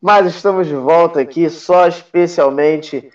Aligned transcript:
Mas 0.00 0.26
estamos 0.26 0.66
de 0.66 0.74
volta 0.74 1.20
aqui 1.20 1.50
só 1.50 1.86
especialmente 1.86 3.12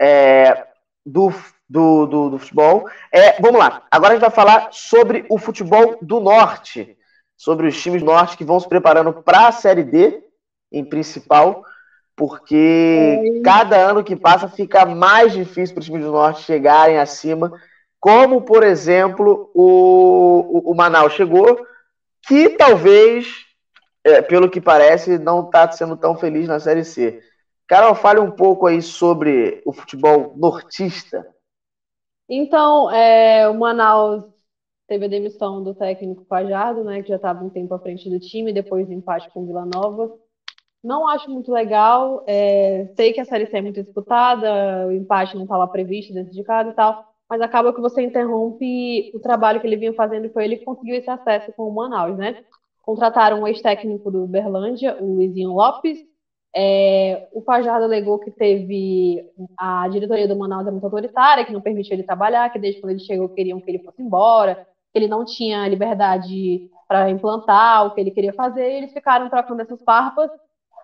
é, 0.00 0.66
do, 1.04 1.32
do, 1.68 2.06
do, 2.06 2.30
do, 2.30 2.38
futebol. 2.38 2.88
É, 3.12 3.40
vamos 3.40 3.58
lá, 3.58 3.82
agora 3.90 4.12
a 4.12 4.14
gente 4.14 4.22
vai 4.22 4.30
falar 4.30 4.68
sobre 4.70 5.26
o 5.28 5.38
futebol 5.38 5.98
do 6.00 6.20
Norte, 6.20 6.96
sobre 7.36 7.66
os 7.66 7.82
times 7.82 8.00
do 8.00 8.06
Norte 8.06 8.36
que 8.36 8.44
vão 8.44 8.60
se 8.60 8.68
preparando 8.68 9.12
para 9.12 9.48
a 9.48 9.52
Série 9.52 9.82
D, 9.82 10.22
em 10.70 10.84
principal, 10.84 11.64
porque 12.16 13.40
cada 13.44 13.76
ano 13.76 14.04
que 14.04 14.14
passa 14.14 14.48
fica 14.48 14.86
mais 14.86 15.32
difícil 15.32 15.74
para 15.74 15.80
os 15.80 15.86
times 15.86 16.04
do 16.04 16.12
Norte 16.12 16.42
chegarem 16.42 16.98
acima, 16.98 17.52
como, 17.98 18.42
por 18.42 18.62
exemplo, 18.62 19.50
o, 19.54 20.62
o, 20.68 20.72
o 20.72 20.74
Manaus 20.74 21.14
chegou, 21.14 21.66
que 22.26 22.50
talvez 22.50 23.46
é, 24.04 24.20
pelo 24.20 24.50
que 24.50 24.60
parece, 24.60 25.18
não 25.18 25.42
está 25.42 25.68
sendo 25.70 25.96
tão 25.96 26.14
feliz 26.14 26.46
na 26.46 26.60
Série 26.60 26.84
C. 26.84 27.18
Carol, 27.66 27.94
fale 27.94 28.20
um 28.20 28.30
pouco 28.30 28.66
aí 28.66 28.82
sobre 28.82 29.60
o 29.64 29.72
futebol 29.72 30.30
nortista. 30.36 31.26
Então, 32.28 32.90
é, 32.90 33.48
o 33.48 33.54
Manaus 33.54 34.22
teve 34.86 35.06
a 35.06 35.08
demissão 35.08 35.62
do 35.62 35.74
técnico 35.74 36.24
Fajardo, 36.28 36.84
né, 36.84 37.02
que 37.02 37.08
já 37.08 37.16
estava 37.16 37.42
um 37.42 37.48
tempo 37.48 37.72
à 37.74 37.78
frente 37.78 38.08
do 38.08 38.20
time, 38.20 38.52
depois 38.52 38.86
do 38.86 38.92
empate 38.92 39.30
com 39.32 39.46
Vila 39.46 39.64
Nova. 39.64 40.10
Não 40.82 41.08
acho 41.08 41.30
muito 41.30 41.50
legal, 41.50 42.22
é, 42.26 42.86
sei 42.94 43.14
que 43.14 43.20
a 43.20 43.24
Série 43.24 43.46
C 43.46 43.56
é 43.56 43.62
muito 43.62 43.82
disputada, 43.82 44.86
o 44.86 44.92
empate 44.92 45.34
não 45.34 45.44
estava 45.44 45.66
previsto 45.66 46.12
dentro 46.12 46.30
de 46.30 46.44
casa 46.44 46.68
e 46.68 46.74
tal, 46.74 47.02
mas 47.28 47.40
acaba 47.40 47.72
que 47.72 47.80
você 47.80 48.02
interrompe 48.02 49.10
o 49.14 49.18
trabalho 49.18 49.60
que 49.60 49.66
ele 49.66 49.78
vinha 49.78 49.94
fazendo 49.94 50.30
foi 50.30 50.44
ele 50.44 50.58
que 50.58 50.64
conseguiu 50.64 50.94
esse 50.96 51.08
acesso 51.08 51.50
com 51.56 51.66
o 51.66 51.74
Manaus, 51.74 52.18
né? 52.18 52.36
Contrataram 52.84 53.40
um 53.40 53.46
ex-técnico 53.46 54.10
do 54.10 54.26
Berlândia, 54.26 54.96
o 55.00 55.14
Luizinho 55.14 55.52
Lopes. 55.52 55.98
É, 56.56 57.28
o 57.32 57.42
Fajardo 57.42 57.84
alegou 57.84 58.18
que 58.20 58.30
teve 58.30 59.28
a 59.58 59.88
diretoria 59.88 60.28
do 60.28 60.36
Manaus 60.36 60.66
é 60.66 60.70
muito 60.70 60.84
autoritária, 60.84 61.44
que 61.44 61.52
não 61.52 61.60
permitiu 61.60 61.94
ele 61.94 62.04
trabalhar, 62.04 62.48
que 62.50 62.58
desde 62.58 62.80
quando 62.80 62.92
ele 62.92 63.00
chegou 63.00 63.28
queriam 63.28 63.60
que 63.60 63.70
ele 63.70 63.82
fosse 63.82 64.00
embora, 64.00 64.66
que 64.92 64.98
ele 64.98 65.08
não 65.08 65.24
tinha 65.24 65.66
liberdade 65.66 66.70
para 66.86 67.10
implantar 67.10 67.86
o 67.86 67.94
que 67.94 68.00
ele 68.00 68.12
queria 68.12 68.32
fazer, 68.32 68.70
e 68.70 68.76
eles 68.76 68.92
ficaram 68.92 69.28
trocando 69.28 69.62
essas 69.62 69.82
farpas. 69.82 70.30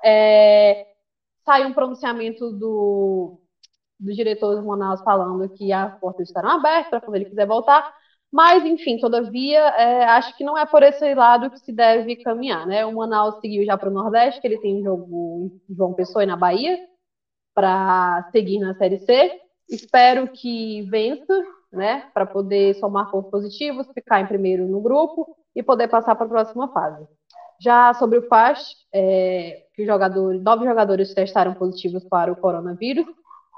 É, 0.02 0.88
saiu 1.44 1.68
um 1.68 1.72
pronunciamento 1.72 2.50
do, 2.52 3.38
do 3.98 4.12
diretor 4.12 4.56
do 4.56 4.66
Manaus 4.66 5.02
falando 5.02 5.48
que 5.50 5.72
as 5.72 5.96
portas 6.00 6.26
estarão 6.26 6.50
abertas 6.50 6.88
para 6.88 7.00
quando 7.00 7.16
ele 7.16 7.26
quiser 7.26 7.46
voltar, 7.46 7.94
mas, 8.32 8.64
enfim, 8.64 8.98
todavia, 8.98 9.58
é, 9.58 10.04
acho 10.04 10.36
que 10.36 10.44
não 10.44 10.56
é 10.56 10.64
por 10.64 10.82
esse 10.82 11.14
lado 11.14 11.50
que 11.50 11.58
se 11.58 11.72
deve 11.72 12.16
caminhar, 12.16 12.64
né? 12.66 12.86
O 12.86 12.94
Manaus 12.94 13.40
seguiu 13.40 13.64
já 13.64 13.76
para 13.76 13.88
o 13.88 13.92
Nordeste, 13.92 14.40
que 14.40 14.46
ele 14.46 14.58
tem 14.58 14.82
jogo 14.82 15.60
em 15.68 15.74
João 15.74 15.94
Pessoa 15.94 16.22
e 16.22 16.26
na 16.26 16.36
Bahia, 16.36 16.78
para 17.52 18.28
seguir 18.30 18.60
na 18.60 18.74
Série 18.74 18.98
C. 19.00 19.32
Espero 19.68 20.28
que 20.28 20.82
vença, 20.82 21.42
né? 21.72 22.08
Para 22.14 22.24
poder 22.24 22.74
somar 22.76 23.10
pontos 23.10 23.32
positivos, 23.32 23.88
ficar 23.92 24.20
em 24.20 24.26
primeiro 24.26 24.68
no 24.68 24.80
grupo 24.80 25.36
e 25.54 25.62
poder 25.62 25.88
passar 25.88 26.14
para 26.14 26.26
a 26.26 26.28
próxima 26.28 26.72
fase. 26.72 27.04
Já 27.60 27.92
sobre 27.94 28.18
o 28.18 28.28
FAS, 28.28 28.74
é, 28.94 29.64
que 29.74 29.84
jogadores, 29.84 30.40
nove 30.40 30.64
jogadores 30.64 31.12
testaram 31.12 31.52
positivos 31.54 32.04
para 32.04 32.32
o 32.32 32.36
coronavírus 32.36 33.06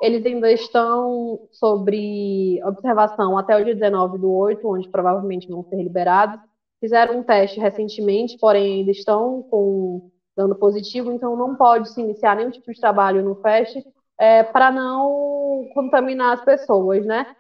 eles 0.02 0.26
ainda 0.26 0.50
estão 0.50 1.46
sobre 1.52 2.60
observação 2.64 3.38
até 3.38 3.56
o 3.56 3.64
dia 3.64 3.72
19 3.72 4.18
do 4.18 4.32
8, 4.32 4.68
onde 4.68 4.88
provavelmente 4.88 5.48
vão 5.48 5.62
ser 5.62 5.76
liberados. 5.76 6.40
Fizeram 6.80 7.20
um 7.20 7.22
teste 7.22 7.60
recentemente, 7.60 8.36
porém 8.36 8.80
ainda 8.80 8.90
estão 8.90 9.44
com 9.44 10.10
dando 10.36 10.56
positivo, 10.56 11.12
então 11.12 11.36
não 11.36 11.54
pode 11.54 11.90
se 11.90 12.00
iniciar 12.00 12.34
nenhum 12.34 12.50
tipo 12.50 12.72
de 12.72 12.80
trabalho 12.80 13.22
no 13.22 13.36
FEST 13.36 13.84
é, 14.18 14.42
para 14.42 14.72
não 14.72 15.68
contaminar 15.72 16.32
as 16.32 16.44
pessoas, 16.44 17.06
né? 17.06 17.36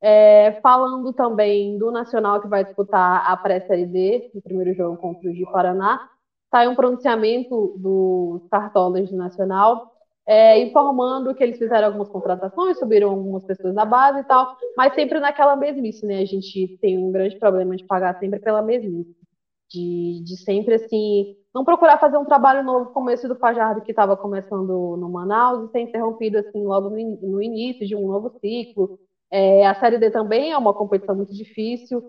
É, 0.00 0.60
falando 0.60 1.12
também 1.12 1.76
do 1.78 1.90
Nacional 1.90 2.40
que 2.40 2.46
vai 2.46 2.62
disputar 2.62 3.28
a 3.28 3.36
pré-série 3.36 3.86
D, 3.86 4.30
no 4.34 4.42
primeiro 4.42 4.72
jogo 4.74 4.98
contra 4.98 5.28
o 5.28 5.32
de 5.32 5.44
Paraná, 5.46 6.08
sai 6.48 6.68
um 6.68 6.76
pronunciamento 6.76 7.74
dos 7.78 8.46
cartolas 8.48 9.10
do 9.10 9.16
Nacional 9.16 9.93
é, 10.26 10.58
informando 10.58 11.34
que 11.34 11.42
eles 11.42 11.58
fizeram 11.58 11.86
algumas 11.88 12.08
contratações, 12.08 12.78
subiram 12.78 13.10
algumas 13.10 13.44
pessoas 13.44 13.74
da 13.74 13.84
base 13.84 14.20
e 14.20 14.24
tal, 14.24 14.48
mas 14.76 14.94
sempre 14.94 15.20
naquela 15.20 15.54
mesmice, 15.56 16.06
né? 16.06 16.20
A 16.20 16.24
gente 16.24 16.68
tem 16.80 16.96
um 16.98 17.12
grande 17.12 17.36
problema 17.36 17.76
de 17.76 17.84
pagar 17.84 18.14
sempre 18.18 18.40
pela 18.40 18.62
mesmice. 18.62 19.10
De, 19.70 20.20
de 20.22 20.36
sempre, 20.36 20.74
assim, 20.74 21.26
não 21.54 21.64
procurar 21.64 21.98
fazer 21.98 22.16
um 22.18 22.24
trabalho 22.24 22.62
novo 22.62 22.90
como 22.90 23.10
esse 23.10 23.26
do 23.28 23.36
Fajardo 23.36 23.80
que 23.82 23.92
estava 23.92 24.16
começando 24.16 24.96
no 24.96 25.08
Manaus 25.10 25.62
e 25.62 25.68
ser 25.70 25.80
interrompido, 25.80 26.38
assim, 26.38 26.64
logo 26.64 26.90
no, 26.90 27.16
no 27.22 27.42
início 27.42 27.86
de 27.86 27.96
um 27.96 28.06
novo 28.06 28.30
ciclo. 28.40 28.90
É, 29.30 29.66
a 29.66 29.74
Série 29.74 29.98
D 29.98 30.10
também 30.10 30.52
é 30.52 30.58
uma 30.58 30.72
competição 30.74 31.14
muito 31.16 31.34
difícil. 31.34 32.04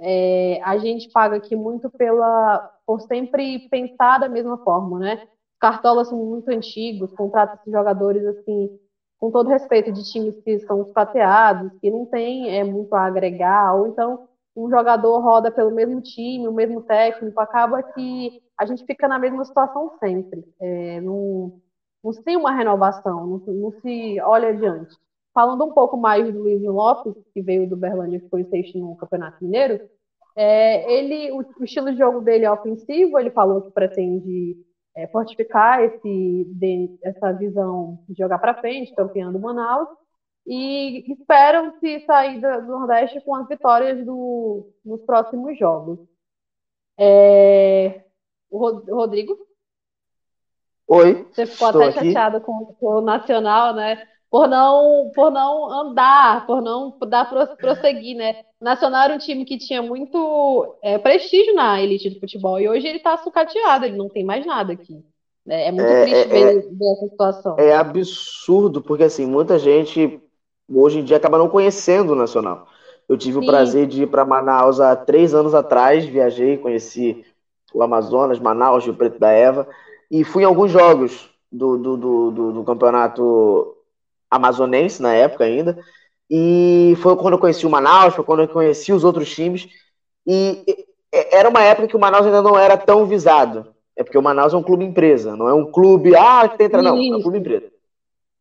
É, 0.00 0.58
a 0.62 0.78
gente 0.78 1.08
paga 1.12 1.36
aqui 1.36 1.54
muito 1.56 1.90
pela 1.90 2.62
por 2.86 3.00
sempre 3.02 3.60
pensar 3.70 4.18
da 4.18 4.28
mesma 4.28 4.58
forma, 4.58 4.98
né? 4.98 5.18
Cartolas 5.60 6.08
são 6.08 6.18
muito 6.18 6.48
antigos, 6.50 7.12
contrata-se 7.12 7.70
jogadores 7.70 8.24
assim, 8.24 8.78
com 9.18 9.30
todo 9.30 9.50
respeito, 9.50 9.92
de 9.92 10.02
times 10.10 10.40
que 10.42 10.58
são 10.60 10.84
prateados, 10.84 11.70
que 11.80 11.90
não 11.90 12.06
tem 12.06 12.58
é, 12.58 12.64
muito 12.64 12.92
a 12.94 13.04
agregar, 13.04 13.74
ou 13.74 13.88
então 13.88 14.26
um 14.56 14.68
jogador 14.68 15.20
roda 15.20 15.50
pelo 15.50 15.70
mesmo 15.70 16.00
time, 16.00 16.48
o 16.48 16.52
mesmo 16.52 16.82
técnico, 16.82 17.38
acaba 17.40 17.82
que 17.82 18.42
a 18.58 18.64
gente 18.64 18.84
fica 18.84 19.06
na 19.06 19.18
mesma 19.18 19.44
situação 19.44 19.92
sempre. 20.00 20.42
É, 20.58 21.00
não, 21.00 21.60
não 22.02 22.12
se 22.12 22.22
tem 22.22 22.36
uma 22.36 22.52
renovação, 22.52 23.26
não, 23.26 23.54
não, 23.54 23.72
se 23.80 24.20
olha 24.22 24.48
adiante. 24.48 24.96
Falando 25.32 25.64
um 25.64 25.72
pouco 25.72 25.96
mais 25.96 26.32
do 26.32 26.40
Luiz 26.40 26.62
Lopes, 26.62 27.14
que 27.32 27.40
veio 27.40 27.68
do 27.68 27.76
Berlândia 27.76 28.16
e 28.16 28.28
foi 28.28 28.44
sexto 28.44 28.78
no 28.78 28.96
Campeonato 28.96 29.44
Mineiro, 29.44 29.80
é, 30.34 30.90
ele, 30.92 31.30
o, 31.32 31.44
o, 31.60 31.64
estilo 31.64 31.92
de 31.92 31.98
jogo 31.98 32.20
dele 32.20 32.44
é 32.44 32.50
ofensivo, 32.50 33.18
ele 33.18 33.30
falou 33.30 33.62
que 33.62 33.70
pretende 33.70 34.56
é, 35.00 35.06
fortificar 35.06 35.82
esse, 35.82 36.44
de, 36.46 36.98
essa 37.02 37.32
visão 37.32 37.98
de 38.06 38.14
jogar 38.18 38.38
para 38.38 38.60
frente, 38.60 38.94
campeão 38.94 39.32
do 39.32 39.38
Manaus, 39.38 39.88
e 40.46 41.10
esperam 41.12 41.72
se 41.80 42.00
sair 42.00 42.40
do 42.40 42.66
Nordeste 42.66 43.20
com 43.22 43.34
as 43.34 43.48
vitórias 43.48 44.04
do, 44.04 44.68
nos 44.84 45.00
próximos 45.02 45.58
jogos. 45.58 45.98
É, 46.98 48.04
o 48.50 48.58
Rodrigo? 48.94 49.38
Oi. 50.86 51.26
Você 51.32 51.46
ficou 51.46 51.68
até 51.68 51.92
chateado 51.92 52.40
com, 52.40 52.66
com, 52.74 52.86
o 52.86 53.00
Nacional, 53.00 53.74
né? 53.74 54.06
Por 54.28 54.48
não, 54.48 55.10
por 55.14 55.30
não 55.30 55.70
andar, 55.70 56.46
por 56.46 56.60
não 56.60 56.98
dar 57.08 57.30
prosseguir, 57.56 58.16
né? 58.16 58.44
Nacional 58.60 59.04
era 59.04 59.14
um 59.14 59.18
time 59.18 59.44
que 59.44 59.56
tinha 59.56 59.80
muito 59.80 60.76
é, 60.82 60.98
prestígio 60.98 61.54
na 61.54 61.80
elite 61.80 62.10
do 62.10 62.20
futebol 62.20 62.60
e 62.60 62.68
hoje 62.68 62.86
ele 62.86 62.98
está 62.98 63.16
sucateado, 63.16 63.86
ele 63.86 63.96
não 63.96 64.08
tem 64.08 64.24
mais 64.24 64.44
nada 64.44 64.72
aqui. 64.72 65.02
É, 65.48 65.68
é 65.68 65.72
muito 65.72 65.88
é, 65.88 66.02
triste 66.02 66.20
é, 66.20 66.26
ver, 66.26 66.42
é, 66.42 66.60
ver, 66.60 66.92
essa 66.92 67.08
situação. 67.08 67.56
É 67.58 67.74
absurdo, 67.74 68.82
porque 68.82 69.04
assim, 69.04 69.26
muita 69.26 69.58
gente 69.58 70.20
hoje 70.68 70.98
em 70.98 71.04
dia 71.04 71.16
acaba 71.16 71.38
não 71.38 71.48
conhecendo 71.48 72.12
o 72.12 72.16
Nacional. 72.16 72.68
Eu 73.08 73.16
tive 73.16 73.38
Sim. 73.38 73.44
o 73.44 73.46
prazer 73.46 73.86
de 73.86 74.02
ir 74.02 74.06
para 74.06 74.24
Manaus 74.24 74.78
há 74.78 74.94
três 74.94 75.34
anos 75.34 75.54
atrás, 75.54 76.04
viajei, 76.04 76.58
conheci 76.58 77.24
o 77.72 77.82
Amazonas, 77.82 78.38
Manaus, 78.38 78.84
Rio 78.84 78.94
Preto 78.94 79.18
da 79.18 79.30
Eva, 79.30 79.66
e 80.10 80.22
fui 80.22 80.42
em 80.42 80.46
alguns 80.46 80.70
jogos 80.70 81.30
do, 81.50 81.76
do, 81.76 81.96
do, 81.96 82.30
do, 82.30 82.52
do 82.52 82.64
campeonato 82.64 83.76
amazonense 84.30 85.02
na 85.02 85.12
época 85.12 85.44
ainda. 85.44 85.78
E 86.30 86.96
foi 87.02 87.16
quando 87.16 87.34
eu 87.34 87.40
conheci 87.40 87.66
o 87.66 87.70
Manaus, 87.70 88.14
foi 88.14 88.24
quando 88.24 88.42
eu 88.42 88.48
conheci 88.48 88.92
os 88.92 89.02
outros 89.02 89.34
times. 89.34 89.68
E 90.26 90.64
era 91.12 91.48
uma 91.48 91.62
época 91.62 91.88
que 91.88 91.96
o 91.96 92.00
Manaus 92.00 92.24
ainda 92.24 92.40
não 92.40 92.56
era 92.56 92.76
tão 92.76 93.04
visado. 93.04 93.66
É 93.96 94.04
porque 94.04 94.16
o 94.16 94.22
Manaus 94.22 94.54
é 94.54 94.56
um 94.56 94.62
clube 94.62 94.84
empresa, 94.84 95.36
não 95.36 95.48
é 95.48 95.52
um 95.52 95.70
clube, 95.70 96.14
ah, 96.14 96.48
que 96.48 96.56
tem 96.56 96.68
não, 96.68 96.96
é 96.96 97.16
um 97.16 97.22
clube 97.22 97.38
empresa. 97.38 97.66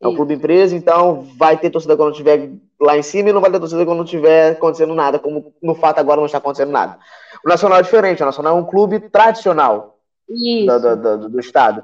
É 0.01 0.07
um 0.07 0.15
clube 0.15 0.33
empresa, 0.33 0.73
então 0.73 1.27
vai 1.37 1.57
ter 1.57 1.69
torcida 1.69 1.97
quando 1.97 2.11
estiver 2.11 2.51
lá 2.79 2.97
em 2.97 3.01
cima 3.01 3.29
e 3.29 3.33
não 3.33 3.41
vai 3.41 3.51
ter 3.51 3.59
torcida 3.59 3.83
quando 3.83 3.97
não 3.97 4.05
estiver 4.05 4.51
acontecendo 4.53 4.95
nada, 4.95 5.19
como 5.19 5.53
no 5.61 5.75
fato 5.75 5.99
agora 5.99 6.21
não 6.21 6.25
está 6.25 6.37
acontecendo 6.37 6.71
nada. 6.71 6.97
O 7.43 7.49
Nacional 7.49 7.79
é 7.79 7.81
diferente, 7.81 8.23
o 8.23 8.25
Nacional 8.25 8.57
é 8.57 8.61
um 8.61 8.65
clube 8.65 9.01
tradicional 9.09 9.97
do, 10.29 10.79
do, 10.79 10.95
do, 10.95 11.29
do, 11.29 11.39
Estado. 11.39 11.83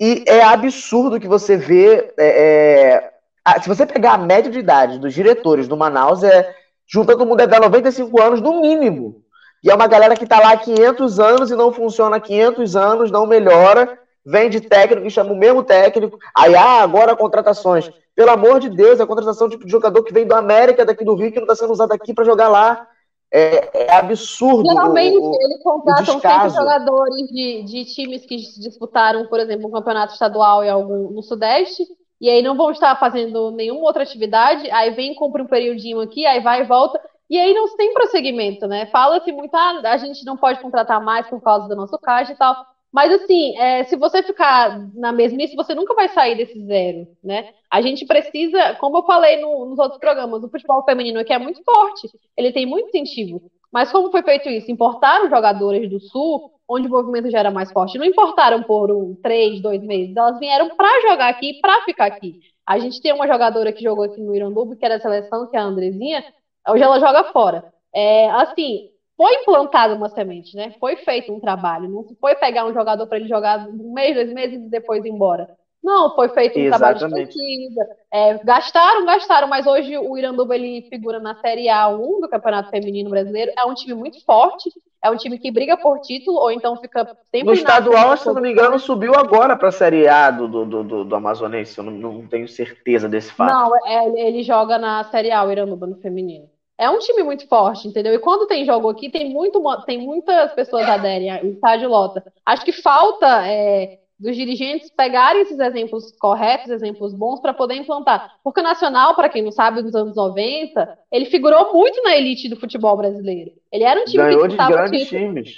E 0.00 0.22
é 0.28 0.44
absurdo 0.44 1.18
que 1.18 1.26
você 1.26 1.56
vê 1.56 2.12
é, 2.16 2.26
é, 2.26 3.13
se 3.60 3.68
você 3.68 3.84
pegar 3.86 4.14
a 4.14 4.18
média 4.18 4.50
de 4.50 4.58
idade 4.58 4.98
dos 4.98 5.12
diretores 5.12 5.68
do 5.68 5.76
Manaus, 5.76 6.22
é 6.22 6.54
juntando 6.86 7.18
todo 7.18 7.28
mundo 7.28 7.40
é 7.40 7.46
95 7.46 8.22
anos 8.22 8.40
no 8.40 8.60
mínimo. 8.60 9.22
E 9.62 9.70
é 9.70 9.74
uma 9.74 9.86
galera 9.86 10.16
que 10.16 10.24
está 10.24 10.38
lá 10.40 10.52
há 10.52 10.56
500 10.56 11.18
anos 11.18 11.50
e 11.50 11.56
não 11.56 11.72
funciona 11.72 12.16
há 12.16 12.20
500 12.20 12.76
anos, 12.76 13.10
não 13.10 13.26
melhora, 13.26 13.98
vem 14.24 14.50
de 14.50 14.60
técnico 14.60 15.06
e 15.06 15.10
chama 15.10 15.32
o 15.32 15.36
mesmo 15.36 15.62
técnico. 15.62 16.18
Aí, 16.36 16.54
ah, 16.54 16.82
agora 16.82 17.16
contratações. 17.16 17.90
Pelo 18.14 18.30
amor 18.30 18.60
de 18.60 18.68
Deus, 18.68 19.00
a 19.00 19.06
contratação 19.06 19.48
tipo 19.48 19.64
de 19.64 19.72
jogador 19.72 20.02
que 20.02 20.12
vem 20.12 20.26
do 20.26 20.34
América, 20.34 20.84
daqui 20.84 21.04
do 21.04 21.14
Rio, 21.14 21.32
que 21.32 21.38
não 21.38 21.44
está 21.44 21.56
sendo 21.56 21.72
usado 21.72 21.92
aqui 21.92 22.12
para 22.12 22.24
jogar 22.24 22.48
lá. 22.48 22.86
É, 23.32 23.86
é 23.86 23.96
absurdo. 23.96 24.68
Geralmente 24.68 25.16
o, 25.16 25.34
eles 25.40 25.62
contratam 25.62 26.20
sempre 26.20 26.50
jogadores 26.50 27.26
de, 27.28 27.62
de 27.64 27.84
times 27.86 28.24
que 28.24 28.36
disputaram, 28.36 29.26
por 29.26 29.40
exemplo, 29.40 29.66
um 29.66 29.72
campeonato 29.72 30.12
estadual 30.12 30.62
em 30.62 30.70
algum, 30.70 31.10
no 31.10 31.22
Sudeste, 31.22 31.82
e 32.24 32.30
aí 32.30 32.40
não 32.40 32.56
vão 32.56 32.70
estar 32.70 32.98
fazendo 32.98 33.50
nenhuma 33.50 33.82
outra 33.82 34.02
atividade, 34.02 34.70
aí 34.70 34.92
vem, 34.92 35.14
compra 35.14 35.42
um 35.42 35.46
periodinho 35.46 36.00
aqui, 36.00 36.24
aí 36.24 36.40
vai 36.40 36.62
e 36.62 36.64
volta, 36.64 36.98
e 37.28 37.38
aí 37.38 37.52
não 37.52 37.76
tem 37.76 37.92
prosseguimento, 37.92 38.66
né? 38.66 38.86
Fala-se 38.86 39.30
muito, 39.30 39.54
ah, 39.54 39.82
a 39.84 39.98
gente 39.98 40.24
não 40.24 40.34
pode 40.34 40.58
contratar 40.58 41.04
mais 41.04 41.26
por 41.26 41.38
causa 41.42 41.68
do 41.68 41.76
nosso 41.76 41.98
caixa 41.98 42.32
e 42.32 42.34
tal. 42.34 42.56
Mas 42.90 43.12
assim, 43.12 43.54
é, 43.58 43.84
se 43.84 43.94
você 43.94 44.22
ficar 44.22 44.88
na 44.94 45.12
mesmice, 45.12 45.54
você 45.54 45.74
nunca 45.74 45.92
vai 45.94 46.08
sair 46.08 46.34
desse 46.34 46.58
zero, 46.64 47.06
né? 47.22 47.50
A 47.70 47.82
gente 47.82 48.06
precisa, 48.06 48.74
como 48.76 48.96
eu 48.96 49.02
falei 49.02 49.42
no, 49.42 49.66
nos 49.66 49.78
outros 49.78 50.00
programas, 50.00 50.42
o 50.42 50.48
futebol 50.48 50.82
feminino 50.82 51.20
aqui 51.20 51.34
é 51.34 51.38
muito 51.38 51.62
forte, 51.62 52.08
ele 52.38 52.52
tem 52.52 52.64
muito 52.64 52.88
incentivo. 52.88 53.42
Mas 53.70 53.92
como 53.92 54.10
foi 54.10 54.22
feito 54.22 54.48
isso? 54.48 54.70
Importaram 54.70 55.28
jogadores 55.28 55.90
do 55.90 56.00
Sul, 56.00 56.52
onde 56.68 56.88
o 56.88 56.90
movimento 56.90 57.30
já 57.30 57.38
era 57.40 57.50
mais 57.50 57.70
forte. 57.70 57.98
Não 57.98 58.04
importaram 58.04 58.62
por 58.62 58.90
um, 58.90 59.14
três, 59.22 59.60
dois 59.60 59.82
meses. 59.82 60.16
Elas 60.16 60.38
vieram 60.38 60.74
para 60.76 60.88
jogar 61.02 61.28
aqui, 61.28 61.58
para 61.60 61.82
ficar 61.84 62.06
aqui. 62.06 62.40
A 62.66 62.78
gente 62.78 63.00
tem 63.00 63.12
uma 63.12 63.26
jogadora 63.26 63.72
que 63.72 63.82
jogou 63.82 64.04
aqui 64.04 64.20
no 64.20 64.34
Iranduba, 64.34 64.74
que 64.76 64.84
era 64.84 64.96
a 64.96 65.00
seleção, 65.00 65.48
que 65.50 65.56
é 65.56 65.60
a 65.60 65.64
Andrezinha. 65.64 66.24
Hoje 66.68 66.82
ela 66.82 66.98
joga 66.98 67.24
fora. 67.24 67.64
É, 67.94 68.30
assim, 68.30 68.88
foi 69.16 69.34
implantada 69.42 69.94
uma 69.94 70.08
semente, 70.08 70.56
né? 70.56 70.74
Foi 70.80 70.96
feito 70.96 71.32
um 71.32 71.40
trabalho. 71.40 71.88
Não 71.88 72.02
se 72.04 72.16
foi 72.16 72.34
pegar 72.36 72.64
um 72.66 72.72
jogador 72.72 73.06
para 73.06 73.18
ele 73.18 73.28
jogar 73.28 73.68
um 73.68 73.92
mês, 73.92 74.14
dois 74.14 74.32
meses 74.32 74.56
e 74.56 74.70
depois 74.70 75.04
ir 75.04 75.10
embora. 75.10 75.48
Não, 75.84 76.14
foi 76.14 76.30
feito 76.30 76.58
um 76.58 76.62
Exatamente. 76.62 76.98
trabalho 76.98 77.26
de 77.26 77.26
pesquisa. 77.26 77.86
É, 78.10 78.38
gastaram, 78.42 79.04
gastaram, 79.04 79.46
mas 79.46 79.66
hoje 79.66 79.98
o 79.98 80.16
Iranduba 80.16 80.56
ele 80.56 80.88
figura 80.88 81.20
na 81.20 81.34
Série 81.34 81.66
A1 81.66 82.22
do 82.22 82.28
Campeonato 82.28 82.70
Feminino 82.70 83.10
Brasileiro. 83.10 83.52
É 83.58 83.66
um 83.66 83.74
time 83.74 83.92
muito 83.92 84.24
forte, 84.24 84.70
é 85.02 85.10
um 85.10 85.16
time 85.18 85.38
que 85.38 85.50
briga 85.50 85.76
por 85.76 86.00
título, 86.00 86.38
ou 86.38 86.50
então 86.50 86.74
fica 86.78 87.04
sempre. 87.30 87.42
No 87.42 87.52
estadual, 87.52 88.16
se 88.16 88.26
não 88.26 88.40
me 88.40 88.52
engano, 88.52 88.78
subiu 88.78 89.14
agora 89.14 89.56
para 89.58 89.68
a 89.68 89.72
Série 89.72 90.08
A 90.08 90.30
do, 90.30 90.48
do, 90.48 90.64
do, 90.64 91.04
do 91.04 91.14
Amazonense. 91.14 91.76
Eu 91.76 91.84
não, 91.84 91.92
não, 91.92 92.26
tenho 92.26 92.48
certeza 92.48 93.06
desse 93.06 93.30
fato. 93.30 93.52
Não, 93.52 93.70
é, 93.86 94.26
ele 94.26 94.42
joga 94.42 94.78
na 94.78 95.04
Série 95.04 95.32
A, 95.32 95.44
o 95.44 95.52
Iranduba, 95.52 95.86
no 95.86 95.96
feminino. 95.96 96.48
É 96.78 96.88
um 96.88 96.98
time 96.98 97.22
muito 97.22 97.46
forte, 97.46 97.86
entendeu? 97.86 98.14
E 98.14 98.18
quando 98.18 98.48
tem 98.48 98.64
jogo 98.64 98.88
aqui, 98.88 99.10
tem, 99.10 99.28
muito, 99.28 99.62
tem 99.84 99.98
muitas 99.98 100.50
pessoas 100.54 100.88
aderem, 100.88 101.30
o 101.44 101.52
estádio 101.52 101.90
lota. 101.90 102.24
Acho 102.44 102.64
que 102.64 102.72
falta 102.72 103.46
é, 103.46 103.98
dos 104.24 104.34
dirigentes 104.34 104.90
pegarem 104.90 105.42
esses 105.42 105.58
exemplos 105.58 106.10
corretos, 106.18 106.70
exemplos 106.70 107.12
bons, 107.12 107.40
para 107.40 107.52
poder 107.52 107.74
implantar. 107.74 108.38
Porque 108.42 108.60
o 108.60 108.62
Nacional, 108.62 109.14
para 109.14 109.28
quem 109.28 109.42
não 109.42 109.52
sabe, 109.52 109.82
nos 109.82 109.94
anos 109.94 110.16
90, 110.16 110.98
ele 111.12 111.26
figurou 111.26 111.74
muito 111.74 112.02
na 112.02 112.16
elite 112.16 112.48
do 112.48 112.56
futebol 112.56 112.96
brasileiro. 112.96 113.52
Ele 113.70 113.84
era 113.84 114.00
um 114.00 114.04
time 114.04 114.24
Ganhou 114.24 114.48
que 114.48 114.56
de 114.56 114.56
grandes 114.56 115.08
times. 115.08 115.54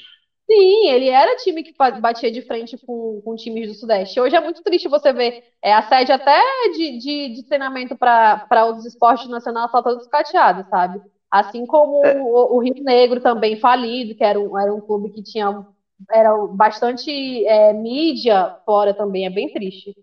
Sim, 0.50 0.88
ele 0.88 1.08
era 1.08 1.36
time 1.36 1.62
que 1.62 1.74
batia 1.76 2.30
de 2.30 2.42
frente 2.42 2.76
com, 2.84 3.20
com 3.24 3.36
times 3.36 3.68
do 3.68 3.74
Sudeste. 3.74 4.20
Hoje 4.20 4.34
é 4.34 4.40
muito 4.40 4.62
triste 4.64 4.88
você 4.88 5.12
ver 5.12 5.44
é, 5.62 5.72
a 5.72 5.82
sede 5.82 6.10
até 6.10 6.40
de, 6.72 6.98
de, 6.98 7.28
de 7.34 7.42
treinamento 7.44 7.96
para 7.96 8.72
os 8.72 8.84
esportes 8.84 9.28
nacionais 9.28 9.70
só 9.70 9.80
todos 9.80 10.08
cateados, 10.08 10.68
sabe? 10.68 11.00
Assim 11.30 11.66
como 11.66 12.04
é. 12.04 12.20
o, 12.20 12.56
o, 12.56 12.58
Rio 12.58 12.82
Negro 12.82 13.20
também 13.20 13.56
falido, 13.56 14.14
que 14.14 14.24
era 14.24 14.38
um, 14.38 14.58
era 14.58 14.72
um 14.74 14.80
clube 14.80 15.10
que 15.10 15.22
tinha 15.22 15.66
era 16.10 16.34
bastante 16.48 17.46
é, 17.46 17.72
mídia 17.72 18.56
fora 18.64 18.92
também, 18.94 19.26
é 19.26 19.30
bem 19.30 19.52
triste. 19.52 19.94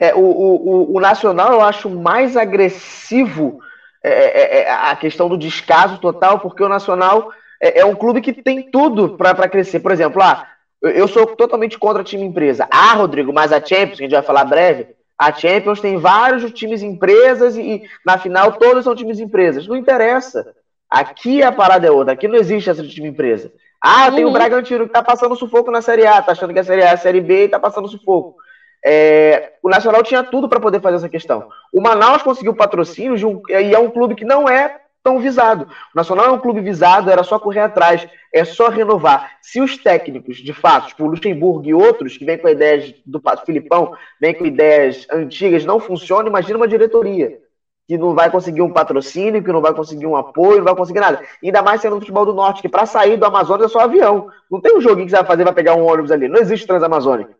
É, 0.00 0.14
o, 0.14 0.20
o, 0.20 0.96
o 0.96 1.00
Nacional 1.00 1.52
eu 1.52 1.60
acho 1.60 1.90
mais 1.90 2.36
agressivo 2.36 3.60
é, 4.02 4.10
é, 4.10 4.62
é 4.62 4.70
a 4.70 4.96
questão 4.96 5.28
do 5.28 5.36
descaso 5.36 5.98
total, 5.98 6.40
porque 6.40 6.62
o 6.62 6.68
Nacional 6.68 7.30
é, 7.60 7.80
é 7.80 7.84
um 7.84 7.94
clube 7.94 8.20
que 8.20 8.32
tem 8.32 8.70
tudo 8.70 9.16
para 9.16 9.48
crescer. 9.48 9.80
Por 9.80 9.92
exemplo, 9.92 10.22
ah, 10.22 10.46
eu 10.82 11.08
sou 11.08 11.26
totalmente 11.26 11.78
contra 11.78 12.04
time 12.04 12.24
empresa. 12.24 12.68
Ah, 12.70 12.94
Rodrigo, 12.94 13.32
mas 13.32 13.52
a 13.52 13.64
Champions, 13.64 13.98
que 13.98 14.04
a 14.04 14.06
gente 14.06 14.14
vai 14.14 14.22
falar 14.22 14.44
breve, 14.44 14.88
a 15.18 15.32
Champions 15.32 15.80
tem 15.80 15.98
vários 15.98 16.50
times 16.52 16.82
empresas 16.82 17.56
e, 17.56 17.60
e 17.60 17.82
na 18.06 18.16
final 18.18 18.52
todos 18.52 18.84
são 18.84 18.94
times 18.94 19.18
empresas. 19.18 19.66
Não 19.66 19.76
interessa. 19.76 20.54
Aqui 20.88 21.42
a 21.42 21.52
parada 21.52 21.86
é 21.86 21.90
outra. 21.90 22.14
Aqui 22.14 22.28
não 22.28 22.36
existe 22.36 22.70
essa 22.70 22.82
de 22.82 22.88
time 22.88 23.08
empresa. 23.08 23.52
Ah, 23.80 24.10
tem 24.10 24.24
uhum. 24.24 24.30
o 24.30 24.32
Bragantino 24.32 24.86
que 24.86 24.92
tá 24.92 25.02
passando 25.02 25.36
sufoco 25.36 25.70
na 25.70 25.80
Série 25.80 26.06
A, 26.06 26.20
tá 26.20 26.32
achando 26.32 26.52
que 26.52 26.58
a 26.58 26.64
Série 26.64 26.82
A 26.82 26.86
é 26.86 26.92
a 26.92 26.96
Série 26.96 27.20
B 27.20 27.44
e 27.44 27.48
tá 27.48 27.60
passando 27.60 27.88
sufoco. 27.88 28.36
É, 28.84 29.52
o 29.62 29.68
Nacional 29.68 30.02
tinha 30.02 30.22
tudo 30.22 30.48
para 30.48 30.60
poder 30.60 30.80
fazer 30.80 30.96
essa 30.96 31.08
questão. 31.08 31.48
O 31.72 31.80
Manaus 31.80 32.22
conseguiu 32.22 32.54
patrocínio 32.54 33.28
um, 33.28 33.42
e 33.48 33.74
é 33.74 33.78
um 33.78 33.90
clube 33.90 34.14
que 34.14 34.24
não 34.24 34.48
é 34.48 34.80
tão 35.02 35.20
visado. 35.20 35.64
O 35.64 35.96
Nacional 35.96 36.26
é 36.26 36.30
um 36.30 36.38
clube 36.38 36.60
visado, 36.60 37.10
era 37.10 37.22
só 37.22 37.38
correr 37.38 37.60
atrás, 37.60 38.06
é 38.32 38.44
só 38.44 38.68
renovar. 38.68 39.38
Se 39.40 39.60
os 39.60 39.76
técnicos, 39.76 40.38
de 40.38 40.52
fato, 40.52 40.88
tipo 40.88 41.04
o 41.04 41.08
Luxemburgo 41.08 41.66
e 41.66 41.74
outros, 41.74 42.16
que 42.16 42.24
vêm 42.24 42.38
com 42.38 42.48
ideias 42.48 42.94
do 43.06 43.22
Filipão, 43.46 43.94
vêm 44.20 44.34
com 44.34 44.44
ideias 44.44 45.06
antigas, 45.10 45.64
não 45.64 45.78
funcionam, 45.78 46.28
imagina 46.28 46.56
uma 46.56 46.68
diretoria 46.68 47.38
que 47.88 47.96
não 47.96 48.14
vai 48.14 48.30
conseguir 48.30 48.60
um 48.60 48.70
patrocínio, 48.70 49.42
que 49.42 49.50
não 49.50 49.62
vai 49.62 49.72
conseguir 49.72 50.06
um 50.06 50.14
apoio, 50.14 50.58
não 50.58 50.64
vai 50.66 50.76
conseguir 50.76 51.00
nada. 51.00 51.22
Ainda 51.42 51.62
mais 51.62 51.80
sendo 51.80 51.94
no 51.94 52.00
futebol 52.00 52.26
do 52.26 52.34
norte, 52.34 52.60
que 52.60 52.68
para 52.68 52.84
sair 52.84 53.16
do 53.16 53.24
Amazonas 53.24 53.64
é 53.64 53.72
só 53.72 53.80
avião. 53.80 54.28
Não 54.50 54.60
tem 54.60 54.76
um 54.76 54.80
joguinho 54.80 55.06
que 55.06 55.10
você 55.10 55.16
vai 55.16 55.24
fazer, 55.24 55.42
vai 55.42 55.54
pegar 55.54 55.74
um 55.74 55.86
ônibus 55.86 56.10
ali. 56.10 56.28
Não 56.28 56.38
existe 56.38 56.66
Transamazônica. 56.66 57.34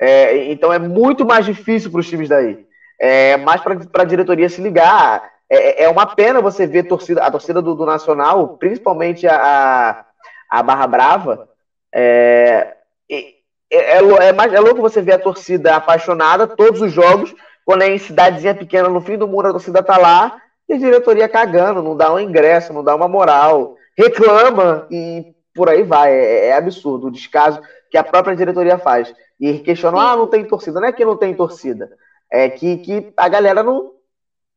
É, 0.00 0.44
então 0.52 0.72
é 0.72 0.78
muito 0.78 1.26
mais 1.26 1.44
difícil 1.44 1.90
para 1.90 1.98
os 1.98 2.08
times 2.08 2.28
daí. 2.28 2.64
É 3.00 3.36
mais 3.36 3.60
para 3.60 4.02
a 4.02 4.04
diretoria 4.04 4.48
se 4.48 4.60
ligar. 4.60 5.28
É, 5.50 5.82
é, 5.84 5.88
uma 5.88 6.06
pena 6.06 6.40
você 6.40 6.64
ver 6.64 6.84
torcida, 6.84 7.24
a 7.24 7.30
torcida 7.30 7.60
do, 7.60 7.74
do 7.74 7.84
Nacional, 7.84 8.56
principalmente 8.58 9.26
a, 9.26 10.04
a 10.48 10.62
Barra 10.62 10.86
Brava. 10.86 11.48
É, 11.92 12.74
é, 13.10 13.34
é, 13.72 13.98
é, 14.28 14.32
mais, 14.32 14.52
é 14.52 14.60
louco 14.60 14.80
você 14.80 15.02
ver 15.02 15.14
a 15.14 15.18
torcida 15.18 15.74
apaixonada 15.74 16.46
todos 16.46 16.80
os 16.80 16.92
jogos 16.92 17.34
quando 17.68 17.82
é 17.82 17.94
em 17.94 17.98
cidadezinha 17.98 18.54
pequena, 18.54 18.88
no 18.88 19.02
fim 19.02 19.18
do 19.18 19.28
mundo, 19.28 19.48
a 19.48 19.50
torcida 19.50 19.82
tá 19.82 19.98
lá 19.98 20.40
e 20.66 20.72
a 20.72 20.78
diretoria 20.78 21.28
cagando, 21.28 21.82
não 21.82 21.94
dá 21.94 22.10
um 22.10 22.18
ingresso, 22.18 22.72
não 22.72 22.82
dá 22.82 22.96
uma 22.96 23.06
moral, 23.06 23.76
reclama 23.94 24.86
e 24.90 25.34
por 25.54 25.68
aí 25.68 25.82
vai. 25.82 26.10
É, 26.10 26.46
é 26.46 26.52
absurdo 26.54 27.08
o 27.08 27.10
descaso 27.10 27.60
que 27.90 27.98
a 27.98 28.02
própria 28.02 28.34
diretoria 28.34 28.78
faz. 28.78 29.14
E 29.38 29.58
questionam, 29.58 30.00
ah, 30.00 30.16
não 30.16 30.26
tem 30.26 30.46
torcida. 30.46 30.80
Não 30.80 30.88
é 30.88 30.92
que 30.92 31.04
não 31.04 31.18
tem 31.18 31.34
torcida, 31.34 31.94
é 32.32 32.48
que, 32.48 32.78
que 32.78 33.12
a 33.14 33.28
galera 33.28 33.62
não, 33.62 33.92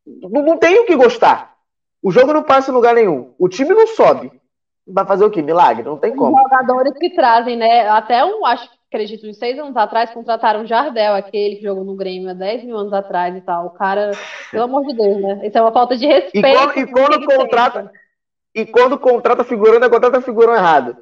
não, 0.05 0.41
não 0.41 0.57
tem 0.57 0.79
o 0.79 0.85
que 0.85 0.95
gostar. 0.95 1.53
O 2.01 2.11
jogo 2.11 2.31
não 2.31 2.43
passa 2.43 2.71
em 2.71 2.73
lugar 2.73 2.95
nenhum. 2.95 3.33
O 3.37 3.49
time 3.49 3.71
não 3.71 3.87
sobe. 3.87 4.31
Vai 4.87 5.05
fazer 5.05 5.25
o 5.25 5.29
quê? 5.29 5.41
Milagre? 5.41 5.83
Não 5.83 5.97
tem 5.97 6.15
como. 6.15 6.33
Os 6.33 6.43
jogadores 6.43 6.97
que 6.97 7.09
trazem, 7.09 7.57
né? 7.57 7.89
Até 7.89 8.23
um, 8.23 8.45
acho 8.45 8.69
acredito, 8.91 9.25
uns 9.25 9.37
seis 9.37 9.57
anos 9.57 9.75
atrás, 9.77 10.11
contrataram 10.11 10.67
Jardel, 10.67 11.15
aquele 11.15 11.55
que 11.55 11.63
jogou 11.63 11.85
no 11.85 11.95
Grêmio 11.95 12.29
há 12.29 12.33
10 12.33 12.65
mil 12.65 12.77
anos 12.77 12.91
atrás 12.91 13.33
e 13.33 13.39
tal. 13.39 13.67
O 13.67 13.69
cara, 13.69 14.11
pelo 14.51 14.65
amor 14.65 14.85
de 14.85 14.93
Deus, 14.93 15.21
né? 15.21 15.47
Isso 15.47 15.57
é 15.57 15.61
uma 15.61 15.71
falta 15.71 15.95
de 15.95 16.05
respeito. 16.05 16.45
E 16.45 16.53
quando, 16.53 16.77
e 16.77 16.91
quando 16.91 17.25
contrata, 17.25 17.91
e 18.53 18.65
quando 18.65 18.99
contrata 18.99 19.43
figurando, 19.45 19.85
é 19.85 19.89
contrata 19.89 20.21
figurão 20.21 20.53
errado. 20.53 20.97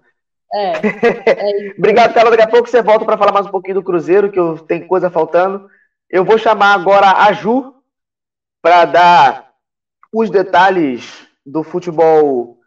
É. 0.54 0.74
é 1.26 1.74
Obrigado, 1.76 2.14
Carla. 2.14 2.30
Daqui 2.30 2.44
a 2.44 2.48
pouco 2.48 2.70
você 2.70 2.82
volta 2.84 3.06
para 3.06 3.18
falar 3.18 3.32
mais 3.32 3.48
um 3.48 3.52
pouquinho 3.52 3.76
do 3.76 3.84
Cruzeiro, 3.84 4.32
que 4.32 4.40
eu 4.40 4.60
tenho 4.60 4.88
coisa 4.88 5.10
faltando. 5.10 5.68
Eu 6.08 6.24
vou 6.24 6.38
chamar 6.38 6.76
agora 6.76 7.12
a 7.12 7.34
Ju 7.34 7.74
para 8.62 8.86
dar 8.86 9.50
os 10.14 10.30
detalhes 10.30 11.28
do 11.44 11.64
futebol 11.64 12.60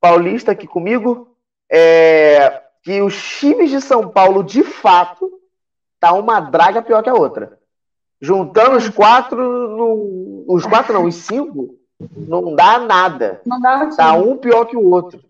paulista 0.00 0.52
aqui 0.52 0.66
comigo. 0.66 1.36
É, 1.70 2.62
que 2.82 3.00
os 3.00 3.20
times 3.38 3.70
de 3.70 3.80
São 3.80 4.08
Paulo, 4.08 4.42
de 4.42 4.62
fato, 4.64 5.30
tá 6.00 6.12
uma 6.12 6.40
draga 6.40 6.82
pior 6.82 7.02
que 7.02 7.08
a 7.08 7.14
outra. 7.14 7.58
Juntando 8.20 8.76
os 8.76 8.88
quatro, 8.88 9.36
no, 9.36 10.44
os 10.48 10.66
quatro 10.66 10.92
não, 10.92 11.06
os 11.06 11.14
cinco, 11.14 11.78
não 12.16 12.54
dá 12.54 12.78
nada. 12.78 13.40
Não 13.46 13.60
dá 13.60 13.88
Tá 13.96 14.12
um 14.14 14.36
pior 14.36 14.64
que 14.64 14.76
o 14.76 14.90
outro. 14.90 15.22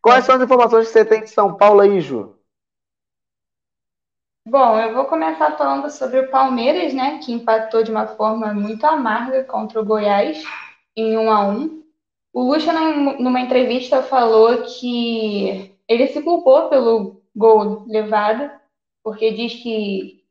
Quais 0.00 0.24
são 0.24 0.36
as 0.36 0.42
informações 0.42 0.86
que 0.86 0.92
você 0.92 1.04
tem 1.04 1.22
de 1.22 1.30
São 1.30 1.54
Paulo 1.54 1.80
aí, 1.80 2.00
Ju? 2.00 2.34
Bom, 4.46 4.78
eu 4.78 4.94
vou 4.94 5.06
começar 5.06 5.56
falando 5.58 5.90
sobre 5.90 6.20
o 6.20 6.30
Palmeiras, 6.30 6.94
né, 6.94 7.18
que 7.18 7.32
empatou 7.32 7.82
de 7.82 7.90
uma 7.90 8.06
forma 8.06 8.54
muito 8.54 8.86
amarga 8.86 9.42
contra 9.42 9.80
o 9.80 9.84
Goiás 9.84 10.44
em 10.94 11.18
1 11.18 11.30
a 11.30 11.48
1. 11.48 11.82
O 12.32 12.42
Lucha, 12.52 12.72
numa 12.72 13.40
entrevista, 13.40 14.02
falou 14.02 14.62
que 14.62 15.75
ele 15.88 16.06
se 16.08 16.22
culpou 16.22 16.68
pelo 16.68 17.22
gol 17.34 17.84
levado, 17.86 18.50
porque 19.02 19.30
diz 19.30 19.54
que, 19.54 20.24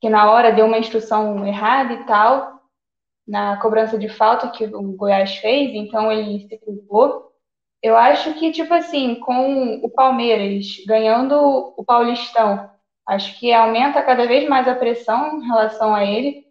que 0.00 0.08
na 0.08 0.30
hora 0.30 0.52
deu 0.52 0.66
uma 0.66 0.78
instrução 0.78 1.46
errada 1.46 1.94
e 1.94 2.04
tal, 2.04 2.58
na 3.26 3.60
cobrança 3.60 3.98
de 3.98 4.08
falta 4.08 4.50
que 4.50 4.64
o 4.64 4.96
Goiás 4.96 5.36
fez, 5.36 5.74
então 5.74 6.10
ele 6.10 6.48
se 6.48 6.58
culpou. 6.58 7.30
Eu 7.82 7.96
acho 7.96 8.34
que, 8.34 8.50
tipo 8.50 8.72
assim, 8.74 9.16
com 9.16 9.76
o 9.84 9.90
Palmeiras 9.90 10.66
ganhando 10.86 11.34
o 11.76 11.84
Paulistão, 11.84 12.70
acho 13.06 13.38
que 13.38 13.52
aumenta 13.52 14.02
cada 14.02 14.26
vez 14.26 14.48
mais 14.48 14.66
a 14.66 14.74
pressão 14.74 15.38
em 15.38 15.46
relação 15.46 15.94
a 15.94 16.04
ele, 16.04 16.46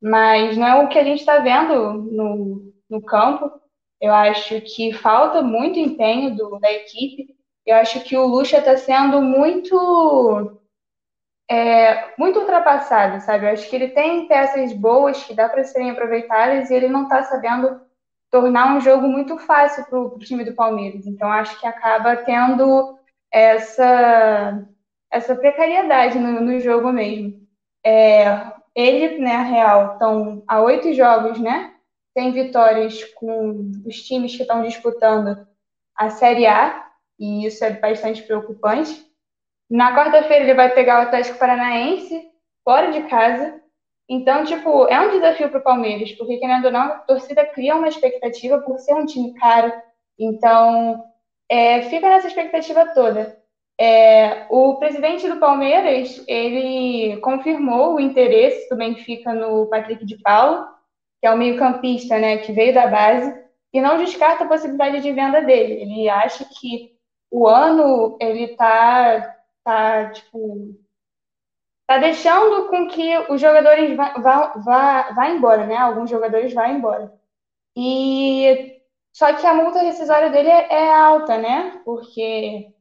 mas 0.00 0.56
não 0.56 0.66
é 0.66 0.82
o 0.84 0.88
que 0.88 0.98
a 0.98 1.04
gente 1.04 1.20
está 1.20 1.38
vendo 1.38 1.94
no, 1.94 2.72
no 2.88 3.02
campo. 3.02 3.50
Eu 4.00 4.14
acho 4.14 4.60
que 4.60 4.92
falta 4.92 5.42
muito 5.42 5.78
empenho 5.78 6.36
do, 6.36 6.58
da 6.60 6.70
equipe. 6.70 7.34
Eu 7.68 7.76
acho 7.76 8.00
que 8.00 8.16
o 8.16 8.26
Lucha 8.26 8.58
está 8.58 8.76
sendo 8.76 9.20
muito 9.20 10.58
é, 11.50 12.14
muito 12.18 12.40
ultrapassado, 12.40 13.20
sabe? 13.20 13.46
Eu 13.46 13.52
acho 13.52 13.68
que 13.68 13.76
ele 13.76 13.88
tem 13.88 14.26
peças 14.26 14.72
boas 14.72 15.22
que 15.22 15.34
dá 15.34 15.48
para 15.48 15.64
serem 15.64 15.90
aproveitadas 15.90 16.70
e 16.70 16.74
ele 16.74 16.88
não 16.88 17.04
está 17.04 17.22
sabendo 17.22 17.80
tornar 18.30 18.74
um 18.74 18.80
jogo 18.80 19.06
muito 19.06 19.38
fácil 19.38 19.84
para 19.86 19.98
o 19.98 20.18
time 20.18 20.44
do 20.44 20.54
Palmeiras. 20.54 21.06
Então 21.06 21.30
acho 21.30 21.58
que 21.60 21.66
acaba 21.66 22.16
tendo 22.16 22.98
essa 23.30 24.66
essa 25.10 25.34
precariedade 25.36 26.18
no, 26.18 26.40
no 26.40 26.60
jogo 26.60 26.92
mesmo. 26.92 27.46
É, 27.84 28.52
ele, 28.74 29.18
né, 29.18 29.36
a 29.36 29.42
Real, 29.42 29.92
estão 29.92 30.42
há 30.46 30.60
oito 30.62 30.92
jogos, 30.92 31.38
né? 31.38 31.74
Tem 32.14 32.32
vitórias 32.32 33.04
com 33.14 33.70
os 33.86 34.02
times 34.02 34.36
que 34.36 34.42
estão 34.42 34.62
disputando 34.62 35.46
a 35.96 36.10
Série 36.10 36.46
A, 36.46 36.87
e 37.18 37.46
isso 37.46 37.64
é 37.64 37.70
bastante 37.70 38.22
preocupante. 38.22 39.06
Na 39.70 39.94
quarta-feira 39.94 40.44
ele 40.44 40.54
vai 40.54 40.70
pegar 40.70 41.00
o 41.00 41.02
Atlético 41.02 41.38
Paranaense, 41.38 42.28
fora 42.64 42.90
de 42.90 43.02
casa. 43.04 43.60
Então, 44.08 44.44
tipo, 44.44 44.86
é 44.86 44.98
um 45.00 45.10
desafio 45.10 45.50
para 45.50 45.58
o 45.58 45.62
Palmeiras, 45.62 46.12
porque, 46.12 46.38
querendo 46.38 46.66
ou 46.66 46.70
não, 46.70 46.80
a 46.80 46.98
torcida 47.00 47.44
cria 47.44 47.76
uma 47.76 47.88
expectativa 47.88 48.58
por 48.60 48.78
ser 48.78 48.94
um 48.94 49.04
time 49.04 49.34
caro. 49.34 49.72
Então, 50.18 51.04
é, 51.48 51.82
fica 51.82 52.08
nessa 52.08 52.28
expectativa 52.28 52.86
toda. 52.94 53.38
É, 53.80 54.46
o 54.50 54.76
presidente 54.76 55.28
do 55.28 55.36
Palmeiras, 55.36 56.24
ele 56.26 57.18
confirmou 57.18 57.94
o 57.94 58.00
interesse 58.00 58.68
do 58.68 58.76
Benfica 58.76 59.32
no 59.34 59.66
Patrick 59.66 60.04
de 60.04 60.16
Paulo, 60.18 60.66
que 61.20 61.26
é 61.26 61.30
o 61.32 61.36
meio-campista, 61.36 62.18
né, 62.18 62.38
que 62.38 62.52
veio 62.52 62.72
da 62.72 62.86
base, 62.86 63.34
e 63.72 63.80
não 63.80 63.98
descarta 63.98 64.44
a 64.44 64.48
possibilidade 64.48 65.00
de 65.00 65.12
venda 65.12 65.42
dele. 65.42 65.82
Ele 65.82 66.08
acha 66.08 66.44
que 66.44 66.97
o 67.30 67.46
ano 67.46 68.16
ele 68.20 68.56
tá 68.56 69.38
tá, 69.68 70.10
tipo, 70.12 70.74
tá 71.86 71.98
deixando 71.98 72.68
com 72.68 72.88
que 72.88 73.18
os 73.30 73.38
jogadores 73.38 73.94
vá, 73.94 74.14
vá, 74.14 74.46
vá, 74.56 75.10
vá 75.12 75.28
embora, 75.28 75.66
né? 75.66 75.76
Alguns 75.76 76.08
jogadores 76.08 76.54
vão 76.54 76.66
embora. 76.66 77.12
E 77.76 78.80
só 79.12 79.34
que 79.34 79.46
a 79.46 79.52
multa 79.52 79.82
rescisória 79.82 80.30
dele 80.30 80.48
é, 80.48 80.72
é 80.72 80.94
alta, 80.94 81.36
né? 81.36 81.82
Porque 81.84 82.72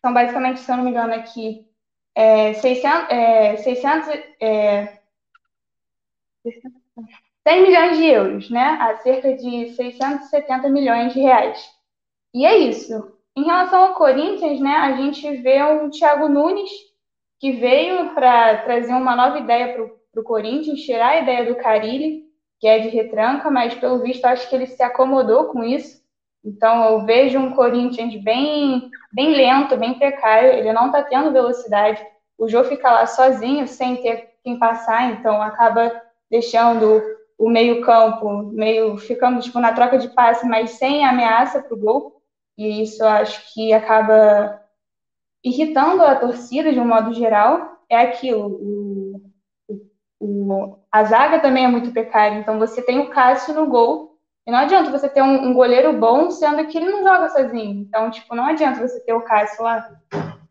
são 0.00 0.14
basicamente, 0.14 0.60
se 0.60 0.70
eu 0.72 0.76
não 0.78 0.84
me 0.84 0.90
engano, 0.90 1.12
aqui 1.12 1.68
é, 2.14 2.54
600, 2.54 3.10
é, 3.10 3.56
600 3.58 4.08
é, 4.40 4.98
100 7.46 7.62
milhões 7.62 7.96
de 7.98 8.06
euros, 8.06 8.50
né? 8.50 8.78
A 8.80 8.96
cerca 8.98 9.36
de 9.36 9.74
670 9.74 10.70
milhões 10.70 11.12
de 11.12 11.20
reais. 11.20 11.70
E 12.34 12.46
é 12.46 12.56
isso. 12.56 13.21
Em 13.34 13.44
relação 13.44 13.84
ao 13.84 13.94
Corinthians, 13.94 14.60
né, 14.60 14.74
a 14.76 14.92
gente 14.96 15.36
vê 15.38 15.62
um 15.64 15.88
Thiago 15.88 16.28
Nunes 16.28 16.70
que 17.40 17.52
veio 17.52 18.14
para 18.14 18.58
trazer 18.58 18.92
uma 18.92 19.16
nova 19.16 19.38
ideia 19.38 19.74
para 20.12 20.20
o 20.20 20.24
Corinthians, 20.24 20.80
tirar 20.80 21.08
a 21.08 21.20
ideia 21.20 21.46
do 21.46 21.56
Carilli, 21.56 22.24
que 22.60 22.68
é 22.68 22.78
de 22.78 22.88
retranca, 22.88 23.50
mas 23.50 23.74
pelo 23.74 24.00
visto 24.00 24.24
acho 24.26 24.48
que 24.48 24.54
ele 24.54 24.66
se 24.66 24.82
acomodou 24.82 25.46
com 25.46 25.64
isso. 25.64 26.02
Então 26.44 26.84
eu 26.84 27.06
vejo 27.06 27.38
um 27.38 27.54
Corinthians 27.54 28.14
bem, 28.22 28.90
bem 29.12 29.34
lento, 29.34 29.76
bem 29.78 29.94
precário, 29.94 30.50
ele 30.52 30.72
não 30.72 30.86
está 30.86 31.02
tendo 31.02 31.32
velocidade. 31.32 32.04
O 32.36 32.46
Jô 32.48 32.62
fica 32.64 32.92
lá 32.92 33.06
sozinho, 33.06 33.66
sem 33.66 33.96
ter 33.96 34.30
quem 34.44 34.58
passar, 34.58 35.10
então 35.12 35.40
acaba 35.40 35.90
deixando 36.30 37.02
o 37.38 37.48
meio-campo, 37.48 38.42
meio 38.52 38.98
ficando 38.98 39.40
tipo, 39.40 39.58
na 39.58 39.72
troca 39.72 39.98
de 39.98 40.08
passe, 40.08 40.46
mas 40.46 40.72
sem 40.72 41.04
ameaça 41.04 41.62
para 41.62 41.74
o 41.74 41.80
gol 41.80 42.11
e 42.56 42.82
isso 42.82 43.04
acho 43.04 43.52
que 43.52 43.72
acaba 43.72 44.60
irritando 45.44 46.02
a 46.02 46.14
torcida 46.14 46.72
de 46.72 46.80
um 46.80 46.86
modo 46.86 47.12
geral. 47.12 47.78
É 47.88 48.00
aquilo, 48.00 48.46
o, 48.48 49.80
o, 50.20 50.78
a 50.90 51.04
zaga 51.04 51.40
também 51.40 51.64
é 51.64 51.68
muito 51.68 51.90
precária, 51.92 52.36
então 52.36 52.58
você 52.58 52.80
tem 52.80 53.00
o 53.00 53.10
Cássio 53.10 53.54
no 53.54 53.66
gol, 53.66 54.12
e 54.46 54.50
não 54.50 54.58
adianta 54.58 54.90
você 54.90 55.08
ter 55.08 55.22
um, 55.22 55.48
um, 55.48 55.54
goleiro 55.54 55.92
bom, 55.92 56.30
sendo 56.30 56.66
que 56.66 56.76
ele 56.76 56.90
não 56.90 57.04
joga 57.04 57.28
sozinho. 57.28 57.82
Então, 57.82 58.10
tipo, 58.10 58.34
não 58.34 58.46
adianta 58.46 58.86
você 58.86 58.98
ter 59.04 59.12
o 59.12 59.20
Cássio 59.20 59.62
lá, 59.62 59.88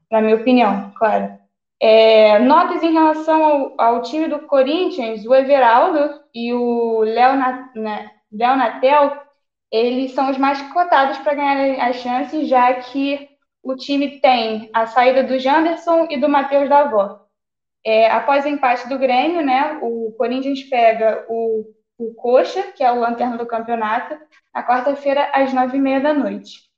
na 0.10 0.22
minha 0.22 0.36
opinião, 0.36 0.92
claro. 0.98 1.38
É, 1.82 2.38
notas 2.40 2.84
em 2.84 2.94
relação 2.94 3.44
ao, 3.44 3.74
ao, 3.82 4.02
time 4.04 4.28
do 4.28 4.40
Corinthians, 4.40 5.26
o 5.26 5.34
Everaldo 5.34 6.22
e 6.34 6.54
o 6.54 7.00
Léo, 7.00 7.36
Natel 8.32 9.18
eles 9.72 10.12
são 10.12 10.30
os 10.30 10.38
mais 10.38 10.62
cotados 10.74 11.18
para 11.20 11.34
ganhar 11.34 11.88
as 11.88 11.98
chances, 11.98 12.48
já 12.48 12.74
que 12.74 13.30
o 13.64 13.76
time 13.76 14.20
tem 14.20 14.70
a 14.74 14.88
saída 14.88 15.24
do 15.24 15.40
Janderson 15.40 16.08
e 16.10 16.18
do 16.18 16.28
Matheus 16.28 16.68
Davó. 16.68 17.26
É, 17.84 18.12
após 18.12 18.46
o 18.46 18.50
empate 18.50 18.88
do 18.90 19.00
Grêmio, 19.00 19.44
né, 19.44 19.80
o 19.82 20.14
Corinthians 20.18 20.62
pega 20.64 21.26
o, 21.30 21.66
o 21.98 22.14
Coxa, 22.14 22.64
que 22.74 22.84
é 22.84 22.92
o 22.92 23.00
lanterna 23.00 23.38
do 23.38 23.46
campeonato, 23.46 24.20
na 24.54 24.66
quarta-feira, 24.66 25.32
às 25.34 25.54
nove 25.54 25.78
e 25.78 25.82
meia 25.82 26.02
da 26.02 26.14
noite. 26.14 26.70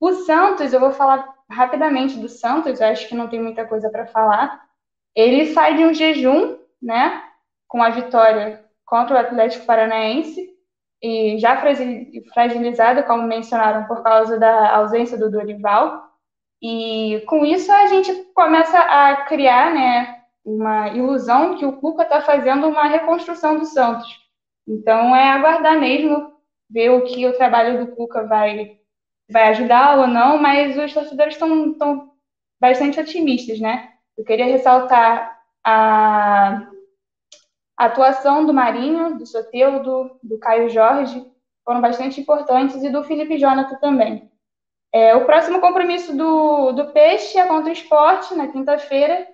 O 0.00 0.12
Santos, 0.12 0.72
eu 0.72 0.80
vou 0.80 0.92
falar 0.92 1.28
rapidamente 1.50 2.18
do 2.18 2.28
Santos, 2.28 2.80
acho 2.80 3.08
que 3.08 3.14
não 3.14 3.28
tem 3.28 3.40
muita 3.40 3.66
coisa 3.66 3.90
para 3.90 4.06
falar. 4.06 4.62
Ele 5.14 5.52
sai 5.52 5.76
de 5.76 5.84
um 5.84 5.92
jejum, 5.92 6.58
né, 6.80 7.22
com 7.68 7.82
a 7.82 7.90
vitória 7.90 8.64
contra 8.84 9.16
o 9.16 9.18
Atlético 9.18 9.66
Paranaense, 9.66 10.52
e 11.02 11.36
já 11.38 11.60
fragilizado, 12.32 13.02
como 13.04 13.24
mencionaram, 13.24 13.86
por 13.86 14.02
causa 14.02 14.38
da 14.38 14.76
ausência 14.76 15.18
do 15.18 15.30
Dorival. 15.30 16.10
E 16.62 17.24
com 17.26 17.44
isso 17.44 17.72
a 17.72 17.86
gente 17.86 18.12
começa 18.34 18.78
a 18.78 19.24
criar 19.24 19.74
né, 19.74 20.22
uma 20.44 20.90
ilusão 20.90 21.56
que 21.56 21.66
o 21.66 21.72
Cuca 21.72 22.04
está 22.04 22.20
fazendo 22.20 22.68
uma 22.68 22.84
reconstrução 22.84 23.58
do 23.58 23.64
Santos. 23.64 24.08
Então 24.66 25.14
é 25.14 25.30
aguardar 25.30 25.78
mesmo, 25.80 26.32
ver 26.70 26.90
o 26.90 27.02
que 27.04 27.26
o 27.26 27.36
trabalho 27.36 27.84
do 27.84 27.96
Cuca 27.96 28.24
vai, 28.24 28.78
vai 29.28 29.48
ajudar 29.48 29.98
ou 29.98 30.06
não, 30.06 30.38
mas 30.38 30.78
os 30.78 30.94
torcedores 30.94 31.34
estão 31.34 32.12
bastante 32.60 33.00
otimistas, 33.00 33.58
né? 33.58 33.88
Eu 34.16 34.24
queria 34.24 34.46
ressaltar 34.46 35.36
a 35.64 36.68
a 37.82 37.86
atuação 37.86 38.46
do 38.46 38.54
Marinho, 38.54 39.18
do 39.18 39.26
Soteudo, 39.26 40.16
do 40.22 40.38
Caio 40.38 40.70
Jorge 40.70 41.26
foram 41.64 41.80
bastante 41.80 42.20
importantes 42.20 42.80
e 42.80 42.88
do 42.88 43.02
Felipe 43.02 43.36
Jonathan 43.36 43.74
também. 43.80 44.30
É, 44.94 45.16
o 45.16 45.24
próximo 45.24 45.60
compromisso 45.60 46.16
do, 46.16 46.70
do 46.70 46.92
Peixe 46.92 47.38
é 47.38 47.46
contra 47.46 47.70
o 47.70 47.72
Esporte, 47.72 48.36
na 48.36 48.46
quinta-feira, 48.46 49.26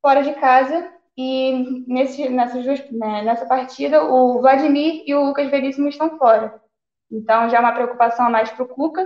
fora 0.00 0.22
de 0.22 0.32
casa. 0.34 0.88
E 1.18 1.84
nesse, 1.88 2.28
nessas 2.28 2.64
duas, 2.64 2.78
né, 2.92 3.22
nessa 3.22 3.44
partida, 3.46 4.04
o 4.04 4.40
Vladimir 4.40 5.02
e 5.04 5.12
o 5.12 5.24
Lucas 5.24 5.50
Veríssimo 5.50 5.88
estão 5.88 6.16
fora. 6.16 6.62
Então 7.10 7.50
já 7.50 7.56
é 7.56 7.60
uma 7.60 7.72
preocupação 7.72 8.26
a 8.26 8.30
mais 8.30 8.52
para 8.52 8.62
o 8.62 8.68
Cuca. 8.68 9.04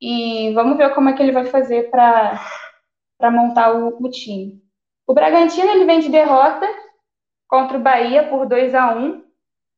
E 0.00 0.52
vamos 0.54 0.76
ver 0.76 0.94
como 0.94 1.08
é 1.08 1.12
que 1.12 1.22
ele 1.22 1.32
vai 1.32 1.46
fazer 1.46 1.90
para 1.90 2.38
montar 3.32 3.74
o, 3.74 4.00
o 4.00 4.08
time. 4.08 4.62
O 5.08 5.12
Bragantino 5.12 5.68
ele 5.72 5.86
vem 5.86 5.98
de 5.98 6.08
derrota 6.08 6.81
contra 7.52 7.76
o 7.76 7.82
Bahia 7.82 8.30
por 8.30 8.46
2 8.46 8.74
a 8.74 8.94
1 8.96 9.22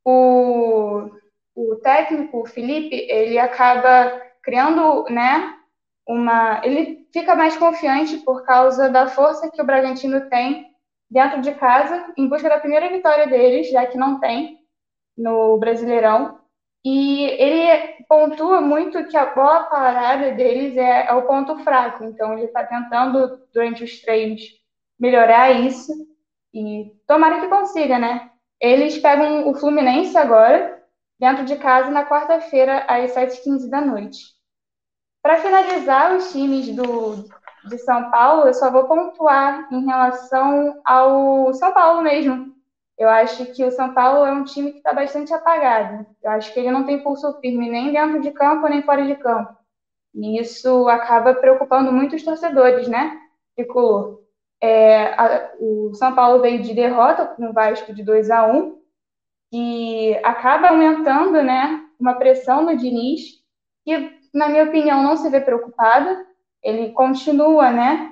o, 0.06 1.10
o 1.56 1.76
técnico, 1.82 2.42
o 2.42 2.46
Felipe, 2.46 2.94
ele 3.10 3.36
acaba 3.36 4.22
criando, 4.44 5.04
né, 5.10 5.56
uma... 6.06 6.60
Ele 6.64 7.08
fica 7.12 7.34
mais 7.34 7.56
confiante 7.56 8.18
por 8.18 8.44
causa 8.44 8.88
da 8.88 9.08
força 9.08 9.50
que 9.50 9.60
o 9.60 9.66
Bragantino 9.66 10.28
tem 10.30 10.70
dentro 11.10 11.40
de 11.40 11.52
casa, 11.54 12.12
em 12.16 12.28
busca 12.28 12.48
da 12.48 12.60
primeira 12.60 12.88
vitória 12.90 13.26
deles, 13.26 13.68
já 13.72 13.84
que 13.86 13.98
não 13.98 14.20
tem 14.20 14.60
no 15.18 15.58
Brasileirão. 15.58 16.38
E 16.84 17.24
ele 17.24 18.04
pontua 18.08 18.60
muito 18.60 19.04
que 19.08 19.16
a 19.16 19.34
bola 19.34 19.64
parada 19.64 20.30
deles 20.30 20.76
é, 20.76 21.08
é 21.08 21.12
o 21.12 21.26
ponto 21.26 21.58
fraco, 21.64 22.04
então 22.04 22.34
ele 22.34 22.44
está 22.44 22.62
tentando, 22.64 23.48
durante 23.52 23.82
os 23.82 24.00
treinos, 24.00 24.42
melhorar 24.96 25.50
isso. 25.50 26.13
E 26.54 26.94
tomara 27.06 27.40
que 27.40 27.48
consiga, 27.48 27.98
né? 27.98 28.30
Eles 28.60 28.96
pegam 28.98 29.48
o 29.48 29.54
Fluminense 29.54 30.16
agora, 30.16 30.80
dentro 31.18 31.44
de 31.44 31.56
casa, 31.56 31.90
na 31.90 32.06
quarta-feira, 32.06 32.84
às 32.88 33.12
7h15 33.12 33.68
da 33.68 33.80
noite. 33.80 34.18
Para 35.20 35.38
finalizar 35.38 36.14
os 36.14 36.30
times 36.30 36.68
do, 36.74 37.28
de 37.68 37.78
São 37.78 38.10
Paulo, 38.10 38.46
eu 38.46 38.54
só 38.54 38.70
vou 38.70 38.86
pontuar 38.86 39.66
em 39.72 39.84
relação 39.84 40.80
ao 40.84 41.52
São 41.54 41.72
Paulo 41.72 42.02
mesmo. 42.02 42.54
Eu 42.96 43.08
acho 43.08 43.46
que 43.46 43.64
o 43.64 43.72
São 43.72 43.92
Paulo 43.92 44.24
é 44.24 44.32
um 44.32 44.44
time 44.44 44.70
que 44.70 44.76
está 44.76 44.92
bastante 44.92 45.34
apagado. 45.34 46.06
Eu 46.22 46.30
acho 46.30 46.52
que 46.52 46.60
ele 46.60 46.70
não 46.70 46.84
tem 46.86 47.02
pulso 47.02 47.40
firme 47.40 47.68
nem 47.68 47.92
dentro 47.92 48.20
de 48.20 48.30
campo, 48.30 48.68
nem 48.68 48.82
fora 48.82 49.04
de 49.04 49.16
campo. 49.16 49.56
E 50.14 50.38
isso 50.38 50.88
acaba 50.88 51.34
preocupando 51.34 51.90
muito 51.90 52.14
os 52.14 52.22
torcedores, 52.22 52.86
né? 52.86 53.18
Tricolor. 53.56 54.23
É, 54.64 55.12
a, 55.20 55.50
o 55.60 55.92
São 55.92 56.14
Paulo 56.14 56.40
veio 56.40 56.62
de 56.62 56.72
derrota 56.72 57.26
com 57.26 57.50
o 57.50 57.52
Vasco 57.52 57.92
de 57.92 58.02
2 58.02 58.30
a 58.30 58.46
1 58.46 58.78
e 59.52 60.18
acaba 60.24 60.68
aumentando 60.68 61.42
né, 61.42 61.82
uma 62.00 62.14
pressão 62.14 62.62
no 62.62 62.74
Diniz, 62.74 63.42
que, 63.84 64.18
na 64.32 64.48
minha 64.48 64.64
opinião, 64.64 65.02
não 65.02 65.18
se 65.18 65.28
vê 65.28 65.38
preocupada. 65.38 66.24
Ele 66.62 66.92
continua, 66.92 67.70
né? 67.70 68.10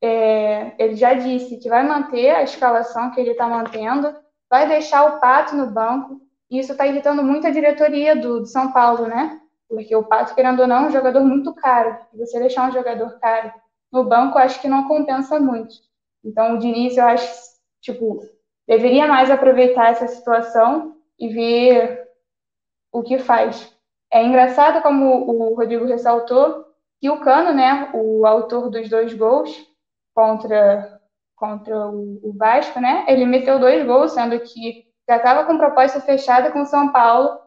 É, 0.00 0.72
ele 0.78 0.96
já 0.96 1.12
disse 1.12 1.58
que 1.58 1.68
vai 1.68 1.86
manter 1.86 2.30
a 2.30 2.42
escalação 2.44 3.10
que 3.10 3.20
ele 3.20 3.32
está 3.32 3.46
mantendo, 3.46 4.16
vai 4.48 4.66
deixar 4.66 5.04
o 5.04 5.20
Pato 5.20 5.54
no 5.54 5.66
banco, 5.66 6.18
e 6.50 6.58
isso 6.58 6.72
está 6.72 6.86
irritando 6.86 7.22
muito 7.22 7.46
a 7.46 7.50
diretoria 7.50 8.16
do, 8.16 8.40
do 8.40 8.46
São 8.46 8.72
Paulo, 8.72 9.06
né? 9.06 9.38
Porque 9.68 9.94
o 9.94 10.02
Pato, 10.02 10.34
querendo 10.34 10.60
ou 10.60 10.66
não, 10.66 10.86
é 10.86 10.88
um 10.88 10.92
jogador 10.92 11.20
muito 11.20 11.52
caro. 11.52 11.94
Você 12.14 12.38
deixar 12.40 12.70
um 12.70 12.72
jogador 12.72 13.20
caro 13.20 13.52
no 13.92 14.02
banco, 14.02 14.38
acho 14.38 14.62
que 14.62 14.66
não 14.66 14.88
compensa 14.88 15.38
muito. 15.38 15.89
Então, 16.24 16.54
o 16.54 16.58
Diniz, 16.58 16.96
eu 16.96 17.04
acho, 17.04 17.28
tipo, 17.80 18.20
deveria 18.66 19.06
mais 19.06 19.30
aproveitar 19.30 19.90
essa 19.90 20.06
situação 20.06 20.96
e 21.18 21.28
ver 21.28 22.08
o 22.92 23.02
que 23.02 23.18
faz. 23.18 23.74
É 24.12 24.22
engraçado 24.24 24.82
como 24.82 25.30
o 25.30 25.54
Rodrigo 25.54 25.86
ressaltou 25.86 26.64
que 27.00 27.08
o 27.08 27.20
Cano, 27.20 27.52
né, 27.52 27.90
o 27.94 28.26
autor 28.26 28.68
dos 28.68 28.88
dois 28.88 29.14
gols 29.14 29.50
contra, 30.14 31.00
contra 31.36 31.88
o, 31.88 32.32
Vasco, 32.36 32.78
né, 32.80 33.06
ele 33.08 33.24
meteu 33.24 33.58
dois 33.58 33.86
gols, 33.86 34.12
sendo 34.12 34.38
que 34.40 34.86
já 35.08 35.16
estava 35.16 35.44
com 35.44 35.56
proposta 35.56 36.00
fechada 36.00 36.50
com 36.50 36.62
o 36.62 36.66
São 36.66 36.92
Paulo, 36.92 37.38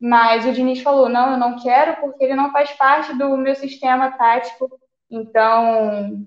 mas 0.00 0.46
o 0.46 0.52
Diniz 0.52 0.80
falou, 0.80 1.08
não, 1.08 1.32
eu 1.32 1.38
não 1.38 1.58
quero 1.60 2.00
porque 2.00 2.24
ele 2.24 2.34
não 2.34 2.52
faz 2.52 2.70
parte 2.72 3.12
do 3.18 3.36
meu 3.36 3.54
sistema 3.54 4.12
tático, 4.12 4.70
então 5.10 6.26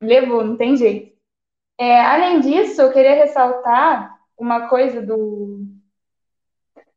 levou, 0.00 0.44
não 0.44 0.56
tem 0.56 0.76
jeito. 0.76 1.19
É, 1.80 1.98
além 1.98 2.40
disso, 2.40 2.82
eu 2.82 2.92
queria 2.92 3.14
ressaltar 3.14 4.14
uma 4.36 4.68
coisa 4.68 5.00
do, 5.00 5.64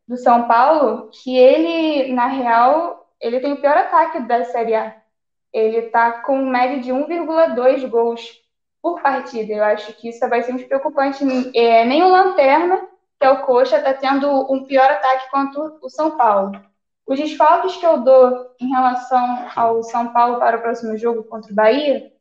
do 0.05 0.17
São 0.17 0.45
Paulo, 0.45 1.09
que 1.09 1.37
ele, 1.37 2.11
na 2.11 2.27
real, 2.27 3.09
ele 3.21 3.39
tem 3.39 3.53
o 3.53 3.61
pior 3.61 3.77
ataque 3.77 4.19
da 4.23 4.43
Série 4.43 4.75
A. 4.75 4.93
Ele 5.53 5.77
está 5.77 6.11
com 6.23 6.35
média 6.45 6.81
de 6.81 6.91
1,2 6.91 7.87
gols 7.87 8.41
por 8.81 9.01
partida. 9.01 9.53
Eu 9.53 9.63
acho 9.63 9.93
que 9.93 10.09
isso 10.09 10.25
é 10.25 10.27
bastante 10.27 10.65
preocupante. 10.65 11.23
É, 11.57 11.85
nem 11.85 12.03
o 12.03 12.09
Lanterna, 12.09 12.81
que 13.17 13.25
é 13.25 13.29
o 13.29 13.41
Coxa, 13.45 13.77
está 13.77 13.93
tendo 13.93 14.51
um 14.51 14.65
pior 14.65 14.91
ataque 14.91 15.31
quanto 15.31 15.79
o 15.81 15.89
São 15.89 16.17
Paulo. 16.17 16.61
Os 17.07 17.17
desfalques 17.17 17.77
que 17.77 17.85
eu 17.85 17.99
dou 17.99 18.53
em 18.59 18.67
relação 18.67 19.47
ao 19.55 19.81
São 19.81 20.11
Paulo 20.11 20.39
para 20.39 20.57
o 20.57 20.61
próximo 20.61 20.97
jogo 20.97 21.23
contra 21.23 21.53
o 21.53 21.55
Bahia 21.55 22.12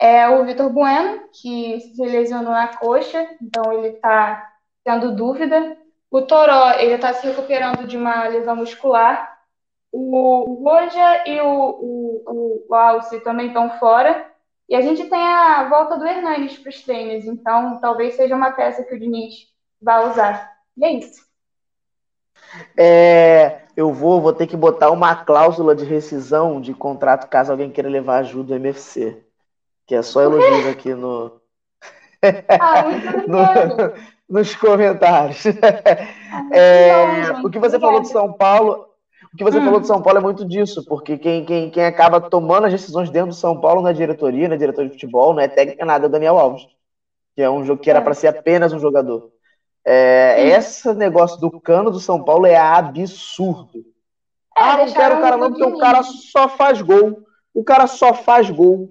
é 0.00 0.26
o 0.30 0.44
Vitor 0.46 0.70
Bueno, 0.70 1.28
que 1.30 1.78
se 1.80 2.02
lesionou 2.02 2.52
na 2.52 2.68
coxa, 2.68 3.28
então 3.40 3.70
ele 3.70 3.88
está 3.88 4.50
tendo 4.82 5.14
dúvida. 5.14 5.76
O 6.10 6.22
Toró, 6.22 6.70
ele 6.72 6.94
está 6.94 7.12
se 7.12 7.26
recuperando 7.26 7.86
de 7.86 7.98
uma 7.98 8.26
lesão 8.26 8.56
muscular. 8.56 9.38
O 9.92 10.62
Roja 10.64 11.28
e 11.28 11.38
o, 11.40 12.24
o, 12.26 12.66
o 12.68 12.74
Alce 12.74 13.20
também 13.20 13.48
estão 13.48 13.78
fora. 13.78 14.26
E 14.66 14.74
a 14.74 14.80
gente 14.80 15.04
tem 15.04 15.20
a 15.20 15.68
volta 15.68 15.98
do 15.98 16.06
Hernanes 16.06 16.56
para 16.56 16.70
os 16.70 16.82
treinos, 16.82 17.26
então 17.26 17.78
talvez 17.80 18.14
seja 18.14 18.34
uma 18.36 18.52
peça 18.52 18.84
que 18.84 18.94
o 18.94 18.98
Diniz 18.98 19.48
vai 19.82 20.08
usar. 20.08 20.56
E 20.78 20.84
é 20.84 20.92
isso. 20.92 21.28
É, 22.76 23.62
eu 23.76 23.92
vou, 23.92 24.20
vou 24.20 24.32
ter 24.32 24.46
que 24.46 24.56
botar 24.56 24.90
uma 24.90 25.14
cláusula 25.14 25.74
de 25.74 25.84
rescisão 25.84 26.60
de 26.60 26.72
contrato 26.72 27.28
caso 27.28 27.52
alguém 27.52 27.70
queira 27.70 27.88
levar 27.88 28.18
ajuda 28.18 28.54
do 28.54 28.54
MFC. 28.54 29.29
Que 29.90 29.96
é 29.96 30.02
só 30.02 30.22
elogios 30.22 30.68
aqui 30.68 30.94
no. 30.94 31.40
Ah, 32.22 32.84
no, 33.26 33.92
nos 34.38 34.54
comentários. 34.54 35.42
É, 36.52 37.32
o 37.42 37.50
que 37.50 37.58
você 37.58 37.80
falou 37.80 38.00
de 38.00 38.08
São 38.08 38.32
Paulo, 38.34 38.86
o 39.34 39.36
que 39.36 39.42
você 39.42 39.58
hum. 39.58 39.64
falou 39.64 39.80
de 39.80 39.88
São 39.88 40.00
Paulo 40.00 40.18
é 40.20 40.22
muito 40.22 40.44
disso, 40.44 40.84
porque 40.84 41.18
quem, 41.18 41.44
quem, 41.44 41.70
quem 41.70 41.84
acaba 41.84 42.20
tomando 42.20 42.66
as 42.66 42.72
decisões 42.72 43.10
dentro 43.10 43.30
do 43.30 43.34
São 43.34 43.60
Paulo 43.60 43.82
na 43.82 43.90
diretoria, 43.90 44.48
na 44.48 44.54
diretoria 44.54 44.90
de 44.90 44.94
futebol, 44.94 45.34
não 45.34 45.40
é 45.40 45.48
técnica 45.48 45.84
nada, 45.84 46.04
é 46.04 46.08
o 46.08 46.10
Daniel 46.10 46.38
Alves, 46.38 46.68
que 47.34 47.42
é 47.42 47.50
um 47.50 47.64
jogo 47.64 47.82
que 47.82 47.90
era 47.90 47.98
é. 47.98 48.02
para 48.02 48.14
ser 48.14 48.28
apenas 48.28 48.72
um 48.72 48.78
jogador. 48.78 49.32
É, 49.84 50.46
esse 50.50 50.92
negócio 50.94 51.40
do 51.40 51.58
cano 51.58 51.90
do 51.90 51.98
São 51.98 52.22
Paulo 52.22 52.46
é 52.46 52.56
absurdo. 52.56 53.80
É, 54.56 54.62
ah, 54.62 54.76
não 54.76 54.92
quero 54.92 55.16
o 55.16 55.20
cara 55.20 55.36
não, 55.36 55.50
porque 55.50 55.64
o 55.64 55.78
cara 55.78 56.02
só 56.04 56.48
faz 56.48 56.80
gol. 56.80 57.24
O 57.52 57.64
cara 57.64 57.88
só 57.88 58.14
faz 58.14 58.50
gol. 58.50 58.86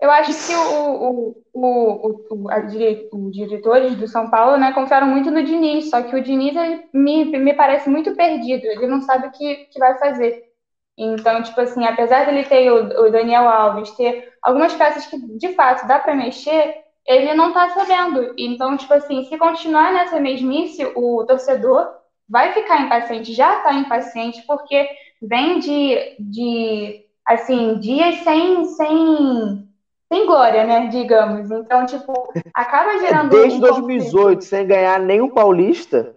Eu 0.00 0.10
acho 0.10 0.32
que 0.46 0.54
o, 0.54 0.62
o, 0.62 1.44
o, 1.52 2.26
o, 2.30 2.50
a, 2.50 2.58
os 2.60 3.32
diretores 3.32 3.94
do 3.96 4.08
São 4.08 4.30
Paulo 4.30 4.56
né, 4.56 4.72
confiaram 4.72 5.06
muito 5.06 5.30
no 5.30 5.42
Diniz, 5.42 5.90
só 5.90 6.02
que 6.02 6.16
o 6.16 6.22
Diniz 6.22 6.54
me, 6.92 7.26
me 7.26 7.52
parece 7.52 7.90
muito 7.90 8.16
perdido, 8.16 8.64
ele 8.64 8.86
não 8.86 9.02
sabe 9.02 9.26
o 9.26 9.30
que, 9.30 9.66
que 9.66 9.78
vai 9.78 9.98
fazer. 9.98 10.50
Então, 10.96 11.42
tipo 11.42 11.60
assim, 11.60 11.84
apesar 11.84 12.24
dele 12.24 12.44
ter 12.44 12.70
o, 12.70 13.06
o 13.06 13.10
Daniel 13.10 13.48
Alves, 13.48 13.90
ter 13.92 14.32
algumas 14.42 14.74
peças 14.74 15.06
que 15.06 15.18
de 15.38 15.54
fato 15.54 15.86
dá 15.86 15.98
para 15.98 16.14
mexer, 16.14 16.76
ele 17.06 17.34
não 17.34 17.52
tá 17.52 17.68
sabendo. 17.70 18.34
Então, 18.38 18.76
tipo 18.76 18.94
assim, 18.94 19.24
se 19.24 19.36
continuar 19.36 19.92
nessa 19.92 20.18
mesmice, 20.18 20.84
o 20.94 21.24
torcedor 21.26 21.88
vai 22.28 22.52
ficar 22.52 22.82
impaciente, 22.82 23.34
já 23.34 23.58
está 23.58 23.74
impaciente, 23.74 24.42
porque 24.46 24.88
vem 25.20 25.58
de, 25.58 26.16
de 26.20 27.04
assim, 27.26 27.78
dias 27.80 28.16
sem, 28.16 28.64
sem 28.64 29.69
sem 30.12 30.26
glória, 30.26 30.64
né? 30.64 30.88
Digamos. 30.88 31.50
Então, 31.50 31.86
tipo, 31.86 32.32
acaba 32.52 32.98
gerando. 32.98 33.30
Desde 33.30 33.58
um 33.58 33.60
2018, 33.60 34.44
sem 34.44 34.66
ganhar 34.66 34.98
nenhum 34.98 35.28
paulista. 35.30 36.16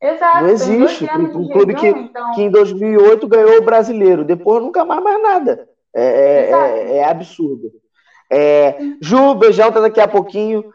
Exato. 0.00 0.42
Não 0.42 0.48
existe. 0.50 1.04
Um 1.04 1.48
clube 1.48 1.74
que, 1.74 1.88
então... 1.88 2.32
que 2.32 2.42
em 2.42 2.50
2008 2.50 3.26
ganhou 3.26 3.58
o 3.58 3.64
brasileiro, 3.64 4.24
depois 4.24 4.62
nunca 4.62 4.84
mais 4.84 5.02
mais 5.02 5.22
nada. 5.22 5.68
É, 5.94 6.04
é, 6.04 6.50
é, 6.50 6.96
é 6.98 7.04
absurdo. 7.04 7.72
É, 8.30 8.78
Ju, 9.00 9.34
beijão, 9.34 9.72
tá 9.72 9.80
daqui 9.80 10.00
a 10.00 10.06
pouquinho. 10.06 10.72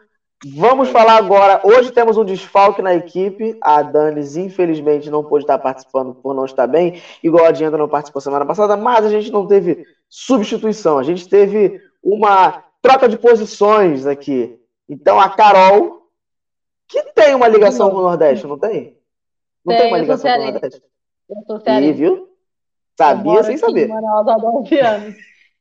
Vamos 0.54 0.90
falar 0.90 1.16
agora. 1.16 1.60
Hoje 1.64 1.90
temos 1.90 2.18
um 2.18 2.24
desfalque 2.24 2.82
na 2.82 2.94
equipe. 2.94 3.56
A 3.62 3.82
Danis, 3.82 4.36
infelizmente, 4.36 5.10
não 5.10 5.24
pôde 5.24 5.44
estar 5.44 5.58
participando 5.58 6.14
por 6.14 6.34
não 6.34 6.44
estar 6.44 6.66
bem, 6.66 7.00
igual 7.22 7.46
a 7.46 7.50
Diana 7.50 7.78
não 7.78 7.88
participou 7.88 8.20
semana 8.20 8.44
passada, 8.44 8.76
mas 8.76 9.04
a 9.04 9.08
gente 9.08 9.32
não 9.32 9.46
teve 9.46 9.84
substituição. 10.08 10.98
A 10.98 11.02
gente 11.02 11.26
teve 11.26 11.80
uma 12.06 12.64
troca 12.80 13.08
de 13.08 13.18
posições 13.18 14.06
aqui. 14.06 14.56
Então 14.88 15.20
a 15.20 15.28
Carol, 15.28 16.08
que 16.86 17.02
tem 17.12 17.34
uma 17.34 17.48
ligação 17.48 17.90
com 17.90 17.96
o 17.96 18.02
Nordeste, 18.02 18.46
não 18.46 18.56
tem? 18.56 18.96
Não 19.64 19.74
tem, 19.74 19.82
tem 19.82 19.88
uma 19.88 19.98
ligação 19.98 20.30
com 20.30 20.40
o 20.40 20.52
Nordeste? 20.52 20.82
Eu 21.28 21.44
tô 21.44 21.60
sério. 21.60 21.94
viu? 21.94 22.28
Sabia 22.96 23.42
sem 23.42 23.56
saber. 23.56 23.90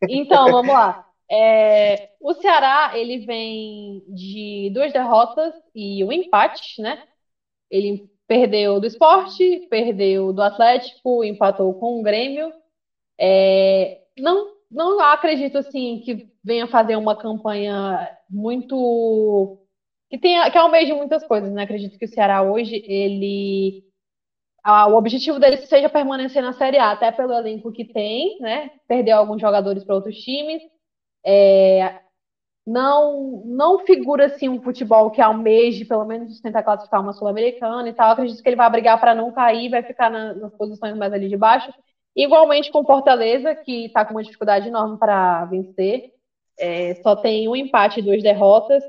Então, 0.08 0.52
vamos 0.52 0.72
lá. 0.72 1.08
É, 1.30 2.12
o 2.22 2.34
Ceará, 2.36 2.92
ele 2.94 3.26
vem 3.26 4.04
de 4.08 4.70
duas 4.72 4.94
derrotas 4.94 5.54
e 5.74 6.04
um 6.04 6.12
empate, 6.12 6.80
né? 6.80 7.02
Ele 7.72 8.08
perdeu 8.28 8.80
do 8.80 8.86
esporte, 8.86 9.66
perdeu 9.70 10.32
do 10.32 10.44
Atlético, 10.44 11.24
empatou 11.24 11.74
com 11.74 12.00
o 12.00 12.04
Grêmio. 12.04 12.54
É, 13.20 14.02
não 14.20 14.55
não 14.70 15.00
acredito 15.00 15.58
assim 15.58 16.02
que 16.04 16.30
venha 16.44 16.68
fazer 16.68 16.96
uma 16.96 17.16
campanha 17.16 18.10
muito 18.30 19.60
que 20.10 20.18
tenha 20.18 20.50
que 20.52 20.58
almeje 20.58 20.94
muitas 20.94 21.26
coisas, 21.26 21.52
né? 21.54 21.64
Acredito 21.64 21.98
que 21.98 22.06
o 22.06 22.08
Ceará 22.08 22.42
hoje 22.44 22.84
ele 22.88 23.84
o 24.66 24.96
objetivo 24.96 25.40
dele 25.40 25.58
seja 25.58 25.90
permanecer 25.90 26.42
na 26.42 26.52
Série 26.54 26.78
A, 26.80 26.92
até 26.92 27.12
pelo 27.12 27.34
elenco 27.34 27.72
que 27.72 27.86
tem, 27.86 28.40
né? 28.40 28.72
Perder 28.88 29.12
alguns 29.12 29.40
jogadores 29.42 29.84
para 29.84 29.96
outros 29.96 30.18
times. 30.18 30.62
É, 31.26 32.00
não 32.66 33.44
não 33.46 33.80
figura 33.86 34.26
assim 34.26 34.50
um 34.50 34.62
futebol 34.62 35.12
que 35.12 35.22
almeje 35.22 35.86
pelo 35.86 36.06
menos 36.06 36.42
tentar 36.42 36.64
classificar 36.64 37.02
uma 37.02 37.14
sul-americana 37.14 37.88
e 37.90 37.94
tal. 37.94 38.12
Acredito 38.12 38.42
que 38.42 38.50
ele 38.50 38.56
vai 38.56 38.70
brigar 38.70 39.00
para 39.00 39.14
não 39.16 39.32
cair, 39.32 39.70
vai 39.70 39.84
ficar 39.84 40.10
na, 40.10 40.34
nas 40.34 40.54
posições 40.56 40.96
mais 40.98 41.14
ali 41.14 41.30
de 41.30 41.38
baixo. 41.38 41.72
Igualmente 42.16 42.72
com 42.72 42.86
Fortaleza, 42.86 43.54
que 43.56 43.86
está 43.86 44.06
com 44.06 44.12
uma 44.12 44.24
dificuldade 44.24 44.68
enorme 44.68 44.98
para 44.98 45.46
vencer. 45.46 46.12
É, 46.58 46.96
só 46.96 47.16
tem 47.16 47.48
um 47.50 47.56
empate 47.56 48.00
e 48.00 48.04
duas 48.04 48.24
derrotas. 48.24 48.84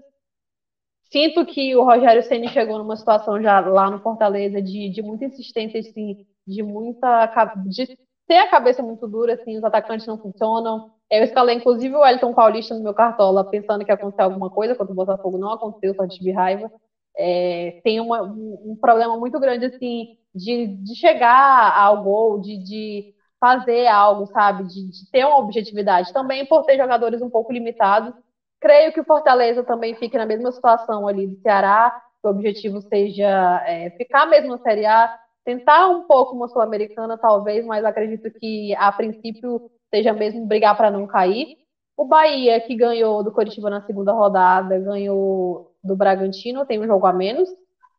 Sinto 1.11 1.45
que 1.45 1.75
o 1.75 1.85
Rogério 1.85 2.23
Ceni 2.23 2.49
chegou 2.49 2.79
numa 2.79 2.97
situação 2.97 3.41
já 3.41 3.61
lá 3.61 3.91
no 3.91 4.01
Fortaleza 4.01 4.61
de, 4.61 4.91
de 4.91 5.03
muita 5.03 5.25
insistência, 5.25 5.81
assim, 5.81 6.27
de 6.47 6.63
muita 6.63 7.27
de 7.67 7.99
ter 8.27 8.39
a 8.39 8.49
cabeça 8.49 8.83
muito 8.83 9.07
dura, 9.07 9.35
assim, 9.35 9.57
os 9.57 9.65
atacantes 9.65 10.07
não 10.07 10.19
funcionam. 10.19 10.91
Eu 11.11 11.23
escalei, 11.23 11.57
inclusive, 11.57 11.95
o 11.95 12.05
Elton 12.05 12.35
Paulista 12.35 12.75
no 12.75 12.83
meu 12.83 12.93
cartola, 12.93 13.49
pensando 13.49 13.85
que 13.85 13.91
ia 13.91 13.95
acontecer 13.95 14.23
alguma 14.23 14.51
coisa, 14.51 14.75
quando 14.75 14.91
o 14.91 14.95
Botafogo 14.95 15.39
não 15.39 15.53
aconteceu, 15.53 15.95
só 15.95 16.07
tive 16.07 16.33
raiva. 16.33 16.71
É, 17.17 17.81
tem 17.85 18.01
uma, 18.01 18.23
um, 18.23 18.73
um, 18.73 18.77
problema 18.77 19.17
muito 19.17 19.39
grande, 19.39 19.67
assim, 19.67 20.19
de, 20.35 20.67
de 20.67 20.97
chegar 20.97 21.73
ao 21.79 22.03
gol, 22.03 22.41
de, 22.41 22.59
de 22.59 23.15
fazer 23.41 23.87
algo, 23.87 24.27
sabe? 24.27 24.65
De, 24.65 24.91
de, 24.91 25.11
ter 25.11 25.25
uma 25.25 25.39
objetividade. 25.39 26.13
Também 26.13 26.47
por 26.47 26.65
ter 26.65 26.77
jogadores 26.77 27.21
um 27.23 27.31
pouco 27.31 27.53
limitados. 27.53 28.15
Creio 28.61 28.93
que 28.93 29.01
o 29.01 29.05
Fortaleza 29.05 29.63
também 29.63 29.95
fique 29.95 30.17
na 30.17 30.27
mesma 30.27 30.51
situação 30.51 31.07
ali 31.07 31.27
do 31.27 31.41
Ceará, 31.41 32.03
que 32.21 32.27
o 32.27 32.31
objetivo 32.31 32.81
seja 32.83 33.63
é, 33.67 33.91
ficar 33.91 34.27
mesmo 34.27 34.53
na 34.53 34.59
Série 34.59 34.87
A, 34.87 35.15
tentar 35.45 35.89
um 35.89 36.05
pouco 36.05 36.35
uma 36.35 36.49
Sul-Americana, 36.49 37.19
talvez, 37.19 37.65
mas 37.65 37.85
acredito 37.85 38.31
que 38.39 38.75
a 38.77 38.91
princípio 38.91 39.71
seja 39.95 40.13
mesmo 40.13 40.47
brigar 40.47 40.77
para 40.77 40.91
não 40.91 41.07
cair. 41.07 41.57
O 41.97 42.05
Bahia, 42.05 42.61
que 42.61 42.75
ganhou 42.75 43.23
do 43.23 43.33
Coritiba 43.33 43.71
na 43.71 43.83
segunda 43.87 44.13
rodada, 44.13 44.79
ganhou 44.79 45.73
do 45.83 45.97
Bragantino, 45.97 46.67
tem 46.67 46.81
um 46.81 46.87
jogo 46.87 47.07
a 47.07 47.13
menos. 47.13 47.49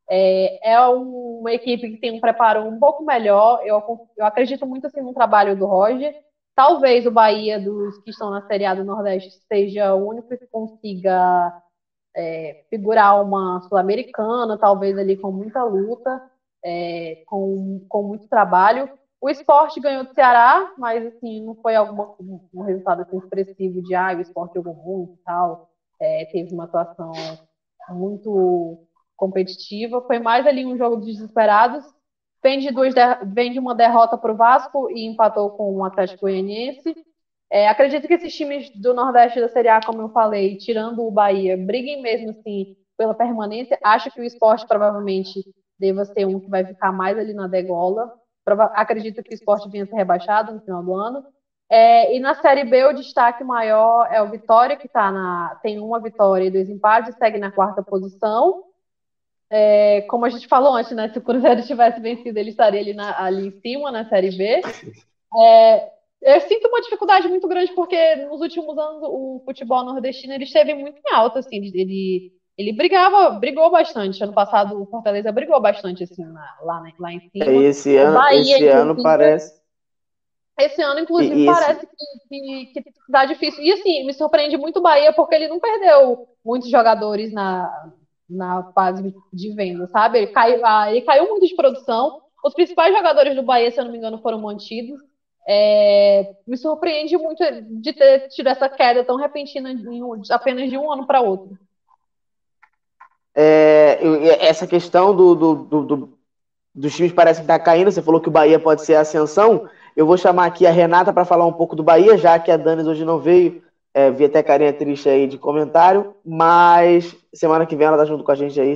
É, 0.10 0.72
é 0.74 0.80
uma 0.82 1.52
equipe 1.52 1.90
que 1.92 1.98
tem 1.98 2.12
um 2.12 2.20
preparo 2.20 2.64
um 2.64 2.80
pouco 2.80 3.04
melhor. 3.04 3.60
Eu, 3.64 3.82
eu 4.18 4.26
acredito 4.26 4.66
muito 4.66 4.88
assim, 4.88 5.02
no 5.02 5.14
trabalho 5.14 5.56
do 5.56 5.66
Roger. 5.66 6.14
Talvez 6.56 7.06
o 7.06 7.12
Bahia, 7.12 7.60
dos 7.60 7.98
que 8.00 8.10
estão 8.10 8.30
na 8.32 8.42
Série 8.42 8.66
A 8.66 8.74
do 8.74 8.84
Nordeste, 8.84 9.30
seja 9.48 9.94
o 9.94 10.08
único 10.08 10.30
que 10.30 10.48
consiga 10.48 11.54
é, 12.16 12.56
figurar 12.70 13.22
uma 13.22 13.62
Sul-Americana, 13.62 14.58
talvez 14.58 14.98
ali 14.98 15.16
com 15.16 15.32
muita 15.32 15.64
luta, 15.64 16.20
é, 16.66 17.18
com, 17.28 17.86
com 17.88 18.04
muito 18.04 18.28
trabalho. 18.28 18.90
O 19.22 19.30
esporte 19.30 19.80
ganhou 19.80 20.04
do 20.04 20.14
Ceará, 20.14 20.72
mas 20.78 21.06
assim, 21.06 21.42
não 21.42 21.56
foi 21.62 21.76
alguma, 21.76 22.12
um 22.54 22.62
resultado 22.64 23.02
assim, 23.02 23.18
expressivo 23.18 23.82
de 23.82 23.94
ah, 23.96 24.16
o 24.16 24.22
esporte 24.22 24.54
jogou 24.56 24.74
muito 24.74 25.14
e 25.14 25.20
tal. 25.24 25.60
É, 26.00 26.26
teve 26.26 26.54
uma 26.54 26.66
atuação 26.66 27.12
muito 27.90 28.80
competitiva. 29.18 30.02
Foi 30.04 30.20
mais 30.20 30.48
ali 30.48 30.66
um 30.66 30.78
jogo 30.78 30.98
de 31.02 31.08
desesperados. 31.08 31.84
Vem 32.42 32.60
de, 32.60 32.72
duas 32.72 32.94
vem 33.34 33.52
de 33.52 33.60
uma 33.60 33.76
derrota 33.76 34.18
para 34.18 34.32
o 34.32 34.38
Vasco 34.38 34.90
e 34.92 35.06
empatou 35.06 35.50
com 35.50 35.76
o 35.76 35.84
Atlético 35.84 36.22
Goianiense. 36.22 36.96
É, 37.50 37.68
acredito 37.68 38.08
que 38.08 38.14
esses 38.14 38.34
times 38.34 38.70
do 38.80 38.94
Nordeste 38.94 39.40
da 39.40 39.50
Série 39.50 39.70
A, 39.70 39.82
como 39.82 40.02
eu 40.02 40.10
falei, 40.10 40.58
tirando 40.58 41.06
o 41.06 41.12
Bahia, 41.12 41.58
briguem 41.58 42.02
mesmo 42.02 42.30
assim 42.30 42.78
pela 42.98 43.14
permanência. 43.14 43.80
Acho 43.84 44.12
que 44.12 44.22
o 44.22 44.24
esporte 44.24 44.68
provavelmente 44.68 45.44
deva 45.80 46.06
ser 46.06 46.26
um 46.26 46.40
que 46.40 46.50
vai 46.50 46.66
ficar 46.66 46.92
mais 46.92 47.18
ali 47.18 47.34
na 47.34 47.48
degola. 47.48 48.14
Acredito 48.74 49.24
que 49.24 49.34
o 49.34 49.34
esporte 49.34 49.70
venha 49.70 49.86
ser 49.86 49.96
rebaixado 49.96 50.54
no 50.54 50.62
final 50.62 50.84
do 50.84 50.94
ano. 50.94 51.26
É, 51.70 52.16
e 52.16 52.20
na 52.20 52.34
Série 52.36 52.64
B, 52.64 52.86
o 52.86 52.94
destaque 52.94 53.44
maior 53.44 54.08
é 54.10 54.22
o 54.22 54.30
Vitória, 54.30 54.78
que 54.78 54.88
tá 54.88 55.12
na, 55.12 55.60
tem 55.62 55.80
uma 55.80 56.00
vitória 56.00 56.46
e 56.46 56.52
dois 56.52 56.70
empates, 56.70 57.16
segue 57.16 57.38
na 57.38 57.52
quarta 57.52 57.84
posição. 57.84 58.64
É, 59.50 60.02
como 60.04 60.26
a 60.26 60.30
gente 60.30 60.48
falou 60.48 60.74
antes, 60.74 60.92
né, 60.92 61.10
se 61.10 61.18
o 61.18 61.22
Cruzeiro 61.22 61.62
tivesse 61.64 62.00
vencido, 62.00 62.38
ele 62.38 62.50
estaria 62.50 62.82
ali, 62.82 62.94
na, 62.94 63.22
ali 63.22 63.48
em 63.48 63.52
cima 63.62 63.92
na 63.92 64.06
Série 64.06 64.36
B. 64.36 64.62
É, 65.40 65.90
eu 66.22 66.42
sinto 66.42 66.68
uma 66.68 66.82
dificuldade 66.82 67.28
muito 67.28 67.48
grande 67.48 67.74
porque 67.74 68.16
nos 68.16 68.42
últimos 68.42 68.78
anos 68.78 69.02
o 69.04 69.42
futebol 69.46 69.84
nordestino 69.84 70.34
ele 70.34 70.44
esteve 70.44 70.74
muito 70.74 70.98
em 70.98 71.14
alta, 71.14 71.40
assim, 71.40 71.56
ele, 71.56 72.32
ele 72.58 72.74
brigava, 72.74 73.30
brigou 73.32 73.70
bastante. 73.70 74.24
Ano 74.24 74.34
passado 74.34 74.82
o 74.82 74.86
Fortaleza 74.88 75.32
brigou 75.32 75.62
bastante 75.62 76.04
assim 76.04 76.26
na, 76.26 76.58
lá, 76.62 76.84
lá 77.00 77.14
em 77.14 77.30
cima. 77.30 77.64
Esse 77.64 77.96
ano, 77.96 78.14
Bahia, 78.14 78.56
esse 78.56 78.68
ano 78.68 79.02
parece 79.02 79.58
esse 80.60 80.82
ano, 80.82 81.02
inclusive, 81.02 81.46
parece 81.46 81.86
que, 81.86 82.66
que, 82.74 82.82
que 82.82 82.92
dá 83.08 83.26
difícil. 83.26 83.64
E 83.64 83.72
assim, 83.72 84.04
me 84.06 84.14
surpreende 84.14 84.58
muito 84.58 84.80
o 84.80 84.82
Bahia, 84.82 85.14
porque 85.14 85.36
ele 85.36 85.48
não 85.48 85.60
perdeu 85.60 86.28
muitos 86.44 86.70
jogadores 86.70 87.32
na, 87.32 87.92
na 88.30 88.72
fase 88.74 89.16
de 89.32 89.54
venda, 89.54 89.88
sabe? 89.88 90.20
Ele 90.20 90.28
caiu, 90.28 90.66
ah, 90.66 90.92
ele 90.92 91.02
caiu 91.02 91.28
muito 91.30 91.48
de 91.48 91.56
produção. 91.56 92.22
Os 92.44 92.54
principais 92.54 92.96
jogadores 92.96 93.36
do 93.36 93.44
Bahia, 93.44 93.72
se 93.72 93.80
eu 93.80 93.86
não 93.86 93.92
me 93.92 93.98
engano, 93.98 94.20
foram 94.20 94.40
mantidos. 94.40 95.00
É, 95.50 96.36
me 96.46 96.58
surpreende 96.58 97.18
muito 97.18 97.42
de 97.82 97.94
ter 97.94 98.28
tido 98.28 98.48
essa 98.48 98.68
queda 98.68 99.04
tão 99.04 99.16
repentina 99.16 99.72
em, 99.72 100.02
apenas 100.30 100.70
de 100.70 100.78
um 100.78 100.92
ano 100.92 101.08
para 101.08 101.22
outro. 101.22 101.58
É, 103.34 104.46
essa 104.46 104.68
questão 104.68 105.16
do, 105.16 105.36
do, 105.36 105.56
do, 105.56 105.84
do, 105.84 106.18
dos 106.76 106.96
times 106.96 107.14
parece 107.14 107.40
que 107.40 107.46
está 107.46 107.58
caindo. 107.58 107.92
Você 107.92 108.02
falou 108.02 108.20
que 108.20 108.28
o 108.28 108.32
Bahia 108.32 108.60
pode 108.60 108.84
ser 108.84 108.96
a 108.96 109.02
ascensão. 109.02 109.70
Eu 109.96 110.06
vou 110.06 110.18
chamar 110.18 110.46
aqui 110.46 110.68
a 110.68 110.72
Renata 110.72 111.14
para 111.14 111.26
falar 111.26 111.46
um 111.46 111.54
pouco 111.54 111.76
do 111.76 111.84
Bahia, 111.84 112.18
já 112.18 112.38
que 112.38 112.52
a 112.52 112.58
Danis 112.58 112.86
hoje 112.86 113.06
não 113.06 113.20
veio. 113.20 113.64
É, 113.98 114.12
vi 114.12 114.26
até 114.26 114.44
carinha 114.44 114.72
triste 114.72 115.10
aí 115.10 115.26
de 115.26 115.40
comentário, 115.40 116.14
mas 116.24 117.16
semana 117.34 117.66
que 117.66 117.76
vem 117.76 117.88
ela 117.88 117.98
tá 117.98 118.06
junto 118.06 118.24
com 118.24 118.32
a 118.32 118.36
gente 118.36 118.62
aí, 118.62 118.76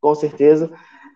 com 0.00 0.14
certeza. 0.14 0.70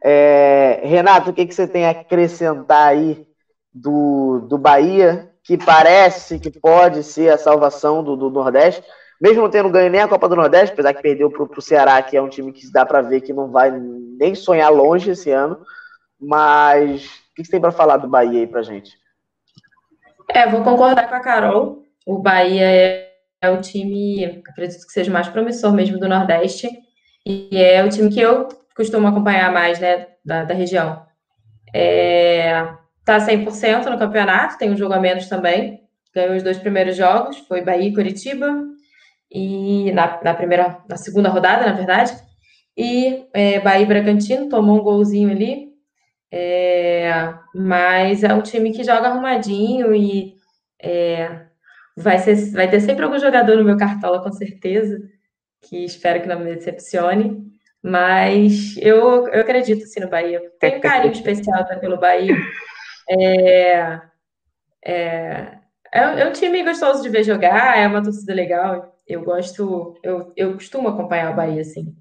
É, 0.05 0.83
Renato, 0.85 1.31
o 1.31 1.33
que, 1.33 1.47
que 1.47 1.55
você 1.55 1.67
tem 1.67 1.87
a 1.87 1.91
acrescentar 1.93 2.89
aí 2.89 3.27
do, 3.73 4.41
do 4.47 4.59
Bahia, 4.59 5.33
que 5.43 5.57
parece 5.57 6.39
que 6.39 6.51
pode 6.51 7.03
ser 7.03 7.33
a 7.33 7.39
salvação 7.39 8.05
do, 8.05 8.15
do 8.15 8.29
Nordeste, 8.29 8.85
mesmo 9.19 9.41
não 9.41 9.49
tendo 9.49 9.71
ganho 9.71 9.91
nem 9.91 10.03
a 10.03 10.09
Copa 10.09 10.29
do 10.29 10.37
Nordeste, 10.37 10.75
apesar 10.75 10.93
que 10.93 11.01
perdeu 11.01 11.31
para 11.31 11.59
o 11.59 11.63
Ceará, 11.63 12.03
que 12.03 12.19
é 12.19 12.21
um 12.21 12.29
time 12.29 12.53
que 12.53 12.71
dá 12.71 12.85
para 12.85 13.01
ver 13.01 13.23
que 13.23 13.33
não 13.33 13.51
vai 13.51 13.71
nem 13.71 14.35
sonhar 14.35 14.71
longe 14.71 15.13
esse 15.13 15.31
ano. 15.31 15.59
Mas 16.21 17.07
o 17.07 17.35
que 17.37 17.45
você 17.47 17.53
tem 17.53 17.61
para 17.61 17.73
falar 17.73 17.97
do 17.97 18.07
Bahia 18.07 18.41
aí 18.41 18.47
para 18.47 18.61
gente? 18.61 18.99
É, 20.29 20.47
vou 20.47 20.63
concordar 20.63 21.09
com 21.09 21.15
a 21.15 21.21
Carol. 21.21 21.87
O 22.07 22.19
Bahia 22.19 22.71
é, 22.71 23.10
é 23.41 23.51
o 23.51 23.61
time, 23.61 24.43
acredito 24.47 24.87
que 24.87 24.93
seja 24.93 25.11
mais 25.11 25.29
promissor 25.29 25.73
mesmo 25.73 25.99
do 25.99 26.09
Nordeste. 26.09 26.69
E 27.27 27.49
é 27.57 27.85
o 27.85 27.89
time 27.89 28.11
que 28.11 28.21
eu 28.21 28.49
costumo 28.77 29.07
acompanhar 29.07 29.53
mais, 29.53 29.79
né, 29.79 30.09
da, 30.25 30.45
da 30.45 30.55
região. 30.55 31.05
É, 31.75 32.67
tá 33.05 33.19
100% 33.19 33.87
no 33.87 33.99
campeonato, 33.99 34.59
tem 34.59 34.71
um 34.71 34.77
jogo 34.77 34.95
a 34.95 35.01
menos 35.01 35.29
também. 35.29 35.81
Ganhou 36.15 36.37
os 36.37 36.43
dois 36.43 36.59
primeiros 36.59 36.97
jogos, 36.97 37.39
foi 37.39 37.63
Bahia 37.63 37.89
e 37.89 37.95
Curitiba. 37.95 38.65
E 39.31 39.93
na, 39.93 40.21
na 40.23 40.35
primeira, 40.35 40.79
na 40.89 40.97
segunda 40.97 41.29
rodada, 41.29 41.67
na 41.67 41.73
verdade. 41.73 42.13
E 42.77 43.27
é, 43.33 43.61
Bahia 43.61 43.83
e 43.83 43.87
Bragantino 43.87 44.49
tomou 44.49 44.79
um 44.79 44.83
golzinho 44.83 45.31
ali, 45.31 45.69
é, 46.33 47.35
mas 47.55 48.23
é 48.23 48.33
um 48.33 48.43
time 48.43 48.73
que 48.73 48.85
joga 48.85 49.09
arrumadinho 49.09 49.95
e 49.95 50.35
é, 50.83 51.50
vai, 52.01 52.19
ser, 52.19 52.35
vai 52.53 52.69
ter 52.69 52.81
sempre 52.81 53.05
algum 53.05 53.19
jogador 53.19 53.57
no 53.57 53.65
meu 53.65 53.77
cartola, 53.77 54.23
com 54.23 54.33
certeza, 54.33 55.01
que 55.61 55.85
espero 55.85 56.21
que 56.21 56.29
não 56.29 56.41
me 56.41 56.55
decepcione. 56.55 57.51
Mas 57.83 58.77
eu, 58.77 59.27
eu 59.29 59.41
acredito 59.41 59.85
assim, 59.85 60.01
no 60.01 60.09
Bahia. 60.09 60.43
Tenho 60.59 60.79
um 60.79 60.81
carinho 60.81 61.13
especial 61.13 61.67
tá, 61.67 61.77
pelo 61.77 61.99
Bahia. 61.99 62.37
É, 63.09 64.01
é, 64.85 65.59
é, 65.93 66.21
é, 66.21 66.27
um 66.27 66.33
time 66.33 66.63
gostoso 66.63 67.03
de 67.03 67.09
ver 67.09 67.25
jogar, 67.25 67.79
é 67.79 67.87
uma 67.87 68.03
torcida 68.03 68.35
legal. 68.35 68.95
Eu 69.07 69.23
gosto, 69.23 69.99
eu, 70.03 70.33
eu 70.37 70.53
costumo 70.55 70.89
acompanhar 70.89 71.33
o 71.33 71.37
Bahia, 71.37 71.63
assim. 71.63 71.95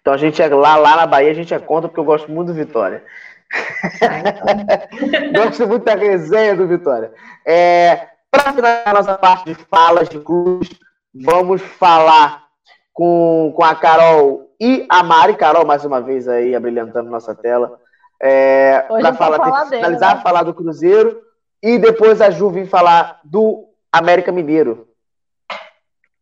Então 0.00 0.14
a 0.14 0.16
gente 0.16 0.40
é 0.40 0.48
lá, 0.48 0.76
lá 0.76 0.96
na 0.96 1.06
Bahia, 1.06 1.30
a 1.30 1.34
gente 1.34 1.52
é 1.52 1.58
contra, 1.58 1.88
porque 1.88 2.00
eu 2.00 2.04
gosto 2.04 2.30
muito 2.30 2.48
do 2.48 2.54
Vitória. 2.54 3.02
gosto 5.34 5.66
muito 5.66 5.84
da 5.84 5.94
resenha 5.94 6.54
do 6.54 6.66
Vitória. 6.68 7.12
É, 7.44 8.08
Para 8.30 8.52
finalizar 8.52 8.88
a 8.88 8.92
nossa 8.92 9.18
parte 9.18 9.44
de 9.46 9.54
falas 9.54 10.08
de 10.08 10.18
clubes, 10.18 10.70
vamos 11.14 11.62
falar 11.62 12.44
com, 12.92 13.52
com 13.56 13.64
a 13.64 13.74
Carol 13.74 14.50
e 14.60 14.86
a 14.88 15.02
Mari. 15.02 15.36
Carol, 15.36 15.66
mais 15.66 15.84
uma 15.84 16.00
vez 16.00 16.28
aí, 16.28 16.54
abrilhantando 16.54 17.10
nossa 17.10 17.34
tela. 17.34 17.78
É, 18.20 18.80
para 18.80 19.14
falar, 19.14 19.36
falar 19.36 19.66
finalizar, 19.66 20.16
né? 20.16 20.22
falar 20.22 20.42
do 20.42 20.52
Cruzeiro 20.52 21.22
e 21.62 21.78
depois 21.78 22.20
a 22.20 22.30
Ju 22.30 22.50
vir 22.50 22.66
falar 22.66 23.20
do 23.24 23.68
América 23.92 24.32
Mineiro. 24.32 24.88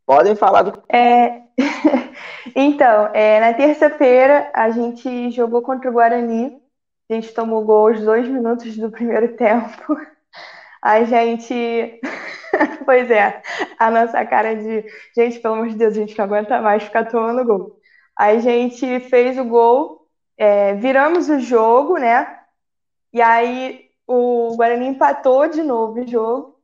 Podem 0.07 0.37
falar 0.37 0.63
do. 0.63 0.83
É... 0.89 1.43
Então, 2.55 3.11
é, 3.13 3.41
na 3.41 3.53
terça-feira 3.53 4.51
a 4.55 4.71
gente 4.71 5.31
jogou 5.31 5.63
contra 5.63 5.91
o 5.91 5.93
Guarani. 5.93 6.57
A 7.11 7.15
gente 7.15 7.35
tomou 7.35 7.65
gol 7.65 7.89
aos 7.89 8.01
dois 8.01 8.27
minutos 8.27 8.77
do 8.77 8.91
primeiro 8.91 9.37
tempo. 9.37 9.97
A 10.83 11.05
gente. 11.05 12.01
pois 12.85 13.11
é, 13.11 13.43
a 13.79 13.91
nossa 13.91 14.25
cara 14.25 14.55
de. 14.55 14.85
Gente, 15.15 15.41
pelo 15.41 15.55
amor 15.55 15.69
de 15.69 15.77
Deus, 15.77 15.97
a 15.97 16.01
gente 16.01 16.17
não 16.17 16.25
aguenta 16.25 16.61
mais 16.61 16.83
ficar 16.83 17.05
tomando 17.07 17.45
gol. 17.45 17.81
A 18.19 18.39
gente 18.39 19.01
fez 19.01 19.39
o 19.39 19.45
gol, 19.45 20.07
é, 20.39 20.75
viramos 20.75 21.29
o 21.29 21.39
jogo, 21.39 21.99
né? 21.99 22.41
E 23.13 23.21
aí 23.21 23.87
o 24.07 24.55
Guarani 24.57 24.87
empatou 24.87 25.49
de 25.49 25.63
novo 25.63 26.01
o 26.01 26.07
jogo. 26.07 26.57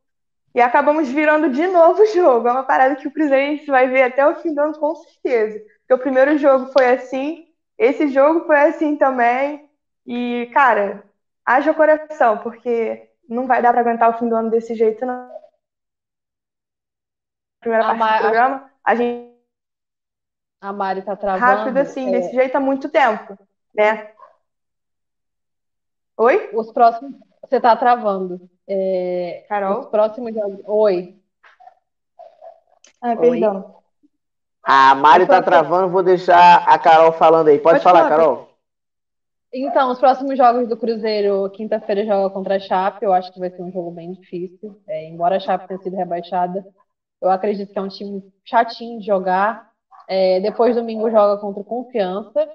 E 0.54 0.60
acabamos 0.60 1.08
virando 1.08 1.50
de 1.50 1.66
novo 1.66 2.02
o 2.02 2.06
jogo. 2.06 2.46
É 2.48 2.52
uma 2.52 2.62
parada 2.62 2.96
que 2.96 3.08
o 3.08 3.10
Cruzeiro 3.10 3.64
vai 3.66 3.88
ver 3.88 4.02
até 4.02 4.26
o 4.26 4.36
fim 4.36 4.54
do 4.54 4.60
ano, 4.60 4.78
com 4.78 4.94
certeza. 4.96 5.58
Porque 5.80 5.94
o 5.94 5.98
primeiro 5.98 6.36
jogo 6.36 6.66
foi 6.72 6.90
assim, 6.90 7.46
esse 7.78 8.08
jogo 8.08 8.46
foi 8.46 8.60
assim 8.60 8.96
também. 8.96 9.68
E, 10.06 10.50
cara, 10.52 11.04
haja 11.44 11.72
coração, 11.74 12.38
porque 12.38 13.08
não 13.32 13.46
vai 13.46 13.62
dar 13.62 13.72
para 13.72 13.80
aguentar 13.80 14.10
o 14.10 14.18
fim 14.18 14.28
do 14.28 14.36
ano 14.36 14.50
desse 14.50 14.74
jeito, 14.74 15.04
não. 15.04 15.30
Primeira 17.60 17.86
a 17.86 17.96
parte 17.96 18.16
do 18.16 18.20
programa, 18.22 18.70
a 18.84 18.94
gente. 18.94 19.32
A 20.60 20.72
Mari 20.72 21.02
tá 21.02 21.16
travando. 21.16 21.44
Rápido 21.44 21.76
assim, 21.78 22.08
é... 22.08 22.10
desse 22.12 22.34
jeito 22.34 22.56
há 22.56 22.60
muito 22.60 22.88
tempo, 22.88 23.36
né? 23.74 24.12
Oi? 26.16 26.50
Os 26.52 26.72
próximos. 26.72 27.16
Você 27.42 27.60
tá 27.60 27.74
travando. 27.76 28.48
É... 28.68 29.44
Carol? 29.48 29.80
Os 29.80 29.86
próximos. 29.86 30.32
Oi. 30.64 31.20
Ah, 33.00 33.16
perdão. 33.16 33.82
A 34.62 34.94
Mari 34.94 35.26
tá 35.26 35.42
travando, 35.42 35.88
vou 35.88 36.04
deixar 36.04 36.62
a 36.68 36.78
Carol 36.78 37.12
falando 37.12 37.48
aí. 37.48 37.58
Pode, 37.58 37.80
Pode 37.80 37.82
falar, 37.82 38.04
falar, 38.04 38.10
Carol. 38.10 38.51
Então, 39.54 39.90
os 39.90 39.98
próximos 39.98 40.36
jogos 40.36 40.66
do 40.66 40.76
Cruzeiro, 40.76 41.48
quinta-feira 41.50 42.06
joga 42.06 42.32
contra 42.32 42.56
a 42.56 42.58
Chape, 42.58 43.04
eu 43.04 43.12
acho 43.12 43.30
que 43.30 43.38
vai 43.38 43.50
ser 43.50 43.62
um 43.62 43.70
jogo 43.70 43.90
bem 43.90 44.12
difícil. 44.12 44.80
É, 44.88 45.06
embora 45.08 45.36
a 45.36 45.40
Chape 45.40 45.68
tenha 45.68 45.78
sido 45.80 45.94
rebaixada, 45.94 46.64
eu 47.20 47.30
acredito 47.30 47.70
que 47.70 47.78
é 47.78 47.82
um 47.82 47.88
time 47.88 48.22
chatinho 48.44 48.98
de 48.98 49.06
jogar. 49.06 49.62
É, 50.08 50.40
depois, 50.40 50.74
domingo, 50.74 51.10
joga 51.10 51.38
contra 51.38 51.60
o 51.60 51.64
Confiança. 51.64 52.48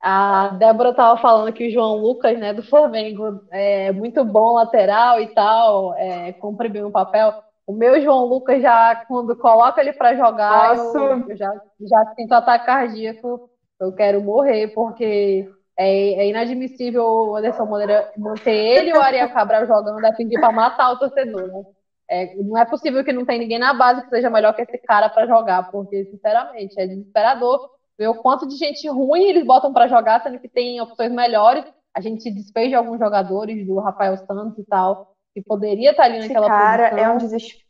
A 0.00 0.50
Débora 0.50 0.90
estava 0.90 1.20
falando 1.20 1.52
que 1.52 1.66
o 1.66 1.70
João 1.72 1.96
Lucas, 1.96 2.38
né, 2.38 2.52
do 2.52 2.62
Flamengo, 2.62 3.40
é 3.50 3.90
muito 3.90 4.24
bom 4.24 4.52
lateral 4.54 5.20
e 5.20 5.26
tal, 5.34 5.92
é, 5.94 6.32
cumpre 6.34 6.68
bem 6.68 6.84
o 6.84 6.90
papel. 6.92 7.34
O 7.66 7.72
meu 7.72 8.00
João 8.00 8.24
Lucas 8.24 8.62
já, 8.62 8.94
quando 9.06 9.36
coloca 9.36 9.80
ele 9.80 9.92
para 9.92 10.14
jogar, 10.14 10.76
eu, 10.76 11.28
eu, 11.28 11.36
já, 11.36 11.52
já 11.80 12.14
sinto 12.14 12.32
ataque 12.32 12.64
cardíaco. 12.64 13.50
Eu 13.80 13.92
quero 13.92 14.22
morrer, 14.22 14.68
porque 14.68 15.48
é, 15.78 16.14
é 16.14 16.28
inadmissível 16.28 17.04
o 17.04 17.36
Anderson 17.36 17.64
Moreira 17.64 18.10
manter 18.16 18.50
ele 18.50 18.90
e 18.90 18.92
o 18.92 19.00
Ariel 19.00 19.30
Cabral 19.30 19.64
jogando 19.64 20.04
a 20.04 20.12
pedir 20.12 20.40
para 20.40 20.50
matar 20.50 20.90
o 20.90 20.98
torcedor. 20.98 21.46
Né? 21.46 21.62
É, 22.10 22.34
não 22.34 22.58
é 22.58 22.64
possível 22.64 23.04
que 23.04 23.12
não 23.12 23.24
tenha 23.24 23.38
ninguém 23.38 23.60
na 23.60 23.72
base 23.72 24.02
que 24.02 24.08
seja 24.08 24.28
melhor 24.28 24.54
que 24.54 24.62
esse 24.62 24.76
cara 24.78 25.08
para 25.08 25.26
jogar, 25.26 25.70
porque, 25.70 26.06
sinceramente, 26.06 26.74
é 26.80 26.86
desesperador 26.86 27.70
ver 27.96 28.08
o 28.08 28.14
quanto 28.14 28.48
de 28.48 28.56
gente 28.56 28.88
ruim 28.88 29.24
eles 29.24 29.44
botam 29.46 29.72
para 29.72 29.86
jogar, 29.86 30.20
sendo 30.20 30.40
que 30.40 30.48
tem 30.48 30.80
opções 30.80 31.12
melhores. 31.12 31.64
A 31.94 32.00
gente 32.00 32.28
desfez 32.30 32.70
de 32.70 32.74
alguns 32.74 32.98
jogadores, 32.98 33.64
do 33.64 33.78
Rafael 33.78 34.16
Santos 34.16 34.58
e 34.58 34.64
tal, 34.64 35.14
que 35.32 35.42
poderia 35.42 35.92
estar 35.92 36.04
ali 36.04 36.18
naquela 36.18 36.46
esse 36.46 36.56
cara 36.56 36.90
posição. 36.90 37.10
é 37.10 37.14
um 37.14 37.18
desespero. 37.18 37.67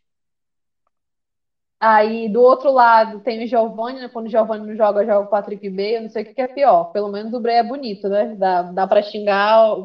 Aí, 1.80 2.28
do 2.28 2.42
outro 2.42 2.72
lado, 2.72 3.20
tem 3.20 3.44
o 3.44 3.46
Giovanni, 3.46 4.00
né? 4.00 4.08
Quando 4.08 4.26
o 4.26 4.30
Giovanni 4.30 4.66
não 4.66 4.76
joga, 4.76 5.06
joga 5.06 5.26
o 5.26 5.30
Patrick 5.30 5.70
B. 5.70 5.96
Eu 5.96 6.02
não 6.02 6.08
sei 6.10 6.24
o 6.24 6.34
que 6.34 6.40
é 6.40 6.48
pior. 6.48 6.86
Pelo 6.92 7.08
menos 7.08 7.32
o 7.32 7.40
Bray 7.40 7.56
é 7.56 7.62
bonito, 7.62 8.08
né? 8.08 8.34
Dá, 8.36 8.62
dá 8.62 8.86
para 8.86 9.02
xingar 9.02 9.76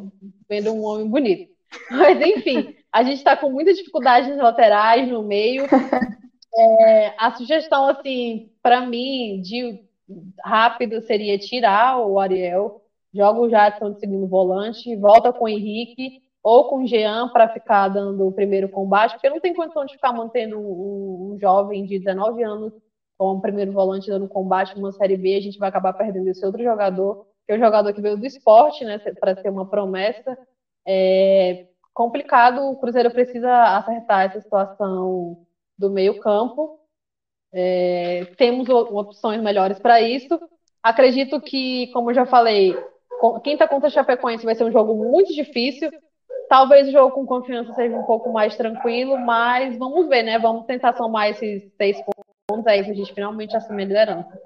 vendo 0.50 0.74
um 0.74 0.84
homem 0.84 1.08
bonito. 1.08 1.52
Mas, 1.92 2.20
enfim, 2.20 2.76
a 2.92 3.04
gente 3.04 3.18
está 3.18 3.38
com 3.38 3.50
muita 3.50 3.74
dificuldade 3.74 4.30
nas 4.30 4.40
laterais, 4.40 5.08
no 5.08 5.24
meio. 5.24 5.66
É, 6.56 7.16
a 7.18 7.32
sugestão, 7.32 7.88
assim, 7.88 8.52
para 8.62 8.86
mim, 8.86 9.42
de 9.42 9.82
rápido, 10.44 11.02
seria 11.02 11.36
tirar 11.36 11.98
o 11.98 12.20
Ariel, 12.20 12.80
joga 13.12 13.40
o 13.40 13.50
Jadson 13.50 13.94
de 13.94 14.00
segundo 14.00 14.28
volante, 14.28 14.96
volta 14.96 15.34
com 15.34 15.46
o 15.46 15.50
Henrique 15.50 16.22
ou 16.44 16.70
com 16.70 16.84
o 16.84 16.88
Jean 16.88 17.30
para 17.30 17.48
ficar 17.48 17.88
dando 17.88 18.28
o 18.28 18.32
primeiro 18.32 18.68
combate, 18.68 19.14
porque 19.14 19.30
não 19.30 19.40
tem 19.40 19.54
condição 19.54 19.86
de 19.86 19.94
ficar 19.94 20.12
mantendo 20.12 20.60
um, 20.60 21.34
um 21.34 21.40
jovem 21.40 21.86
de 21.86 21.98
19 21.98 22.44
anos 22.44 22.74
como 23.18 23.42
primeiro 23.42 23.72
volante 23.72 24.10
dando 24.10 24.28
combate 24.28 24.76
numa 24.76 24.92
Série 24.92 25.16
B, 25.16 25.36
a 25.36 25.42
gente 25.42 25.58
vai 25.58 25.70
acabar 25.70 25.94
perdendo 25.94 26.28
esse 26.28 26.46
outro 26.46 26.62
jogador, 26.62 27.26
que 27.46 27.54
é 27.54 27.56
o 27.56 27.60
jogador 27.60 27.94
que 27.94 28.02
veio 28.02 28.18
do 28.18 28.26
esporte, 28.26 28.84
né, 28.84 28.98
para 29.20 29.36
ser 29.36 29.50
uma 29.50 29.66
promessa. 29.70 30.38
É 30.86 31.68
complicado, 31.94 32.70
o 32.70 32.76
Cruzeiro 32.78 33.12
precisa 33.12 33.78
acertar 33.78 34.26
essa 34.26 34.42
situação 34.42 35.46
do 35.78 35.90
meio 35.90 36.20
campo. 36.20 36.80
É, 37.54 38.26
temos 38.36 38.68
opções 38.68 39.42
melhores 39.42 39.80
para 39.80 40.02
isso. 40.02 40.40
Acredito 40.82 41.40
que, 41.40 41.88
como 41.94 42.10
eu 42.10 42.16
já 42.16 42.26
falei, 42.26 42.76
quinta 43.44 43.68
contra 43.68 43.90
Chapecoense 43.90 44.44
vai 44.44 44.56
ser 44.56 44.64
um 44.64 44.72
jogo 44.72 44.96
muito 44.96 45.34
difícil. 45.34 45.92
Talvez 46.54 46.88
o 46.88 46.92
jogo 46.92 47.16
com 47.16 47.26
confiança 47.26 47.74
seja 47.74 47.98
um 47.98 48.04
pouco 48.04 48.32
mais 48.32 48.56
tranquilo, 48.56 49.18
mas 49.18 49.76
vamos 49.76 50.08
ver, 50.08 50.22
né? 50.22 50.38
Vamos 50.38 50.68
tentar 50.68 50.94
somar 50.94 51.28
esses 51.30 51.64
seis 51.76 51.98
pontos 52.46 52.68
aí 52.68 52.84
para 52.84 52.92
a 52.92 52.96
gente 52.96 53.12
finalmente 53.12 53.58
assumir 53.58 53.82
a 53.82 53.88
liderança. 53.88 54.40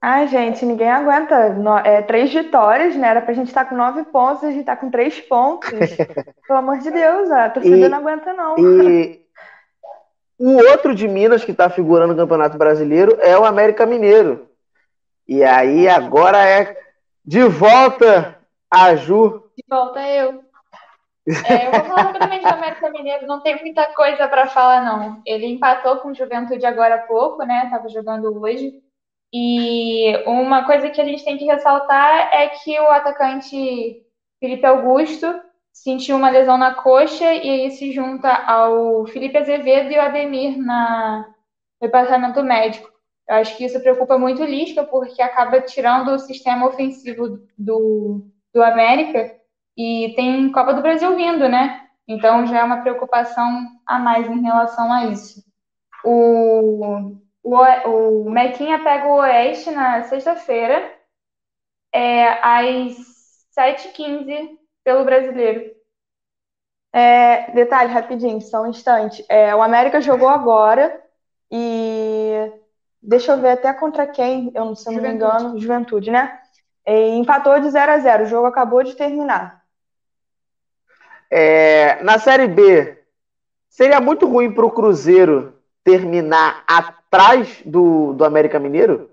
Ai, 0.00 0.26
gente, 0.28 0.64
ninguém 0.64 0.88
aguenta. 0.88 1.54
É, 1.84 2.00
três 2.00 2.32
vitórias, 2.32 2.96
né? 2.96 3.08
Era 3.08 3.20
pra 3.20 3.34
gente 3.34 3.48
estar 3.48 3.64
tá 3.64 3.68
com 3.68 3.76
nove 3.76 4.04
pontos, 4.04 4.44
a 4.44 4.50
gente 4.50 4.64
tá 4.64 4.74
com 4.74 4.90
três 4.90 5.20
pontos. 5.20 5.68
Pelo 6.48 6.58
amor 6.58 6.78
de 6.78 6.90
Deus, 6.90 7.30
a 7.30 7.50
torcida 7.50 7.76
e, 7.76 7.88
não 7.90 7.98
aguenta, 7.98 8.32
não. 8.32 8.58
E 8.58 9.20
o 10.38 10.56
outro 10.70 10.94
de 10.94 11.06
Minas 11.06 11.44
que 11.44 11.52
tá 11.52 11.68
figurando 11.68 12.14
no 12.14 12.18
Campeonato 12.18 12.56
Brasileiro 12.56 13.18
é 13.20 13.38
o 13.38 13.44
América 13.44 13.84
Mineiro. 13.84 14.48
E 15.28 15.44
aí 15.44 15.86
agora 15.90 16.42
é 16.42 16.74
de 17.22 17.42
volta 17.44 18.38
a 18.70 18.94
Ju 18.94 19.41
de 19.56 19.64
volta 19.68 20.00
eu. 20.08 20.42
É, 21.26 21.68
eu 21.68 21.72
vou 21.72 21.84
falar 21.84 22.02
rapidamente 22.02 22.42
do 22.42 22.54
América 22.54 22.90
Mineiro, 22.90 23.26
não 23.26 23.40
tem 23.40 23.60
muita 23.60 23.86
coisa 23.94 24.26
para 24.26 24.48
falar, 24.48 24.84
não. 24.84 25.22
Ele 25.24 25.46
empatou 25.46 25.98
com 25.98 26.08
o 26.08 26.14
Juventude 26.14 26.66
agora 26.66 26.96
há 26.96 27.06
pouco, 27.06 27.44
né? 27.44 27.68
Tava 27.70 27.88
jogando 27.88 28.40
hoje. 28.40 28.82
E 29.32 30.16
uma 30.26 30.66
coisa 30.66 30.90
que 30.90 31.00
a 31.00 31.04
gente 31.04 31.24
tem 31.24 31.38
que 31.38 31.44
ressaltar 31.44 32.34
é 32.34 32.48
que 32.48 32.78
o 32.78 32.88
atacante 32.88 34.04
Felipe 34.40 34.66
Augusto 34.66 35.26
sentiu 35.72 36.16
uma 36.16 36.28
lesão 36.28 36.58
na 36.58 36.74
coxa 36.74 37.32
e 37.32 37.48
aí 37.48 37.70
se 37.70 37.92
junta 37.92 38.28
ao 38.30 39.06
Felipe 39.06 39.38
Azevedo 39.38 39.90
e 39.90 39.96
o 39.96 40.02
Ademir 40.02 40.58
na, 40.58 41.26
no 41.80 41.86
departamento 41.86 42.42
médico. 42.42 42.90
Eu 43.28 43.36
acho 43.36 43.56
que 43.56 43.64
isso 43.64 43.80
preocupa 43.80 44.18
muito 44.18 44.42
o 44.42 44.44
Lisca, 44.44 44.84
porque 44.84 45.22
acaba 45.22 45.60
tirando 45.60 46.08
o 46.08 46.18
sistema 46.18 46.66
ofensivo 46.66 47.38
do, 47.56 48.26
do 48.52 48.62
América 48.62 49.40
e 49.76 50.12
tem 50.14 50.50
Copa 50.52 50.74
do 50.74 50.82
Brasil 50.82 51.14
vindo, 51.16 51.48
né? 51.48 51.88
Então 52.06 52.46
já 52.46 52.60
é 52.60 52.64
uma 52.64 52.82
preocupação 52.82 53.66
a 53.86 53.98
mais 53.98 54.28
em 54.28 54.42
relação 54.42 54.92
a 54.92 55.06
isso. 55.06 55.42
O, 56.04 57.16
o, 57.42 58.24
o 58.24 58.30
Mequinha 58.30 58.82
pega 58.82 59.06
o 59.06 59.16
Oeste 59.16 59.70
na 59.70 60.02
sexta-feira, 60.04 60.92
é, 61.92 62.28
às 62.42 62.96
7h15, 63.56 64.58
pelo 64.84 65.04
brasileiro. 65.04 65.70
É, 66.92 67.50
detalhe, 67.52 67.92
rapidinho, 67.92 68.40
só 68.40 68.62
um 68.62 68.66
instante. 68.66 69.24
É, 69.28 69.54
o 69.54 69.62
América 69.62 70.00
jogou 70.00 70.28
agora 70.28 71.02
e 71.50 72.52
deixa 73.00 73.32
eu 73.32 73.40
ver 73.40 73.52
até 73.52 73.72
contra 73.72 74.06
quem, 74.06 74.50
eu, 74.54 74.74
se 74.74 74.88
eu 74.88 74.92
não 74.94 75.02
me 75.02 75.08
engano, 75.08 75.58
Juventude, 75.58 76.10
né? 76.10 76.38
E 76.86 77.16
empatou 77.16 77.58
de 77.60 77.70
0 77.70 77.92
a 77.92 77.98
0 77.98 78.24
O 78.24 78.26
jogo 78.26 78.46
acabou 78.46 78.82
de 78.82 78.94
terminar. 78.94 79.61
É, 81.34 82.02
na 82.02 82.18
Série 82.18 82.46
B, 82.46 82.98
seria 83.66 84.02
muito 84.02 84.28
ruim 84.28 84.52
para 84.52 84.66
o 84.66 84.70
Cruzeiro 84.70 85.54
terminar 85.82 86.62
atrás 86.66 87.62
do, 87.64 88.12
do 88.12 88.22
América 88.22 88.58
Mineiro? 88.58 89.08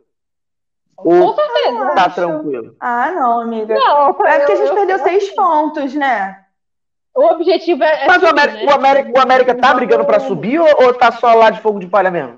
Ou 0.97 1.33
Com 1.33 1.33
certeza. 1.33 1.95
Tá 1.95 2.09
tranquilo? 2.09 2.75
Ah, 2.77 3.09
não, 3.11 3.39
amiga. 3.39 3.73
Não, 3.73 4.09
é 4.09 4.13
porque 4.13 4.51
a 4.51 4.55
gente 4.57 4.73
perdeu 4.73 4.99
seis 4.99 5.29
pontos, 5.29 5.95
né? 5.95 6.43
O 7.15 7.23
objetivo 7.23 7.83
é. 7.85 8.03
é 8.03 8.07
Mas 8.07 8.21
subir, 8.21 8.25
o, 8.25 8.29
América, 8.29 8.57
né? 8.57 8.65
o, 8.65 8.75
América, 8.75 9.11
o 9.17 9.21
América 9.21 9.55
tá 9.55 9.73
brigando 9.73 10.03
para 10.03 10.19
subir 10.19 10.59
ou, 10.59 10.67
ou 10.67 10.93
tá 10.93 11.13
só 11.13 11.33
lá 11.33 11.49
de 11.49 11.61
fogo 11.61 11.79
de 11.79 11.87
palha 11.87 12.11
mesmo? 12.11 12.37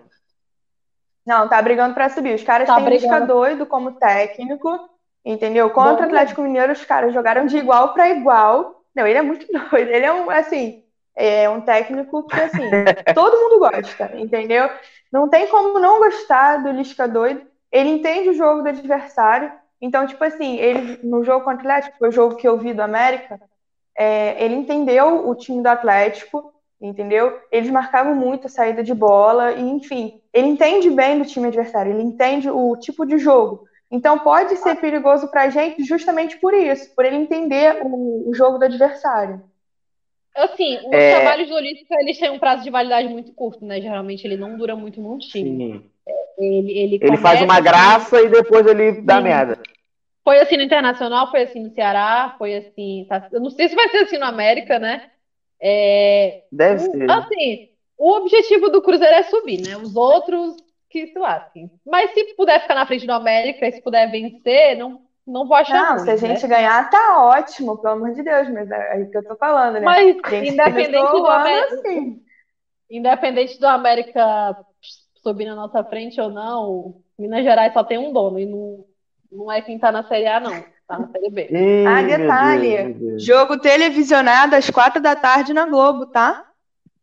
Não, 1.26 1.48
tá 1.48 1.60
brigando 1.60 1.96
para 1.96 2.08
subir. 2.10 2.36
Os 2.36 2.44
caras 2.44 2.68
tá 2.68 2.76
têm 2.76 2.86
brigando. 2.86 3.14
Lisca 3.14 3.26
doido 3.26 3.66
como 3.66 3.94
técnico, 3.94 4.90
entendeu? 5.26 5.72
Contra 5.72 6.04
o 6.04 6.06
Atlético 6.06 6.44
Mineiro, 6.44 6.72
os 6.72 6.86
caras 6.86 7.12
jogaram 7.16 7.48
de 7.48 7.58
igual 7.58 7.96
para 7.96 8.10
igual. 8.10 8.81
Não, 8.96 9.08
ele 9.08 9.18
é 9.18 9.22
muito 9.22 9.48
doido. 9.52 9.90
Ele 9.90 10.06
é 10.06 10.14
um, 10.14 10.30
assim, 10.30 10.84
é 11.16 11.50
um 11.50 11.62
técnico 11.62 12.26
que, 12.28 12.40
assim, 12.40 12.70
todo 13.14 13.40
mundo 13.40 13.60
gosta, 13.60 14.12
entendeu? 14.16 14.70
Não 15.12 15.30
tem 15.30 15.48
como 15.48 15.80
não 15.80 16.00
gostar 16.00 16.58
do 16.58 16.72
Lisca 16.72 17.08
doido. 17.08 17.42
Ele 17.72 17.90
entende 17.90 18.30
o 18.30 18.34
jogo 18.34 18.62
do 18.62 18.70
adversário. 18.70 19.52
Então, 19.82 20.06
tipo 20.06 20.24
assim, 20.24 20.58
ele 20.58 21.00
no 21.04 21.24
jogo 21.24 21.44
contra 21.44 21.58
o 21.58 21.60
Atlético, 21.60 21.98
foi 21.98 22.10
o 22.10 22.12
jogo 22.12 22.36
que 22.36 22.48
eu 22.48 22.58
vi 22.58 22.74
do 22.74 22.82
América, 22.82 23.40
é, 23.98 24.44
ele 24.44 24.56
entendeu 24.56 25.28
o 25.28 25.36
time 25.36 25.62
do 25.62 25.68
Atlético, 25.68 26.54
entendeu? 26.80 27.40
Eles 27.52 27.70
marcavam 27.70 28.16
muito 28.16 28.48
a 28.48 28.50
saída 28.50 28.84
de 28.84 28.94
bola, 28.94 29.54
e 29.54 29.62
enfim, 29.62 30.22
ele 30.34 30.48
entende 30.48 30.90
bem 30.90 31.18
do 31.18 31.26
time 31.26 31.48
adversário, 31.48 31.94
ele 31.94 32.04
entende 32.04 32.50
o 32.50 32.76
tipo 32.78 33.06
de 33.06 33.18
jogo. 33.18 33.66
Então 33.92 34.20
pode 34.20 34.56
ser 34.56 34.76
perigoso 34.76 35.28
para 35.28 35.44
a 35.44 35.50
gente 35.50 35.84
justamente 35.84 36.38
por 36.38 36.54
isso, 36.54 36.96
por 36.96 37.04
ele 37.04 37.18
entender 37.18 37.82
o, 37.84 38.30
o 38.30 38.34
jogo 38.34 38.58
do 38.58 38.66
adversário. 38.66 39.44
Assim, 40.34 40.78
os 40.78 40.94
é... 40.94 41.20
trabalhos 41.20 41.50
do 41.50 41.56
Olímpico, 41.56 41.94
eles 42.00 42.18
têm 42.18 42.30
um 42.30 42.40
prazo 42.40 42.64
de 42.64 42.70
validade 42.70 43.10
muito 43.10 43.34
curto, 43.34 43.66
né? 43.66 43.82
Geralmente 43.82 44.26
ele 44.26 44.38
não 44.38 44.58
dura 44.58 44.78
muito 44.78 45.02
num 45.02 45.18
time. 45.18 45.74
Sim. 45.74 45.86
Ele, 46.38 46.72
ele, 46.72 47.00
ele 47.02 47.18
faz 47.18 47.42
uma 47.42 47.60
graça 47.60 48.22
e 48.22 48.30
depois 48.30 48.66
ele 48.66 49.02
dá 49.02 49.18
Sim. 49.18 49.24
merda. 49.24 49.60
Foi 50.24 50.40
assim 50.40 50.56
no 50.56 50.64
Internacional, 50.64 51.30
foi 51.30 51.44
assim 51.44 51.62
no 51.62 51.74
Ceará, 51.74 52.36
foi 52.38 52.56
assim. 52.56 53.06
Tá... 53.10 53.28
Eu 53.32 53.42
não 53.42 53.50
sei 53.50 53.68
se 53.68 53.76
vai 53.76 53.90
ser 53.90 53.98
assim 53.98 54.18
no 54.18 54.26
América, 54.26 54.80
né? 54.80 55.10
É... 55.60 56.44
Deve 56.52 56.80
ser. 56.80 57.12
Assim, 57.12 57.70
o 57.98 58.14
objetivo 58.14 58.70
do 58.70 58.82
Cruzeiro 58.82 59.14
é 59.14 59.24
subir, 59.24 59.62
né? 59.62 59.76
Os 59.76 59.96
outros 59.96 60.56
que 60.92 61.08
se 61.08 61.18
lasquem. 61.18 61.72
Mas 61.86 62.14
se 62.14 62.36
puder 62.36 62.62
ficar 62.62 62.76
na 62.76 62.86
frente 62.86 63.08
do 63.08 63.14
América 63.14 63.68
e 63.68 63.72
se 63.72 63.82
puder 63.82 64.12
vencer, 64.12 64.78
não, 64.78 65.02
não 65.26 65.48
vou 65.48 65.56
achar. 65.56 65.82
Não, 65.82 65.96
ruim, 65.96 66.04
se 66.04 66.12
a 66.12 66.16
gente 66.18 66.44
né? 66.44 66.56
ganhar, 66.56 66.90
tá 66.90 67.24
ótimo, 67.24 67.78
pelo 67.78 67.94
amor 67.94 68.12
de 68.14 68.22
Deus, 68.22 68.50
mas 68.50 68.70
é 68.70 68.92
aí 68.94 69.06
que 69.06 69.18
eu 69.18 69.24
tô 69.24 69.36
falando, 69.36 69.76
né? 69.76 69.82
Mas 69.82 70.18
independente 70.44 71.12
do 71.12 71.26
América. 71.26 71.76
Assim. 71.76 72.22
Independente 72.90 73.60
do 73.60 73.68
América 73.68 74.58
subir 75.24 75.46
na 75.46 75.56
nossa 75.56 75.84
frente 75.84 76.20
ou 76.20 76.30
não, 76.30 76.96
Minas 77.18 77.44
Gerais 77.44 77.74
só 77.74 77.84
tem 77.84 77.98
um 77.98 78.12
dono 78.12 78.40
e 78.40 78.46
não, 78.46 78.84
não 79.32 79.52
é 79.52 79.62
quem 79.62 79.80
tá 79.80 79.92
na 79.92 80.04
Série 80.04 80.28
A, 80.28 80.40
não. 80.40 80.52
Tá 80.88 81.00
na 81.00 81.08
Série 81.08 81.30
B. 81.30 81.48
Ei, 81.50 81.86
ah, 81.86 82.02
detalhe. 82.02 82.94
Deus, 82.94 83.24
jogo 83.24 83.58
televisionado 83.58 84.56
às 84.56 84.70
quatro 84.70 85.02
da 85.02 85.16
tarde 85.16 85.54
na 85.54 85.66
Globo, 85.66 86.08
tá? 86.08 86.51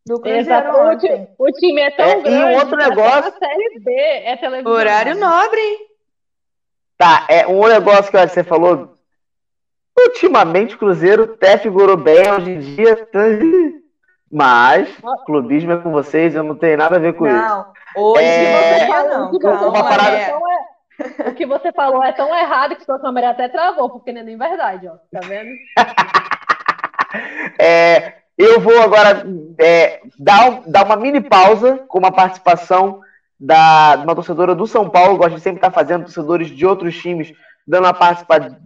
Do 0.08 0.18
Cruzeiro 0.20 1.28
o, 1.38 1.44
o 1.44 1.52
time 1.52 1.82
é 1.82 1.90
tão 1.90 2.06
é, 2.06 2.20
grande. 2.22 2.36
E 2.36 2.44
um 2.44 2.54
outro 2.54 2.76
negócio. 2.76 3.28
A 3.28 3.38
Série 3.38 3.78
B 3.80 3.92
é 3.92 4.36
televisão. 4.36 4.72
Horário 4.72 5.14
nobre, 5.16 5.60
hein? 5.60 5.78
Tá, 6.96 7.26
é 7.28 7.46
um 7.46 7.66
negócio 7.68 8.10
que 8.10 8.16
eu 8.16 8.20
acho 8.20 8.28
que 8.28 8.40
você 8.40 8.44
falou. 8.44 8.94
Ultimamente, 9.98 10.74
o 10.74 10.78
Cruzeiro 10.78 11.24
até 11.24 11.58
figurou 11.58 11.96
bem 11.96 12.30
hoje 12.30 12.50
em 12.50 12.58
dia. 12.58 12.96
Tá 13.06 13.18
mas, 14.30 14.88
clubismo 15.26 15.72
é 15.72 15.76
com 15.78 15.90
vocês, 15.90 16.34
eu 16.34 16.42
não 16.42 16.54
tenho 16.54 16.78
nada 16.78 16.96
a 16.96 16.98
ver 16.98 17.14
com 17.14 17.24
não, 17.24 17.60
isso. 17.60 17.66
Hoje 17.96 18.24
é... 18.24 18.86
você 18.86 19.08
não. 19.08 19.28
O 19.28 19.38
que 19.38 19.46
você, 19.46 19.64
uma 19.64 19.84
parada... 19.84 20.16
é... 20.16 20.38
o 21.28 21.34
que 21.34 21.46
você 21.46 21.72
falou 21.72 22.02
é 22.02 22.12
tão 22.12 22.34
errado 22.34 22.76
que 22.76 22.84
sua 22.84 22.98
câmera 22.98 23.30
até 23.30 23.48
travou, 23.48 23.90
porque 23.90 24.12
não 24.12 24.20
é 24.20 24.24
nem 24.24 24.38
verdade, 24.38 24.88
ó. 24.88 24.96
Tá 25.10 25.20
vendo? 25.26 25.50
é, 27.58 28.17
eu 28.38 28.60
vou 28.60 28.80
agora 28.80 29.26
é, 29.58 30.00
dar, 30.16 30.62
dar 30.64 30.86
uma 30.86 30.96
mini 30.96 31.20
pausa 31.20 31.84
com 31.88 31.98
uma 31.98 32.12
participação 32.12 33.00
da, 33.38 33.96
de 33.96 34.04
uma 34.04 34.14
torcedora 34.14 34.54
do 34.54 34.64
São 34.64 34.88
Paulo. 34.88 35.18
Gosto 35.18 35.34
de 35.34 35.40
sempre 35.40 35.58
estar 35.58 35.72
fazendo 35.72 36.04
torcedores 36.04 36.48
de 36.48 36.64
outros 36.64 36.96
times, 36.96 37.32
dando 37.66 37.84
uma 37.84 37.94
participada, 37.94 38.56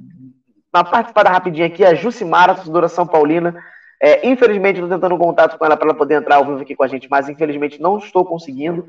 uma 0.74 0.84
participada 0.84 1.30
rapidinha 1.30 1.66
aqui. 1.66 1.84
A 1.84 1.94
Jucimara, 1.94 2.54
torcedora 2.54 2.86
São 2.86 3.06
Paulina. 3.06 3.56
É, 4.00 4.28
infelizmente, 4.28 4.76
estou 4.76 4.90
tentando 4.90 5.16
contato 5.16 5.56
com 5.56 5.64
ela 5.64 5.76
para 5.76 5.86
ela 5.86 5.96
poder 5.96 6.16
entrar 6.16 6.36
ao 6.36 6.44
vivo 6.44 6.60
aqui 6.60 6.76
com 6.76 6.84
a 6.84 6.88
gente, 6.88 7.08
mas 7.10 7.28
infelizmente 7.30 7.80
não 7.80 7.96
estou 7.96 8.26
conseguindo. 8.26 8.86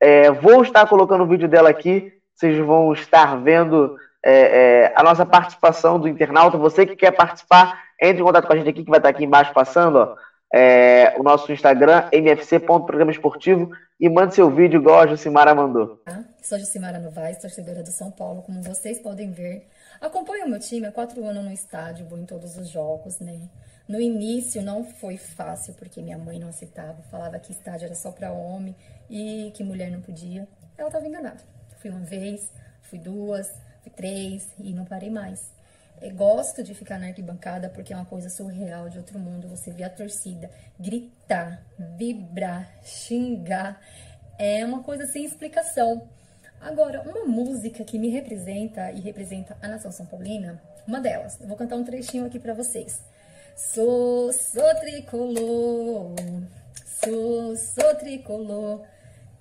É, 0.00 0.30
vou 0.30 0.62
estar 0.62 0.86
colocando 0.86 1.24
o 1.24 1.26
vídeo 1.26 1.48
dela 1.48 1.68
aqui, 1.68 2.12
vocês 2.34 2.56
vão 2.64 2.92
estar 2.92 3.36
vendo 3.36 3.96
é, 4.24 4.32
é, 4.32 4.92
a 4.96 5.02
nossa 5.02 5.26
participação 5.26 6.00
do 6.00 6.08
internauta. 6.08 6.56
Você 6.56 6.86
que 6.86 6.96
quer 6.96 7.10
participar, 7.10 7.78
entre 8.08 8.22
em 8.22 8.24
contato 8.24 8.46
com 8.46 8.52
a 8.52 8.56
gente 8.56 8.68
aqui, 8.68 8.84
que 8.84 8.90
vai 8.90 8.98
estar 8.98 9.08
aqui 9.08 9.24
embaixo 9.24 9.52
passando, 9.52 9.96
ó, 9.96 10.16
é, 10.52 11.14
o 11.18 11.22
nosso 11.22 11.50
Instagram, 11.52 12.08
mfc.programa 12.12 13.10
esportivo, 13.10 13.70
e 13.98 14.08
mande 14.08 14.34
seu 14.34 14.50
vídeo 14.50 14.80
igual 14.80 15.00
a 15.00 15.06
Jucimara 15.06 15.54
mandou. 15.54 16.02
Sou 16.42 16.58
Jucimara 16.58 16.98
Novaes, 16.98 17.38
torcedora 17.38 17.82
do 17.82 17.90
São 17.90 18.10
Paulo, 18.10 18.42
como 18.42 18.62
vocês 18.62 19.00
podem 19.00 19.32
ver. 19.32 19.66
Acompanho 20.00 20.46
o 20.46 20.48
meu 20.50 20.60
time 20.60 20.86
há 20.86 20.92
quatro 20.92 21.24
anos 21.24 21.44
no 21.44 21.50
estádio, 21.50 22.06
vou 22.06 22.18
em 22.18 22.26
todos 22.26 22.56
os 22.56 22.68
jogos, 22.68 23.18
né? 23.18 23.48
No 23.88 24.00
início 24.00 24.62
não 24.62 24.84
foi 24.84 25.16
fácil, 25.16 25.74
porque 25.74 26.00
minha 26.02 26.18
mãe 26.18 26.38
não 26.38 26.48
aceitava, 26.48 27.02
falava 27.10 27.38
que 27.38 27.52
estádio 27.52 27.86
era 27.86 27.94
só 27.94 28.10
para 28.10 28.32
homem 28.32 28.74
e 29.08 29.52
que 29.54 29.64
mulher 29.64 29.90
não 29.90 30.00
podia. 30.00 30.46
Ela 30.76 30.88
estava 30.88 31.06
enganada. 31.06 31.40
Fui 31.80 31.90
uma 31.90 32.00
vez, 32.00 32.52
fui 32.82 32.98
duas, 32.98 33.50
fui 33.82 33.90
três 33.90 34.48
e 34.58 34.72
não 34.72 34.84
parei 34.84 35.10
mais. 35.10 35.53
Gosto 36.10 36.62
de 36.62 36.74
ficar 36.74 36.98
na 36.98 37.06
arquibancada 37.06 37.68
porque 37.68 37.92
é 37.92 37.96
uma 37.96 38.04
coisa 38.04 38.28
surreal 38.28 38.88
de 38.88 38.98
outro 38.98 39.18
mundo. 39.18 39.48
Você 39.48 39.70
vê 39.70 39.84
a 39.84 39.90
torcida 39.90 40.50
gritar, 40.78 41.62
vibrar, 41.96 42.68
xingar. 42.82 43.80
É 44.38 44.64
uma 44.64 44.82
coisa 44.82 45.06
sem 45.06 45.24
explicação. 45.24 46.08
Agora, 46.60 47.02
uma 47.02 47.24
música 47.26 47.84
que 47.84 47.98
me 47.98 48.08
representa 48.08 48.90
e 48.92 49.00
representa 49.00 49.56
a 49.60 49.68
nação 49.68 49.92
São 49.92 50.06
Paulina, 50.06 50.62
uma 50.86 51.00
delas. 51.00 51.38
Eu 51.40 51.46
vou 51.46 51.56
cantar 51.56 51.76
um 51.76 51.84
trechinho 51.84 52.24
aqui 52.24 52.38
para 52.38 52.54
vocês. 52.54 53.00
Sou, 53.54 54.32
sou 54.32 54.74
tricolor, 54.76 56.14
sou, 57.02 57.54
sou 57.56 57.94
tricolor. 57.96 58.82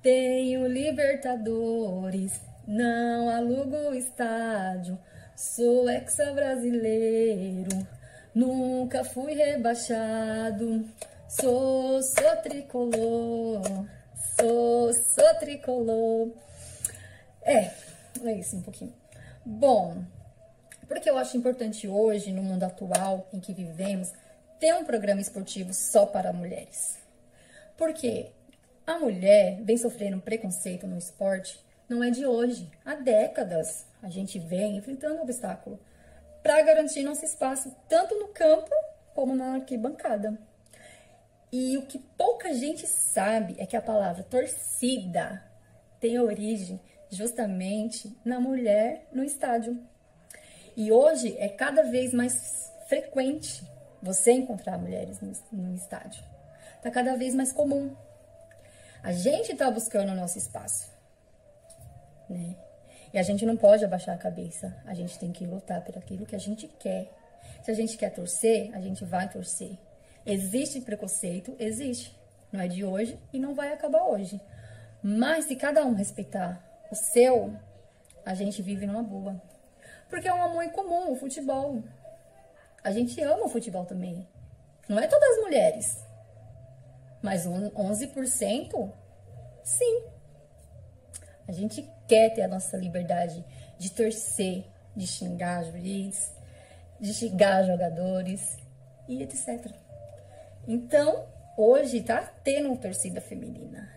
Tenho 0.01 0.67
Libertadores, 0.67 2.41
não 2.67 3.29
alugo 3.29 3.93
estádio. 3.93 4.99
Sou 5.43 5.89
exa 5.89 6.31
brasileiro, 6.31 7.85
nunca 8.33 9.03
fui 9.03 9.33
rebaixado. 9.33 10.87
Sou, 11.27 12.01
sou 12.01 12.37
tricolor, 12.37 13.61
sou, 14.39 14.93
sou 14.93 15.35
tricolor. 15.41 16.31
É, 17.43 17.69
é 18.23 18.33
isso 18.39 18.55
um 18.55 18.61
pouquinho. 18.61 18.93
Bom, 19.45 20.05
porque 20.87 21.09
eu 21.09 21.17
acho 21.17 21.35
importante 21.35 21.89
hoje, 21.89 22.31
no 22.31 22.41
mundo 22.41 22.63
atual 22.63 23.27
em 23.33 23.41
que 23.41 23.53
vivemos, 23.53 24.13
ter 24.61 24.73
um 24.73 24.85
programa 24.85 25.19
esportivo 25.19 25.73
só 25.73 26.05
para 26.05 26.31
mulheres. 26.31 26.97
Porque 27.77 28.27
a 28.87 28.97
mulher 28.97 29.61
vem 29.61 29.75
sofrendo 29.75 30.21
preconceito 30.21 30.87
no 30.87 30.97
esporte 30.97 31.59
não 31.89 32.01
é 32.01 32.09
de 32.09 32.25
hoje. 32.25 32.71
Há 32.85 32.95
décadas 32.95 33.85
a 34.03 34.09
gente 34.09 34.37
vem 34.37 34.75
enfrentando 34.75 35.21
obstáculo 35.21 35.79
para 36.43 36.61
garantir 36.61 37.03
nosso 37.03 37.23
espaço 37.23 37.73
tanto 37.87 38.19
no 38.19 38.27
campo 38.27 38.69
como 39.15 39.33
na 39.33 39.55
arquibancada. 39.55 40.37
E 41.51 41.77
o 41.77 41.85
que 41.85 41.97
pouca 41.97 42.53
gente 42.53 42.85
sabe 42.85 43.55
é 43.57 43.65
que 43.65 43.77
a 43.77 43.81
palavra 43.81 44.23
torcida 44.23 45.41
tem 45.99 46.19
origem 46.19 46.81
justamente 47.09 48.13
na 48.25 48.39
mulher 48.39 49.07
no 49.13 49.23
estádio. 49.23 49.81
E 50.75 50.91
hoje 50.91 51.37
é 51.37 51.47
cada 51.47 51.83
vez 51.83 52.13
mais 52.13 52.73
frequente 52.87 53.63
você 54.01 54.31
encontrar 54.33 54.77
mulheres 54.77 55.21
no 55.51 55.75
estádio. 55.75 56.23
Está 56.75 56.91
cada 56.91 57.15
vez 57.15 57.33
mais 57.33 57.53
comum. 57.53 57.95
A 59.01 59.13
gente 59.13 59.53
está 59.53 59.71
buscando 59.71 60.11
o 60.11 60.15
nosso 60.15 60.37
espaço. 60.37 60.91
Né? 62.29 62.55
E 63.13 63.19
a 63.19 63.23
gente 63.23 63.45
não 63.45 63.55
pode 63.55 63.85
abaixar 63.85 64.15
a 64.15 64.17
cabeça. 64.17 64.75
A 64.85 64.93
gente 64.93 65.19
tem 65.19 65.31
que 65.31 65.45
lutar 65.45 65.81
por 65.83 65.95
aquilo 65.95 66.25
que 66.25 66.35
a 66.35 66.39
gente 66.39 66.67
quer. 66.79 67.11
Se 67.61 67.69
a 67.69 67.73
gente 67.73 67.95
quer 67.95 68.09
torcer, 68.09 68.71
a 68.73 68.81
gente 68.81 69.05
vai 69.05 69.29
torcer. 69.29 69.77
Existe 70.25 70.81
preconceito? 70.81 71.55
Existe. 71.59 72.17
Não 72.51 72.59
é 72.59 72.67
de 72.67 72.83
hoje 72.83 73.19
e 73.31 73.37
não 73.37 73.53
vai 73.53 73.71
acabar 73.71 74.03
hoje. 74.03 74.41
Mas 75.01 75.45
se 75.45 75.55
cada 75.55 75.85
um 75.85 75.93
respeitar 75.93 76.63
o 76.89 76.95
seu, 76.95 77.53
a 78.25 78.33
gente 78.33 78.61
vive 78.61 78.87
numa 78.87 79.03
boa. 79.03 79.39
Porque 80.09 80.27
é 80.27 80.33
um 80.33 80.43
amor 80.43 80.67
comum, 80.71 81.11
o 81.11 81.15
futebol. 81.15 81.83
A 82.83 82.91
gente 82.91 83.21
ama 83.21 83.45
o 83.45 83.49
futebol 83.49 83.85
também. 83.85 84.27
Não 84.89 84.97
é 84.97 85.07
todas 85.07 85.29
as 85.29 85.43
mulheres. 85.43 86.05
Mas 87.21 87.45
11%, 87.45 88.91
sim. 89.63 90.03
A 91.47 91.51
gente 91.51 91.89
quer 92.07 92.29
ter 92.33 92.43
a 92.43 92.47
nossa 92.47 92.77
liberdade 92.77 93.43
de 93.77 93.91
torcer, 93.91 94.65
de 94.95 95.07
xingar 95.07 95.63
juiz, 95.63 96.33
de 96.99 97.13
xingar 97.13 97.63
jogadores 97.63 98.57
e 99.07 99.21
etc. 99.23 99.71
Então, 100.67 101.25
hoje 101.57 102.01
tá 102.01 102.21
tendo 102.43 102.75
torcida 102.77 103.19
feminina. 103.19 103.89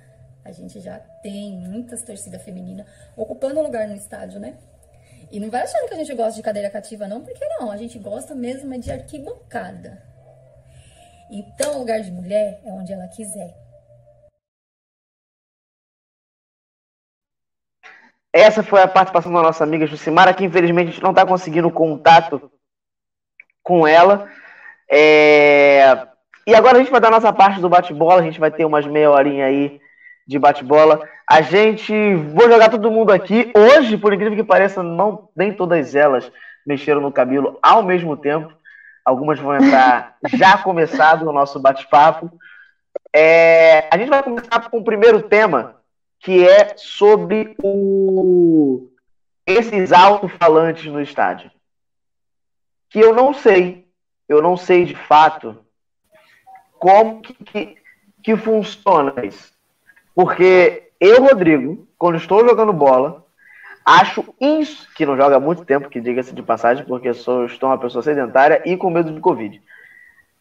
A 0.44 0.52
gente 0.52 0.80
já 0.80 0.98
tem 0.98 1.52
muitas 1.52 2.02
torcidas 2.02 2.42
femininas 2.42 2.86
ocupando 3.16 3.60
lugar 3.60 3.88
no 3.88 3.96
estádio, 3.96 4.38
né? 4.38 4.56
E 5.30 5.40
não 5.40 5.50
vai 5.50 5.62
achando 5.62 5.88
que 5.88 5.94
a 5.94 5.98
gente 5.98 6.14
gosta 6.14 6.34
de 6.34 6.42
cadeira 6.42 6.70
cativa, 6.70 7.08
não, 7.08 7.20
porque 7.20 7.44
não. 7.58 7.70
A 7.70 7.76
gente 7.76 7.98
gosta 7.98 8.34
mesmo 8.34 8.72
é 8.72 8.78
de 8.78 8.92
arquibancada. 8.92 10.00
Então, 11.28 11.76
o 11.76 11.78
lugar 11.80 12.00
de 12.00 12.12
mulher 12.12 12.60
é 12.64 12.72
onde 12.72 12.92
ela 12.92 13.08
quiser. 13.08 13.65
Essa 18.36 18.62
foi 18.62 18.82
a 18.82 18.86
participação 18.86 19.32
da 19.32 19.40
nossa 19.40 19.64
amiga 19.64 19.86
Jucimara, 19.86 20.34
que 20.34 20.44
infelizmente 20.44 20.88
a 20.88 20.90
gente 20.90 21.02
não 21.02 21.12
está 21.12 21.24
conseguindo 21.24 21.70
contato 21.70 22.50
com 23.62 23.88
ela. 23.88 24.28
É... 24.92 26.06
E 26.46 26.54
agora 26.54 26.76
a 26.76 26.78
gente 26.80 26.90
vai 26.90 27.00
dar 27.00 27.08
a 27.08 27.12
nossa 27.12 27.32
parte 27.32 27.62
do 27.62 27.68
bate-bola, 27.70 28.20
a 28.20 28.24
gente 28.24 28.38
vai 28.38 28.50
ter 28.50 28.66
umas 28.66 28.86
meia 28.86 29.10
horinha 29.10 29.46
aí 29.46 29.80
de 30.28 30.38
bate-bola. 30.38 31.00
A 31.26 31.40
gente 31.40 32.14
vou 32.14 32.50
jogar 32.50 32.68
todo 32.68 32.90
mundo 32.90 33.10
aqui. 33.10 33.50
Hoje, 33.56 33.96
por 33.96 34.12
incrível 34.12 34.36
que 34.36 34.44
pareça, 34.44 34.82
não 34.82 35.30
nem 35.34 35.50
todas 35.50 35.94
elas 35.94 36.30
mexeram 36.66 37.00
no 37.00 37.10
cabelo 37.10 37.58
ao 37.62 37.82
mesmo 37.82 38.18
tempo. 38.18 38.52
Algumas 39.02 39.38
vão 39.38 39.56
entrar 39.56 40.14
já 40.34 40.58
começado 40.58 41.26
o 41.26 41.32
nosso 41.32 41.58
bate-papo. 41.58 42.30
É, 43.14 43.88
a 43.90 43.96
gente 43.96 44.10
vai 44.10 44.22
começar 44.22 44.68
com 44.68 44.76
o 44.76 44.84
primeiro 44.84 45.22
tema, 45.22 45.75
que 46.26 46.44
é 46.44 46.74
sobre 46.76 47.54
o, 47.62 48.90
esses 49.46 49.92
alto-falantes 49.92 50.84
no 50.86 51.00
estádio. 51.00 51.52
Que 52.90 52.98
eu 52.98 53.14
não 53.14 53.32
sei, 53.32 53.86
eu 54.28 54.42
não 54.42 54.56
sei 54.56 54.84
de 54.84 54.96
fato 54.96 55.56
como 56.80 57.22
que, 57.22 57.32
que, 57.32 57.76
que 58.24 58.36
funciona 58.36 59.24
isso. 59.24 59.52
Porque 60.16 60.90
eu, 60.98 61.22
Rodrigo, 61.22 61.86
quando 61.96 62.16
estou 62.16 62.44
jogando 62.44 62.72
bola, 62.72 63.24
acho 63.84 64.34
isso, 64.40 64.92
que 64.96 65.06
não 65.06 65.16
joga 65.16 65.36
há 65.36 65.40
muito 65.40 65.64
tempo, 65.64 65.88
que 65.88 66.00
diga-se 66.00 66.34
de 66.34 66.42
passagem, 66.42 66.84
porque 66.86 67.14
sou, 67.14 67.46
estou 67.46 67.68
uma 67.68 67.78
pessoa 67.78 68.02
sedentária 68.02 68.62
e 68.66 68.76
com 68.76 68.90
medo 68.90 69.12
de 69.12 69.20
Covid. 69.20 69.62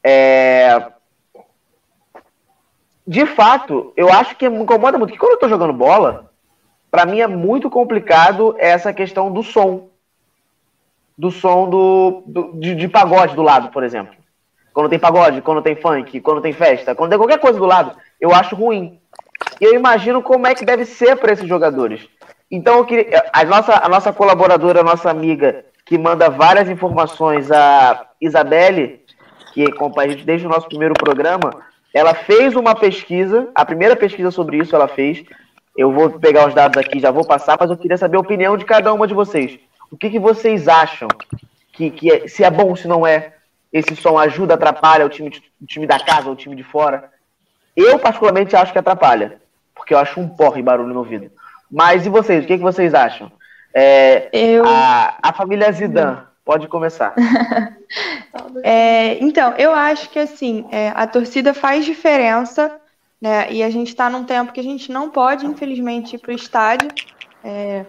É... 0.04 0.95
De 3.08 3.26
fato, 3.26 3.94
eu 3.96 4.12
acho 4.12 4.36
que 4.36 4.50
me 4.50 4.60
incomoda 4.60 4.98
muito, 4.98 5.14
que 5.14 5.20
quando 5.20 5.32
eu 5.32 5.36
estou 5.36 5.50
jogando 5.50 5.74
bola, 5.74 6.32
para 6.90 7.06
mim 7.06 7.20
é 7.20 7.28
muito 7.28 7.70
complicado 7.70 8.56
essa 8.58 8.92
questão 8.94 9.32
do 9.32 9.44
som. 9.44 9.90
do 11.18 11.30
som 11.30 11.70
do, 11.70 12.24
do 12.26 12.54
de, 12.60 12.74
de, 12.76 12.88
pagode 12.88 13.36
do 13.36 13.44
lado, 13.44 13.70
por 13.70 13.84
exemplo. 13.84 14.16
Quando 14.74 14.90
tem 14.90 15.00
pagode, 15.00 15.42
quando 15.42 15.62
tem 15.62 15.76
funk, 15.76 16.20
quando 16.20 16.42
tem 16.42 16.52
festa, 16.52 16.96
quando 16.96 17.12
tem 17.12 17.20
qualquer 17.20 17.40
coisa 17.40 17.60
do 17.60 17.66
lado, 17.66 17.96
eu 18.20 18.34
acho 18.34 18.56
ruim. 18.56 19.00
E 19.62 19.66
eu 19.66 19.74
imagino 19.74 20.22
como 20.22 20.48
é 20.48 20.56
que 20.56 20.66
deve 20.66 20.86
ser 20.86 21.16
para 21.18 21.32
esses 21.32 21.48
jogadores. 21.48 22.08
Então, 22.50 22.78
eu 22.78 22.86
queria, 22.86 23.26
a, 23.32 23.44
nossa, 23.44 23.86
a 23.86 23.88
nossa 23.88 24.12
colaboradora, 24.12 24.82
a 24.82 24.84
nossa 24.84 25.10
amiga, 25.10 25.66
que 25.86 25.98
manda 25.98 26.30
várias 26.30 26.70
informações, 26.70 27.52
a 27.52 28.08
Isabelle, 28.20 29.04
que 29.54 29.64
acompanha 29.64 30.10
a 30.10 30.12
gente 30.12 30.26
desde 30.26 30.46
o 30.46 30.50
nosso 30.50 30.68
primeiro 30.68 30.94
programa, 30.94 31.52
ela 31.96 32.14
fez 32.14 32.58
uma 32.58 32.76
pesquisa, 32.76 33.50
a 33.56 33.64
primeira 33.64 33.96
pesquisa 33.96 34.30
sobre 34.30 34.58
isso 34.58 34.76
ela 34.76 34.86
fez. 34.86 35.24
Eu 35.78 35.94
vou 35.94 36.10
pegar 36.20 36.46
os 36.46 36.54
dados 36.54 36.78
aqui, 36.78 37.00
já 37.00 37.10
vou 37.10 37.26
passar, 37.26 37.56
mas 37.58 37.70
eu 37.70 37.78
queria 37.78 37.98
saber 37.98 38.18
a 38.18 38.20
opinião 38.20 38.58
de 38.58 38.66
cada 38.66 38.94
uma 38.94 39.08
de 39.08 39.14
vocês. 39.14 39.58
O 39.90 39.96
que, 39.96 40.10
que 40.10 40.20
vocês 40.20 40.68
acham 40.68 41.08
que, 41.72 41.90
que 41.90 42.12
é, 42.12 42.28
se 42.28 42.44
é 42.44 42.52
bom, 42.52 42.76
se 42.76 42.86
não 42.86 43.08
é? 43.08 43.36
Esse 43.72 43.96
som 43.96 44.20
ajuda, 44.20 44.56
atrapalha 44.56 45.06
o 45.06 45.10
time, 45.10 45.32
o 45.62 45.66
time 45.66 45.88
da 45.88 45.98
casa, 45.98 46.30
o 46.30 46.36
time 46.36 46.54
de 46.54 46.64
fora? 46.64 47.10
Eu, 47.74 47.98
particularmente, 47.98 48.58
acho 48.58 48.74
que 48.74 48.80
atrapalha, 48.80 49.40
porque 49.74 49.94
eu 49.94 49.98
acho 49.98 50.20
um 50.20 50.28
porre 50.28 50.62
barulho 50.62 50.94
no 50.94 51.00
ouvido. 51.00 51.32
Mas 51.72 52.06
e 52.06 52.10
vocês? 52.10 52.44
O 52.44 52.48
que, 52.48 52.58
que 52.58 52.64
vocês 52.64 52.94
acham? 52.94 53.32
É, 53.74 54.28
eu... 54.34 54.66
a, 54.66 55.18
a 55.24 55.32
família 55.32 55.72
Zidane, 55.72 56.18
pode 56.46 56.68
começar. 56.68 57.16
é, 58.64 59.18
então, 59.22 59.54
eu 59.58 59.74
acho 59.74 60.10
que 60.12 60.20
assim, 60.20 60.66
é, 60.72 60.90
a 60.90 61.08
torcida 61.08 61.54
faz 61.54 61.84
diferença, 61.84 62.80
né? 63.20 63.52
E 63.52 63.64
a 63.64 63.70
gente 63.70 63.88
está 63.88 64.10
num 64.10 64.24
tempo 64.24 64.54
que 64.54 64.60
a 64.60 64.64
gente 64.64 64.92
não 64.92 65.10
pode, 65.10 65.46
infelizmente, 65.46 66.16
ir 66.16 66.20
para 66.20 66.32
o 66.32 66.36
estádio. 66.36 66.90
É, 67.44 67.86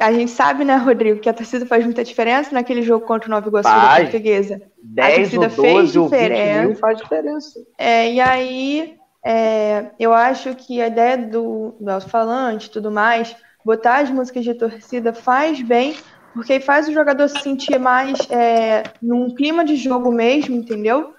a 0.00 0.12
gente 0.12 0.30
sabe, 0.30 0.64
né, 0.64 0.76
Rodrigo, 0.76 1.20
que 1.20 1.28
a 1.28 1.34
torcida 1.34 1.64
faz 1.66 1.84
muita 1.84 2.02
diferença 2.02 2.50
naquele 2.52 2.82
jogo 2.82 3.06
contra 3.06 3.28
o 3.28 3.30
Nova 3.30 3.46
Iguaçu 3.46 3.68
da 3.68 3.96
Portuguesa. 3.96 4.60
10 4.82 5.12
a 5.12 5.16
torcida 5.16 5.42
ou 5.42 5.48
12 5.48 5.60
fez 5.60 5.92
diferença. 5.92 6.66
Mil 6.66 6.76
faz 6.76 6.98
diferença. 6.98 7.60
É, 7.78 8.12
e 8.12 8.20
aí, 8.20 8.96
é, 9.24 9.86
eu 9.98 10.12
acho 10.12 10.54
que 10.54 10.80
a 10.80 10.88
ideia 10.88 11.18
do, 11.18 11.74
do 11.78 11.90
alto-falante 11.90 12.66
e 12.66 12.70
tudo 12.70 12.90
mais, 12.90 13.36
botar 13.64 13.98
as 13.98 14.10
músicas 14.10 14.44
de 14.44 14.54
torcida 14.54 15.12
faz 15.12 15.60
bem, 15.62 15.94
porque 16.34 16.60
faz 16.60 16.88
o 16.88 16.92
jogador 16.92 17.28
se 17.28 17.40
sentir 17.40 17.78
mais 17.78 18.18
é, 18.30 18.84
num 19.00 19.34
clima 19.34 19.64
de 19.64 19.76
jogo 19.76 20.10
mesmo, 20.10 20.54
entendeu? 20.54 21.14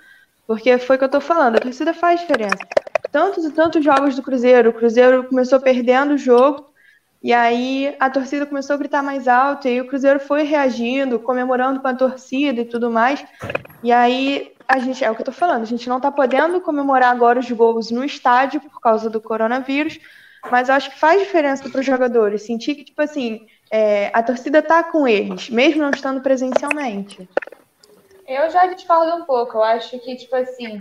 Porque 0.48 0.78
foi 0.78 0.96
o 0.96 1.00
que 1.00 1.06
eu 1.06 1.10
tô 1.10 1.22
falando, 1.22 1.56
a 1.56 1.62
torcida 1.62 1.94
faz 1.94 2.22
diferença. 2.22 2.58
Tantos 3.12 3.46
e 3.46 3.52
tantos 3.52 3.84
jogos 3.84 4.16
do 4.16 4.24
Cruzeiro, 4.24 4.70
o 4.70 4.74
Cruzeiro 4.74 5.24
começou 5.26 5.60
perdendo 5.60 6.16
o 6.16 6.18
jogo, 6.18 6.72
e 7.22 7.32
aí 7.32 7.96
a 8.00 8.10
torcida 8.10 8.46
começou 8.46 8.74
a 8.74 8.78
gritar 8.78 9.02
mais 9.02 9.28
alto, 9.28 9.68
e 9.68 9.80
o 9.80 9.88
Cruzeiro 9.88 10.20
foi 10.20 10.44
reagindo, 10.44 11.20
comemorando 11.20 11.80
com 11.80 11.88
a 11.88 11.94
torcida 11.94 12.62
e 12.62 12.66
tudo 12.66 12.92
mais. 12.92 13.24
E 13.82 13.92
aí 13.92 14.52
a 14.68 14.80
gente, 14.80 15.04
é 15.04 15.12
o 15.12 15.16
que 15.16 15.22
eu 15.22 15.26
tô 15.26 15.32
falando, 15.32 15.62
a 15.62 15.66
gente 15.66 15.88
não 15.88 16.00
tá 16.00 16.12
podendo 16.12 16.60
comemorar 16.60 17.12
agora 17.12 17.40
os 17.40 17.50
gols 17.52 17.92
no 17.92 18.04
estádio 18.04 18.60
por 18.60 18.82
causa 18.82 19.10
do 19.10 19.22
coronavírus, 19.22 20.00
mas 20.52 20.68
eu 20.68 20.76
acho 20.76 20.92
que 20.92 21.00
faz 21.00 21.22
diferença 21.22 21.70
para 21.70 21.80
os 21.80 21.86
jogadores 21.86 22.42
sentir 22.42 22.76
que, 22.76 22.84
tipo 22.84 23.02
assim, 23.02 23.46
é, 23.74 24.12
a 24.14 24.22
torcida 24.22 24.62
tá 24.62 24.84
com 24.84 25.08
eles, 25.08 25.50
mesmo 25.50 25.82
não 25.82 25.90
estando 25.90 26.22
presencialmente. 26.22 27.28
Eu 28.28 28.48
já 28.52 28.68
discordo 28.68 29.16
um 29.16 29.26
pouco, 29.26 29.58
eu 29.58 29.64
acho 29.64 29.98
que, 29.98 30.16
tipo 30.16 30.36
assim, 30.36 30.78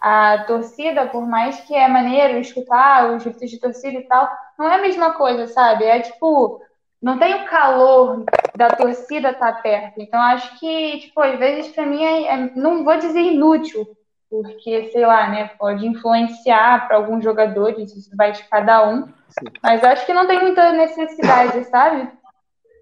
a 0.00 0.44
torcida, 0.46 1.06
por 1.06 1.26
mais 1.26 1.58
que 1.62 1.74
é 1.74 1.88
maneiro 1.88 2.38
escutar 2.38 3.10
os 3.10 3.24
gritos 3.24 3.50
de 3.50 3.58
torcida 3.58 3.98
e 3.98 4.04
tal, 4.04 4.30
não 4.56 4.70
é 4.70 4.76
a 4.76 4.80
mesma 4.80 5.14
coisa, 5.14 5.48
sabe? 5.48 5.86
É 5.86 5.98
tipo, 5.98 6.62
não 7.02 7.18
tem 7.18 7.34
o 7.34 7.46
calor 7.46 8.24
da 8.54 8.70
torcida 8.70 9.30
estar 9.30 9.54
tá 9.54 9.60
perto. 9.60 10.00
Então, 10.00 10.20
acho 10.20 10.56
que, 10.60 11.00
tipo, 11.00 11.20
às 11.20 11.36
vezes 11.40 11.72
para 11.72 11.84
mim 11.84 12.04
é, 12.04 12.28
é, 12.28 12.50
não 12.54 12.84
vou 12.84 12.96
dizer 12.96 13.22
inútil, 13.22 13.88
porque, 14.30 14.90
sei 14.92 15.04
lá, 15.04 15.28
né, 15.28 15.50
pode 15.58 15.84
influenciar 15.84 16.86
para 16.86 16.96
alguns 16.96 17.24
jogadores, 17.24 17.92
isso 17.92 18.16
vai 18.16 18.30
de 18.30 18.44
cada 18.44 18.88
um. 18.88 19.06
Sim. 19.30 19.46
Mas 19.60 19.82
acho 19.82 20.06
que 20.06 20.14
não 20.14 20.28
tem 20.28 20.40
muita 20.40 20.72
necessidade, 20.72 21.64
sabe? 21.64 22.08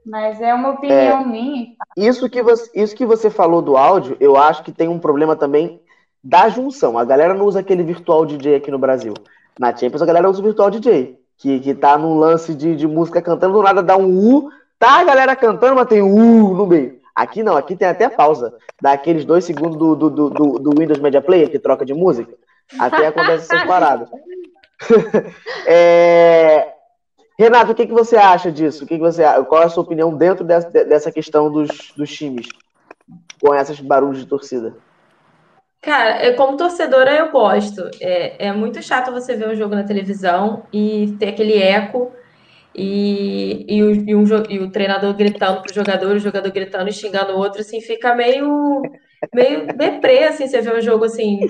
Mas 0.05 0.41
é 0.41 0.53
uma 0.53 0.71
opinião 0.71 1.23
é, 1.23 1.25
minha. 1.25 1.67
Isso 1.97 2.29
que, 2.29 2.43
você, 2.43 2.71
isso 2.75 2.95
que 2.95 3.07
você 3.07 3.31
falou 3.31 3.63
do 3.63 3.77
áudio, 3.77 4.17
eu 4.21 4.37
acho 4.37 4.63
que 4.63 4.73
tem 4.73 4.89
um 4.89 4.99
problema 4.99 5.35
também 5.35 5.81
da 6.23 6.49
junção. 6.49 6.99
A 6.99 7.05
galera 7.05 7.35
não 7.35 7.47
usa 7.47 7.61
aquele 7.61 7.83
virtual 7.83 8.27
DJ 8.27 8.57
aqui 8.57 8.71
no 8.71 8.79
Brasil. 8.79 9.15
Na 9.59 9.75
Champions 9.75 10.03
a 10.03 10.07
galera 10.07 10.29
usa 10.29 10.41
o 10.41 10.45
virtual 10.45 10.71
DJ, 10.71 11.19
que, 11.39 11.61
que 11.61 11.75
tá 11.75 11.97
num 11.97 12.19
lance 12.19 12.55
de, 12.55 12.75
de 12.77 12.87
música 12.87 13.23
cantando, 13.23 13.55
do 13.55 13.63
nada 13.63 13.83
dá 13.83 13.97
um 13.97 14.09
U, 14.09 14.51
tá 14.79 15.01
a 15.01 15.05
galera 15.05 15.37
cantando, 15.37 15.77
mas 15.77 15.89
tem 15.89 16.03
um 16.03 16.15
U 16.15 16.55
no 16.55 16.67
meio. 16.67 17.01
Aqui 17.15 17.43
não, 17.43 17.57
aqui 17.57 17.77
tem 17.77 17.87
até 17.87 18.09
pausa. 18.09 18.55
Dá 18.83 18.93
aqueles 18.93 19.25
dois 19.25 19.45
segundos 19.45 19.77
do, 19.79 19.95
do, 19.95 20.11
do, 20.11 20.31
do 20.59 20.71
Windows 20.77 20.99
Media 20.99 21.23
Player, 21.23 21.49
que 21.49 21.59
troca 21.59 21.85
de 21.85 21.95
música. 21.95 22.35
Até 22.79 23.07
acontece 23.07 23.45
essas 23.45 23.65
paradas. 23.69 24.09
é... 25.67 26.74
Renato, 27.39 27.73
o 27.73 27.75
que, 27.75 27.87
que 27.87 27.93
você 27.93 28.17
acha 28.17 28.51
disso? 28.51 28.85
O 28.85 28.87
que, 28.87 28.97
que 28.97 29.03
você, 29.03 29.23
qual 29.49 29.63
é 29.63 29.65
a 29.67 29.69
sua 29.69 29.83
opinião 29.83 30.17
dentro 30.17 30.45
dessa, 30.45 30.71
dessa 30.71 31.11
questão 31.11 31.51
dos, 31.51 31.93
dos 31.97 32.11
times 32.11 32.47
com 33.41 33.55
esses 33.55 33.81
barulhos 33.81 34.19
de 34.19 34.27
torcida? 34.27 34.75
Cara, 35.81 36.35
como 36.35 36.57
torcedora 36.57 37.13
eu 37.13 37.31
gosto. 37.31 37.91
É, 38.01 38.47
é 38.47 38.53
muito 38.53 38.83
chato 38.83 39.13
você 39.13 39.37
ver 39.37 39.49
um 39.49 39.55
jogo 39.55 39.75
na 39.75 39.85
televisão 39.85 40.65
e 40.73 41.15
ter 41.19 41.29
aquele 41.29 41.61
eco 41.61 42.13
e, 42.75 43.67
e, 43.69 43.83
o, 43.83 43.93
e, 43.93 44.15
um, 44.15 44.25
e 44.49 44.59
o 44.61 44.71
treinador 44.71 45.15
gritando 45.15 45.61
pro 45.61 45.75
jogador, 45.75 46.17
o 46.17 46.19
jogador 46.19 46.51
gritando 46.51 46.89
e 46.89 46.93
xingando 46.93 47.35
o 47.35 47.39
outro, 47.39 47.61
assim, 47.61 47.81
fica 47.81 48.15
meio, 48.15 48.83
meio 49.33 49.67
deprê, 49.77 50.25
assim, 50.25 50.49
você 50.49 50.61
vê 50.61 50.77
um 50.77 50.81
jogo, 50.81 51.05
assim, 51.05 51.41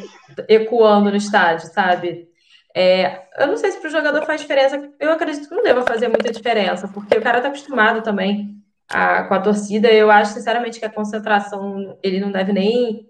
ecoando 0.48 1.10
no 1.10 1.16
estádio, 1.16 1.68
sabe? 1.68 2.28
É, 2.74 3.22
eu 3.38 3.46
não 3.46 3.56
sei 3.56 3.70
se 3.70 3.80
pro 3.80 3.88
jogador 3.88 4.24
faz 4.26 4.40
diferença, 4.40 4.90
eu 4.98 5.12
acredito 5.12 5.48
que 5.48 5.54
não 5.54 5.62
deva 5.62 5.82
fazer 5.82 6.08
muita 6.08 6.32
diferença, 6.32 6.88
porque 6.88 7.16
o 7.16 7.22
cara 7.22 7.40
tá 7.40 7.48
acostumado 7.48 8.02
também 8.02 8.56
a, 8.88 9.22
com 9.24 9.34
a 9.34 9.40
torcida, 9.40 9.88
eu 9.92 10.10
acho, 10.10 10.32
sinceramente, 10.32 10.80
que 10.80 10.84
a 10.84 10.90
concentração, 10.90 11.96
ele 12.02 12.20
não 12.20 12.32
deve 12.32 12.52
nem 12.52 13.08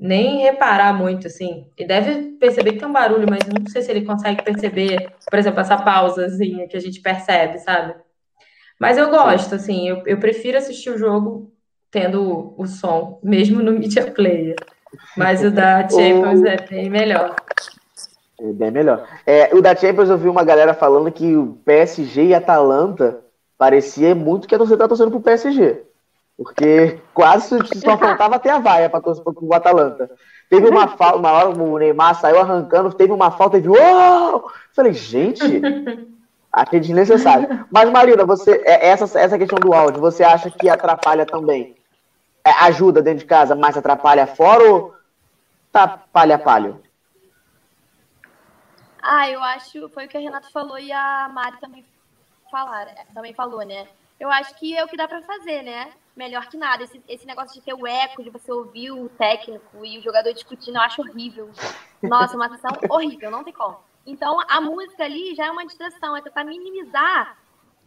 nem 0.00 0.38
reparar 0.38 0.94
muito, 0.94 1.26
assim. 1.26 1.66
Ele 1.76 1.86
deve 1.86 2.32
perceber 2.38 2.72
que 2.72 2.78
tem 2.78 2.88
um 2.88 2.92
barulho, 2.92 3.26
mas 3.28 3.40
não 3.46 3.66
sei 3.70 3.82
se 3.82 3.90
ele 3.90 4.06
consegue 4.06 4.42
perceber, 4.42 5.12
por 5.28 5.38
exemplo, 5.38 5.60
essa 5.60 5.76
pausazinha 5.76 6.66
que 6.66 6.74
a 6.76 6.80
gente 6.80 7.02
percebe, 7.02 7.58
sabe? 7.58 7.94
Mas 8.78 8.96
eu 8.96 9.10
gosto, 9.10 9.54
assim, 9.54 9.86
eu, 9.86 10.02
eu 10.06 10.18
prefiro 10.18 10.56
assistir 10.56 10.88
o 10.88 10.96
jogo 10.96 11.52
tendo 11.90 12.54
o, 12.56 12.66
som, 12.66 13.20
mesmo 13.22 13.62
no 13.62 13.72
Media 13.72 14.10
Player. 14.10 14.56
Mas 15.14 15.44
o 15.44 15.50
da 15.50 15.82
Champions 15.90 16.40
o... 16.40 16.46
é 16.46 16.56
bem 16.56 16.88
melhor. 16.88 17.36
É 18.42 18.52
bem 18.52 18.70
melhor. 18.70 19.06
É, 19.26 19.54
o 19.54 19.60
da 19.60 19.76
Champions 19.76 20.08
eu 20.08 20.16
vi 20.16 20.28
uma 20.28 20.42
galera 20.42 20.72
falando 20.72 21.12
que 21.12 21.36
o 21.36 21.58
PSG 21.64 22.28
e 22.28 22.34
Atalanta 22.34 23.20
parecia 23.58 24.14
muito 24.14 24.48
que 24.48 24.54
a 24.54 24.58
torcida 24.58 24.78
tá 24.78 24.88
torcendo 24.88 25.10
pro 25.10 25.20
PSG. 25.20 25.82
Porque 26.38 26.98
quase 27.12 27.58
só 27.78 27.98
faltava 27.98 28.36
até 28.36 28.50
a 28.50 28.58
vaia 28.58 28.88
para 28.88 29.02
torcer 29.02 29.22
o 29.26 29.54
Atalanta. 29.54 30.10
Teve 30.48 30.68
uma 30.68 30.88
falta, 30.88 31.18
uma 31.18 31.30
hora 31.30 31.50
o 31.50 31.78
Neymar 31.78 32.18
saiu 32.18 32.40
arrancando, 32.40 32.94
teve 32.94 33.12
uma 33.12 33.30
falta 33.30 33.58
e 33.58 33.60
viu. 33.60 33.74
Oh! 33.74 34.50
Falei, 34.72 34.94
gente, 34.94 35.42
achei 36.50 36.80
desnecessário. 36.80 37.66
Mas, 37.70 37.90
Marina, 37.90 38.24
você, 38.24 38.62
é, 38.64 38.88
essa, 38.88 39.20
essa 39.20 39.38
questão 39.38 39.58
do 39.58 39.74
áudio, 39.74 40.00
você 40.00 40.24
acha 40.24 40.50
que 40.50 40.68
atrapalha 40.68 41.26
também? 41.26 41.76
É, 42.42 42.50
ajuda 42.64 43.02
dentro 43.02 43.20
de 43.20 43.26
casa, 43.26 43.54
mas 43.54 43.76
atrapalha 43.76 44.26
fora 44.26 44.64
ou 44.64 44.94
tá 45.70 46.02
palha-palho? 46.10 46.80
Ah, 49.02 49.28
eu 49.28 49.42
acho, 49.42 49.88
foi 49.90 50.06
o 50.06 50.08
que 50.08 50.16
a 50.16 50.20
Renata 50.20 50.48
falou 50.50 50.78
e 50.78 50.92
a 50.92 51.28
Mari 51.28 51.58
também 51.58 51.84
falaram, 52.50 52.92
também 53.14 53.32
falou, 53.32 53.62
né? 53.62 53.88
Eu 54.18 54.30
acho 54.30 54.54
que 54.56 54.76
é 54.76 54.84
o 54.84 54.88
que 54.88 54.96
dá 54.96 55.08
para 55.08 55.22
fazer, 55.22 55.62
né? 55.62 55.92
melhor 56.20 56.46
que 56.48 56.56
nada. 56.56 56.84
Esse, 56.84 57.02
esse 57.08 57.26
negócio 57.26 57.54
de 57.54 57.64
ter 57.64 57.74
o 57.74 57.86
eco, 57.86 58.22
de 58.22 58.30
você 58.30 58.52
ouvir 58.52 58.90
o 58.90 59.08
técnico 59.08 59.84
e 59.84 59.98
o 59.98 60.02
jogador 60.02 60.32
discutindo, 60.32 60.76
eu 60.76 60.82
acho 60.82 61.00
horrível. 61.00 61.50
Nossa, 62.02 62.36
uma 62.36 62.48
sensação 62.48 62.78
horrível, 62.90 63.30
não 63.30 63.42
tem 63.42 63.52
como. 63.52 63.78
Então, 64.06 64.38
a 64.48 64.60
música 64.60 65.04
ali 65.04 65.34
já 65.34 65.46
é 65.46 65.50
uma 65.50 65.66
distração, 65.66 66.16
é 66.16 66.20
tentar 66.20 66.44
minimizar 66.44 67.38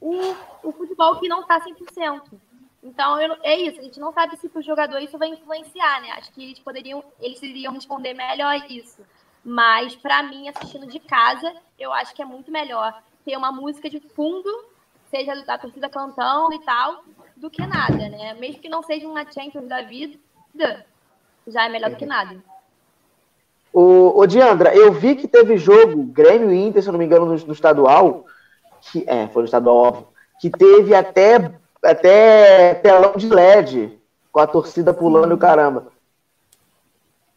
o, 0.01 0.35
o 0.63 0.71
futebol 0.71 1.19
que 1.19 1.27
não 1.27 1.41
está 1.41 1.59
100%. 1.59 2.21
Então, 2.83 3.19
eu, 3.21 3.37
é 3.43 3.55
isso, 3.55 3.79
a 3.79 3.83
gente 3.83 3.99
não 3.99 4.11
sabe 4.11 4.35
se 4.37 4.49
para 4.49 4.61
jogador 4.61 4.99
isso 4.99 5.17
vai 5.17 5.29
influenciar, 5.29 6.01
né? 6.01 6.11
Acho 6.11 6.31
que 6.33 6.43
eles 6.43 6.59
poderiam, 6.59 7.03
eles 7.19 7.41
iriam 7.41 7.71
responder 7.71 8.13
melhor 8.13 8.55
isso. 8.69 9.01
Mas, 9.43 9.95
para 9.95 10.23
mim, 10.23 10.47
assistindo 10.47 10.87
de 10.87 10.99
casa, 10.99 11.53
eu 11.77 11.91
acho 11.91 12.13
que 12.15 12.21
é 12.21 12.25
muito 12.25 12.51
melhor 12.51 12.97
ter 13.25 13.35
uma 13.35 13.51
música 13.51 13.89
de 13.89 13.99
fundo, 13.99 14.49
seja 15.09 15.35
da 15.43 15.57
torcida 15.57 15.89
cantando 15.89 16.53
e 16.53 16.59
tal, 16.59 17.03
do 17.35 17.49
que 17.49 17.65
nada, 17.65 18.09
né? 18.09 18.33
Mesmo 18.35 18.61
que 18.61 18.69
não 18.69 18.81
seja 18.81 19.07
uma 19.07 19.29
Champions 19.29 19.67
da 19.67 19.81
vida, 19.81 20.17
já 21.47 21.65
é 21.65 21.69
melhor 21.69 21.89
do 21.89 21.97
que 21.97 22.05
nada. 22.05 22.35
O, 23.73 24.19
o 24.19 24.27
Diandra, 24.27 24.73
eu 24.73 24.93
vi 24.93 25.15
que 25.15 25.27
teve 25.27 25.57
jogo, 25.57 26.03
Grêmio 26.03 26.51
e 26.51 26.63
Inter, 26.63 26.81
se 26.81 26.87
eu 26.87 26.91
não 26.91 26.99
me 26.99 27.05
engano, 27.05 27.25
no, 27.25 27.35
no 27.35 27.53
estadual, 27.53 28.25
que 28.81 29.03
é, 29.07 29.27
foi 29.27 29.41
no 29.41 29.45
estadual, 29.45 29.75
óbvio, 29.75 30.07
que 30.39 30.49
teve 30.49 30.93
até, 30.93 31.51
até 31.83 32.75
telão 32.75 33.13
de 33.15 33.27
LED 33.27 33.99
com 34.31 34.39
a 34.39 34.47
torcida 34.47 34.93
pulando 34.93 35.31
e 35.31 35.33
o 35.33 35.37
caramba. 35.37 35.87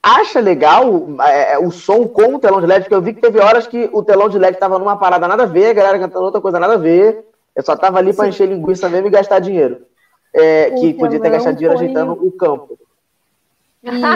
Acha 0.09 0.39
legal 0.39 1.09
é, 1.23 1.55
é, 1.55 1.59
o 1.59 1.73
som 1.73 2.07
com 2.07 2.37
o 2.37 2.39
telão 2.39 2.61
de 2.61 2.67
LED? 2.69 2.83
Porque 2.83 2.95
eu 2.95 3.03
vi 3.03 3.13
que 3.13 3.21
teve 3.21 3.41
horas 3.41 3.67
que 3.67 3.91
o 3.93 4.05
telão 4.05 4.29
de 4.29 4.39
LED 4.39 4.57
tava 4.57 4.79
numa 4.79 4.97
parada 4.97 5.27
nada 5.27 5.43
a 5.43 5.47
ver, 5.47 5.71
a 5.71 5.73
galera 5.73 5.99
cantando 5.99 6.27
outra 6.27 6.41
coisa 6.41 6.61
nada 6.61 6.75
a 6.75 6.79
ver. 6.79 7.27
Eu 7.57 7.65
só 7.65 7.77
tava 7.77 7.99
ali 7.99 8.15
para 8.15 8.29
encher 8.29 8.47
linguiça 8.47 8.89
mesmo 8.89 9.09
e 9.09 9.11
gastar 9.11 9.41
dinheiro. 9.41 9.85
É, 10.33 10.71
que 10.71 10.95
podia 10.95 11.19
ter 11.19 11.29
gastado 11.29 11.57
dinheiro 11.57 11.77
foi... 11.77 11.87
ajeitando 11.87 12.13
o 12.13 12.31
campo. 12.31 12.79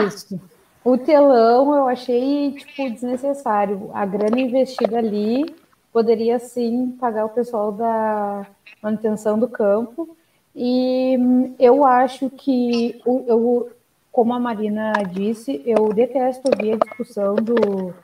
Isso. 0.07 0.41
O 0.85 0.97
telão 0.97 1.75
eu 1.75 1.89
achei 1.89 2.53
tipo 2.53 2.89
desnecessário. 2.89 3.91
A 3.93 4.07
grana 4.07 4.39
investida 4.39 4.99
ali 4.99 5.53
poderia 5.93 6.39
sim 6.39 6.97
pagar 7.01 7.25
o 7.25 7.31
pessoal 7.31 7.73
da 7.73 8.47
manutenção 8.81 9.37
do 9.37 9.49
campo. 9.49 10.17
E 10.55 11.19
eu 11.59 11.85
acho 11.85 12.31
que 12.31 13.01
eu, 13.05 13.71
como 14.13 14.35
a 14.35 14.41
Marina 14.41 14.93
disse, 15.11 15.63
eu 15.65 15.93
detesto 15.93 16.51
ouvir 16.51 16.73
a 16.73 16.77
discussão 16.77 17.37
do, 17.37 17.95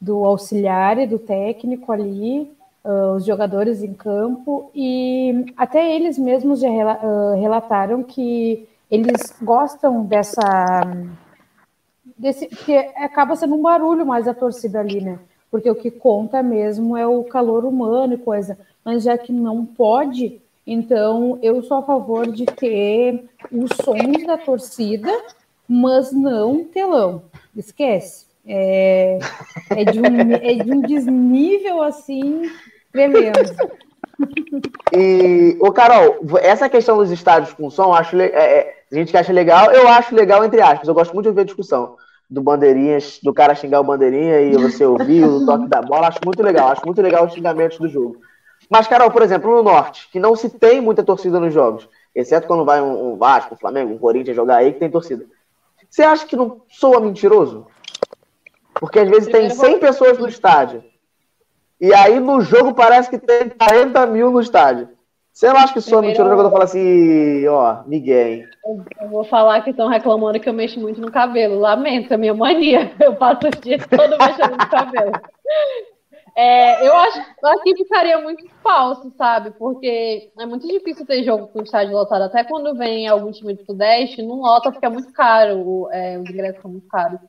do 0.00 0.24
auxiliar 0.24 0.98
e 0.98 1.06
do 1.06 1.18
técnico 1.18 1.90
ali, 1.92 2.50
uh, 2.84 3.14
os 3.16 3.24
jogadores 3.24 3.82
em 3.82 3.92
campo, 3.92 4.70
e 4.74 5.52
até 5.56 5.94
eles 5.94 6.18
mesmos 6.18 6.60
já 6.60 6.68
uh, 6.68 7.34
relataram 7.40 8.02
que 8.02 8.68
eles 8.90 9.34
gostam 9.42 10.04
dessa. 10.04 10.80
Desse, 12.16 12.46
que 12.46 12.74
acaba 12.96 13.36
sendo 13.36 13.56
um 13.56 13.62
barulho 13.62 14.06
mais 14.06 14.26
a 14.26 14.32
torcida 14.32 14.80
ali, 14.80 15.00
né? 15.00 15.18
Porque 15.50 15.68
o 15.68 15.74
que 15.74 15.90
conta 15.90 16.42
mesmo 16.42 16.96
é 16.96 17.06
o 17.06 17.24
calor 17.24 17.64
humano 17.64 18.14
e 18.14 18.18
coisa. 18.18 18.56
Mas 18.84 19.02
já 19.02 19.18
que 19.18 19.32
não 19.32 19.66
pode, 19.66 20.40
então 20.66 21.38
eu 21.42 21.62
sou 21.62 21.78
a 21.78 21.82
favor 21.82 22.30
de 22.30 22.46
ter 22.46 23.28
os 23.52 23.70
sons 23.84 24.24
da 24.26 24.38
torcida, 24.38 25.10
mas 25.68 26.12
não 26.12 26.64
telão. 26.64 27.22
Esquece. 27.56 28.26
É, 28.46 29.18
é, 29.70 29.84
de, 29.84 30.00
um, 30.00 30.04
é 30.32 30.54
de 30.54 30.72
um 30.72 30.80
desnível 30.80 31.82
assim 31.82 32.42
tremendo. 32.92 33.38
E, 34.94 35.58
o 35.60 35.72
Carol, 35.72 36.18
essa 36.40 36.68
questão 36.68 36.96
dos 36.96 37.10
estádios 37.10 37.52
com 37.52 37.68
som, 37.68 37.92
acho, 37.92 38.18
é, 38.20 38.26
é, 38.26 38.76
a 38.90 38.94
gente 38.94 39.10
que 39.10 39.16
acha 39.16 39.32
legal, 39.32 39.72
eu 39.72 39.88
acho 39.88 40.14
legal 40.14 40.44
entre 40.44 40.60
aspas. 40.60 40.86
Eu 40.86 40.94
gosto 40.94 41.12
muito 41.12 41.28
de 41.28 41.34
ver 41.34 41.42
a 41.42 41.44
discussão 41.44 41.96
do 42.28 42.42
bandeirinhas, 42.42 43.20
do 43.22 43.32
cara 43.32 43.54
xingar 43.54 43.80
o 43.80 43.84
bandeirinha 43.84 44.40
e 44.40 44.56
você 44.56 44.84
ouvir 44.84 45.24
o 45.24 45.44
toque 45.46 45.68
da 45.68 45.80
bola, 45.80 46.08
acho 46.08 46.18
muito 46.24 46.42
legal, 46.42 46.68
acho 46.68 46.84
muito 46.84 47.00
legal 47.00 47.26
os 47.26 47.32
xingamentos 47.32 47.78
do 47.78 47.88
jogo. 47.88 48.16
Mas, 48.68 48.88
Carol, 48.88 49.10
por 49.10 49.22
exemplo, 49.22 49.54
no 49.54 49.62
Norte, 49.62 50.08
que 50.10 50.18
não 50.18 50.34
se 50.34 50.50
tem 50.50 50.80
muita 50.80 51.04
torcida 51.04 51.38
nos 51.38 51.54
jogos, 51.54 51.88
exceto 52.14 52.48
quando 52.48 52.64
vai 52.64 52.80
um, 52.80 53.12
um 53.12 53.16
Vasco, 53.16 53.54
um 53.54 53.58
Flamengo, 53.58 53.94
um 53.94 53.98
Corinthians 53.98 54.34
jogar 54.34 54.56
aí, 54.56 54.72
que 54.72 54.80
tem 54.80 54.90
torcida. 54.90 55.24
Você 55.96 56.02
acha 56.02 56.26
que 56.26 56.36
não 56.36 56.60
soa 56.68 57.00
mentiroso? 57.00 57.66
Porque 58.74 58.98
às 58.98 59.08
vezes 59.08 59.32
tem 59.32 59.48
100 59.48 59.78
pessoas 59.78 60.18
no 60.18 60.28
estádio. 60.28 60.84
E 61.80 61.90
aí 61.94 62.20
no 62.20 62.42
jogo 62.42 62.74
parece 62.74 63.08
que 63.08 63.18
tem 63.18 63.48
40 63.48 64.04
mil 64.04 64.30
no 64.30 64.38
estádio. 64.38 64.90
Você 65.32 65.48
não 65.48 65.56
acha 65.56 65.72
que 65.72 65.80
soa 65.80 66.02
mentiroso 66.02 66.34
quando 66.34 66.48
eu 66.48 66.50
falo 66.50 66.64
assim, 66.64 67.48
ó, 67.48 67.82
Miguel? 67.86 68.44
Eu 69.00 69.08
vou 69.08 69.24
falar 69.24 69.62
que 69.62 69.70
estão 69.70 69.88
reclamando 69.88 70.38
que 70.38 70.46
eu 70.46 70.52
mexo 70.52 70.78
muito 70.78 71.00
no 71.00 71.10
cabelo. 71.10 71.58
Lamento, 71.58 72.12
é 72.12 72.18
minha 72.18 72.34
mania. 72.34 72.92
Eu 73.00 73.14
passo 73.14 73.46
o 73.46 73.50
dia 73.62 73.78
todo 73.78 74.18
mexendo 74.18 74.50
no 74.50 74.68
cabelo. 74.68 75.12
É, 76.36 76.86
eu 76.86 76.94
acho 76.94 77.18
que 77.62 77.76
ficaria 77.76 78.20
muito 78.20 78.46
falso, 78.62 79.10
sabe? 79.16 79.52
Porque 79.52 80.30
é 80.38 80.44
muito 80.44 80.68
difícil 80.68 81.06
ter 81.06 81.24
jogo 81.24 81.48
com 81.48 81.62
estádio 81.62 81.94
lotado. 81.94 82.24
Até 82.24 82.44
quando 82.44 82.76
vem 82.76 83.08
algum 83.08 83.32
time 83.32 83.54
do 83.54 83.64
Sudeste, 83.64 84.22
não 84.22 84.40
lota 84.40 84.70
é 84.82 84.88
muito 84.90 85.10
caro, 85.14 85.88
é, 85.90 86.18
os 86.18 86.28
ingressos 86.28 86.60
são 86.60 86.70
muito 86.70 86.86
caros. 86.88 87.20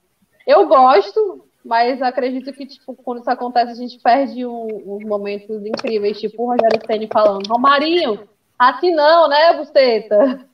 Eu 0.46 0.68
gosto, 0.68 1.46
mas 1.64 2.02
acredito 2.02 2.52
que, 2.52 2.66
tipo, 2.66 2.94
quando 2.96 3.22
isso 3.22 3.32
acontece, 3.32 3.72
a 3.72 3.76
gente 3.76 3.98
perde 4.00 4.46
uns 4.46 5.04
momentos 5.06 5.66
incríveis, 5.66 6.20
tipo 6.20 6.44
o 6.44 6.48
Rogério 6.48 6.82
Ceni 6.86 7.08
falando, 7.12 7.48
Romarinho, 7.48 8.28
assim 8.60 8.92
não, 8.94 9.30
né, 9.30 9.54
Buceta? 9.54 10.46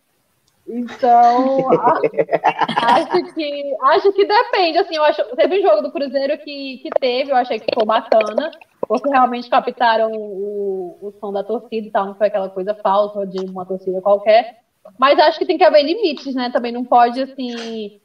Então, 0.67 1.69
acho 2.81 3.33
que 3.33 3.75
acho 3.81 4.13
que 4.13 4.25
depende. 4.25 4.77
Assim, 4.77 4.95
eu 4.95 5.03
acho, 5.03 5.23
teve 5.35 5.59
um 5.59 5.61
jogo 5.61 5.81
do 5.81 5.91
Cruzeiro 5.91 6.37
que, 6.37 6.77
que 6.77 6.89
teve, 6.99 7.31
eu 7.31 7.35
achei 7.35 7.59
que 7.59 7.65
ficou 7.65 7.85
bacana, 7.85 8.49
porque 8.87 9.09
realmente 9.09 9.49
captaram 9.49 10.11
o, 10.13 10.97
o 11.01 11.13
som 11.19 11.33
da 11.33 11.43
torcida 11.43 11.87
e 11.87 11.91
tal, 11.91 12.05
não 12.05 12.15
foi 12.15 12.27
aquela 12.27 12.49
coisa 12.49 12.73
falsa 12.75 13.25
de 13.27 13.45
uma 13.45 13.65
torcida 13.65 14.01
qualquer. 14.01 14.63
Mas 14.97 15.19
acho 15.19 15.39
que 15.39 15.45
tem 15.45 15.57
que 15.57 15.63
haver 15.63 15.83
limites, 15.83 16.33
né? 16.35 16.49
Também 16.49 16.71
não 16.71 16.83
pode, 16.83 17.21
assim. 17.21 17.99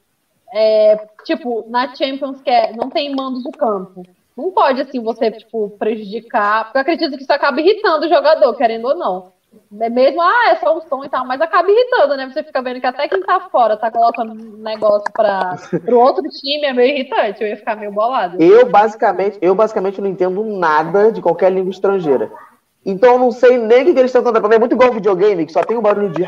É, 0.53 0.97
tipo, 1.25 1.67
na 1.69 1.95
Champions, 1.95 2.41
que 2.41 2.51
é, 2.51 2.73
não 2.73 2.89
tem 2.89 3.15
mando 3.15 3.43
do 3.43 3.51
campo. 3.51 4.03
Não 4.37 4.53
pode, 4.53 4.81
assim, 4.81 5.01
você, 5.01 5.31
tipo, 5.31 5.71
prejudicar. 5.79 6.65
Porque 6.65 6.79
eu 6.79 6.83
acredito 6.83 7.17
que 7.17 7.23
isso 7.23 7.33
acaba 7.33 7.61
irritando 7.61 8.07
o 8.07 8.09
jogador, 8.09 8.55
querendo 8.57 8.87
ou 8.87 8.97
não. 8.97 9.33
É 9.81 9.89
mesmo, 9.89 10.21
ah, 10.21 10.51
é 10.51 10.57
só 10.57 10.77
um 10.77 10.81
som 10.81 11.05
e 11.05 11.09
tal, 11.09 11.27
mas 11.27 11.41
acaba 11.41 11.71
irritando, 11.71 12.17
né? 12.17 12.29
Você 12.29 12.43
fica 12.43 12.63
vendo 12.63 12.81
que 12.81 12.87
até 12.87 13.09
quem 13.09 13.23
tá 13.23 13.41
fora 13.51 13.77
tá 13.77 13.91
colocando 13.91 14.33
um 14.33 14.63
negócio 14.63 15.11
para 15.13 15.57
o 15.89 15.97
outro 15.97 16.23
time, 16.23 16.67
é 16.67 16.73
meio 16.73 16.95
irritante, 16.95 17.43
eu 17.43 17.49
ia 17.49 17.57
ficar 17.57 17.77
meio 17.77 17.93
bolado. 17.93 18.41
Eu 18.43 18.69
basicamente, 18.69 19.39
eu 19.41 19.55
basicamente 19.55 20.01
não 20.01 20.09
entendo 20.09 20.43
nada 20.45 21.13
de 21.13 21.21
qualquer 21.21 21.53
língua 21.53 21.71
estrangeira. 21.71 22.31
Então 22.85 23.15
eu 23.15 23.19
não 23.19 23.31
sei 23.31 23.59
nem 23.59 23.83
o 23.83 23.85
que, 23.85 23.91
eles 23.91 24.07
estão 24.07 24.23
cantando. 24.23 24.55
É 24.55 24.59
muito 24.59 24.75
igual 24.75 24.93
videogame, 24.93 25.45
que 25.45 25.53
só 25.53 25.63
tem 25.63 25.77
um 25.77 25.83
barulho 25.83 26.11
de, 26.11 26.27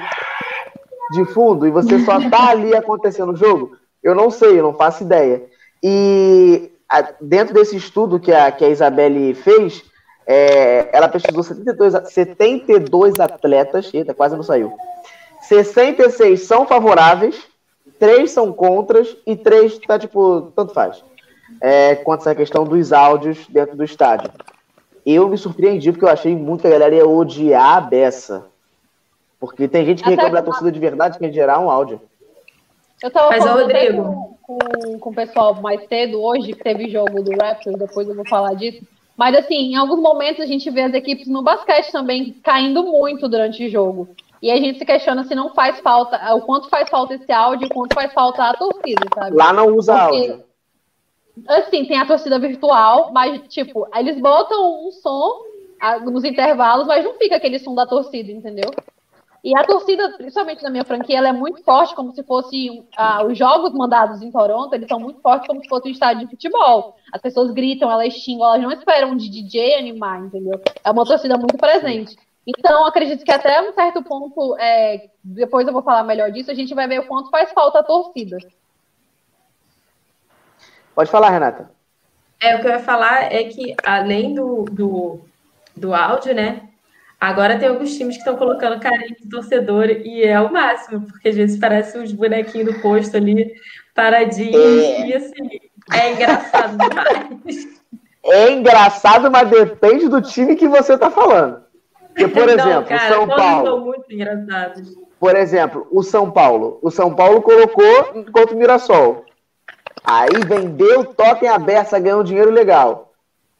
de 1.13 1.25
fundo 1.33 1.67
e 1.67 1.71
você 1.71 1.99
só 2.01 2.21
tá 2.29 2.51
ali 2.51 2.75
acontecendo 2.75 3.33
o 3.33 3.37
jogo. 3.37 3.77
Eu 4.03 4.15
não 4.15 4.31
sei, 4.31 4.59
eu 4.59 4.63
não 4.63 4.75
faço 4.75 5.03
ideia. 5.03 5.43
E 5.83 6.71
dentro 7.21 7.55
desse 7.55 7.77
estudo 7.77 8.21
que 8.21 8.33
a, 8.33 8.51
que 8.51 8.65
a 8.65 8.69
Isabelle 8.69 9.35
fez, 9.35 9.83
é, 10.27 10.89
ela 10.93 11.09
pesquisou 11.09 11.43
72, 11.43 12.11
72 12.11 13.19
atletas, 13.19 13.91
eita, 13.93 14.15
quase 14.15 14.37
não 14.37 14.43
saiu. 14.43 14.73
66 15.43 16.43
são 16.43 16.67
favoráveis, 16.67 17.49
3 17.99 18.31
são 18.31 18.53
contras 18.53 19.17
e 19.27 19.37
3 19.37 19.79
tá 19.81 19.99
tipo, 19.99 20.53
tanto 20.55 20.73
faz. 20.73 21.03
É, 21.61 21.97
quanto 21.97 22.29
a 22.29 22.35
questão 22.35 22.65
dos 22.65 22.93
áudios 22.93 23.47
dentro 23.49 23.77
do 23.77 23.85
estádio. 23.85 24.31
Eu 25.05 25.29
me 25.29 25.37
surpreendi 25.37 25.91
porque 25.91 26.05
eu 26.05 26.11
achei 26.11 26.37
muito 26.37 26.61
que 26.61 26.69
a 26.69 26.71
galera 26.71 26.95
ia 26.95 27.07
odiar 27.07 27.79
a 27.79 27.81
beça. 27.81 28.47
Porque 29.39 29.67
tem 29.67 29.85
gente 29.85 30.03
que 30.03 30.11
reclama 30.11 30.37
da 30.37 30.43
torcida 30.43 30.71
de 30.71 30.79
verdade 30.79 31.19
que 31.19 31.25
ia 31.25 31.33
gerar 31.33 31.59
um 31.59 31.71
áudio. 31.71 32.01
Eu 33.03 33.11
tava 33.11 33.31
Mas, 33.31 33.43
falando 33.43 33.63
Rodrigo. 33.63 34.39
Com, 34.43 34.59
com, 34.59 34.99
com, 34.99 35.11
o 35.11 35.15
pessoal 35.15 35.55
mais 35.55 35.87
cedo 35.89 36.23
hoje, 36.23 36.53
que 36.53 36.63
teve 36.63 36.91
jogo 36.91 37.23
do 37.23 37.33
Raptors, 37.33 37.79
depois 37.79 38.09
eu 38.09 38.15
vou 38.15 38.29
falar 38.29 38.55
disso. 38.55 38.85
Mas, 39.21 39.37
assim, 39.37 39.73
em 39.73 39.77
alguns 39.77 40.01
momentos 40.01 40.41
a 40.41 40.47
gente 40.47 40.71
vê 40.71 40.81
as 40.81 40.95
equipes 40.95 41.29
no 41.29 41.43
basquete 41.43 41.93
também 41.93 42.33
caindo 42.43 42.83
muito 42.83 43.29
durante 43.29 43.67
o 43.67 43.69
jogo. 43.69 44.09
E 44.41 44.51
a 44.51 44.57
gente 44.57 44.79
se 44.79 44.87
questiona 44.87 45.25
se 45.25 45.35
não 45.35 45.53
faz 45.53 45.79
falta, 45.81 46.35
o 46.35 46.41
quanto 46.41 46.71
faz 46.71 46.89
falta 46.89 47.13
esse 47.13 47.31
áudio, 47.31 47.67
o 47.67 47.71
quanto 47.71 47.93
faz 47.93 48.11
falta 48.15 48.45
a 48.45 48.55
torcida, 48.55 49.07
sabe? 49.15 49.37
Lá 49.37 49.53
não 49.53 49.77
usa 49.77 49.93
Porque, 49.93 50.17
áudio. 50.17 50.45
Assim, 51.47 51.85
tem 51.85 51.99
a 51.99 52.07
torcida 52.07 52.39
virtual, 52.39 53.11
mas, 53.13 53.43
tipo, 53.49 53.87
eles 53.95 54.19
botam 54.19 54.87
um 54.87 54.91
som 54.91 55.43
nos 56.03 56.25
intervalos, 56.25 56.87
mas 56.87 57.05
não 57.05 57.13
fica 57.19 57.37
aquele 57.37 57.59
som 57.59 57.75
da 57.75 57.85
torcida, 57.85 58.33
entendeu? 58.33 58.71
E 59.43 59.57
a 59.57 59.65
torcida, 59.65 60.13
principalmente 60.19 60.63
na 60.63 60.69
minha 60.69 60.85
franquia, 60.85 61.17
ela 61.17 61.29
é 61.29 61.33
muito 61.33 61.63
forte, 61.65 61.95
como 61.95 62.15
se 62.15 62.23
fosse 62.23 62.85
ah, 62.95 63.25
os 63.25 63.39
jogos 63.39 63.73
mandados 63.73 64.21
em 64.21 64.31
Toronto, 64.31 64.75
eles 64.75 64.87
são 64.87 65.01
muito 65.01 65.21
fortes 65.23 65.47
como 65.47 65.63
se 65.63 65.69
fosse 65.69 65.89
um 65.89 65.93
estádio 65.93 66.27
de 66.27 66.31
futebol. 66.31 66.97
As 67.11 67.23
pessoas 67.23 67.51
gritam, 67.51 67.91
elas 67.91 68.13
xingam, 68.13 68.47
elas 68.47 68.63
não 68.63 68.71
esperam 68.71 69.17
de 69.17 69.31
DJ 69.31 69.77
animar, 69.79 70.21
entendeu? 70.21 70.61
É 70.85 70.91
uma 70.91 71.07
torcida 71.07 71.39
muito 71.39 71.57
presente. 71.57 72.17
Então, 72.47 72.85
acredito 72.85 73.25
que 73.25 73.33
até 73.33 73.63
um 73.63 73.73
certo 73.73 74.03
ponto, 74.03 74.57
é, 74.59 75.09
depois 75.25 75.67
eu 75.67 75.73
vou 75.73 75.83
falar 75.83 76.03
melhor 76.03 76.31
disso, 76.31 76.51
a 76.51 76.55
gente 76.55 76.75
vai 76.75 76.87
ver 76.87 77.01
o 77.01 77.07
quanto 77.07 77.31
faz 77.31 77.51
falta 77.53 77.79
a 77.79 77.83
torcida. 77.83 78.39
Pode 80.95 81.11
falar, 81.11 81.31
Renata. 81.31 81.71
É, 82.41 82.57
o 82.57 82.61
que 82.61 82.67
eu 82.67 82.73
ia 82.73 82.81
falar 82.81 83.33
é 83.33 83.45
que, 83.45 83.75
além 83.85 84.35
do, 84.35 84.65
do, 84.65 85.21
do 85.77 85.95
áudio, 85.95 86.35
né, 86.35 86.70
Agora 87.21 87.59
tem 87.59 87.69
alguns 87.69 87.95
times 87.97 88.15
que 88.17 88.23
estão 88.23 88.37
colocando 88.37 88.81
carinho 88.81 89.15
de 89.15 89.29
torcedor 89.29 89.91
e 89.91 90.23
é 90.23 90.41
o 90.41 90.51
máximo, 90.51 91.03
porque 91.03 91.29
às 91.29 91.37
vezes 91.37 91.61
parece 91.61 91.99
uns 91.99 92.13
bonequinhos 92.13 92.73
do 92.73 92.81
posto 92.81 93.15
ali, 93.19 93.53
paradinhos, 93.95 94.55
é. 94.57 95.07
e 95.07 95.15
assim, 95.15 95.61
é 95.93 96.13
engraçado 96.13 96.79
demais. 96.79 97.81
É 98.25 98.53
engraçado, 98.53 99.31
mas 99.31 99.51
depende 99.51 100.09
do 100.09 100.23
time 100.23 100.57
que 100.57 100.67
você 100.67 100.95
está 100.95 101.11
falando. 101.11 101.63
Porque, 102.09 102.29
por 102.29 102.47
Não, 102.47 102.55
exemplo, 102.55 102.89
cara, 102.89 103.15
São 103.15 103.29
Paulo. 103.29 103.67
São 103.67 103.81
muito 103.81 104.13
engraçados. 104.13 104.95
Por 105.19 105.37
exemplo, 105.37 105.87
o 105.91 106.03
São 106.03 106.31
Paulo. 106.31 106.79
O 106.83 106.91
São 106.91 107.15
Paulo 107.15 107.43
colocou 107.43 108.25
contra 108.33 108.55
o 108.55 108.59
Mirassol. 108.59 109.25
Aí 110.03 110.31
vendeu, 110.47 111.05
totem 111.05 111.49
aberta, 111.49 111.99
ganhou 111.99 112.21
um 112.21 112.25
dinheiro 112.25 112.51
legal. 112.51 113.13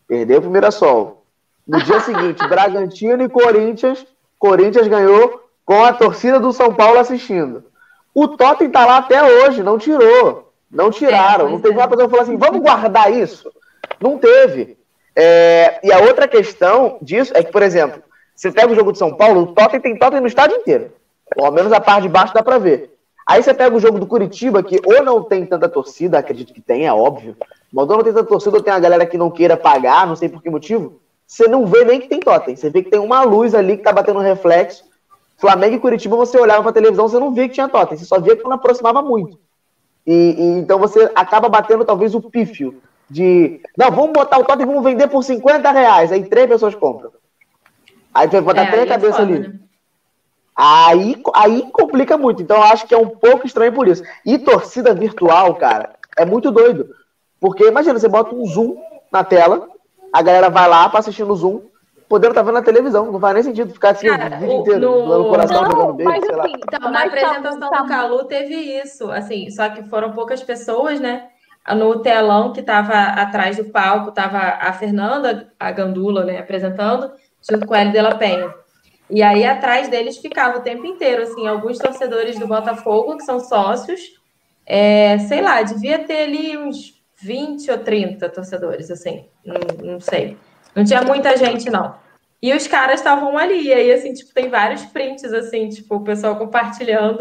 Perdeu 0.09 0.41
pro 0.41 0.51
Mirassol. 0.51 1.20
No 1.71 1.81
dia 1.85 2.01
seguinte, 2.01 2.45
Bragantino 2.49 3.23
e 3.23 3.29
Corinthians. 3.29 4.05
Corinthians 4.37 4.89
ganhou 4.89 5.41
com 5.65 5.85
a 5.85 5.93
torcida 5.93 6.41
do 6.41 6.53
São 6.53 6.75
Paulo 6.75 6.99
assistindo. 6.99 7.63
O 8.13 8.27
Tottenham 8.27 8.73
tá 8.73 8.85
lá 8.85 8.97
até 8.97 9.23
hoje, 9.23 9.63
não 9.63 9.79
tirou. 9.79 10.53
Não 10.69 10.91
tiraram. 10.91 11.47
É, 11.47 11.51
não 11.53 11.61
teve 11.61 11.75
é. 11.75 11.79
uma 11.79 11.87
pessoa 11.87 12.09
que 12.09 12.11
falou 12.11 12.25
assim, 12.25 12.37
vamos 12.37 12.61
guardar 12.61 13.13
isso. 13.13 13.49
Não 14.01 14.19
teve. 14.19 14.77
É, 15.15 15.79
e 15.85 15.93
a 15.93 16.01
outra 16.01 16.27
questão 16.27 16.99
disso 17.01 17.33
é 17.37 17.45
que, 17.45 17.53
por 17.53 17.63
exemplo, 17.63 18.03
você 18.35 18.51
pega 18.51 18.73
o 18.73 18.75
jogo 18.75 18.91
de 18.91 18.99
São 18.99 19.15
Paulo, 19.15 19.43
o 19.43 19.47
Tottenham 19.55 19.81
tem 19.81 19.97
Tottenham 19.97 20.23
no 20.23 20.27
estádio 20.27 20.57
inteiro. 20.57 20.93
Pelo 21.33 21.53
menos 21.53 21.73
a 21.73 21.81
parte 21.81 22.03
de 22.03 22.09
baixo 22.09 22.35
dá 22.35 22.43
pra 22.43 22.59
ver. 22.59 22.97
Aí 23.29 23.41
você 23.41 23.55
pega 23.55 23.77
o 23.77 23.81
jogo 23.81 24.01
do 24.01 24.09
Curitiba, 24.09 24.61
que 24.61 24.81
ou 24.85 25.05
não 25.05 25.23
tem 25.23 25.47
tanta 25.47 25.69
torcida, 25.69 26.19
acredito 26.19 26.53
que 26.53 26.61
tem, 26.61 26.89
é 26.89 26.93
óbvio. 26.93 27.37
Mas 27.73 27.89
ou 27.89 27.97
não 27.97 28.03
tem 28.03 28.13
tanta 28.13 28.27
torcida, 28.27 28.57
ou 28.57 28.63
tem 28.63 28.73
a 28.73 28.81
galera 28.81 29.07
que 29.07 29.17
não 29.17 29.31
queira 29.31 29.57
pagar, 29.57 30.05
não 30.05 30.17
sei 30.17 30.29
por 30.29 30.43
que 30.43 30.51
motivo. 30.51 31.01
Você 31.31 31.47
não 31.47 31.65
vê 31.65 31.85
nem 31.85 32.01
que 32.01 32.09
tem 32.09 32.19
Tottenham. 32.19 32.57
Você 32.57 32.69
vê 32.71 32.83
que 32.83 32.91
tem 32.91 32.99
uma 32.99 33.23
luz 33.23 33.55
ali 33.55 33.77
que 33.77 33.85
tá 33.85 33.93
batendo 33.93 34.19
um 34.19 34.23
reflexo. 34.23 34.83
Flamengo 35.39 35.77
e 35.77 35.79
Curitiba, 35.79 36.17
você 36.17 36.37
olhava 36.37 36.65
pra 36.65 36.73
televisão, 36.73 37.07
você 37.09 37.21
não 37.21 37.33
via 37.33 37.47
que 37.47 37.55
tinha 37.55 37.69
Tottenham. 37.69 37.99
Você 38.01 38.05
só 38.05 38.19
via 38.21 38.35
que 38.37 38.43
não 38.43 38.55
aproximava 38.55 39.01
muito. 39.01 39.39
E, 40.05 40.13
e 40.13 40.43
então 40.59 40.77
você 40.77 41.09
acaba 41.15 41.49
batendo 41.49 41.85
talvez 41.85 42.17
o 42.17 42.21
pífio 42.21 42.83
de. 43.09 43.61
Não, 43.79 43.93
vamos 43.93 44.11
botar 44.13 44.39
o 44.39 44.45
Tottenham 44.45 44.71
e 44.71 44.75
vamos 44.75 44.83
vender 44.91 45.07
por 45.07 45.23
50 45.23 45.71
reais. 45.71 46.11
Aí 46.11 46.29
três 46.29 46.49
pessoas 46.49 46.75
compram. 46.75 47.13
Aí 48.13 48.27
tu 48.27 48.33
vai 48.33 48.41
botar 48.41 48.63
É, 48.63 48.71
três 48.73 48.83
é 48.83 48.89
cabeças 48.89 49.17
foda, 49.19 49.33
ali. 49.33 49.39
né? 49.49 49.55
Aí, 50.57 51.23
aí 51.33 51.71
complica 51.71 52.19
muito. 52.19 52.43
Então 52.43 52.57
eu 52.57 52.65
acho 52.65 52.89
que 52.89 52.95
é 52.95 52.99
um 52.99 53.09
pouco 53.09 53.47
estranho 53.47 53.73
por 53.73 53.87
isso. 53.87 54.03
E 54.27 54.37
torcida 54.37 54.93
virtual, 54.93 55.55
cara, 55.55 55.91
é 56.19 56.25
muito 56.25 56.51
doido. 56.51 56.89
Porque 57.39 57.69
imagina, 57.69 58.01
você 58.01 58.09
bota 58.09 58.35
um 58.35 58.45
zoom 58.45 58.77
na 59.13 59.23
tela, 59.23 59.69
a 60.13 60.23
galera 60.23 60.49
vai 60.51 60.69
lá 60.69 60.89
pra 60.89 61.01
assistir 61.01 61.25
no 61.25 61.35
zoom, 61.35 61.63
podendo 62.09 62.31
estar 62.33 62.43
vendo 62.43 62.55
na 62.55 62.63
televisão. 62.63 63.11
Não 63.11 63.21
faz 63.21 63.35
nem 63.35 63.43
sentido 63.43 63.73
ficar 63.73 63.91
assim 63.91 64.09
Cara, 64.09 64.37
o 64.37 64.39
vídeo 64.41 64.57
o- 64.57 64.61
inteiro, 64.61 64.81
no- 64.81 65.09
dando 65.09 65.29
coração, 65.29 65.63
Não, 65.63 65.71
jogando 65.71 65.93
beijo, 65.95 66.11
mas 66.13 66.25
sei 66.25 66.35
lá. 66.37 66.45
assim, 66.45 66.53
Então, 66.57 66.81
na 66.81 66.91
mas 66.91 67.01
tá- 67.03 67.07
apresentação 67.09 67.71
tá- 67.71 67.83
do 67.83 67.89
Calu 67.89 68.25
teve 68.25 68.55
isso, 68.55 69.11
assim, 69.11 69.51
só 69.51 69.69
que 69.69 69.83
foram 69.85 70.13
poucas 70.13 70.43
pessoas, 70.43 70.99
né? 71.01 71.29
No 71.77 72.01
telão 72.01 72.53
que 72.53 72.61
estava 72.61 72.95
atrás 72.95 73.57
do 73.59 73.67
palco, 73.67 74.09
estava 74.09 74.39
a 74.39 74.73
Fernanda, 74.73 75.53
a 75.61 75.71
Gandula, 75.71 76.25
né, 76.25 76.39
apresentando, 76.39 77.11
junto 77.49 77.67
com 77.67 77.75
a 77.75 77.79
Hélio 77.81 77.93
de 77.93 78.01
la 78.01 78.15
Penha. 78.17 78.53
E 79.09 79.23
aí, 79.23 79.45
atrás 79.45 79.89
deles 79.89 80.17
ficava 80.19 80.59
o 80.59 80.63
tempo 80.63 80.87
inteiro, 80.87 81.23
assim, 81.23 81.47
alguns 81.47 81.79
torcedores 81.79 82.39
do 82.39 82.47
Botafogo, 82.47 83.17
que 83.17 83.25
são 83.25 83.39
sócios, 83.41 84.01
é, 84.67 85.19
sei 85.19 85.41
lá, 85.43 85.61
devia 85.63 85.99
ter 86.01 86.25
ali 86.25 86.57
uns 86.57 87.00
20 87.23 87.71
ou 87.71 87.79
30 87.79 88.29
torcedores, 88.29 88.91
assim, 88.91 89.27
não, 89.45 89.93
não 89.93 90.01
sei. 90.01 90.37
Não 90.75 90.85
tinha 90.85 91.03
muita 91.03 91.37
gente, 91.37 91.69
não. 91.71 91.95
E 92.43 92.55
os 92.55 92.67
caras 92.67 93.01
estavam 93.01 93.37
ali, 93.37 93.67
e 93.67 93.73
aí, 93.73 93.93
assim, 93.93 94.13
tipo, 94.15 94.33
tem 94.33 94.49
vários 94.49 94.83
prints, 94.87 95.25
assim, 95.33 95.69
tipo, 95.69 95.97
o 95.97 96.05
pessoal 96.05 96.37
compartilhando, 96.37 97.21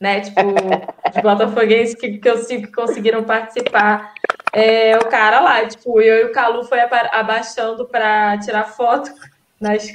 né, 0.00 0.20
tipo, 0.20 0.40
os 0.40 1.22
botafoguenses 1.22 1.94
que, 1.94 2.18
que 2.18 2.28
eu 2.28 2.38
sigo 2.38 2.66
que 2.66 2.72
conseguiram 2.72 3.22
participar. 3.24 4.14
É, 4.52 4.96
o 4.96 5.06
cara 5.06 5.40
lá, 5.40 5.66
tipo, 5.66 6.00
eu 6.00 6.22
e 6.26 6.30
o 6.30 6.32
Calu 6.32 6.64
foi 6.64 6.80
aba- 6.80 7.10
abaixando 7.12 7.86
para 7.86 8.38
tirar 8.38 8.64
foto 8.64 9.10
nas, 9.60 9.86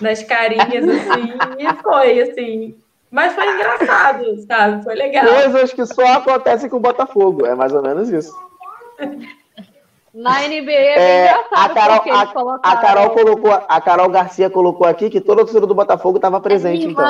nas 0.00 0.22
carinhas, 0.24 0.88
assim, 0.88 1.34
e 1.58 1.82
foi, 1.82 2.20
assim. 2.22 2.76
Mas 3.10 3.34
foi 3.34 3.46
engraçado, 3.54 4.36
sabe? 4.46 4.84
Foi 4.84 4.94
legal. 4.94 5.26
Coisas 5.26 5.72
que 5.72 5.84
só 5.86 6.06
acontecem 6.14 6.70
com 6.70 6.76
o 6.76 6.80
Botafogo. 6.80 7.44
É 7.44 7.54
mais 7.54 7.72
ou 7.74 7.82
menos 7.82 8.08
isso. 8.08 8.32
Na 10.12 10.40
NBA 10.40 10.50
é 10.50 10.62
bem 10.62 10.74
É, 10.74 11.22
engraçado 11.22 11.48
a, 11.52 11.68
Carol, 11.74 11.96
porque 11.96 12.08
eles 12.10 12.20
a, 12.20 12.26
colocaram... 12.26 12.78
a 12.78 12.80
Carol 12.80 13.10
colocou, 13.10 13.52
a 13.52 13.80
Carol 13.80 14.08
Garcia 14.08 14.50
colocou 14.50 14.86
aqui 14.86 15.08
que 15.08 15.20
toda 15.20 15.42
a 15.42 15.44
torcida 15.44 15.66
do 15.68 15.74
Botafogo 15.74 16.16
estava 16.16 16.40
presente, 16.40 16.84
então. 16.84 17.04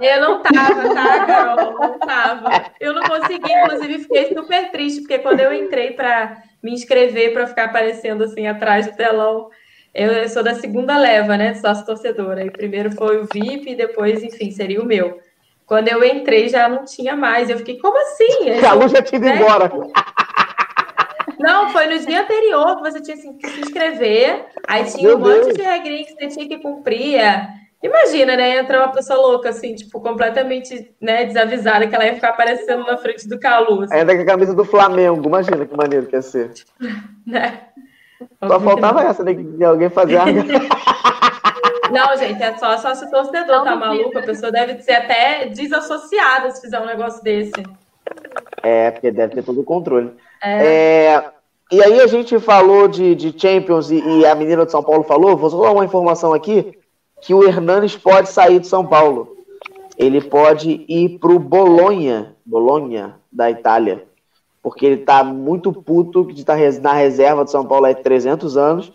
Eu 0.00 0.20
não 0.20 0.40
tava, 0.40 0.94
tá, 0.94 1.26
Carol? 1.26 1.72
Não 1.80 1.98
tava. 1.98 2.50
Eu 2.78 2.94
não 2.94 3.02
consegui, 3.02 3.52
inclusive 3.52 3.98
fiquei 4.04 4.32
super 4.32 4.70
triste, 4.70 5.00
porque 5.00 5.18
quando 5.18 5.40
eu 5.40 5.52
entrei 5.52 5.90
para 5.92 6.40
me 6.62 6.72
inscrever 6.72 7.32
para 7.32 7.48
ficar 7.48 7.64
aparecendo 7.64 8.22
assim 8.22 8.46
atrás 8.46 8.86
do 8.86 8.96
telão, 8.96 9.48
eu, 9.92 10.12
eu 10.12 10.28
sou 10.28 10.44
da 10.44 10.54
segunda 10.54 10.96
leva, 10.96 11.36
né, 11.36 11.52
de 11.52 11.60
sócio 11.60 11.84
torcedora. 11.84 12.44
E 12.44 12.50
primeiro 12.50 12.92
foi 12.92 13.20
o 13.20 13.26
VIP 13.32 13.72
e 13.72 13.74
depois, 13.74 14.22
enfim, 14.22 14.52
seria 14.52 14.80
o 14.80 14.86
meu. 14.86 15.18
Quando 15.66 15.88
eu 15.88 16.04
entrei 16.04 16.48
já 16.48 16.68
não 16.68 16.84
tinha 16.84 17.16
mais. 17.16 17.50
Eu 17.50 17.58
fiquei, 17.58 17.78
como 17.78 17.96
assim? 17.98 18.50
A 18.64 18.74
luz 18.74 18.92
já 18.92 19.02
tinha 19.02 19.18
ido 19.18 19.26
né? 19.26 19.36
embora. 19.36 19.70
Não, 21.40 21.70
foi 21.70 21.86
no 21.86 21.98
dia 21.98 22.22
anterior 22.22 22.76
que 22.76 22.90
você 22.90 23.00
tinha 23.00 23.16
assim, 23.16 23.36
que 23.36 23.48
se 23.48 23.60
inscrever, 23.60 24.46
aí 24.68 24.84
tinha 24.84 25.08
Meu 25.08 25.16
um 25.16 25.20
monte 25.20 25.44
Deus. 25.46 25.56
de 25.56 25.62
regrinha 25.62 26.04
que 26.04 26.12
você 26.12 26.28
tinha 26.28 26.48
que 26.48 26.58
cumprir. 26.58 27.16
é. 27.16 27.48
Imagina, 27.82 28.36
né? 28.36 28.58
Entra 28.58 28.78
uma 28.78 28.92
pessoa 28.92 29.18
louca, 29.18 29.48
assim, 29.48 29.74
tipo, 29.74 30.00
completamente 30.02 30.94
né, 31.00 31.24
desavisada, 31.24 31.86
que 31.86 31.94
ela 31.94 32.04
ia 32.04 32.14
ficar 32.14 32.28
aparecendo 32.28 32.84
na 32.84 32.98
frente 32.98 33.26
do 33.26 33.40
Calu, 33.40 33.82
assim, 33.82 33.94
Ainda 33.94 34.14
com 34.14 34.20
a 34.20 34.26
camisa 34.26 34.54
do 34.54 34.66
Flamengo. 34.66 35.26
Imagina 35.26 35.64
que 35.64 35.74
maneiro 35.74 36.06
que 36.06 36.14
ia 36.14 36.20
ser. 36.20 36.52
né? 37.26 37.60
Só 38.46 38.60
faltava 38.60 39.02
essa, 39.02 39.24
né? 39.24 39.34
Que 39.34 39.64
alguém 39.64 39.88
fazia. 39.88 40.20
Não, 41.90 42.16
gente, 42.16 42.42
é 42.42 42.56
só 42.56 42.76
sócio 42.76 43.10
torcedor, 43.10 43.56
Não 43.56 43.64
tá 43.64 43.76
maluco? 43.76 44.18
A 44.18 44.22
pessoa 44.22 44.52
deve 44.52 44.80
ser 44.82 44.92
até 44.92 45.46
desassociada 45.46 46.50
se 46.50 46.60
fizer 46.60 46.80
um 46.80 46.86
negócio 46.86 47.22
desse. 47.22 47.52
É, 48.62 48.90
porque 48.90 49.10
deve 49.10 49.34
ter 49.34 49.42
todo 49.42 49.60
o 49.60 49.64
controle. 49.64 50.12
É. 50.42 50.66
É, 50.66 51.30
e 51.70 51.82
aí 51.82 52.00
a 52.00 52.06
gente 52.06 52.38
falou 52.40 52.88
de, 52.88 53.14
de 53.14 53.34
Champions 53.38 53.90
e, 53.90 54.00
e 54.00 54.26
a 54.26 54.34
menina 54.34 54.66
de 54.66 54.72
São 54.72 54.82
Paulo 54.82 55.04
falou, 55.04 55.36
vou 55.36 55.50
só 55.50 55.62
dar 55.62 55.70
uma 55.70 55.84
informação 55.84 56.32
aqui, 56.32 56.76
que 57.20 57.32
o 57.32 57.44
Hernanes 57.44 57.96
pode 57.96 58.28
sair 58.28 58.58
de 58.58 58.66
São 58.66 58.84
Paulo. 58.84 59.36
Ele 59.96 60.20
pode 60.20 60.84
ir 60.88 61.18
pro 61.18 61.38
Bolonha, 61.38 62.34
Bolonha, 62.44 63.16
da 63.30 63.50
Itália. 63.50 64.04
Porque 64.62 64.84
ele 64.84 64.96
tá 64.98 65.22
muito 65.22 65.72
puto 65.72 66.24
de 66.32 66.40
estar 66.40 66.58
na 66.80 66.92
reserva 66.92 67.44
de 67.44 67.50
São 67.50 67.64
Paulo 67.64 67.86
há 67.86 67.94
300 67.94 68.56
anos. 68.56 68.92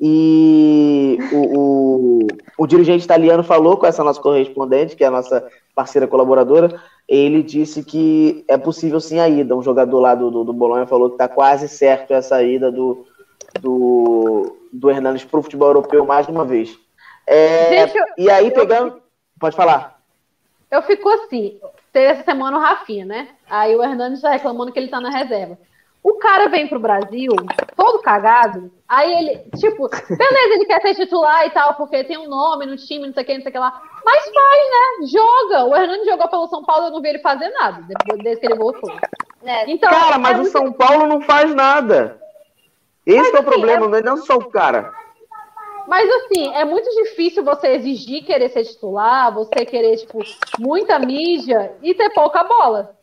E 0.00 1.18
o, 1.32 1.58
o, 1.58 2.26
o 2.58 2.66
dirigente 2.66 3.04
italiano 3.04 3.42
falou 3.42 3.76
com 3.76 3.86
essa 3.86 4.04
nossa 4.04 4.20
correspondente, 4.20 4.96
que 4.96 5.04
é 5.04 5.08
a 5.08 5.10
nossa 5.10 5.46
parceira 5.74 6.06
colaboradora, 6.06 6.80
ele 7.08 7.42
disse 7.42 7.82
que 7.82 8.44
é 8.46 8.58
possível 8.58 9.00
sim 9.00 9.18
a 9.18 9.28
ida. 9.28 9.56
Um 9.56 9.62
jogador 9.62 9.98
lá 10.00 10.14
do, 10.14 10.30
do, 10.30 10.44
do 10.44 10.52
Bolonha 10.52 10.86
falou 10.86 11.08
que 11.08 11.14
está 11.14 11.26
quase 11.26 11.66
certo 11.68 12.12
essa 12.12 12.42
ida 12.42 12.70
do, 12.70 13.06
do, 13.60 14.56
do 14.72 14.90
Hernandes 14.90 15.24
para 15.24 15.40
o 15.40 15.42
futebol 15.42 15.68
europeu 15.68 16.04
mais 16.04 16.28
uma 16.28 16.44
vez. 16.44 16.78
É, 17.26 17.86
Gente, 17.86 17.96
eu- 17.98 18.04
e 18.18 18.30
aí, 18.30 18.50
pegando. 18.50 19.00
Pode 19.40 19.56
falar. 19.56 19.98
Eu 20.70 20.82
fico 20.82 21.08
assim, 21.08 21.58
teve 21.92 22.06
essa 22.12 22.24
semana 22.24 22.58
o 22.58 22.60
Rafinha, 22.60 23.06
né? 23.06 23.28
Aí 23.48 23.74
o 23.74 23.82
Hernandes 23.82 24.20
tá 24.20 24.30
reclamando 24.30 24.70
que 24.72 24.78
ele 24.78 24.88
tá 24.88 25.00
na 25.00 25.10
reserva. 25.10 25.56
O 26.08 26.14
cara 26.14 26.48
vem 26.48 26.66
pro 26.66 26.80
Brasil, 26.80 27.30
todo 27.76 28.00
cagado, 28.00 28.72
aí 28.88 29.12
ele, 29.12 29.50
tipo, 29.58 29.86
beleza, 30.08 30.54
ele 30.54 30.64
quer 30.64 30.80
ser 30.80 30.94
titular 30.94 31.46
e 31.46 31.50
tal, 31.50 31.74
porque 31.74 32.02
tem 32.02 32.16
um 32.16 32.26
nome 32.26 32.64
no 32.64 32.76
time, 32.78 33.06
não 33.06 33.12
sei 33.12 33.22
o 33.22 33.26
que, 33.26 33.34
não 33.34 33.42
sei 33.42 33.50
o 33.50 33.52
que 33.52 33.58
lá. 33.58 33.82
Mas 34.02 34.24
faz, 34.24 34.70
né? 34.70 35.06
Joga. 35.06 35.64
O 35.66 35.76
Hernandes 35.76 36.06
jogou 36.06 36.26
pelo 36.28 36.48
São 36.48 36.64
Paulo, 36.64 36.86
eu 36.86 36.90
não 36.92 37.02
vi 37.02 37.10
ele 37.10 37.18
fazer 37.18 37.50
nada, 37.50 37.82
depois 37.86 38.22
desde 38.22 38.40
que 38.40 38.46
ele 38.46 38.58
voltou. 38.58 38.90
É, 39.44 39.70
Então, 39.70 39.90
Cara, 39.90 40.16
mas 40.16 40.38
é 40.38 40.40
o 40.40 40.44
São 40.46 40.72
Paulo 40.72 41.06
não 41.06 41.20
faz 41.20 41.54
nada. 41.54 42.18
Esse 43.04 43.30
que 43.30 43.36
é 43.36 43.40
o 43.40 43.42
assim, 43.42 43.50
problema, 43.50 43.86
não 43.86 43.98
é 43.98 44.02
não 44.02 44.16
só 44.16 44.36
o 44.36 44.46
cara. 44.46 44.90
Mas 45.86 46.08
assim, 46.10 46.54
é 46.54 46.64
muito 46.64 46.88
difícil 47.04 47.44
você 47.44 47.68
exigir 47.68 48.24
querer 48.24 48.48
ser 48.48 48.64
titular, 48.64 49.32
você 49.34 49.66
querer, 49.66 49.96
tipo, 49.98 50.20
muita 50.58 50.98
mídia 50.98 51.72
e 51.82 51.94
ter 51.94 52.08
pouca 52.10 52.44
bola. 52.44 52.97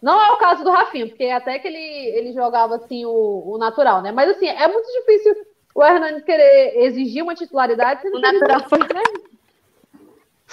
Não 0.00 0.20
é 0.22 0.32
o 0.32 0.38
caso 0.38 0.62
do 0.62 0.70
Rafinha, 0.70 1.06
porque 1.08 1.24
até 1.24 1.58
que 1.58 1.68
ele, 1.68 1.78
ele 1.78 2.32
jogava 2.32 2.76
assim 2.76 3.04
o, 3.06 3.54
o 3.54 3.58
natural, 3.58 4.02
né? 4.02 4.12
Mas 4.12 4.30
assim, 4.30 4.46
é 4.46 4.68
muito 4.68 4.86
difícil 4.92 5.34
o 5.74 5.84
Hernandes 5.84 6.24
querer 6.24 6.84
exigir 6.84 7.22
uma 7.22 7.34
titularidade 7.34 8.02
sendo 8.02 8.16
O 8.16 8.20
que 8.20 8.26
ele 8.26 8.38
natural 8.38 8.66
não, 8.70 8.78
né? 8.78 9.02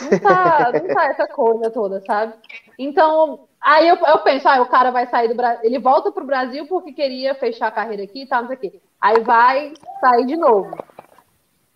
não 0.02 0.20
tá, 0.20 0.72
não 0.74 0.88
tá 0.88 1.06
essa 1.06 1.28
coisa 1.28 1.70
toda, 1.72 2.02
sabe? 2.02 2.34
Então, 2.78 3.48
aí 3.62 3.88
eu, 3.88 3.96
eu 3.96 4.20
penso, 4.20 4.48
ah, 4.48 4.62
o 4.62 4.68
cara 4.70 4.92
vai 4.92 5.06
sair 5.08 5.28
do 5.28 5.36
Brasil, 5.36 5.62
ele 5.64 5.80
volta 5.80 6.12
pro 6.12 6.26
Brasil 6.26 6.66
porque 6.68 6.92
queria 6.94 7.36
fechar 7.36 7.68
a 7.68 7.72
carreira 7.72 8.04
aqui 8.04 8.24
e 8.24 8.28
tal, 8.28 8.42
não 8.42 8.48
sei 8.48 8.58
o 8.58 8.60
quê. 8.60 8.82
Aí 9.00 9.20
vai 9.22 9.74
sair 10.00 10.26
de 10.26 10.36
novo. 10.36 10.72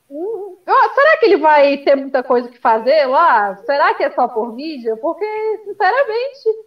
Hum, 0.10 0.58
será 0.66 1.18
que 1.20 1.26
ele 1.26 1.38
vai 1.38 1.78
ter 1.80 1.96
muita 1.96 2.24
coisa 2.24 2.48
que 2.50 2.58
fazer 2.60 3.06
lá? 3.08 3.56
Será 3.66 3.94
que 3.94 4.04
é 4.04 4.12
só 4.12 4.28
por 4.28 4.54
mídia? 4.54 4.96
Porque, 4.98 5.26
sinceramente. 5.66 6.67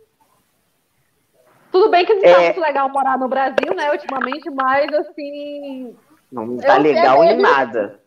Tudo 1.72 1.88
bem 1.90 2.04
que 2.04 2.14
não 2.14 2.22
tá 2.22 2.28
É. 2.28 2.44
muito 2.46 2.60
legal 2.60 2.88
morar 2.88 3.18
no 3.18 3.28
Brasil, 3.28 3.74
né, 3.74 3.90
ultimamente, 3.92 4.50
mas 4.50 4.92
assim. 4.92 5.94
Não 6.30 6.56
tá 6.56 6.76
Eu- 6.76 6.82
legal 6.82 7.24
eu- 7.24 7.30
em 7.30 7.36
nada. 7.38 8.00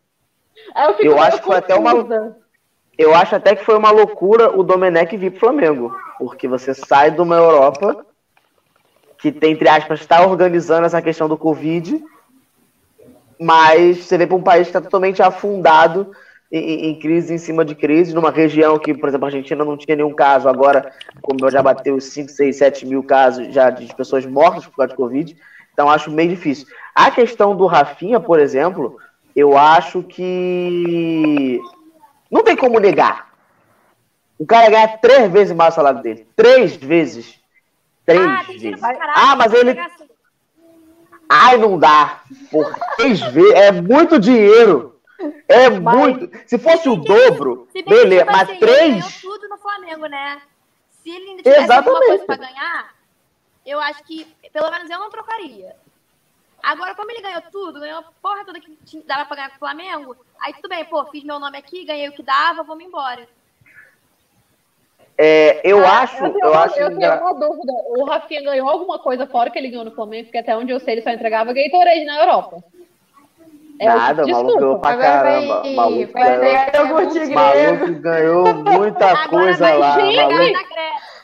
Eu, 0.76 0.92
fico 0.94 1.06
Eu 1.06 1.16
meio 1.16 1.24
acho 1.24 1.38
que 1.40 1.46
foi 1.46 1.58
até 1.58 1.76
uma-. 1.76 2.36
Eu 2.98 3.16
acho 3.16 3.36
até 3.36 3.56
que 3.56 3.66
foi 3.66 3.76
uma 3.78 3.90
loucura 3.92 4.56
o 4.58 4.64
Domenech 4.64 5.16
vir 5.18 5.32
pro 5.32 5.40
Flamengo. 5.40 5.96
Porque 6.20 6.48
você 6.48 6.74
sai 6.74 7.10
de 7.12 7.20
uma 7.22 7.36
Europa 7.36 8.06
que 9.18 9.32
tem, 9.32 9.54
entre 9.54 9.68
aspas, 9.68 10.00
está 10.02 10.26
organizando 10.26 10.86
essa 10.86 11.02
questão 11.02 11.28
do 11.28 11.38
Covid, 11.38 12.04
mas 13.40 13.98
você 14.06 14.18
vem 14.18 14.28
para 14.28 14.36
um 14.38 14.44
país 14.44 14.68
que 14.68 14.70
está 14.70 14.82
totalmente 14.82 15.22
afundado 15.24 16.12
em, 16.54 16.92
em, 16.92 17.00
crise 17.00 17.34
em 17.34 17.38
cima 17.40 17.66
de 17.66 17.74
crise, 17.74 18.14
numa 18.14 18.30
região 18.30 18.78
que, 18.78 18.94
por 18.94 19.10
exemplo, 19.10 19.26
a 19.26 19.30
Argentina 19.30 19.66
não 19.66 19.76
tinha 19.76 19.96
nenhum 19.96 20.14
caso, 20.14 20.48
agora, 20.48 20.94
como 21.20 21.50
já 21.50 21.64
bateu 21.64 22.00
5, 22.00 22.30
6, 22.30 22.56
7 22.56 22.86
mil 22.86 23.02
casos 23.02 23.52
já 23.52 23.72
de 23.72 23.92
pessoas 23.96 24.24
mortas 24.24 24.68
por 24.68 24.76
causa 24.76 24.92
de 24.92 24.96
Covid, 24.96 25.36
então 25.74 25.90
acho 25.90 26.12
meio 26.12 26.30
difícil. 26.30 26.68
A 26.94 27.10
questão 27.10 27.56
do 27.56 27.66
Rafinha, 27.66 28.20
por 28.20 28.40
exemplo, 28.40 29.00
eu 29.36 29.58
acho 29.58 30.04
que 30.04 31.60
não 32.30 32.44
tem 32.44 32.56
como 32.56 32.80
negar. 32.80 33.34
O 34.38 34.46
cara 34.46 34.70
ganha 34.70 34.98
três 35.00 35.32
vezes 35.32 35.56
mais 35.56 35.74
o 35.74 35.76
salário 35.76 36.04
dele. 36.04 36.28
Três 36.36 36.76
vezes. 36.76 37.40
Três 38.06 38.22
ah, 38.22 38.44
vezes. 38.48 38.84
ah, 39.16 39.36
mas 39.36 39.54
ele. 39.54 39.80
Ai, 41.28 41.58
não 41.58 41.80
dá. 41.80 42.22
Por 42.52 42.76
três 42.98 43.22
vezes. 43.22 43.54
É 43.54 43.72
muito 43.72 44.20
dinheiro. 44.20 44.93
É 45.48 45.70
mas, 45.70 45.96
muito. 45.98 46.30
Se 46.48 46.58
fosse 46.58 46.90
o 46.90 46.96
dobro, 46.96 47.68
se 47.72 47.82
beleza, 47.84 48.26
mas 48.26 48.50
assim, 48.50 48.60
três. 48.60 48.80
Ele 48.82 48.92
ganhou 49.00 49.12
tudo 49.22 49.50
no 49.50 49.58
Flamengo, 49.58 50.06
né? 50.08 50.42
Se 50.90 51.10
ele 51.10 51.30
ainda 51.30 51.44
tivesse 51.44 51.64
Exatamente. 51.64 51.90
alguma 51.90 52.06
coisa 52.08 52.26
pra 52.26 52.36
ganhar, 52.36 52.96
eu 53.66 53.80
acho 53.80 54.04
que, 54.04 54.26
pelo 54.52 54.72
menos 54.72 54.90
eu 54.90 55.00
não 55.00 55.10
trocaria. 55.10 55.76
Agora, 56.62 56.96
como 56.96 57.12
ele 57.12 57.22
ganhou 57.22 57.42
tudo, 57.52 57.80
ganhou 57.80 58.00
a 58.00 58.06
porra 58.22 58.46
toda 58.46 58.60
que 58.60 59.04
dava 59.06 59.26
pra 59.26 59.36
ganhar 59.36 59.50
com 59.50 59.56
o 59.58 59.60
Flamengo, 59.60 60.16
aí 60.40 60.54
tudo 60.54 60.70
bem, 60.70 60.86
pô, 60.86 61.06
fiz 61.08 61.24
meu 61.24 61.40
nome 61.40 61.58
aqui, 61.58 61.84
ganhei 61.84 62.08
o 62.08 62.14
que 62.14 62.24
dava, 62.24 62.64
vamos 62.64 62.86
embora. 62.86 63.28
É, 65.18 65.62
eu 65.64 65.86
ah, 65.86 66.00
acho. 66.00 66.24
Eu, 66.24 66.40
eu, 66.40 66.54
acho 66.54 66.80
eu 66.80 66.98
tenho 66.98 67.22
uma 67.22 67.34
dúvida. 67.34 67.72
O 67.98 68.06
Rafinha 68.06 68.42
ganhou 68.42 68.70
alguma 68.70 68.98
coisa 68.98 69.28
fora 69.28 69.50
que 69.52 69.60
ele 69.60 69.70
ganhou 69.70 69.86
no 69.86 69.94
Flamengo, 69.94 70.26
porque 70.26 70.38
até 70.38 70.56
onde 70.58 70.72
eu 70.72 70.80
sei 70.80 70.96
ele 70.96 71.02
só 71.02 71.12
entregava 71.12 71.54
Gatorade 71.54 72.06
na 72.06 72.20
Europa. 72.20 72.64
É 73.84 73.88
Nada, 73.88 74.26
o 74.26 74.30
maluco 74.30 74.60
ganhou 74.60 74.80
pra 74.80 74.98
caramba. 74.98 75.62
Vai, 75.62 75.74
maluco, 75.74 76.14
vai, 76.14 76.40
ganhou, 76.40 77.36
maluco 77.36 78.00
ganhou 78.00 78.54
muita 78.64 79.28
coisa 79.28 79.76
lá. 79.76 80.00
Gente, 80.00 80.56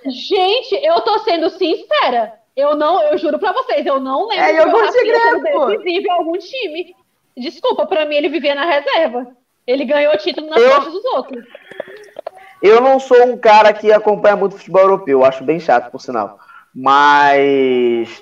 gente, 0.08 0.86
eu 0.86 1.00
tô 1.02 1.20
sendo 1.20 1.50
sincera. 1.50 2.34
Eu 2.56 2.76
não, 2.76 3.02
eu 3.04 3.18
juro 3.18 3.40
pra 3.40 3.54
vocês, 3.54 3.86
eu 3.86 4.02
não 4.02 4.28
lembro 4.28 4.44
é, 4.44 4.60
eu 4.60 4.68
o 4.68 4.92
grego, 4.92 5.68
decisivo 5.68 6.08
em 6.08 6.12
algum 6.12 6.38
time. 6.38 6.96
Desculpa, 7.38 7.86
pra 7.86 8.06
mim 8.06 8.16
ele 8.16 8.28
vivia 8.28 8.54
na 8.54 8.66
reserva. 8.66 9.28
Ele 9.66 9.86
ganhou 9.86 10.18
título 10.18 10.50
nas 10.50 10.62
eu... 10.62 10.70
costas 10.70 10.92
dos 10.92 11.06
outros. 11.06 11.46
Eu 12.62 12.82
não 12.82 13.00
sou 13.00 13.26
um 13.26 13.38
cara 13.38 13.72
que 13.72 13.94
acompanha 13.94 14.36
muito 14.36 14.58
futebol 14.58 14.82
europeu, 14.82 15.24
acho 15.24 15.46
bem 15.46 15.62
chato, 15.62 15.90
por 15.90 16.02
sinal. 16.02 16.38
Mas 16.76 18.22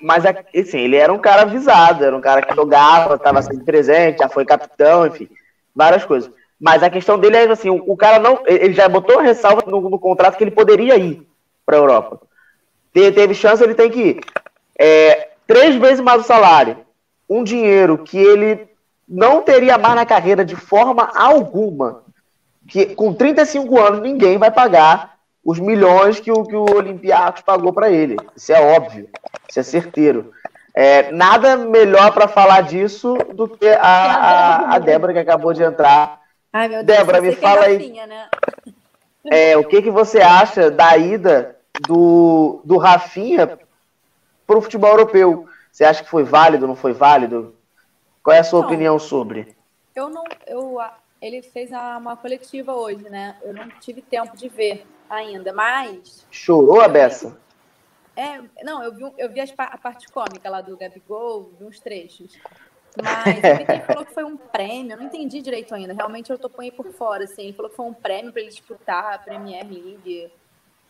mas, 0.00 0.24
assim, 0.26 0.78
ele 0.78 0.96
era 0.96 1.12
um 1.12 1.18
cara 1.18 1.42
avisado, 1.42 2.04
era 2.04 2.16
um 2.16 2.20
cara 2.20 2.42
que 2.42 2.54
jogava, 2.54 3.16
estava 3.16 3.42
sempre 3.42 3.64
presente, 3.64 4.18
já 4.18 4.28
foi 4.28 4.44
capitão, 4.44 5.06
enfim, 5.06 5.28
várias 5.74 6.04
coisas. 6.04 6.30
Mas 6.60 6.82
a 6.82 6.90
questão 6.90 7.18
dele 7.18 7.36
é 7.36 7.50
assim, 7.50 7.70
o, 7.70 7.82
o 7.86 7.96
cara 7.96 8.18
não, 8.18 8.42
ele 8.46 8.74
já 8.74 8.88
botou 8.88 9.20
ressalva 9.20 9.62
no, 9.66 9.80
no, 9.88 9.98
contrato 9.98 10.36
que 10.36 10.44
ele 10.44 10.50
poderia 10.50 10.96
ir 10.96 11.26
para 11.64 11.76
a 11.76 11.80
Europa. 11.80 12.20
Te, 12.92 13.12
teve 13.12 13.34
chance, 13.34 13.62
ele 13.62 13.74
tem 13.74 13.90
que 13.90 14.00
ir. 14.00 14.20
É, 14.78 15.30
três 15.46 15.76
vezes 15.76 16.00
mais 16.00 16.20
o 16.20 16.26
salário, 16.26 16.78
um 17.28 17.44
dinheiro 17.44 17.98
que 17.98 18.18
ele 18.18 18.68
não 19.08 19.42
teria 19.42 19.78
mais 19.78 19.94
na 19.94 20.06
carreira 20.06 20.44
de 20.44 20.56
forma 20.56 21.10
alguma, 21.14 22.02
que 22.66 22.86
com 22.94 23.14
35 23.14 23.80
anos 23.80 24.00
ninguém 24.00 24.36
vai 24.36 24.50
pagar 24.50 25.17
os 25.48 25.58
milhões 25.58 26.20
que 26.20 26.30
o, 26.30 26.44
que 26.44 26.54
o 26.54 26.76
Olympiacos 26.76 27.40
pagou 27.40 27.72
para 27.72 27.90
ele. 27.90 28.16
Isso 28.36 28.52
é 28.52 28.60
óbvio, 28.76 29.08
isso 29.48 29.58
é 29.58 29.62
certeiro. 29.62 30.30
É, 30.74 31.10
nada 31.10 31.56
melhor 31.56 32.12
para 32.12 32.28
falar 32.28 32.60
disso 32.60 33.16
do 33.32 33.48
que 33.48 33.66
a, 33.66 33.80
a, 33.80 34.74
a 34.74 34.78
Débora 34.78 35.14
que 35.14 35.20
acabou 35.20 35.54
de 35.54 35.62
entrar. 35.62 36.20
Ai, 36.52 36.68
meu 36.68 36.84
Deus, 36.84 36.98
Débora, 36.98 37.22
me 37.22 37.32
fala 37.32 37.62
aí. 37.62 37.90
Né? 37.90 38.28
É, 39.24 39.56
o 39.56 39.64
que, 39.64 39.80
que 39.80 39.90
você 39.90 40.20
acha 40.20 40.70
da 40.70 40.98
ida 40.98 41.56
do, 41.86 42.60
do 42.62 42.76
Rafinha 42.76 43.58
para 44.46 44.58
o 44.58 44.60
futebol 44.60 44.90
europeu? 44.90 45.48
Você 45.72 45.82
acha 45.82 46.04
que 46.04 46.10
foi 46.10 46.24
válido, 46.24 46.66
não 46.66 46.76
foi 46.76 46.92
válido? 46.92 47.54
Qual 48.22 48.36
é 48.36 48.40
a 48.40 48.44
sua 48.44 48.60
não, 48.60 48.66
opinião 48.66 48.98
sobre? 48.98 49.56
Eu 49.96 50.10
não, 50.10 50.24
eu, 50.46 50.78
ele 51.22 51.40
fez 51.40 51.70
uma 51.70 52.18
coletiva 52.18 52.74
hoje, 52.74 53.08
né? 53.08 53.36
Eu 53.42 53.54
não 53.54 53.66
tive 53.80 54.02
tempo 54.02 54.36
de 54.36 54.50
ver 54.50 54.86
ainda, 55.08 55.52
mas. 55.52 56.26
Chorou 56.30 56.80
a 56.80 56.88
beça? 56.88 57.36
É, 58.16 58.40
não, 58.64 58.82
eu 58.82 58.92
vi, 58.92 59.12
eu 59.16 59.30
vi 59.30 59.40
a 59.40 59.78
parte 59.78 60.08
cômica 60.08 60.50
lá 60.50 60.60
do 60.60 60.76
Gabigol, 60.76 61.52
vi 61.58 61.64
uns 61.64 61.78
trechos. 61.78 62.36
Mas 63.00 63.44
ele 63.44 63.80
falou 63.86 64.04
que 64.04 64.12
foi 64.12 64.24
um 64.24 64.36
prêmio, 64.36 64.92
eu 64.92 64.96
não 64.96 65.06
entendi 65.06 65.40
direito 65.40 65.74
ainda. 65.74 65.92
Realmente 65.92 66.30
eu 66.30 66.38
tô 66.38 66.48
põe 66.50 66.70
por 66.70 66.86
fora, 66.92 67.24
assim. 67.24 67.44
Ele 67.44 67.52
falou 67.52 67.70
que 67.70 67.76
foi 67.76 67.86
um 67.86 67.94
prêmio 67.94 68.32
para 68.32 68.42
ele 68.42 68.50
disputar 68.50 69.14
a 69.14 69.18
Premier 69.18 69.64
League. 69.64 70.30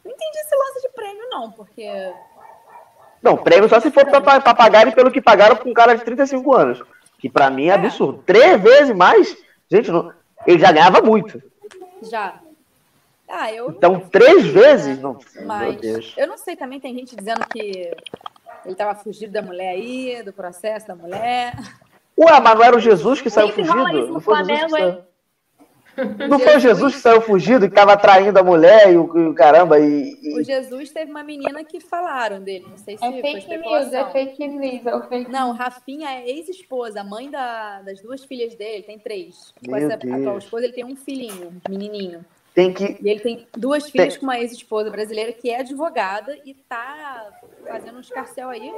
Não 0.04 0.10
entendi 0.10 0.38
esse 0.38 0.56
lance 0.56 0.80
de 0.80 0.88
prêmio, 0.94 1.28
não, 1.28 1.50
porque. 1.52 2.14
Não, 3.22 3.36
prêmio 3.36 3.68
só 3.68 3.78
se 3.80 3.90
for 3.90 4.06
para 4.06 4.54
pagarem 4.54 4.94
pelo 4.94 5.10
que 5.10 5.20
pagaram 5.20 5.56
com 5.56 5.68
um 5.68 5.74
cara 5.74 5.96
de 5.96 6.04
35 6.04 6.54
anos. 6.54 6.82
Que 7.18 7.28
para 7.28 7.50
mim 7.50 7.66
é, 7.66 7.70
é, 7.70 7.72
absurdo. 7.74 8.22
Três 8.24 8.60
vezes 8.62 8.96
mais? 8.96 9.36
Gente, 9.70 9.90
não... 9.90 10.12
ele 10.46 10.58
já 10.58 10.72
ganhava 10.72 11.02
muito. 11.02 11.42
Já. 12.02 12.40
Ah, 13.28 13.52
eu 13.52 13.70
então, 13.70 14.00
três 14.00 14.42
sei, 14.42 14.52
vezes? 14.52 14.96
Né? 14.96 15.02
Não, 15.02 15.18
Mas 15.44 16.16
eu 16.16 16.26
não 16.26 16.38
sei, 16.38 16.56
também 16.56 16.80
tem 16.80 16.94
gente 16.94 17.14
dizendo 17.14 17.46
que 17.46 17.60
ele 18.64 18.72
estava 18.72 18.94
fugindo 18.94 19.32
da 19.32 19.42
mulher 19.42 19.70
aí, 19.70 20.22
do 20.22 20.32
processo 20.32 20.88
da 20.88 20.96
mulher. 20.96 21.54
Ué, 22.18 22.40
mas 22.40 22.54
não 22.54 22.64
era 22.64 22.76
o 22.76 22.80
Jesus 22.80 23.20
que 23.20 23.30
saiu 23.30 23.50
fugido? 23.50 24.08
Não 24.08 24.20
foi, 24.20 24.44
Jesus 24.44 24.64
que 24.64 24.70
saiu... 24.70 25.04
não 26.28 26.38
foi 26.38 26.56
o 26.56 26.60
Jesus 26.60 26.94
que 26.94 27.00
saiu 27.00 27.20
fugido 27.20 27.64
e 27.64 27.68
estava 27.68 27.96
traindo 27.96 28.38
a 28.38 28.42
mulher 28.42 28.92
e 28.92 28.96
o, 28.96 29.16
e 29.16 29.28
o 29.28 29.34
caramba? 29.34 29.78
E, 29.78 30.18
e, 30.22 30.40
O 30.40 30.42
Jesus 30.42 30.90
teve 30.90 31.10
uma 31.10 31.22
menina 31.22 31.62
que 31.62 31.80
falaram 31.80 32.42
dele. 32.42 32.66
Não 32.68 32.78
sei 32.78 32.96
se 32.96 33.04
é 33.04 33.20
fake 33.20 33.56
news, 33.56 33.92
é 33.92 34.10
fake 34.10 34.48
news. 34.48 34.86
É 34.86 35.00
fake 35.06 35.30
não, 35.30 35.52
Rafinha 35.52 36.10
é 36.10 36.28
ex-esposa, 36.28 37.04
mãe 37.04 37.30
da, 37.30 37.82
das 37.82 38.00
duas 38.00 38.24
filhas 38.24 38.54
dele, 38.56 38.82
tem 38.82 38.98
três. 38.98 39.52
Com 39.64 39.76
essa 39.76 39.94
atual 39.94 40.38
esposa, 40.38 40.64
ele 40.64 40.72
tem 40.72 40.84
um 40.84 40.96
filhinho, 40.96 41.60
menininho 41.68 42.24
tem 42.58 42.72
que. 42.72 42.98
E 43.00 43.08
ele 43.08 43.20
tem 43.20 43.46
duas 43.56 43.88
filhas 43.88 44.14
tem... 44.14 44.18
com 44.18 44.26
uma 44.26 44.40
ex-esposa 44.40 44.90
brasileira 44.90 45.32
que 45.32 45.48
é 45.48 45.60
advogada 45.60 46.36
e 46.44 46.54
tá 46.54 47.30
fazendo 47.64 47.98
um 47.98 48.00
escarcel 48.00 48.48
aí. 48.48 48.72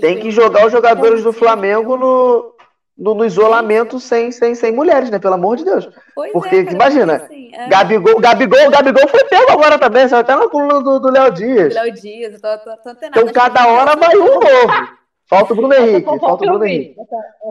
Tem 0.00 0.18
que 0.18 0.32
jogar 0.32 0.66
os 0.66 0.72
jogadores 0.72 1.22
do 1.22 1.32
Flamengo 1.32 1.96
no, 1.96 2.52
no, 2.98 3.14
no, 3.14 3.24
isolamento 3.24 4.00
sem, 4.00 4.32
sem, 4.32 4.56
sem 4.56 4.72
mulheres, 4.72 5.08
né? 5.08 5.20
Pelo 5.20 5.34
amor 5.34 5.56
de 5.56 5.64
Deus. 5.64 5.88
Pois 6.16 6.32
Porque, 6.32 6.56
é, 6.56 6.72
imagina, 6.72 7.14
assim, 7.14 7.54
é... 7.54 7.68
Gabigol, 7.68 8.18
Gabigol, 8.18 8.70
Gabigol 8.70 9.06
foi 9.06 9.22
pego 9.22 9.52
agora 9.52 9.78
também, 9.78 10.08
só 10.08 10.16
até 10.16 10.34
na 10.34 10.48
coluna 10.48 10.82
do 10.82 11.08
Léo 11.08 11.30
Dias. 11.30 11.74
Léo 11.74 11.92
Dias, 11.92 12.34
eu 12.34 12.40
tô, 12.40 12.58
tô, 12.58 12.76
tô 12.78 12.88
antenada. 12.88 13.20
Então 13.20 13.32
cada 13.32 13.68
hora 13.68 13.94
vai 13.94 14.16
um 14.16 14.40
novo. 14.40 15.02
Falta 15.26 15.52
o 15.52 15.56
Bruno 15.56 15.74
Henrique. 15.74 16.04
Falta 16.04 16.44
o 16.44 16.48
Bruno 16.48 16.64
Henrique. 16.64 16.96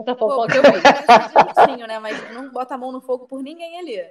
Essa 0.00 0.14
fofoca 0.16 0.54
eu 0.54 0.62
vi. 0.62 1.86
né? 1.86 1.98
Mas 1.98 2.32
não 2.34 2.50
bota 2.50 2.74
a 2.74 2.78
mão 2.78 2.92
no 2.92 3.00
fogo 3.00 3.26
por 3.26 3.42
ninguém 3.42 3.78
ali. 3.78 4.04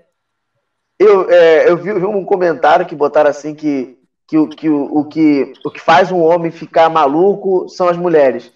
Eu, 1.01 1.31
é, 1.31 1.67
eu 1.67 1.77
vi, 1.77 1.91
vi, 1.93 2.05
um 2.05 2.23
comentário 2.23 2.85
que 2.85 2.93
botaram 2.93 3.31
assim 3.31 3.55
que, 3.55 3.97
que, 4.27 4.47
que, 4.49 4.55
que, 4.55 4.69
o, 4.69 4.99
o, 4.99 5.05
que 5.05 5.51
o 5.65 5.71
que 5.71 5.81
faz 5.81 6.11
um 6.11 6.21
homem 6.21 6.51
ficar 6.51 6.91
maluco 6.91 7.67
são 7.69 7.89
as 7.89 7.97
mulheres. 7.97 8.53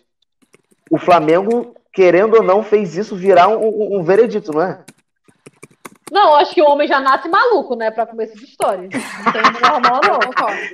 O 0.92 1.00
Flamengo, 1.00 1.76
querendo 1.92 2.36
ou 2.36 2.44
não, 2.44 2.62
fez 2.62 2.96
isso 2.96 3.16
virar 3.16 3.48
um, 3.48 3.66
um, 3.66 3.98
um 3.98 4.04
veredito, 4.04 4.52
não 4.52 4.62
é? 4.62 4.80
Não, 6.12 6.36
acho 6.36 6.54
que 6.54 6.62
o 6.62 6.70
homem 6.70 6.88
já 6.88 7.00
nasce 7.00 7.28
maluco, 7.28 7.76
né? 7.76 7.90
Pra 7.90 8.06
começar 8.06 8.34
essa 8.34 8.44
história. 8.44 8.84
Não 8.84 9.32
tem 9.32 9.42
normal, 9.60 10.02
não. 10.08 10.20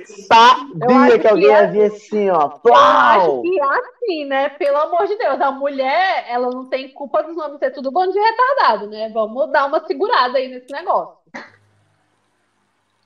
Sabia 0.28 1.18
que 1.18 1.26
alguém 1.26 1.46
ia 1.46 1.66
vir 1.68 1.84
assim, 1.84 2.28
ó. 2.28 2.50
Plau! 2.50 3.40
Acho 3.40 3.42
que 3.42 3.58
é 3.58 3.64
assim, 3.64 4.24
né? 4.26 4.48
Pelo 4.50 4.76
amor 4.76 5.06
de 5.06 5.16
Deus. 5.16 5.40
A 5.40 5.50
mulher, 5.50 6.26
ela 6.28 6.50
não 6.50 6.68
tem 6.68 6.92
culpa 6.92 7.22
dos 7.22 7.34
homens 7.38 7.58
ser 7.60 7.70
tudo 7.70 7.90
bando 7.90 8.12
de 8.12 8.18
retardado, 8.18 8.88
né? 8.88 9.08
Vamos 9.08 9.50
dar 9.50 9.64
uma 9.64 9.82
segurada 9.86 10.36
aí 10.36 10.48
nesse 10.48 10.70
negócio. 10.70 11.21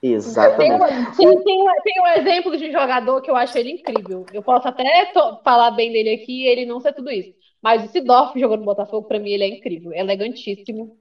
Exatamente. 0.02 1.16
Tem, 1.16 1.42
tem, 1.42 1.64
tem, 1.82 2.02
um 2.02 2.06
exemplo 2.18 2.56
de 2.56 2.68
um 2.68 2.72
jogador 2.72 3.20
que 3.22 3.30
eu 3.30 3.36
acho 3.36 3.56
ele 3.56 3.72
incrível. 3.72 4.26
Eu 4.32 4.42
posso 4.42 4.68
até 4.68 5.10
falar 5.42 5.70
bem 5.70 5.90
dele 5.90 6.10
aqui 6.10 6.44
e 6.44 6.46
ele 6.46 6.66
não 6.66 6.80
ser 6.80 6.92
tudo 6.92 7.10
isso. 7.10 7.34
Mas 7.62 7.84
o 7.84 7.88
Sidorf 7.88 8.38
jogando 8.38 8.60
no 8.60 8.66
Botafogo, 8.66 9.08
para 9.08 9.18
mim, 9.18 9.30
ele 9.30 9.44
é 9.44 9.48
incrível, 9.48 9.92
elegantíssimo, 9.92 10.96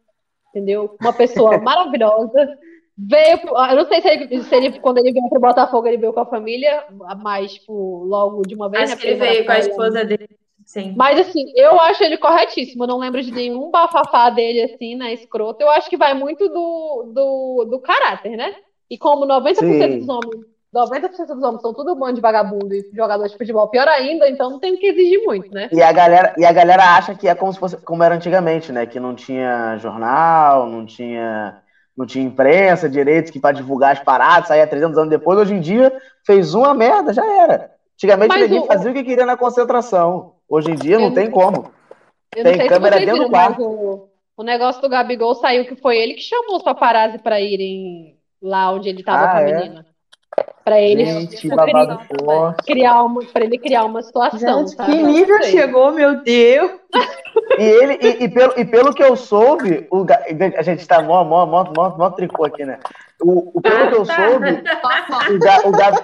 entendeu? 0.50 0.96
Uma 1.00 1.14
pessoa 1.14 1.58
maravilhosa. 1.62 2.58
Veio, 2.98 3.40
eu 3.44 3.76
não 3.76 3.86
sei 3.86 4.02
se 4.02 4.08
ele, 4.08 4.44
se 4.44 4.56
ele 4.56 4.80
quando 4.80 5.00
ele 5.00 5.12
veio 5.12 5.30
pro 5.30 5.40
Botafogo, 5.40 5.86
ele 5.86 5.98
veio 5.98 6.14
com 6.14 6.22
a 6.22 6.26
família, 6.26 6.86
mas, 7.22 7.56
tipo, 7.56 8.06
logo 8.06 8.42
de 8.44 8.56
uma 8.56 8.70
vez. 8.70 8.86
Acho 8.86 8.96
né, 8.96 9.02
que 9.02 9.08
ele 9.08 9.20
veio 9.20 9.46
com 9.46 9.52
a 9.52 9.60
esposa 9.60 10.06
dele. 10.06 10.30
Sim. 10.66 10.96
Mas 10.98 11.20
assim, 11.20 11.52
eu 11.56 11.80
acho 11.80 12.04
ele 12.04 12.18
corretíssimo. 12.18 12.86
Eu 12.86 12.88
não 12.88 12.98
lembro 12.98 13.22
de 13.22 13.32
nenhum 13.32 13.70
bafafá 13.70 14.30
dele, 14.32 14.64
assim, 14.64 14.96
né? 14.96 15.14
Escroto. 15.14 15.62
Eu 15.62 15.70
acho 15.70 15.90
que 15.90 15.98
vai 15.98 16.14
muito 16.14 16.48
do, 16.48 17.12
do, 17.14 17.66
do 17.70 17.80
caráter, 17.80 18.36
né? 18.36 18.56
E 18.90 18.98
como 18.98 19.26
90% 19.26 19.56
Sim. 19.60 20.00
dos 20.00 20.10
homens 20.10 20.46
90% 20.74 21.28
dos 21.28 21.42
homens 21.44 21.62
são 21.62 21.74
tudo 21.74 21.94
um 21.94 21.96
bando 21.96 22.16
de 22.16 22.22
vagabundo 22.22 22.74
e 22.76 22.90
jogadores 22.94 23.32
de 23.32 23.38
futebol, 23.38 23.70
pior 23.70 23.88
ainda, 23.88 24.28
então 24.30 24.50
não 24.50 24.60
tem 24.60 24.74
o 24.74 24.78
que 24.78 24.88
exigir 24.88 25.24
muito, 25.24 25.50
né? 25.54 25.70
E 25.72 25.82
a 25.82 25.90
galera, 25.94 26.34
e 26.38 26.44
a 26.46 26.52
galera 26.52 26.84
acha 26.98 27.16
que 27.16 27.30
é 27.30 27.34
como 27.34 27.54
se 27.54 27.58
fosse 27.60 27.78
como 27.78 28.04
era 28.04 28.14
antigamente, 28.16 28.74
né? 28.74 28.86
Que 28.86 29.00
não 29.00 29.16
tinha 29.16 29.78
jornal, 29.78 30.68
não 30.68 30.86
tinha, 30.86 31.62
não 31.96 32.06
tinha 32.06 32.26
imprensa 32.26 32.90
direito 32.90 33.32
que 33.32 33.40
para 33.40 33.56
divulgar 33.56 33.94
as 33.94 34.00
paradas, 34.02 34.50
saía 34.50 34.68
300 34.68 34.98
anos 34.98 35.10
depois. 35.10 35.40
Hoje 35.40 35.54
em 35.54 35.62
dia, 35.62 35.98
fez 36.26 36.54
uma 36.54 36.74
merda, 36.74 37.14
já 37.14 37.26
era. 37.26 37.72
Antigamente 37.94 38.28
Mas 38.30 38.42
ninguém 38.42 38.60
o- 38.60 38.66
fazia 38.66 38.92
o 38.92 38.94
que 38.94 39.04
queria 39.06 39.26
na 39.26 39.38
concentração. 39.38 40.34
Hoje 40.50 40.72
em 40.72 40.76
dia 40.76 41.00
não 41.00 41.06
não 41.08 41.14
tem 41.14 41.32
como. 41.32 41.72
Tem 42.32 42.68
câmera 42.68 42.98
dentro 43.00 43.14
do 43.14 43.18
viram, 43.20 43.30
quarto. 43.30 43.62
o, 43.64 44.10
o 44.36 44.44
negócio 44.44 44.82
do 44.82 44.90
Gabigol 44.90 45.36
saiu 45.36 45.64
que 45.66 45.78
foi 45.78 45.98
ele 45.98 46.16
que 46.16 46.22
chamou 46.22 46.58
os 46.58 46.64
paparazzi 46.64 47.18
pra 47.20 47.40
irem 47.40 48.15
lá 48.42 48.72
onde 48.72 48.90
ele 48.90 49.04
tava 49.04 49.26
Ah, 49.26 49.28
com 49.32 49.38
a 49.38 49.42
é? 49.42 49.54
menina. 49.54 49.86
Pra 50.64 50.82
ele 50.82 51.06
Gente, 51.06 51.48
babado 51.50 52.00
forte. 52.20 52.66
criar 52.66 53.04
uma, 53.04 53.24
pra 53.24 53.46
ele 53.46 53.58
criar 53.58 53.86
uma 53.86 54.02
situação, 54.02 54.68
Gente, 54.68 54.76
que 54.78 55.04
nível 55.04 55.44
chegou, 55.44 55.92
meu 55.92 56.24
Deus. 56.24 56.72
E 57.58 57.64
ele, 57.64 57.94
e, 58.02 58.24
e 58.26 58.30
pelo, 58.30 58.54
e 58.58 58.66
pelo 58.66 58.94
que 58.94 59.04
eu 59.04 59.16
soube, 59.16 59.88
o, 59.92 60.06
a 60.58 60.62
gente 60.64 60.86
tá 60.88 61.02
mó, 61.02 61.24
mó, 61.24 61.46
mó, 61.46 61.64
mó, 61.76 61.90
mó 61.96 62.10
tricô 62.10 62.46
aqui, 62.46 62.66
né? 62.66 62.80
O, 63.22 63.58
o- 63.58 63.62
pelo 63.62 63.90
que 63.90 63.96
eu 63.96 64.06
soube, 64.06 64.64
o, 65.32 65.40
Ga- 65.40 65.62
o 65.66 65.72
Gabi, 65.72 66.00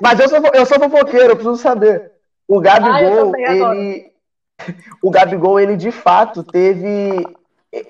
mas 0.00 0.18
eu 0.18 0.28
sou, 0.28 0.40
eu 0.52 0.66
sou 0.66 0.80
fofoqueiro, 0.80 1.28
eu 1.32 1.36
preciso 1.36 1.56
saber. 1.56 2.10
O 2.48 2.58
Ah, 2.58 2.62
Gabigol, 2.62 3.34
agora. 3.36 3.76
ele, 3.76 4.12
o 5.02 5.10
Gabigol, 5.10 5.60
ele 5.60 5.76
de 5.76 5.92
fato 5.92 6.42
teve, 6.42 7.24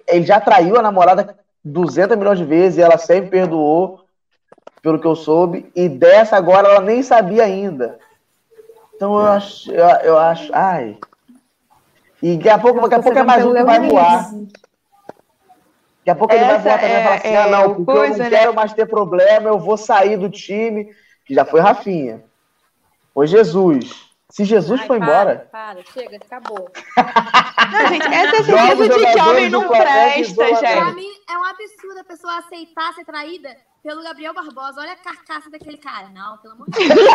ele 0.08 0.26
já 0.26 0.40
traiu 0.40 0.76
a 0.76 0.82
namorada 0.82 1.38
200 1.66 2.16
milhões 2.16 2.38
de 2.38 2.44
vezes 2.44 2.78
e 2.78 2.82
ela 2.82 2.96
sempre 2.96 3.30
perdoou, 3.30 4.04
pelo 4.80 5.00
que 5.00 5.06
eu 5.06 5.16
soube, 5.16 5.70
e 5.74 5.88
dessa 5.88 6.36
agora 6.36 6.68
ela 6.68 6.80
nem 6.80 7.02
sabia 7.02 7.42
ainda. 7.42 7.98
Então 8.94 9.14
eu 9.14 9.26
acho, 9.26 9.70
eu, 9.72 9.86
eu 10.04 10.18
acho, 10.18 10.54
ai. 10.54 10.96
E 12.22 12.36
daqui 12.36 12.48
a 12.48 12.58
pouco, 12.58 12.80
daqui 12.80 12.94
a 12.94 13.02
pouco 13.02 13.18
é 13.18 13.22
mais 13.22 13.44
um 13.44 13.52
que 13.52 13.64
vai 13.64 13.80
voar. 13.80 14.30
Daqui 15.98 16.10
a 16.10 16.14
pouco 16.14 16.32
ele 16.32 16.44
vai 16.44 16.54
Essa 16.54 16.62
voar 16.62 16.80
também 16.80 16.96
e 16.96 17.02
falar 17.02 17.14
é- 17.14 17.18
assim: 17.18 17.28
é 17.28 17.36
ah, 17.36 17.48
não, 17.48 17.64
o 17.64 17.74
porque 17.74 17.90
eu 17.90 17.94
coisa, 17.96 18.22
não 18.22 18.30
né? 18.30 18.30
quero 18.30 18.54
mais 18.54 18.72
ter 18.72 18.86
problema, 18.86 19.48
eu 19.48 19.58
vou 19.58 19.76
sair 19.76 20.16
do 20.16 20.30
time, 20.30 20.94
que 21.24 21.34
já 21.34 21.44
foi 21.44 21.60
Rafinha. 21.60 22.22
Foi 23.12 23.26
Jesus. 23.26 24.05
Se 24.30 24.44
Jesus 24.44 24.80
Ai, 24.80 24.86
foi 24.86 24.98
para, 24.98 25.08
embora. 25.08 25.48
Para, 25.52 25.84
chega, 25.84 26.16
acabou. 26.16 26.70
Não, 27.72 27.86
gente, 27.88 28.06
essa 28.06 28.36
é 28.36 28.42
certeza 28.42 28.88
de 28.88 29.12
que 29.12 29.20
homem 29.20 29.50
não 29.50 29.68
presta, 29.68 30.20
isoladamente. 30.20 30.60
Pra 30.60 30.84
gente. 30.84 30.94
mim, 30.96 31.12
é 31.30 31.38
um 31.38 31.44
absurdo 31.44 32.00
a 32.00 32.04
pessoa 32.04 32.38
aceitar 32.38 32.92
ser 32.94 33.04
traída 33.04 33.56
pelo 33.82 34.02
Gabriel 34.02 34.34
Barbosa. 34.34 34.80
Olha 34.80 34.92
a 34.92 34.96
carcaça 34.96 35.48
daquele 35.48 35.78
cara. 35.78 36.08
Não, 36.08 36.38
pelo 36.38 36.54
amor 36.54 36.66
de 36.70 36.88
Deus. 36.88 37.00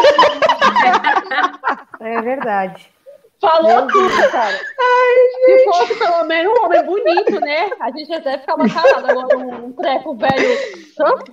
É 1.99 2.19
verdade. 2.21 2.91
Falou 3.39 3.87
tudo, 3.87 4.31
cara. 4.31 4.57
Se 4.57 5.65
fosse 5.65 5.95
pelo 5.95 6.23
menos 6.25 6.53
um 6.57 6.65
homem 6.65 6.83
bonito, 6.83 7.39
né? 7.39 7.69
A 7.79 7.91
gente 7.91 8.13
até 8.13 8.37
ficava 8.37 8.67
calado. 8.69 9.09
Agora 9.09 9.37
um, 9.37 9.65
um 9.65 9.73
treco 9.73 10.15
velho 10.15 10.57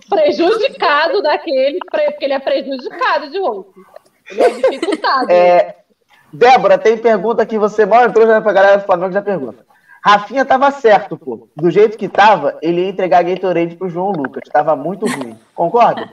prejudicado 0.08 1.22
daquele, 1.22 1.78
porque 1.90 2.24
ele 2.24 2.34
é 2.34 2.38
prejudicado 2.38 3.30
de 3.30 3.38
rosto. 3.38 3.74
Ele 4.30 4.42
é 4.42 4.50
dificultado. 4.50 5.30
É, 5.30 5.76
Débora, 6.32 6.78
tem 6.78 6.98
pergunta 6.98 7.46
que 7.46 7.58
você 7.58 7.86
mal 7.86 8.04
entrou 8.04 8.26
já 8.26 8.40
pra 8.40 8.52
galera 8.52 8.78
do 8.78 8.84
Flamengo 8.84 9.12
já 9.12 9.22
pergunta. 9.22 9.66
Rafinha 10.02 10.44
tava 10.44 10.70
certo, 10.70 11.16
pô. 11.16 11.48
Do 11.56 11.70
jeito 11.70 11.98
que 11.98 12.08
tava, 12.08 12.58
ele 12.62 12.82
ia 12.82 12.88
entregar 12.88 13.24
Gatorade 13.24 13.76
pro 13.76 13.88
João 13.88 14.12
Lucas. 14.12 14.48
Tava 14.50 14.76
muito 14.76 15.06
ruim. 15.06 15.38
Concorda? 15.54 16.10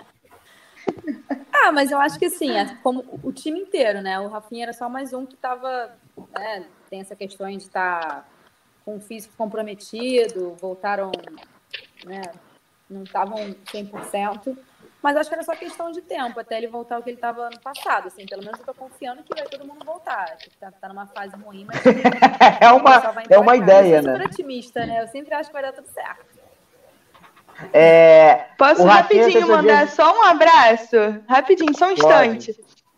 Ah, 1.53 1.71
mas 1.71 1.91
eu 1.91 1.99
acho 1.99 2.19
que 2.19 2.25
assim, 2.25 2.51
é 2.51 2.75
como 2.83 3.03
o 3.23 3.31
time 3.31 3.59
inteiro, 3.59 4.01
né? 4.01 4.19
O 4.19 4.27
Rafinha 4.27 4.65
era 4.65 4.73
só 4.73 4.87
mais 4.87 5.13
um 5.13 5.25
que 5.25 5.35
tava, 5.35 5.91
né, 6.37 6.65
tem 6.89 7.01
essa 7.01 7.15
questão 7.15 7.49
de 7.49 7.57
estar 7.57 8.27
com 8.83 8.97
o 8.97 9.01
físico 9.01 9.33
comprometido, 9.35 10.55
voltaram, 10.61 11.11
né, 12.05 12.21
não 12.89 13.03
estavam 13.03 13.37
100%, 13.65 14.55
mas 15.05 15.15
acho 15.17 15.29
que 15.29 15.35
era 15.35 15.43
só 15.43 15.55
questão 15.55 15.91
de 15.91 16.01
tempo 16.01 16.39
até 16.39 16.57
ele 16.57 16.65
voltar 16.67 16.95
ao 16.95 17.03
que 17.03 17.11
ele 17.11 17.17
estava 17.17 17.43
ano 17.43 17.59
passado, 17.59 18.07
assim, 18.07 18.25
pelo 18.25 18.43
menos 18.43 18.59
eu 18.59 18.65
tô 18.65 18.73
confiando 18.73 19.21
que 19.21 19.35
vai 19.35 19.45
todo 19.45 19.63
mundo 19.63 19.85
voltar, 19.85 20.35
que 20.37 20.49
tá, 20.59 20.73
numa 20.89 21.05
fase 21.05 21.35
ruim, 21.35 21.63
mas 21.67 21.79
É 22.59 22.71
o 22.71 22.77
uma, 22.77 23.03
é 23.29 23.37
uma 23.37 23.55
ideia, 23.55 23.97
eu 23.97 24.01
sou 24.03 24.11
né? 24.13 24.17
super 24.17 24.33
otimista, 24.33 24.85
né? 24.87 25.03
Eu 25.03 25.07
sempre 25.07 25.35
acho 25.35 25.49
que 25.49 25.53
vai 25.53 25.61
dar 25.61 25.73
tudo 25.73 25.87
certo. 25.89 26.25
É, 27.71 28.47
Posso 28.57 28.81
O 28.81 28.85
rapidinho 28.85 29.47
mandar 29.47 29.85
dias- 29.85 29.91
só 29.91 30.11
um 30.11 30.23
abraço? 30.23 30.95
Rapidinho, 31.29 31.77
só 31.77 31.85
um 31.89 31.91
instante. 31.91 32.55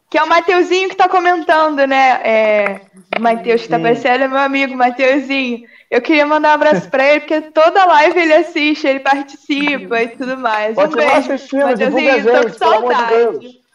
Que 0.09 0.17
é 0.17 0.23
o 0.23 0.27
Mateuzinho 0.29 0.87
que 0.87 0.95
tá 0.95 1.09
comentando, 1.09 1.85
né? 1.85 2.21
É, 2.23 2.81
o 3.17 3.21
Mateus 3.21 3.63
que 3.63 3.67
tá 3.67 3.75
Sim. 3.75 3.81
aparecendo 3.81 4.23
é 4.23 4.27
meu 4.29 4.37
amigo, 4.37 4.73
Mateuzinho. 4.77 5.67
Eu 5.89 6.01
queria 6.01 6.25
mandar 6.25 6.49
um 6.49 6.53
abraço 6.55 6.89
pra 6.89 7.05
ele, 7.05 7.21
porque 7.21 7.41
toda 7.41 7.85
live 7.85 8.19
ele 8.19 8.33
assiste, 8.33 8.85
ele 8.85 8.99
participa 8.99 10.01
e 10.01 10.09
tudo 10.09 10.37
mais. 10.37 10.77
Um 10.77 10.81
Continua 10.81 11.05
beijo, 11.05 11.33
assistindo, 11.33 11.75
divulga 11.75 12.13
a 12.13 12.17
Mateuzinho, 12.17 12.33
tô 12.33 12.41
com 12.41 12.49
de 12.49 12.57
saudade. 12.57 13.15
Deus. 13.15 13.67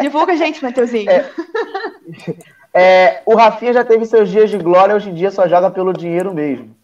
Divulga 0.00 0.32
a 0.32 0.36
gente, 0.36 0.62
Mateuzinho. 0.62 1.10
É, 2.74 3.20
o 3.26 3.34
Rafinha 3.36 3.74
já 3.74 3.84
teve 3.84 4.06
seus 4.06 4.30
dias 4.30 4.48
de 4.48 4.56
glória, 4.56 4.94
hoje 4.94 5.10
em 5.10 5.14
dia 5.14 5.30
só 5.30 5.46
joga 5.46 5.70
pelo 5.70 5.92
dinheiro 5.92 6.32
mesmo. 6.32 6.74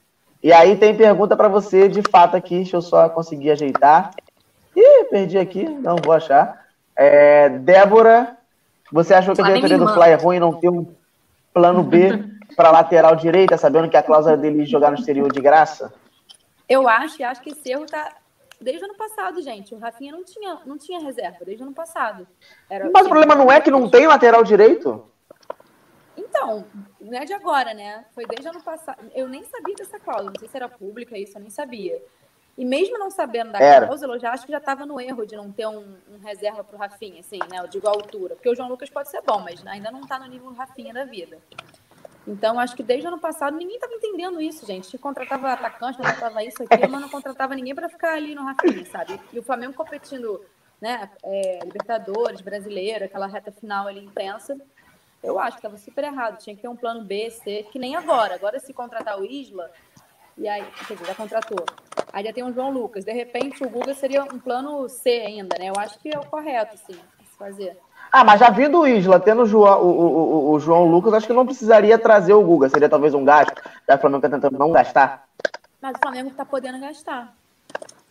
E 0.43 0.53
aí 0.53 0.77
tem 0.77 0.95
pergunta 0.95 1.35
pra 1.35 1.49
você, 1.49 1.89
de 1.89 2.03
fato, 2.03 2.37
aqui, 2.37 2.57
deixa 2.57 2.77
eu 2.77 2.83
só 2.83 3.09
conseguir 3.09 3.53
ajeitar. 3.53 4.11
Ih, 4.77 5.05
perdi 5.11 5.39
aqui, 5.39 5.65
não 5.65 5.97
vou 5.97 6.13
achar. 6.13 6.67
É, 6.95 7.49
Débora, 7.49 8.37
você 8.93 9.15
achou 9.15 9.35
que 9.35 9.41
a 9.41 9.45
diretoria 9.45 9.79
do. 9.79 9.93
Fly 9.95 10.11
é 10.11 10.15
ruim 10.15 10.37
e 10.37 10.41
não 10.41 10.53
ter 10.53 10.69
um 10.69 10.87
plano 11.55 11.83
B 11.83 12.23
pra 12.59 12.73
lateral 12.73 13.15
direita, 13.15 13.57
sabendo 13.57 13.89
que 13.89 13.97
a 13.97 14.03
cláusula 14.03 14.37
dele 14.37 14.67
jogar 14.67 14.91
no 14.91 14.99
exterior 14.99 15.33
de 15.33 15.41
graça? 15.41 15.95
Eu 16.69 16.89
acho, 16.89 17.23
acho 17.23 17.41
que 17.41 17.51
esse 17.51 17.71
erro 17.71 17.87
tá 17.87 18.17
desde 18.61 18.83
o 18.83 18.87
ano 18.87 18.97
passado, 18.97 19.41
gente. 19.41 19.73
O 19.73 19.79
Rafinha 19.79 20.11
não 20.11 20.25
tinha, 20.25 20.59
não 20.67 20.77
tinha 20.77 20.99
reserva 20.99 21.45
desde 21.45 21.63
o 21.63 21.67
ano 21.67 21.75
passado. 21.75 22.27
Era, 22.69 22.91
Mas 22.93 23.07
o 23.07 23.11
problema 23.11 23.37
não 23.37 23.51
é 23.51 23.61
que 23.61 23.71
não 23.71 23.89
tem 23.89 24.09
lateral 24.09 24.43
direito? 24.43 25.09
Então, 26.17 26.65
não 27.01 27.17
é 27.17 27.25
de 27.25 27.33
agora, 27.33 27.73
né? 27.73 28.05
Foi 28.13 28.27
desde 28.27 28.49
o 28.49 28.51
ano 28.51 28.61
passado. 28.61 29.09
Eu 29.15 29.29
nem 29.29 29.45
sabia 29.45 29.77
dessa 29.77 30.01
cláusula, 30.01 30.33
não 30.33 30.41
sei 30.41 30.49
se 30.49 30.57
era 30.57 30.69
pública 30.69 31.17
isso, 31.17 31.39
eu 31.39 31.41
nem 31.41 31.51
sabia. 31.51 32.03
E 32.57 32.65
mesmo 32.65 32.99
não 32.99 33.09
sabendo 33.09 33.53
da 33.53 33.61
Era. 33.61 33.87
cláusula, 33.87 34.17
eu 34.17 34.21
já 34.21 34.33
acho 34.33 34.45
que 34.45 34.51
já 34.51 34.59
estava 34.59 34.85
no 34.85 35.01
erro 35.01 35.25
de 35.25 35.37
não 35.37 35.53
ter 35.53 35.69
um, 35.69 35.97
um 36.11 36.19
reserva 36.25 36.65
pro 36.65 36.77
Rafinha, 36.77 37.21
assim, 37.21 37.39
né? 37.49 37.61
Eu 37.61 37.69
digo 37.69 37.87
a 37.87 37.93
altura. 37.93 38.35
Porque 38.35 38.51
o 38.51 38.57
João 38.57 38.69
Lucas 38.69 38.91
pode 38.91 39.09
ser 39.09 39.23
bom, 39.23 39.39
mas 39.39 39.65
ainda 39.65 39.93
não 39.93 40.01
tá 40.01 40.19
no 40.19 40.27
nível 40.27 40.53
Rafinha 40.53 40.93
da 40.93 41.05
vida. 41.05 41.39
Então, 42.27 42.61
acho 42.61 42.77
que 42.77 42.83
desde 42.83 43.07
o 43.07 43.09
ano 43.09 43.19
passado 43.19 43.57
ninguém 43.57 43.77
estava 43.77 43.95
entendendo 43.95 44.41
isso, 44.41 44.67
gente. 44.67 44.91
Que 44.91 44.99
contratava 44.99 45.53
atacante, 45.53 45.97
contratava 45.97 46.45
isso, 46.45 46.63
aquilo, 46.63 46.91
mas 46.91 47.01
não 47.01 47.09
contratava 47.09 47.55
ninguém 47.55 47.75
para 47.75 47.89
ficar 47.89 48.15
ali 48.15 48.35
no 48.35 48.43
Rafinha, 48.43 48.85
sabe? 48.87 49.19
E 49.33 49.39
o 49.39 49.43
Flamengo 49.43 49.73
competindo, 49.73 50.45
né? 50.81 51.11
é, 51.23 51.61
Libertadores, 51.65 52.41
brasileiro, 52.41 53.05
aquela 53.05 53.27
reta 53.27 53.51
final 53.51 53.87
ali 53.87 54.05
intensa. 54.05 54.59
Eu 55.23 55.39
acho 55.39 55.57
que 55.57 55.59
estava 55.61 55.79
super 55.79 56.05
errado. 56.05 56.39
Tinha 56.39 56.55
que 56.55 56.63
ter 56.63 56.69
um 56.69 56.77
plano 56.77 57.03
B, 57.03 57.31
C, 57.31 57.67
que 57.73 57.79
nem 57.79 57.97
agora. 57.97 58.35
Agora, 58.35 58.61
se 58.61 58.73
contratar 58.73 59.19
o 59.19 59.25
Isla, 59.25 59.71
e 60.37 60.47
aí, 60.47 60.65
quer 60.87 60.95
dizer, 60.95 61.07
já 61.07 61.15
contratou. 61.15 61.65
Aí 62.13 62.25
já 62.25 62.33
tem 62.33 62.45
o 62.45 62.53
João 62.53 62.71
Lucas. 62.71 63.05
De 63.05 63.13
repente, 63.13 63.65
o 63.65 63.69
Guga 63.69 63.95
seria 63.95 64.23
um 64.23 64.39
plano 64.39 64.89
C 64.89 65.11
ainda, 65.11 65.59
né? 65.59 65.69
Eu 65.69 65.75
acho 65.77 65.99
que 65.99 66.15
é 66.15 66.19
o 66.19 66.27
correto, 66.27 66.77
sim, 66.77 66.99
se 67.25 67.37
fazer. 67.37 67.77
Ah, 68.11 68.25
mas 68.25 68.41
já 68.41 68.51
vindo 68.51 68.81
o 68.81 68.87
Isla, 68.87 69.21
tendo 69.21 69.43
o 69.43 69.47
João, 69.47 69.81
o, 69.83 69.89
o, 69.89 70.51
o- 70.53 70.61
João 70.61 70.85
Lucas, 70.87 71.13
acho 71.15 71.27
que 71.27 71.33
não 71.33 71.45
precisaria 71.47 71.99
trazer 71.99 72.33
o 72.33 72.43
Guga. 72.43 72.69
Seria 72.69 72.89
talvez 72.89 73.13
um 73.15 73.25
gasto. 73.25 73.55
Já 73.87 73.97
o 73.97 73.99
Flamengo 73.99 74.23
tá 74.23 74.29
tentando 74.29 74.59
não 74.59 74.73
gastar. 74.73 75.25
Mas 75.81 75.93
o 75.97 75.99
Flamengo 76.01 76.31
tá 76.31 76.45
podendo 76.45 76.81
gastar. 76.81 77.33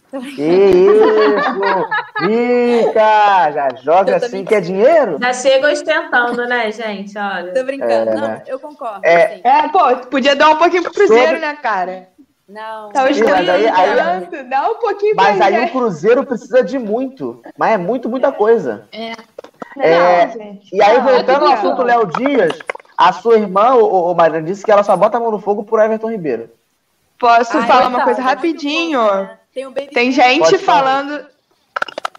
Que 0.09 0.41
isso! 0.41 1.87
Rica! 2.21 3.51
Já 3.51 3.69
joga 3.83 4.15
assim 4.15 4.45
que 4.45 4.55
é 4.55 4.61
dinheiro? 4.61 5.17
Já 5.21 5.33
chega 5.33 5.71
ostentando, 5.71 6.45
né, 6.47 6.71
gente? 6.71 7.17
Olha. 7.17 7.53
Tô 7.53 7.63
brincando. 7.63 7.91
É, 8.11 8.15
não, 8.15 8.21
né? 8.27 8.43
eu 8.47 8.59
concordo. 8.59 9.01
É. 9.03 9.25
assim. 9.25 9.41
É, 9.43 9.67
pô, 9.69 9.95
tu 9.97 10.07
podia 10.07 10.35
dar 10.35 10.49
um 10.49 10.55
pouquinho 10.55 10.83
pro 10.83 10.93
Cruzeiro, 10.93 11.23
Sobre- 11.25 11.39
né, 11.39 11.57
cara? 11.61 12.07
Não. 12.47 12.89
Tá 12.93 13.03
ostentando 13.03 13.51
aí- 13.51 13.67
aí- 13.67 13.95
tanto, 13.97 14.49
dá 14.49 14.69
um 14.71 14.75
pouquinho 14.75 15.13
Mas 15.17 15.41
aí 15.41 15.57
o 15.57 15.59
gente. 15.61 15.71
Cruzeiro 15.73 16.25
precisa 16.25 16.63
de 16.63 16.79
muito. 16.79 17.41
Mas 17.57 17.73
é 17.73 17.77
muito, 17.77 18.07
muita 18.07 18.31
coisa. 18.31 18.85
Não, 18.93 19.11
é, 19.81 20.29
gente. 20.29 20.75
E 20.75 20.81
aí, 20.81 20.97
Não, 20.97 21.03
voltando 21.03 21.45
ao 21.45 21.53
assunto 21.53 21.83
Léo 21.83 22.05
Dias, 22.07 22.57
a 22.97 23.11
sua 23.13 23.37
irmã, 23.37 23.75
o, 23.75 24.11
o 24.11 24.15
Mariana, 24.15 24.45
disse 24.45 24.63
que 24.63 24.71
ela 24.71 24.83
só 24.83 24.95
bota 24.95 25.17
a 25.17 25.19
mão 25.19 25.31
no 25.31 25.39
fogo 25.39 25.63
por 25.63 25.79
Everton 25.79 26.09
Ribeiro. 26.11 26.49
Posso 27.19 27.57
Ai, 27.57 27.67
falar 27.67 27.87
uma 27.87 28.03
coisa 28.03 28.21
muito 28.21 28.35
rapidinho? 28.35 29.01
né? 29.03 29.37
Tem 29.53 29.65
Baby 29.65 29.87
Tem 29.87 30.11
gente 30.11 30.39
Pode 30.39 30.57
falar. 30.59 30.83
falando. 31.03 31.25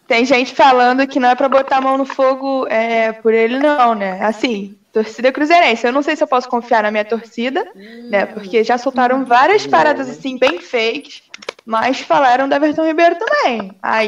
Tem 0.08 0.24
gente 0.24 0.54
falando 0.54 1.06
que 1.06 1.20
não 1.20 1.28
é 1.28 1.34
pra 1.34 1.48
botar 1.48 1.76
a 1.76 1.80
mão 1.82 1.98
no 1.98 2.06
fogo 2.06 2.66
é, 2.68 3.12
por 3.12 3.32
ele, 3.34 3.58
não, 3.58 3.94
né? 3.94 4.18
Assim, 4.24 4.74
torcida 4.92 5.30
cruzeirense. 5.30 5.86
Eu 5.86 5.92
não 5.92 6.02
sei 6.02 6.16
se 6.16 6.22
eu 6.24 6.26
posso 6.26 6.48
confiar 6.48 6.82
na 6.82 6.90
minha 6.90 7.04
torcida, 7.04 7.66
né? 8.10 8.24
Porque 8.26 8.64
já 8.64 8.78
soltaram 8.78 9.24
várias 9.26 9.66
paradas 9.66 10.08
assim, 10.08 10.38
bem 10.38 10.60
fakes, 10.60 11.22
mas 11.66 12.00
falaram 12.00 12.48
do 12.48 12.54
Everton 12.54 12.86
Ribeiro 12.86 13.16
também. 13.16 13.70
Aí, 13.82 14.06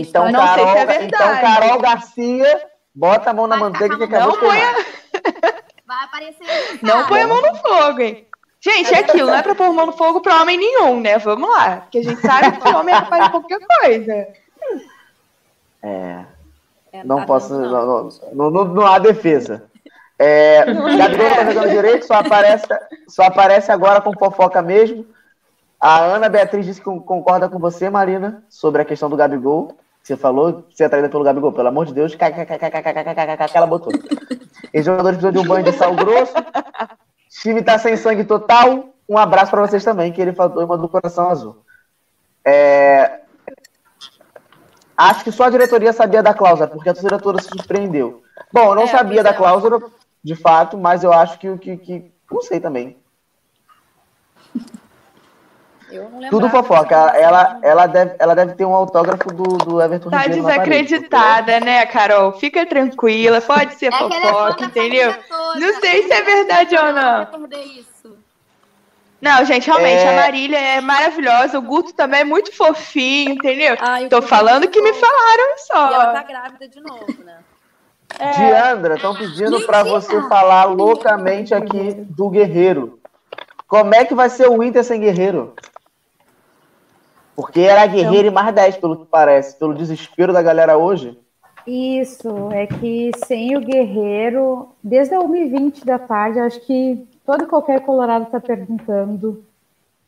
Então, 0.00 0.30
não 0.30 0.46
sei 0.54 0.64
Carol, 0.64 0.72
se 0.72 0.78
é 0.78 0.86
verdade. 0.86 1.06
então, 1.06 1.40
Carol 1.40 1.78
Garcia, 1.80 2.60
bota 2.94 3.30
a 3.30 3.34
mão 3.34 3.46
na 3.46 3.56
Vai 3.56 3.70
manteiga 3.70 3.96
que 3.96 4.04
acabou 4.04 4.28
Não 4.28 4.34
de 4.34 4.40
queimar. 4.40 4.74
a, 4.74 5.58
Vai 5.86 6.04
aparecer. 6.04 6.78
não 6.82 7.06
põe 7.06 7.22
a 7.22 7.26
mão 7.28 7.40
no 7.40 7.54
fogo, 7.56 8.00
hein? 8.00 8.26
Gente, 8.60 8.92
é 8.92 8.98
aquilo, 8.98 9.28
não 9.30 9.36
é 9.38 9.42
pra 9.42 9.54
pôr 9.54 9.72
mão 9.72 9.86
no 9.86 9.92
fogo 9.92 10.20
pra 10.20 10.42
homem 10.42 10.58
nenhum, 10.58 11.00
né? 11.00 11.16
Vamos 11.18 11.48
lá. 11.48 11.76
Porque 11.78 11.98
a 11.98 12.02
gente 12.02 12.20
sabe 12.20 12.58
que 12.60 12.68
homem 12.68 12.94
é 12.94 13.00
de 13.00 13.30
qualquer 13.30 13.60
coisa. 13.80 14.12
É, 15.82 16.24
É, 16.92 17.04
não 17.04 17.18
tá 17.18 17.26
posso. 17.26 17.48
dando, 17.50 17.70
Não, 17.70 18.10
não, 18.34 18.50
não, 18.50 18.64
não 18.74 18.86
há 18.86 18.98
defesa. 18.98 19.64
É, 20.18 20.64
Gabigol 20.64 21.28
não 21.28 21.36
tá 21.36 21.44
jogando 21.52 21.70
direito, 21.70 22.06
só 22.06 22.14
aparece, 22.14 22.66
só 23.08 23.22
aparece 23.22 23.70
agora 23.70 24.00
com 24.00 24.12
fofoca 24.18 24.60
mesmo. 24.60 25.06
A 25.80 26.00
Ana 26.00 26.28
Beatriz 26.28 26.66
disse 26.66 26.80
que 26.82 27.00
concorda 27.00 27.48
com 27.48 27.60
você, 27.60 27.88
Marina, 27.88 28.42
sobre 28.48 28.82
a 28.82 28.84
questão 28.84 29.08
do 29.08 29.16
Gabigol. 29.16 29.78
Você 30.08 30.16
falou 30.16 30.64
você 30.70 30.84
é 30.84 30.86
atraída 30.86 31.10
pelo 31.10 31.22
Gabigol, 31.22 31.52
pelo 31.52 31.68
amor 31.68 31.84
de 31.84 31.92
Deus, 31.92 32.14
que 32.14 32.24
ela 33.58 33.66
botou. 33.66 33.92
Os 34.74 34.84
jogador 34.84 35.08
precisou 35.10 35.32
de 35.32 35.38
um 35.38 35.44
banho 35.44 35.62
de 35.62 35.72
sal 35.72 35.94
grosso. 35.94 36.32
Time 37.28 37.62
tá 37.62 37.78
sem 37.78 37.94
sangue 37.94 38.24
total. 38.24 38.88
Um 39.06 39.18
abraço 39.18 39.50
para 39.50 39.60
vocês 39.60 39.84
também, 39.84 40.10
que 40.10 40.18
ele 40.22 40.32
falou 40.32 40.64
uma 40.64 40.78
do 40.78 40.88
coração 40.88 41.28
azul. 41.28 41.58
É... 42.42 43.20
Acho 44.96 45.24
que 45.24 45.30
só 45.30 45.44
a 45.44 45.50
diretoria 45.50 45.92
sabia 45.92 46.22
da 46.22 46.32
cláusula, 46.32 46.68
porque 46.68 46.88
a 46.88 46.94
torcida 46.94 47.18
toda 47.18 47.42
se 47.42 47.48
surpreendeu. 47.48 48.22
Bom, 48.50 48.70
eu 48.70 48.74
não 48.76 48.84
é, 48.84 48.86
sabia 48.86 49.22
da 49.22 49.34
cláusula, 49.34 49.78
de 50.24 50.34
fato, 50.34 50.78
mas 50.78 51.04
eu 51.04 51.12
acho 51.12 51.38
que 51.38 51.50
o 51.50 51.58
que, 51.58 51.76
que. 51.76 52.10
Não 52.32 52.40
sei 52.40 52.60
também. 52.60 52.96
Tudo 56.30 56.50
fofoca. 56.50 56.94
Ela, 56.94 57.58
ela, 57.62 57.86
deve, 57.86 58.14
ela 58.18 58.34
deve 58.34 58.54
ter 58.54 58.64
um 58.64 58.74
autógrafo 58.74 59.32
do, 59.32 59.44
do 59.58 59.80
Everton 59.82 60.10
Tá 60.10 60.18
Ribeiro 60.18 60.42
na 60.42 60.48
parede, 60.48 60.82
desacreditada, 60.82 61.60
né, 61.60 61.86
Carol? 61.86 62.32
Fica 62.32 62.66
tranquila, 62.66 63.40
pode 63.40 63.74
ser 63.74 63.86
É 63.86 63.88
é 63.88 63.98
fofoca, 63.98 64.64
entendeu? 64.64 65.14
toda. 65.28 65.60
Não 65.60 65.80
sei 65.80 66.02
se 66.04 66.12
é 66.12 66.22
verdade 66.22 66.76
ou 66.76 66.92
não. 66.92 67.28
Isso. 67.62 68.16
Não, 69.20 69.44
gente, 69.44 69.66
realmente, 69.66 70.02
É. 70.02 70.08
a 70.08 70.12
Marília 70.22 70.58
é 70.58 70.80
maravilhosa, 70.80 71.58
o 71.58 71.62
Guto 71.62 71.92
também 71.92 72.20
é 72.20 72.24
muito 72.24 72.54
fofinho, 72.54 73.32
entendeu? 73.32 73.76
Ai, 73.80 74.08
Tô 74.08 74.16
Guto 74.16 74.28
falando 74.28 74.64
é 74.64 74.66
que 74.68 74.80
me 74.80 74.92
falaram 74.92 75.44
E 75.44 75.72
ela 75.72 76.06
tá 76.12 76.20
só. 76.20 76.26
grávida 76.26 76.68
de 76.68 76.80
novo, 76.80 77.24
né? 77.24 77.38
É. 78.18 78.30
Diandra, 78.30 78.94
estão 78.94 79.14
pedindo 79.14 79.60
para 79.66 79.82
você 79.82 80.20
falar 80.28 80.64
loucamente 80.64 81.52
aqui 81.54 81.94
do 82.08 82.30
Guerreiro. 82.30 82.98
Como 83.66 83.94
é 83.94 84.04
que 84.04 84.14
vai 84.14 84.30
ser 84.30 84.48
o 84.48 84.62
Inter 84.62 84.82
sem 84.82 85.00
Guerreiro? 85.00 85.54
Porque 87.38 87.60
era 87.60 87.86
Guerreiro 87.86 88.26
e 88.26 88.30
mais 88.32 88.52
10, 88.52 88.78
pelo 88.78 88.96
que 88.96 89.06
parece, 89.06 89.56
pelo 89.56 89.72
desespero 89.72 90.32
da 90.32 90.42
galera 90.42 90.76
hoje. 90.76 91.16
Isso, 91.64 92.50
é 92.50 92.66
que 92.66 93.12
sem 93.26 93.56
o 93.56 93.60
Guerreiro, 93.60 94.70
desde 94.82 95.14
a 95.14 95.20
1h20 95.20 95.84
da 95.84 96.00
tarde, 96.00 96.40
acho 96.40 96.60
que 96.66 97.06
todo 97.24 97.44
e 97.44 97.46
qualquer 97.46 97.82
Colorado 97.82 98.24
está 98.24 98.40
perguntando 98.40 99.44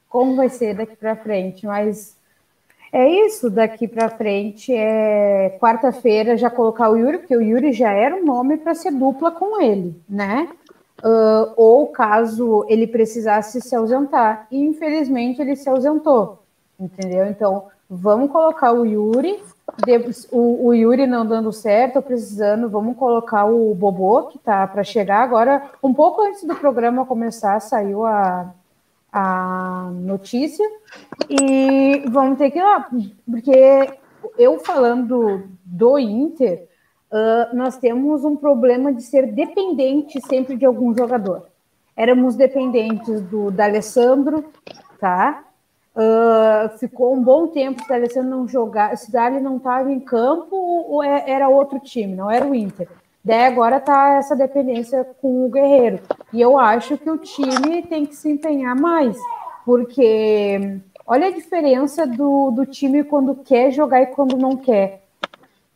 como 0.09 0.35
vai 0.35 0.49
ser 0.49 0.75
daqui 0.75 0.97
para 0.97 1.15
frente, 1.15 1.67
mas 1.67 2.17
é 2.93 3.09
isso, 3.09 3.49
daqui 3.49 3.87
para 3.87 4.09
frente 4.09 4.75
é 4.75 5.57
quarta-feira 5.61 6.37
já 6.37 6.51
colocar 6.51 6.91
o 6.91 6.97
Yuri, 6.97 7.19
porque 7.19 7.37
o 7.37 7.41
Yuri 7.41 7.73
já 7.73 7.93
era 7.93 8.17
um 8.17 8.25
nome 8.25 8.57
para 8.57 8.75
ser 8.75 8.91
dupla 8.91 9.31
com 9.31 9.63
ele, 9.63 9.95
né? 10.09 10.49
Ah, 11.03 11.53
ou 11.57 11.87
caso 11.87 12.65
ele 12.69 12.87
precisasse 12.87 13.61
se 13.61 13.75
ausentar. 13.75 14.47
E 14.51 14.61
infelizmente 14.61 15.41
ele 15.41 15.57
se 15.57 15.69
ausentou, 15.69 16.40
entendeu? 16.81 17.27
Então 17.27 17.67
vamos 17.89 18.31
colocar 18.31 18.73
o 18.73 18.85
Yuri, 18.85 19.43
o, 20.33 20.69
o 20.69 20.75
Yuri 20.75 21.07
não 21.07 21.27
dando 21.27 21.53
certo, 21.53 22.03
precisando, 22.03 22.69
vamos 22.69 22.97
colocar 22.97 23.45
o 23.45 23.75
Bobô, 23.75 24.25
que 24.25 24.39
tá 24.39 24.67
para 24.67 24.83
chegar 24.83 25.23
agora. 25.23 25.71
Um 25.83 25.93
pouco 25.93 26.23
antes 26.23 26.43
do 26.45 26.55
programa 26.55 27.07
começar, 27.07 27.61
saiu 27.61 28.05
a, 28.05 28.53
a 29.13 29.91
notícia, 29.93 30.67
e 31.29 32.05
vamos 32.09 32.39
ter 32.39 32.51
que 32.51 32.59
ir 32.59 32.63
lá, 32.63 32.89
porque 33.29 33.91
eu 34.39 34.59
falando 34.61 35.45
do 35.65 35.99
Inter, 35.99 36.69
ah, 37.11 37.51
nós 37.53 37.77
temos 37.77 38.25
um 38.25 38.37
problema 38.37 38.93
de 38.93 39.03
ser 39.03 39.33
dependente 39.33 40.21
sempre 40.27 40.57
de 40.57 40.65
algum 40.65 40.97
jogador. 40.97 41.47
Éramos 41.97 42.37
dependentes 42.37 43.21
do 43.23 43.51
D'Alessandro, 43.51 44.45
tá? 44.99 45.45
Ah, 46.03 46.71
ficou 46.79 47.15
um 47.15 47.23
bom 47.23 47.49
tempo 47.49 47.79
se 47.81 47.85
o 47.85 47.89
D'Alessandro 47.89 48.31
não 48.31 48.49
jogar, 48.49 48.97
se 48.97 49.13
Dali 49.13 49.39
não 49.39 49.59
estava 49.59 49.93
em 49.93 50.01
campo, 50.01 50.57
ou 50.57 51.03
é- 51.03 51.25
era 51.31 51.47
outro 51.51 51.79
time, 51.79 52.15
não 52.15 52.31
era 52.31 52.47
o 52.47 52.55
Inter. 52.55 52.89
Daí 53.23 53.45
agora 53.45 53.79
tá 53.79 54.15
essa 54.15 54.35
dependência 54.35 55.05
com 55.21 55.45
o 55.45 55.51
Guerreiro. 55.51 56.01
E 56.33 56.41
eu 56.41 56.59
acho 56.59 56.97
que 56.97 57.11
o 57.11 57.19
time 57.19 57.83
tem 57.83 58.07
que 58.07 58.17
se 58.17 58.31
empenhar 58.31 58.75
mais, 58.75 59.15
porque 59.67 60.81
olha 61.07 61.27
a 61.27 61.31
diferença 61.31 62.07
do, 62.07 62.51
do 62.51 62.65
time 62.65 63.05
quando 63.05 63.35
quer 63.35 63.71
jogar 63.71 64.01
e 64.01 64.07
quando 64.07 64.39
não 64.39 64.57
quer. 64.57 65.03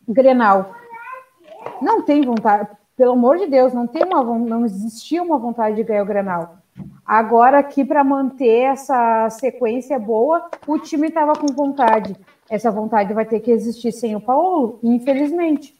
Grenal. 0.09 0.71
Não 1.79 2.01
tem 2.01 2.23
vontade, 2.23 2.67
pelo 2.97 3.11
amor 3.13 3.37
de 3.37 3.45
Deus, 3.45 3.73
não 3.73 3.85
tem 3.85 4.03
uma 4.03 4.23
não 4.23 4.65
existia 4.65 5.21
uma 5.21 5.37
vontade 5.37 5.75
de 5.75 5.83
ganhar 5.83 6.01
o 6.01 6.07
Grenal. 6.07 6.57
Agora 7.05 7.59
aqui 7.59 7.85
para 7.85 8.03
manter 8.03 8.61
essa 8.63 9.29
sequência 9.29 9.99
boa, 9.99 10.49
o 10.65 10.79
time 10.79 11.07
estava 11.07 11.33
com 11.33 11.47
vontade. 11.47 12.15
Essa 12.49 12.71
vontade 12.71 13.13
vai 13.13 13.25
ter 13.25 13.39
que 13.39 13.51
existir 13.51 13.91
sem 13.91 14.15
o 14.15 14.21
Paulo, 14.21 14.79
infelizmente. 14.83 15.75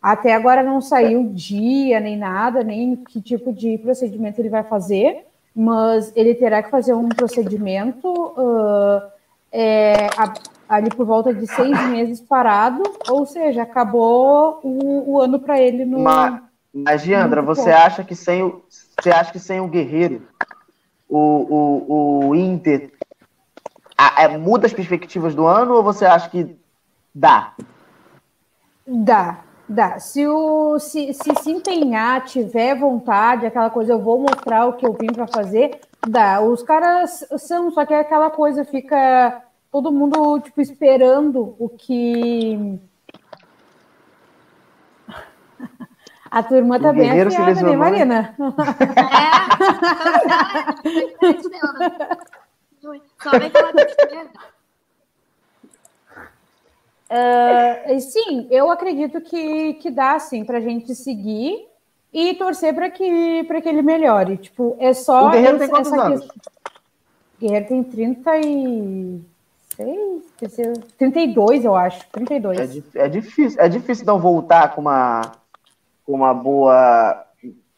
Até 0.00 0.34
agora 0.34 0.62
não 0.62 0.80
saiu 0.80 1.30
dia 1.32 1.98
nem 2.00 2.16
nada, 2.16 2.62
nem 2.62 2.96
que 2.96 3.20
tipo 3.20 3.52
de 3.52 3.78
procedimento 3.78 4.40
ele 4.40 4.48
vai 4.48 4.62
fazer, 4.62 5.26
mas 5.54 6.12
ele 6.14 6.34
terá 6.34 6.62
que 6.62 6.70
fazer 6.70 6.94
um 6.94 7.08
procedimento 7.08 8.32
ah, 8.36 9.08
é, 9.50 10.06
a- 10.16 10.34
ali 10.68 10.90
por 10.90 11.04
volta 11.06 11.32
de 11.34 11.46
seis 11.46 11.78
meses 11.88 12.20
parado, 12.20 12.82
ou 13.08 13.24
seja, 13.26 13.62
acabou 13.62 14.60
o, 14.62 15.14
o 15.14 15.20
ano 15.20 15.40
para 15.40 15.58
ele 15.60 15.84
no. 15.84 15.98
Mas, 15.98 16.40
mas 16.72 17.02
Diandra, 17.02 17.42
Muito 17.42 17.56
você 17.56 17.70
acha 17.70 18.04
que 18.04 18.14
sem 18.14 18.42
o, 18.42 18.62
você 18.98 19.10
acha 19.10 19.32
que 19.32 19.38
sem 19.38 19.60
o 19.60 19.68
Guerreiro, 19.68 20.22
o, 21.08 21.18
o, 21.18 22.28
o 22.28 22.34
Inter 22.34 22.92
a- 23.96 24.22
é, 24.22 24.36
muda 24.38 24.66
as 24.66 24.72
perspectivas 24.72 25.34
do 25.34 25.46
ano 25.46 25.74
ou 25.74 25.82
você 25.82 26.04
acha 26.04 26.28
que 26.28 26.56
dá? 27.14 27.52
Dá, 28.86 29.40
dá. 29.68 29.98
Se, 29.98 30.26
o, 30.26 30.78
se, 30.78 31.12
se 31.12 31.34
se 31.42 31.50
empenhar, 31.50 32.24
tiver 32.24 32.74
vontade, 32.78 33.46
aquela 33.46 33.70
coisa, 33.70 33.92
eu 33.92 34.00
vou 34.00 34.18
mostrar 34.20 34.66
o 34.66 34.74
que 34.74 34.86
eu 34.86 34.92
vim 34.92 35.08
para 35.12 35.26
fazer, 35.26 35.80
dá. 36.06 36.40
Os 36.40 36.62
caras 36.62 37.24
são, 37.38 37.70
só 37.70 37.84
que 37.84 37.92
é 37.94 38.00
aquela 38.00 38.30
coisa, 38.30 38.64
fica 38.64 39.42
todo 39.70 39.92
mundo, 39.92 40.40
tipo, 40.40 40.60
esperando 40.60 41.54
o 41.58 41.68
que. 41.68 42.78
A 46.30 46.42
turma 46.42 46.78
tá 46.80 46.90
O 46.90 46.92
bem 46.92 47.02
Guerreiro 47.08 47.30
se 47.30 47.36
afiada, 47.36 47.62
né. 47.62 47.76
Marina? 47.76 48.34
É, 50.84 51.28
então, 51.28 52.18
Só 53.22 53.30
vem. 53.38 53.50
Ah, 57.10 57.98
sim, 58.00 58.46
eu 58.50 58.70
acredito 58.70 59.20
que, 59.20 59.74
que 59.74 59.90
dá, 59.90 60.18
sim, 60.18 60.44
pra 60.44 60.60
gente 60.60 60.94
seguir 60.94 61.66
e 62.12 62.34
torcer 62.34 62.74
para 62.74 62.90
que, 62.90 63.44
pra 63.44 63.60
que 63.62 63.68
ele 63.68 63.82
melhore. 63.82 64.36
Tipo, 64.36 64.76
é 64.78 64.92
só. 64.92 65.28
O 65.28 65.30
Guerreiro 65.30 65.56
essa- 65.56 65.64
tem 65.64 65.68
quantos 65.70 65.92
essa 65.92 66.02
anos? 66.02 66.20
questão- 66.20 66.38
Guerreiro 67.40 67.66
tem 67.68 67.82
36, 67.84 69.22
32, 70.98 71.64
eu 71.64 71.74
acho. 71.76 72.06
32. 72.10 72.58
É, 72.58 73.04
é 73.04 73.08
difícil, 73.08 73.60
é 73.60 73.68
difícil 73.68 74.04
não 74.06 74.18
voltar 74.18 74.74
com 74.74 74.80
uma, 74.82 75.22
uma 76.12 76.32
boa 76.34 77.24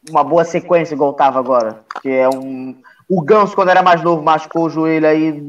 uma 0.09 0.23
boa 0.23 0.43
sequência 0.43 0.95
igual 0.95 1.13
tava 1.13 1.39
agora. 1.39 1.83
Que 2.01 2.09
é 2.09 2.27
um. 2.29 2.75
O 3.07 3.21
Ganso, 3.21 3.53
quando 3.53 3.69
era 3.69 3.83
mais 3.83 4.01
novo, 4.01 4.23
machucou 4.23 4.65
o 4.65 4.69
joelho 4.69 5.07
aí 5.07 5.45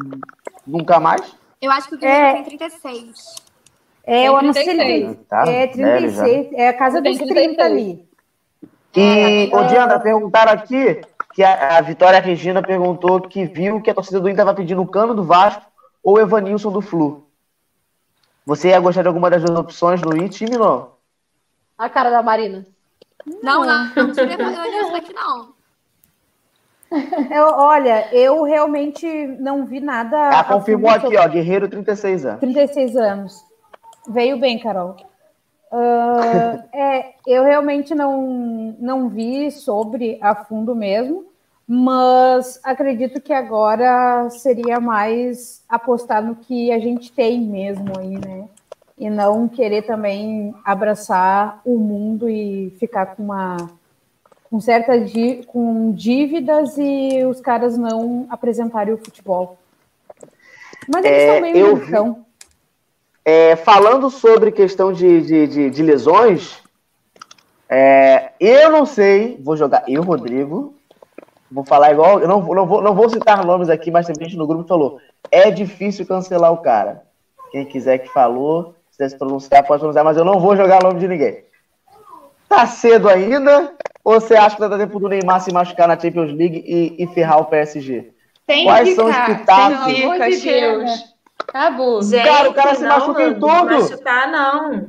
nunca 0.67 0.99
mais. 0.99 1.35
Eu 1.61 1.71
acho 1.71 1.89
que 1.89 1.95
o 1.95 1.99
Guilherme 1.99 2.29
É. 2.29 2.35
tem 2.35 2.59
36. 2.59 3.37
É, 4.05 4.29
eu 4.29 4.43
não 4.43 4.53
sei. 4.53 4.65
36. 4.65 5.17
Tá 5.29 5.45
É 5.47 5.67
velho 5.69 6.11
já. 6.11 6.25
36, 6.25 6.53
é 6.55 6.69
a 6.69 6.73
casa 6.73 7.01
dos 7.01 7.17
36. 7.17 7.57
30 7.57 7.65
ali. 7.65 8.05
E, 8.97 9.51
É, 9.53 9.57
ô 9.57 9.65
Diandra, 9.65 10.01
perguntaram 10.01 10.53
aqui 10.53 11.01
que 11.33 11.43
a, 11.43 11.79
a 11.79 11.81
Vitória 11.81 12.21
Regina 12.21 12.61
perguntou 12.61 13.21
que 13.21 13.45
viu 13.45 13.81
que 13.81 13.91
a 13.91 13.95
torcida 13.95 14.21
do 14.21 14.29
Inter 14.29 14.43
estava 14.43 14.57
pedindo 14.57 14.83
o 14.83 14.87
cano 14.87 15.15
do 15.15 15.25
Vasco 15.25 15.63
ou 16.03 16.17
o 16.17 16.21
Evanilson 16.21 16.71
do 16.71 16.81
Flu. 16.81 17.27
Você 18.45 18.69
ia 18.71 18.81
gostar 18.81 19.03
de 19.03 19.09
alguma 19.09 19.31
das 19.31 19.43
duas 19.43 19.57
opções 19.57 20.03
no 20.03 20.29
time, 20.29 20.59
não? 20.59 20.92
A 21.83 21.89
cara 21.89 22.11
da 22.11 22.23
Marina. 22.23 22.65
Não, 23.43 23.65
não, 23.65 23.85
não 23.97 24.13
tive 24.13 24.35
isso 24.35 24.93
daqui, 24.93 25.13
não. 25.13 25.53
Eu, 27.29 27.47
olha, 27.57 28.09
eu 28.15 28.45
realmente 28.45 29.07
não 29.41 29.65
vi 29.65 29.81
nada. 29.81 30.29
Ah, 30.29 30.45
confirmou 30.45 30.91
aqui, 30.91 31.17
ó, 31.17 31.27
Guerreiro 31.27 31.69
36 31.69 32.25
anos. 32.25 32.41
36 32.41 32.97
anos. 32.97 33.45
Veio 34.07 34.39
bem, 34.39 34.61
Carol. 34.61 34.97
Uh, 35.73 36.63
é, 36.73 37.15
eu 37.27 37.43
realmente 37.43 37.95
não, 37.97 38.77
não 38.79 39.09
vi 39.09 39.51
sobre 39.51 40.19
a 40.21 40.37
fundo 40.37 40.77
mesmo, 40.77 41.25
mas 41.67 42.61
acredito 42.63 43.21
que 43.21 43.33
agora 43.33 44.31
seria 44.31 44.79
mais 44.79 45.65
apostar 45.69 46.23
no 46.23 46.37
que 46.37 46.71
a 46.71 46.79
gente 46.79 47.11
tem 47.11 47.41
mesmo 47.41 47.93
aí, 47.99 48.19
né? 48.19 48.49
E 49.03 49.11
não 49.11 49.49
querer 49.49 49.83
também 49.83 50.55
abraçar 50.65 51.61
o 51.65 51.77
mundo 51.77 52.29
e 52.29 52.71
ficar 52.79 53.17
com 53.17 53.25
uma 53.25 53.57
com 54.49 54.61
certa 54.61 54.93
com 55.49 55.91
dívidas 55.91 56.79
e 56.79 57.25
os 57.25 57.41
caras 57.41 57.77
não 57.77 58.29
apresentarem 58.31 58.95
o 58.95 58.99
futebol. 58.99 59.59
Mas 60.89 61.05
eles 61.05 61.21
é, 61.21 61.41
meio 61.41 61.57
eu 61.57 61.77
então. 61.79 62.25
É, 63.25 63.57
falando 63.57 64.09
sobre 64.09 64.53
questão 64.53 64.93
de, 64.93 65.23
de, 65.23 65.47
de, 65.49 65.71
de 65.71 65.83
lesões, 65.83 66.63
é, 67.69 68.31
eu 68.39 68.71
não 68.71 68.87
sei, 68.87 69.37
vou 69.43 69.57
jogar 69.57 69.83
eu, 69.89 70.03
Rodrigo, 70.05 70.77
vou 71.51 71.65
falar 71.65 71.91
igual, 71.91 72.21
eu 72.21 72.29
não, 72.29 72.41
não, 72.41 72.67
vou, 72.67 72.81
não 72.81 72.95
vou 72.95 73.09
citar 73.09 73.45
nomes 73.45 73.69
aqui, 73.69 73.91
mas 73.91 74.07
tem 74.07 74.15
gente 74.15 74.37
no 74.37 74.47
grupo 74.47 74.69
falou, 74.69 75.01
é 75.29 75.51
difícil 75.51 76.07
cancelar 76.07 76.53
o 76.53 76.59
cara. 76.59 77.03
Quem 77.51 77.65
quiser 77.65 77.99
que 77.99 78.09
falou, 78.13 78.77
quiser 79.03 79.11
se 79.11 79.19
pronunciar, 79.19 79.65
pode 79.65 79.81
pronunciar, 79.81 80.05
mas 80.05 80.17
eu 80.17 80.25
não 80.25 80.39
vou 80.39 80.57
jogar 80.57 80.83
o 80.83 80.89
nome 80.89 81.01
de 81.01 81.09
ninguém. 81.09 81.45
Tá 82.49 82.67
cedo 82.67 83.09
ainda? 83.09 83.73
Ou 84.05 84.21
você 84.21 84.35
acha 84.35 84.55
que 84.55 84.61
vai 84.61 84.69
dar 84.69 84.79
tempo 84.79 84.99
do 84.99 85.09
Neymar 85.09 85.41
se 85.41 85.53
machucar 85.53 85.89
na 85.89 85.99
Champions 85.99 86.33
League 86.33 86.63
e, 86.67 87.03
e 87.03 87.07
ferrar 87.09 87.41
o 87.41 87.47
PSG? 87.47 88.13
Tem 88.47 88.65
Quais 88.65 88.91
ficar, 88.91 89.03
são 89.03 89.11
os 89.11 89.39
pitacos? 89.39 89.85
Tem 89.85 90.33
fica, 90.33 90.51
Deus. 90.51 91.15
Acabou. 91.49 92.03
Gente, 92.03 92.25
cara, 92.25 92.51
o 92.51 92.55
cara 92.55 92.75
se 92.75 92.83
não, 92.83 92.89
machuca 92.89 93.23
em 93.23 93.35
tudo. 93.35 93.65
Machucar, 93.65 94.31
não. 94.31 94.89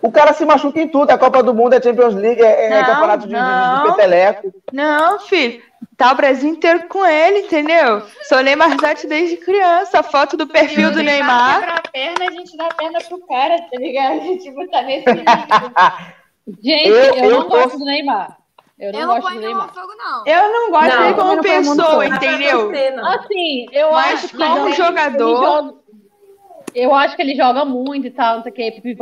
O 0.00 0.12
cara 0.12 0.32
se 0.32 0.44
machuca 0.44 0.80
em 0.80 0.88
tudo. 0.88 1.10
É 1.10 1.18
Copa 1.18 1.42
do 1.42 1.52
Mundo, 1.52 1.74
é 1.74 1.82
Champions 1.82 2.14
League, 2.14 2.40
é, 2.40 2.72
é 2.72 2.84
campeonato 2.84 3.26
de, 3.26 3.34
de, 3.34 3.82
de, 3.82 3.88
peteleco. 3.88 4.54
Não, 4.72 5.18
filho. 5.20 5.60
Tá 5.96 6.12
o 6.12 6.14
Brasil 6.14 6.48
inteiro 6.48 6.86
com 6.88 7.04
ele, 7.04 7.40
entendeu? 7.40 8.02
Sou 8.28 8.40
Neymar 8.40 8.80
Zatti 8.80 9.06
desde 9.06 9.36
criança. 9.36 9.98
A 9.98 10.02
foto 10.02 10.36
do 10.36 10.46
perfil 10.46 10.92
do 10.92 11.02
Neymar. 11.02 11.60
Neymar. 11.60 11.78
a 11.78 11.90
perna, 11.90 12.24
a 12.26 12.30
gente 12.30 12.56
dá 12.56 12.66
a 12.66 12.74
perna 12.74 13.00
pro 13.00 13.26
cara, 13.26 13.60
tá 13.62 13.78
ligado? 13.78 14.20
Tipo, 14.38 14.68
tá 14.70 14.82
nesse 14.82 15.12
nível. 15.12 15.26
Gente, 16.62 16.88
eu, 16.88 16.96
eu, 16.96 17.14
eu 17.14 17.30
não 17.30 17.42
tô... 17.42 17.48
gosto 17.48 17.78
do 17.78 17.84
Neymar. 17.84 18.38
Eu 18.78 18.92
não, 18.92 19.00
eu 19.00 19.06
não 19.06 19.20
gosto 19.20 19.34
do 19.34 19.40
Neymar. 19.40 19.74
Fogo, 19.74 19.94
não. 19.96 20.24
Eu 20.24 20.52
não 20.52 20.70
gosto 20.70 20.94
não, 20.94 21.02
dele 21.02 21.14
como 21.14 21.42
pessoa, 21.42 22.06
entendeu? 22.06 22.70
Assim, 23.04 23.66
eu 23.72 23.90
Mas 23.90 24.24
acho 24.24 24.28
que 24.28 24.36
como 24.36 24.72
jogador. 24.72 25.36
Joga... 25.36 25.74
Eu 26.74 26.94
acho 26.94 27.16
que 27.16 27.22
ele 27.22 27.34
joga 27.34 27.64
muito 27.64 28.06
e 28.06 28.10
tal, 28.10 28.36
não 28.36 28.42
sei 28.44 28.52
o 28.52 28.54
que, 28.54 28.96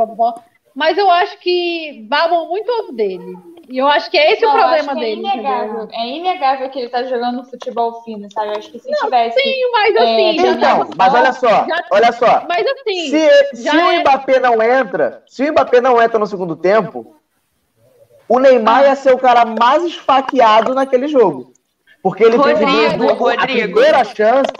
mas 0.74 0.98
eu 0.98 1.10
acho 1.10 1.38
que 1.38 2.06
babam 2.08 2.48
muito 2.48 2.70
ovo 2.70 2.92
dele. 2.92 3.34
E 3.68 3.78
eu 3.78 3.88
acho 3.88 4.10
que 4.10 4.16
é 4.16 4.32
esse 4.32 4.42
não, 4.42 4.50
o 4.50 4.58
problema 4.58 4.92
é 4.92 4.94
dele. 4.94 5.26
É 5.26 5.34
inegável, 5.34 5.88
é 5.92 6.06
inegável 6.06 6.70
que 6.70 6.78
ele 6.78 6.88
tá 6.88 7.02
jogando 7.02 7.44
futebol 7.44 8.02
fino, 8.02 8.28
sabe? 8.32 8.48
Eu 8.48 8.58
acho 8.58 8.70
que 8.70 8.78
se 8.78 8.88
não, 8.88 9.04
tivesse. 9.04 9.40
Sim, 9.40 9.70
mas 9.72 9.96
assim. 9.96 10.06
É, 10.06 10.46
então, 10.50 10.90
mas 10.96 11.14
olha 11.14 11.32
só, 11.32 11.48
já, 11.48 11.84
olha 11.90 12.12
só. 12.12 12.46
Mas 12.48 12.64
assim. 12.66 13.10
Se, 13.10 13.56
se 13.56 13.76
o 13.76 13.90
é... 13.90 14.00
Mbappé 14.00 14.38
não 14.38 14.62
entra, 14.62 15.22
se 15.26 15.48
o 15.48 15.52
Mbappé 15.52 15.80
não 15.80 16.00
entra 16.00 16.18
no 16.18 16.26
segundo 16.26 16.54
tempo, 16.54 17.16
o 18.28 18.38
Neymar 18.38 18.84
ia 18.84 18.94
ser 18.94 19.12
o 19.12 19.18
cara 19.18 19.44
mais 19.44 19.82
esfaqueado 19.84 20.72
naquele 20.72 21.08
jogo. 21.08 21.52
Porque 22.02 22.22
ele 22.22 22.36
Rodrigo, 22.36 22.58
teve 22.60 22.96
duas, 22.96 23.18
Rodrigo. 23.18 23.42
a 23.42 23.46
primeira 23.46 24.04
chance. 24.04 24.52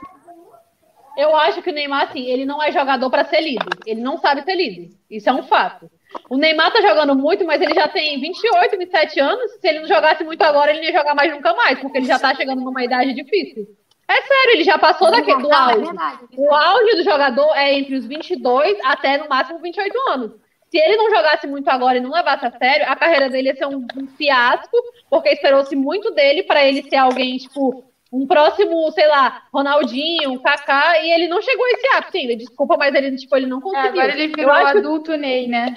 Eu 1.16 1.34
acho 1.36 1.62
que 1.62 1.70
o 1.70 1.72
Neymar, 1.72 2.09
assim, 2.09 2.26
ele 2.26 2.44
não 2.44 2.61
é 2.61 2.72
jogador 2.72 3.09
para 3.09 3.24
ser 3.24 3.40
líder. 3.40 3.78
Ele 3.86 4.00
não 4.00 4.18
sabe 4.18 4.42
ser 4.42 4.57
líder. 4.57 4.90
Isso 5.09 5.30
é 5.30 5.32
um 5.32 5.44
fato. 5.44 5.88
O 6.29 6.37
Neymar 6.37 6.73
tá 6.73 6.81
jogando 6.81 7.14
muito, 7.14 7.45
mas 7.45 7.61
ele 7.61 7.75
já 7.75 7.89
tem 7.89 8.21
28, 8.21 8.79
27 8.79 9.21
anos. 9.21 9.53
Se 9.61 9.69
ele 9.69 9.81
não 9.81 9.89
jogasse 9.89 10.25
muito 10.25 10.43
agora, 10.43 10.71
ele 10.71 10.81
não 10.81 10.87
ia 10.87 10.99
jogar 10.99 11.14
mais 11.14 11.33
nunca 11.33 11.55
mais, 11.55 11.79
porque 11.79 11.99
ele 11.99 12.07
já 12.07 12.19
tá 12.19 12.35
chegando 12.35 12.62
numa 12.62 12.85
idade 12.85 13.14
difícil. 13.14 13.67
É 14.09 14.23
sério, 14.23 14.53
ele 14.55 14.64
já 14.64 14.79
passou 14.79 15.11
daquele 15.11 15.43
do 15.43 15.53
auge. 15.53 15.85
É 15.85 16.37
é. 16.37 16.41
O 16.41 16.55
auge 16.55 16.97
do 16.97 17.03
jogador 17.03 17.55
é 17.57 17.75
entre 17.75 17.97
os 17.97 18.07
22 18.07 18.79
até 18.85 19.19
no 19.19 19.29
máximo 19.29 19.59
28 19.59 19.99
anos 20.09 20.47
se 20.71 20.79
ele 20.79 20.97
não 20.97 21.11
jogasse 21.11 21.47
muito 21.47 21.69
agora 21.69 21.99
e 21.99 22.01
não 22.01 22.11
levasse 22.11 22.45
a 22.45 22.51
sério, 22.51 22.87
a 22.89 22.97
carreira 22.97 23.31
dele 23.31 23.49
ia 23.49 23.57
ser 23.57 23.67
um, 23.67 23.87
um 23.97 24.07
fiasco, 24.09 24.77
porque 25.09 25.31
esperou-se 25.31 25.75
muito 25.77 26.11
dele 26.11 26.43
para 26.43 26.64
ele 26.64 26.83
ser 26.83 26.97
alguém, 26.97 27.39
tipo, 27.39 27.85
um 28.12 28.27
próximo, 28.27 28.91
sei 28.93 29.07
lá, 29.07 29.43
Ronaldinho, 29.53 30.41
Kaká, 30.41 30.99
e 31.03 31.12
ele 31.12 31.29
não 31.29 31.41
chegou 31.41 31.64
a 31.64 31.71
esse 31.71 31.87
ápice 31.95 32.19
ainda. 32.19 32.37
Desculpa, 32.37 32.77
mas 32.77 32.95
ele, 32.95 33.17
tipo, 33.17 33.37
ele 33.37 33.47
não 33.47 33.61
conseguiu. 33.61 33.87
É, 33.87 34.05
agora 34.05 34.12
ele 34.12 34.35
virou 34.35 34.53
adulto 34.53 35.12
que... 35.12 35.17
Ney, 35.17 35.47
né? 35.47 35.75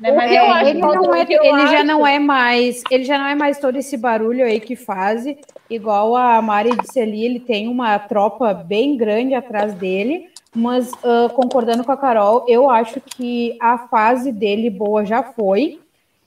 Né, 0.00 0.12
mas 0.12 0.32
é, 0.32 0.70
ele, 0.70 0.80
não 0.80 1.14
é, 1.14 1.26
ele 1.28 1.66
já 1.66 1.84
não 1.84 2.06
é 2.06 2.18
mais, 2.18 2.82
ele 2.90 3.04
já 3.04 3.18
não 3.18 3.26
é 3.26 3.34
mais 3.34 3.58
todo 3.58 3.76
esse 3.76 3.98
barulho 3.98 4.44
aí 4.44 4.58
que 4.58 4.74
faz, 4.74 5.26
igual 5.68 6.16
a 6.16 6.40
Mari 6.40 6.70
disse 6.80 6.98
ali, 6.98 7.22
ele 7.22 7.38
tem 7.38 7.68
uma 7.68 7.98
tropa 7.98 8.54
bem 8.54 8.96
grande 8.96 9.34
atrás 9.34 9.74
dele, 9.74 10.30
mas 10.54 10.90
uh, 10.92 11.28
concordando 11.34 11.84
com 11.84 11.92
a 11.92 11.96
Carol, 11.98 12.46
eu 12.48 12.70
acho 12.70 13.00
que 13.00 13.56
a 13.60 13.76
fase 13.88 14.32
dele 14.32 14.70
boa 14.70 15.04
já 15.04 15.22
foi. 15.22 15.78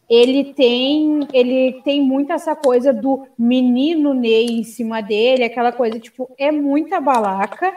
Ele 0.09 0.53
tem, 0.53 1.27
ele 1.33 1.81
tem 1.83 2.01
muito 2.01 2.31
essa 2.31 2.55
coisa 2.55 2.93
do 2.93 3.25
menino 3.37 4.13
Ney 4.13 4.45
em 4.47 4.63
cima 4.63 5.01
dele, 5.01 5.43
aquela 5.43 5.71
coisa, 5.71 5.99
tipo, 5.99 6.29
é 6.37 6.51
muita 6.51 7.01
balaca. 7.01 7.73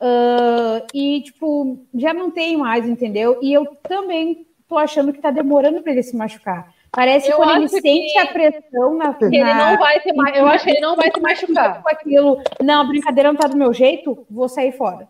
Uh, 0.00 0.86
e, 0.94 1.22
tipo, 1.22 1.78
já 1.94 2.12
não 2.12 2.30
tem 2.30 2.56
mais, 2.56 2.88
entendeu? 2.88 3.38
E 3.42 3.52
eu 3.52 3.66
também 3.82 4.46
tô 4.70 4.78
achando 4.78 5.12
que 5.12 5.20
tá 5.20 5.32
demorando 5.32 5.82
para 5.82 5.90
ele 5.90 6.02
se 6.02 6.16
machucar. 6.16 6.72
Parece 6.92 7.30
eu 7.30 7.36
quando 7.36 7.56
ele 7.56 7.68
sente 7.68 8.18
a 8.18 8.26
pressão 8.26 8.96
na, 8.96 9.16
na... 9.20 9.26
Ele 9.26 9.54
não 9.54 9.76
vai 9.76 10.00
se 10.00 10.12
ma... 10.12 10.30
Eu 10.30 10.46
acho 10.46 10.64
que 10.64 10.70
ele 10.70 10.80
não 10.80 10.94
vai 10.94 11.10
se 11.12 11.20
machucar. 11.20 11.82
Com 11.82 11.88
aquilo, 11.88 12.42
não, 12.62 12.82
a 12.82 12.84
brincadeira 12.84 13.32
não 13.32 13.38
tá 13.38 13.48
do 13.48 13.56
meu 13.56 13.72
jeito, 13.72 14.24
vou 14.30 14.48
sair 14.48 14.72
fora. 14.72 15.08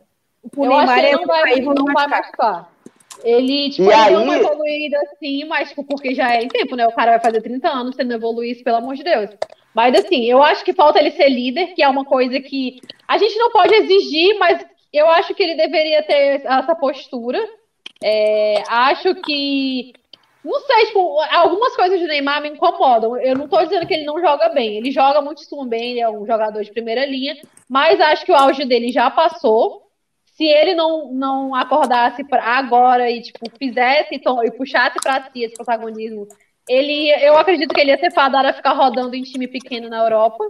O 0.56 0.64
eu 0.64 0.70
Neymar 0.70 0.88
acho 0.88 0.94
que 0.94 1.06
ele 1.06 1.16
não 1.16 1.26
vai, 1.26 1.52
ele 1.52 1.66
não 1.66 1.84
vai 1.84 2.06
machucar. 2.08 2.72
Ele, 3.22 3.70
tipo, 3.70 3.82
e 3.82 3.92
ele 3.92 3.94
aí... 3.94 4.10
deu 4.10 4.22
uma 4.22 4.36
evoluída 4.36 4.98
assim, 5.00 5.44
mas 5.44 5.68
tipo, 5.68 5.84
porque 5.84 6.14
já 6.14 6.34
é 6.34 6.42
em 6.42 6.48
tempo, 6.48 6.74
né? 6.74 6.86
O 6.86 6.92
cara 6.92 7.12
vai 7.12 7.20
fazer 7.20 7.42
30 7.42 7.68
anos, 7.68 7.94
se 7.94 8.02
não 8.02 8.16
evoluir 8.16 8.62
pelo 8.64 8.78
amor 8.78 8.94
de 8.94 9.04
Deus. 9.04 9.30
Mas 9.74 9.94
assim, 9.94 10.24
eu 10.24 10.42
acho 10.42 10.64
que 10.64 10.72
falta 10.72 10.98
ele 10.98 11.10
ser 11.10 11.28
líder, 11.28 11.74
que 11.74 11.82
é 11.82 11.88
uma 11.88 12.04
coisa 12.04 12.40
que 12.40 12.80
a 13.06 13.18
gente 13.18 13.38
não 13.38 13.50
pode 13.50 13.74
exigir, 13.74 14.38
mas 14.38 14.64
eu 14.92 15.06
acho 15.08 15.34
que 15.34 15.42
ele 15.42 15.54
deveria 15.54 16.02
ter 16.02 16.42
essa 16.44 16.74
postura. 16.74 17.38
É, 18.02 18.62
acho 18.68 19.14
que. 19.16 19.92
Não 20.42 20.58
sei, 20.60 20.86
tipo, 20.86 21.20
algumas 21.32 21.76
coisas 21.76 22.00
do 22.00 22.06
Neymar 22.06 22.40
me 22.40 22.48
incomodam. 22.48 23.14
Eu 23.18 23.36
não 23.36 23.46
tô 23.46 23.62
dizendo 23.62 23.86
que 23.86 23.92
ele 23.92 24.04
não 24.04 24.18
joga 24.20 24.48
bem. 24.48 24.78
Ele 24.78 24.90
joga 24.90 25.20
muito 25.20 25.42
bem, 25.66 25.90
ele 25.90 26.00
é 26.00 26.08
um 26.08 26.24
jogador 26.24 26.62
de 26.62 26.72
primeira 26.72 27.04
linha, 27.04 27.36
mas 27.68 28.00
acho 28.00 28.24
que 28.24 28.32
o 28.32 28.36
auge 28.36 28.64
dele 28.64 28.90
já 28.90 29.10
passou 29.10 29.90
se 30.40 30.44
ele 30.44 30.74
não, 30.74 31.12
não 31.12 31.54
acordasse 31.54 32.24
agora 32.32 33.10
e 33.10 33.20
tipo 33.20 33.40
fizesse 33.58 34.14
e 34.14 34.50
puxasse 34.52 34.96
para 35.02 35.30
si 35.30 35.44
esse 35.44 35.54
protagonismo, 35.54 36.26
ele, 36.66 37.10
eu 37.22 37.36
acredito 37.36 37.74
que 37.74 37.80
ele 37.82 37.90
ia 37.90 37.98
ser 37.98 38.10
fadado 38.10 38.48
a 38.48 38.52
ficar 38.54 38.72
rodando 38.72 39.14
em 39.14 39.22
time 39.22 39.46
pequeno 39.46 39.90
na 39.90 39.98
Europa. 39.98 40.42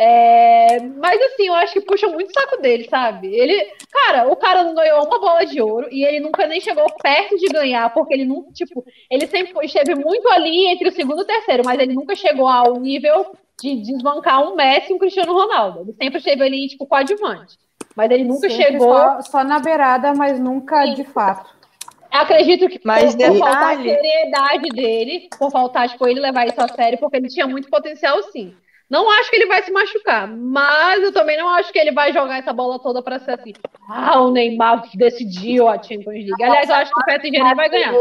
É, 0.00 0.78
mas 0.80 1.20
assim, 1.20 1.48
eu 1.48 1.54
acho 1.54 1.72
que 1.72 1.80
puxa 1.80 2.06
muito 2.06 2.30
o 2.30 2.32
saco 2.32 2.62
dele, 2.62 2.86
sabe? 2.88 3.34
Ele, 3.34 3.68
cara, 3.90 4.28
o 4.28 4.36
cara 4.36 4.62
não 4.62 4.72
ganhou 4.72 5.04
uma 5.04 5.18
bola 5.18 5.44
de 5.44 5.60
ouro 5.60 5.88
e 5.90 6.04
ele 6.04 6.20
nunca 6.20 6.46
nem 6.46 6.60
chegou 6.60 6.86
perto 7.02 7.36
de 7.36 7.46
ganhar, 7.46 7.92
porque 7.92 8.14
ele 8.14 8.24
não, 8.24 8.44
tipo, 8.52 8.84
ele 9.10 9.26
sempre 9.26 9.66
esteve 9.66 9.96
muito 9.96 10.28
ali 10.28 10.68
entre 10.68 10.88
o 10.88 10.92
segundo 10.92 11.18
e 11.18 11.22
o 11.22 11.26
terceiro, 11.26 11.64
mas 11.64 11.80
ele 11.80 11.94
nunca 11.94 12.14
chegou 12.14 12.46
ao 12.46 12.78
nível 12.78 13.26
de 13.60 13.74
desbancar 13.82 14.40
um 14.40 14.54
Messi 14.54 14.92
e 14.92 14.94
um 14.94 14.98
Cristiano 14.98 15.32
Ronaldo. 15.32 15.80
Ele 15.80 15.92
sempre 16.00 16.18
esteve 16.18 16.44
ali, 16.44 16.68
tipo, 16.68 16.86
coadjuvante. 16.86 17.58
Mas 17.96 18.08
ele 18.12 18.22
nunca 18.22 18.48
Sempre 18.48 18.66
chegou. 18.66 18.94
Só, 18.94 19.22
só, 19.22 19.44
na 19.44 19.58
beirada, 19.58 20.14
mas 20.14 20.38
nunca 20.38 20.86
sim. 20.86 20.94
de 20.94 21.02
fato. 21.02 21.50
acredito 22.12 22.68
que 22.68 22.80
mas 22.84 23.16
por, 23.16 23.26
por 23.26 23.38
faltar 23.38 23.74
a 23.74 23.82
seriedade 23.82 24.68
dele, 24.68 25.28
por 25.36 25.50
faltar, 25.50 25.88
tipo, 25.88 26.06
ele 26.06 26.20
levar 26.20 26.46
isso 26.46 26.60
a 26.60 26.68
sério, 26.68 26.98
porque 26.98 27.16
ele 27.16 27.26
tinha 27.26 27.48
muito 27.48 27.68
potencial, 27.68 28.22
sim. 28.30 28.54
Não 28.88 29.10
acho 29.10 29.28
que 29.28 29.36
ele 29.36 29.46
vai 29.46 29.62
se 29.62 29.70
machucar, 29.70 30.26
mas 30.26 31.02
eu 31.02 31.12
também 31.12 31.36
não 31.36 31.48
acho 31.50 31.70
que 31.70 31.78
ele 31.78 31.92
vai 31.92 32.12
jogar 32.12 32.38
essa 32.38 32.52
bola 32.54 32.78
toda 32.78 33.02
para 33.02 33.18
ser 33.18 33.32
assim. 33.32 33.52
Ah, 33.88 34.18
o 34.20 34.30
Neymar 34.30 34.82
decidiu 34.94 35.68
a 35.68 35.74
Champions 35.74 36.06
League. 36.06 36.42
Aliás, 36.42 36.68
eu 36.68 36.74
acho 36.74 36.92
que 36.92 37.00
o 37.00 37.04
PSG 37.04 37.42
nem 37.42 37.54
vai 37.54 37.68
ganhar. 37.68 37.92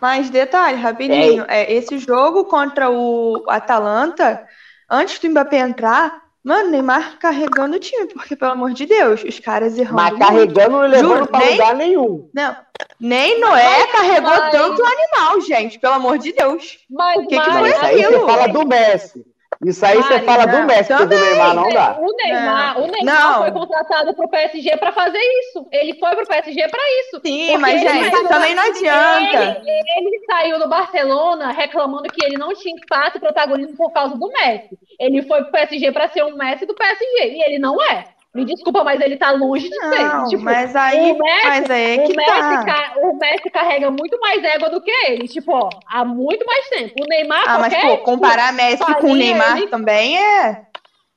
Mas 0.00 0.28
detalhe, 0.28 0.76
rapidinho, 0.76 1.44
é, 1.48 1.72
esse 1.72 1.98
jogo 1.98 2.44
contra 2.44 2.90
o 2.90 3.44
Atalanta, 3.48 4.46
antes 4.88 5.18
do 5.18 5.30
Mbappé 5.30 5.58
entrar, 5.58 6.28
Mano, 6.44 6.70
Neymar 6.70 7.18
carregando 7.18 7.76
o 7.76 7.80
time, 7.80 8.06
porque, 8.06 8.36
pelo 8.36 8.52
amor 8.52 8.72
de 8.72 8.86
Deus, 8.86 9.22
os 9.22 9.38
caras 9.38 9.76
errando. 9.76 9.96
Mas 9.96 10.18
carregando 10.18 10.70
não 10.70 10.80
levando 10.80 11.30
nem, 11.32 11.50
lugar 11.50 11.74
nenhum. 11.74 12.30
Não, 12.32 12.56
nem 12.98 13.40
Noé 13.40 13.80
mas, 13.80 13.92
carregou 13.92 14.30
mas... 14.30 14.50
tanto 14.50 14.82
animal, 14.82 15.40
gente, 15.42 15.78
pelo 15.78 15.94
amor 15.94 16.16
de 16.16 16.32
Deus. 16.32 16.78
Mas, 16.88 17.26
que, 17.26 17.38
que 17.38 17.50
foi 17.50 17.72
aquilo? 17.74 18.12
Você 18.12 18.26
fala 18.26 18.46
do 18.48 18.66
Messi. 18.66 19.26
Isso 19.66 19.84
aí 19.84 19.96
você 19.96 20.14
Mari, 20.14 20.24
fala 20.24 20.46
do 20.46 20.58
não, 20.58 20.66
Messi, 20.66 20.88
porque 20.94 21.06
do. 21.06 21.20
Neymar 21.20 21.54
não 21.54 21.68
dá. 21.70 21.96
O 21.98 22.06
Neymar, 22.16 22.78
o 22.78 22.86
Neymar 22.86 23.04
Não. 23.32 23.38
foi 23.42 23.50
contratado 23.50 24.14
pro 24.14 24.28
PSG 24.28 24.76
para 24.76 24.92
fazer 24.92 25.18
isso. 25.18 25.66
Ele 25.72 25.98
foi 25.98 26.14
pro 26.14 26.26
PSG 26.26 26.68
para 26.68 26.80
isso. 27.00 27.20
Sim, 27.26 27.56
mas, 27.58 27.82
ele 27.82 27.88
gente, 27.90 28.14
saiu- 28.16 28.28
também 28.28 28.54
não 28.54 28.62
adianta. 28.62 29.60
Ele, 29.66 29.82
ele 29.96 30.26
saiu 30.30 30.58
do 30.60 30.68
Barcelona 30.68 31.50
reclamando 31.50 32.04
que 32.04 32.24
ele 32.24 32.38
não 32.38 32.54
tinha 32.54 32.76
espaço 32.76 33.16
e 33.16 33.20
protagonismo 33.20 33.76
por 33.76 33.90
causa 33.92 34.16
do 34.16 34.28
Messi. 34.28 34.78
Ele 35.00 35.22
foi 35.22 35.42
pro 35.42 35.50
PSG 35.52 35.90
para 35.90 36.08
ser 36.08 36.22
um 36.24 36.36
Messi 36.36 36.64
do 36.64 36.74
PSG 36.74 37.04
e 37.34 37.42
ele 37.42 37.58
não 37.58 37.82
é. 37.82 38.04
Me 38.34 38.44
desculpa, 38.44 38.84
mas 38.84 39.00
ele 39.00 39.16
tá 39.16 39.30
longe 39.30 39.68
de 39.68 39.76
Não, 39.78 39.90
ser. 39.90 40.28
Tipo, 40.30 40.42
mas 40.44 40.76
aí, 40.76 41.12
o 41.12 41.18
Messi- 41.18 41.46
mas 41.48 41.70
aí 41.70 41.98
é 41.98 42.02
o 42.02 42.06
que 42.06 42.14
Messi, 42.16 42.66
tá. 42.66 42.92
o 43.02 43.16
Messi 43.16 43.50
carrega 43.50 43.90
muito 43.90 44.20
mais 44.20 44.44
égua 44.44 44.68
do 44.68 44.80
que 44.82 44.90
ele, 45.06 45.26
tipo, 45.26 45.50
ó, 45.52 45.70
há 45.86 46.04
muito 46.04 46.44
mais 46.46 46.68
tempo. 46.68 46.94
O 47.02 47.06
Neymar, 47.08 47.44
Ah, 47.46 47.58
mas, 47.58 47.74
pô, 47.74 47.98
comparar 47.98 48.52
Messi 48.52 48.84
com 48.96 49.10
o 49.12 49.14
Neymar 49.14 49.56
ele- 49.58 49.68
também 49.68 50.18
é. 50.22 50.66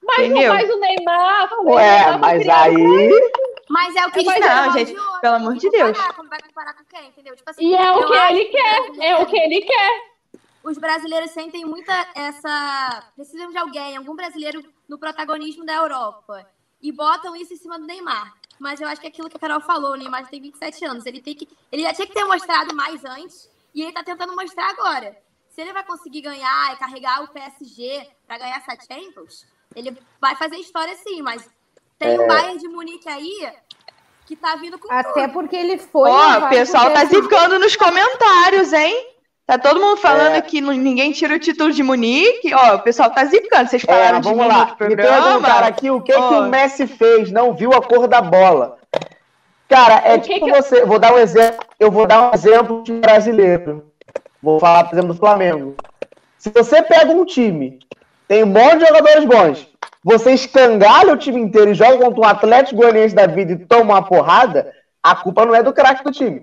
mas, 0.01 0.17
o- 0.19 0.21
entendeu? 0.23 0.53
mas 0.53 0.69
o 0.69 0.79
Neymar, 0.79 1.49
o 1.59 1.71
Ué, 1.73 1.83
Neymar 1.83 2.11
foi 2.11 2.19
mas 2.19 2.49
aí. 2.49 3.31
Mas 3.69 3.95
é 3.95 4.05
o 4.07 4.11
que 4.11 4.23
Mas 4.25 4.35
diz 4.35 4.45
não, 4.45 4.67
o 4.69 4.71
gente, 4.71 4.97
ouro, 4.97 5.21
pelo 5.21 5.35
amor 5.35 5.53
de 5.53 5.59
que 5.61 5.69
Deus. 5.69 5.91
comparar, 5.97 6.13
Como 6.15 6.29
vai 6.29 6.39
comparar 6.41 6.73
com 6.73 6.83
quem, 6.85 7.07
entendeu? 7.07 7.35
Tipo 7.35 7.49
assim, 7.51 7.65
E 7.67 7.75
é 7.75 7.91
o 7.91 8.05
que 8.05 8.13
ele 8.17 8.45
que 8.45 8.51
quer, 8.51 8.75
é 8.75 8.81
brasileiro- 8.81 9.21
o 9.21 9.25
que 9.27 9.37
ele 9.37 9.61
quer. 9.61 10.01
Os 10.63 10.77
brasileiros 10.77 11.31
sentem 11.31 11.65
muita 11.65 11.93
essa. 12.15 13.03
Precisam 13.15 13.49
de 13.49 13.57
alguém, 13.57 13.95
algum 13.97 14.15
brasileiro 14.15 14.61
no 14.89 14.97
protagonismo 14.99 15.65
da 15.65 15.73
Europa. 15.75 16.45
E 16.81 16.91
botam 16.91 17.35
isso 17.35 17.53
em 17.53 17.57
cima 17.57 17.77
do 17.77 17.85
Neymar. 17.85 18.33
Mas 18.59 18.79
eu 18.79 18.87
acho 18.87 19.01
que 19.01 19.07
é 19.07 19.09
aquilo 19.09 19.29
que 19.29 19.37
a 19.37 19.39
Carol 19.39 19.61
falou, 19.61 19.93
o 19.93 19.95
Neymar 19.95 20.23
já 20.23 20.29
tem 20.29 20.41
27 20.41 20.85
anos. 20.85 21.05
Ele, 21.05 21.21
tem 21.21 21.35
que, 21.35 21.47
ele 21.71 21.83
já 21.83 21.93
tinha 21.93 22.07
que 22.07 22.13
ter 22.13 22.25
mostrado 22.25 22.75
mais 22.75 23.03
antes. 23.05 23.49
E 23.73 23.81
ele 23.81 23.91
tá 23.91 24.03
tentando 24.03 24.35
mostrar 24.35 24.69
agora. 24.69 25.17
Se 25.49 25.61
ele 25.61 25.73
vai 25.73 25.83
conseguir 25.83 26.21
ganhar 26.21 26.73
e 26.73 26.77
carregar 26.77 27.23
o 27.23 27.27
PSG 27.27 28.07
para 28.25 28.37
ganhar 28.37 28.57
essa 28.57 28.77
Champions, 28.85 29.45
ele 29.75 29.97
vai 30.19 30.35
fazer 30.35 30.57
história 30.57 30.95
sim, 30.95 31.21
mas 31.21 31.47
tem 31.99 32.19
o 32.19 32.27
Bayern 32.27 32.57
de 32.57 32.67
Munique 32.67 33.09
aí 33.09 33.51
que 34.25 34.35
tá 34.35 34.55
vindo 34.55 34.79
com 34.79 34.91
Até 34.91 35.23
tudo. 35.27 35.33
porque 35.33 35.55
ele 35.55 35.77
foi. 35.77 36.09
Ó, 36.09 36.45
o 36.45 36.49
pessoal 36.49 36.93
tá 36.93 37.05
zicando 37.05 37.59
nos 37.59 37.75
comentários, 37.75 38.71
hein? 38.71 39.09
Tá 39.51 39.57
todo 39.57 39.81
mundo 39.81 39.97
falando 39.97 40.35
É. 40.35 40.41
que 40.41 40.61
ninguém 40.61 41.11
tira 41.11 41.35
o 41.35 41.39
título 41.39 41.73
de 41.73 41.83
Munique. 41.83 42.53
Ó, 42.53 42.75
o 42.75 42.79
pessoal 42.79 43.09
tá 43.09 43.25
zicando. 43.25 43.69
Vocês 43.69 43.83
É, 43.85 43.85
falaram 43.85 44.21
de 44.21 44.29
vamos 44.29 44.43
no 44.43 44.47
lá. 44.47 44.65
Me 44.79 44.95
perguntaram 44.95 45.67
aqui 45.67 45.91
o 45.91 45.99
que, 45.99 46.13
que 46.13 46.17
Ó. 46.17 46.39
o 46.39 46.43
Messi 46.47 46.87
fez, 46.87 47.29
não 47.33 47.53
viu 47.53 47.73
a 47.73 47.81
cor 47.81 48.07
da 48.07 48.21
bola. 48.21 48.77
Cara, 49.67 50.01
é 50.05 50.17
que 50.17 50.35
tipo 50.35 50.45
que- 50.45 50.53
você. 50.53 50.85
Vou 50.85 50.97
dar 50.97 51.13
um 51.13 51.17
exemplo. 51.17 51.65
Eu 51.77 51.91
vou 51.91 52.07
dar 52.07 52.29
um 52.29 52.33
exemplo 52.33 52.81
de 52.83 52.93
brasileiro. 52.93 53.91
Vou 54.41 54.57
falar, 54.57 54.85
por 54.85 54.93
exemplo, 54.93 55.13
do 55.13 55.19
Flamengo. 55.19 55.75
Se 56.37 56.49
você 56.49 56.81
pega 56.81 57.11
um 57.11 57.25
time, 57.25 57.77
tem 58.29 58.45
um 58.45 58.47
monte 58.47 58.77
de 58.77 58.85
jogadores 58.85 59.25
bons, 59.25 59.67
você 60.01 60.31
escangalha 60.31 61.11
o 61.11 61.17
time 61.17 61.41
inteiro 61.41 61.71
e 61.71 61.73
joga 61.73 61.97
contra 61.97 62.21
um 62.21 62.23
Atlético 62.25 62.77
Goianiense 62.79 63.13
da 63.13 63.27
vida 63.27 63.51
e 63.51 63.57
toma 63.65 63.95
uma 63.95 64.01
porrada, 64.01 64.73
a 65.03 65.13
culpa 65.13 65.45
não 65.45 65.53
é 65.53 65.61
do 65.61 65.73
craque 65.73 66.05
do 66.05 66.11
time. 66.13 66.41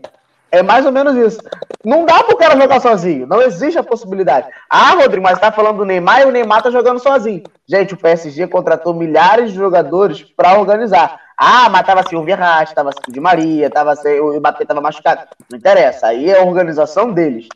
É 0.51 0.63
mais 0.63 0.87
ou 0.87 0.93
menos 0.93 1.15
isso. 1.17 1.41
Não 1.85 2.05
dá 2.05 2.23
pro 2.25 2.37
cara 2.37 2.59
jogar 2.59 2.81
sozinho. 2.81 3.27
Não 3.27 3.43
existe 3.43 3.79
a 3.79 3.83
possibilidade. 3.83 4.49
Ah, 4.69 4.95
Rodrigo, 4.95 5.23
mas 5.23 5.39
tá 5.39 5.53
falando 5.53 5.79
do 5.79 5.85
Neymar 5.85 6.23
e 6.23 6.25
o 6.25 6.31
Neymar 6.31 6.63
tá 6.63 6.71
jogando 6.71 6.99
sozinho. 6.99 7.43
Gente, 7.67 7.95
o 7.95 7.99
PSG 7.99 8.47
contratou 8.47 8.95
milhares 8.95 9.53
de 9.53 9.59
jogadores 9.59 10.23
pra 10.23 10.59
organizar. 10.59 11.21
Ah, 11.37 11.69
mas 11.69 11.87
tava 11.87 12.01
assim 12.01 12.17
o 12.17 12.25
Verratti, 12.25 12.75
tava 12.75 12.89
assim 12.89 13.01
o 13.09 13.13
Di 13.13 13.21
Maria, 13.21 13.71
tava 13.71 13.93
assim, 13.93 14.19
o 14.19 14.39
Mbappé 14.39 14.65
tava 14.65 14.81
machucado. 14.81 15.29
Não 15.51 15.59
interessa. 15.59 16.09
Aí 16.09 16.31
é 16.31 16.41
a 16.41 16.45
organização 16.45 17.13
deles. 17.13 17.47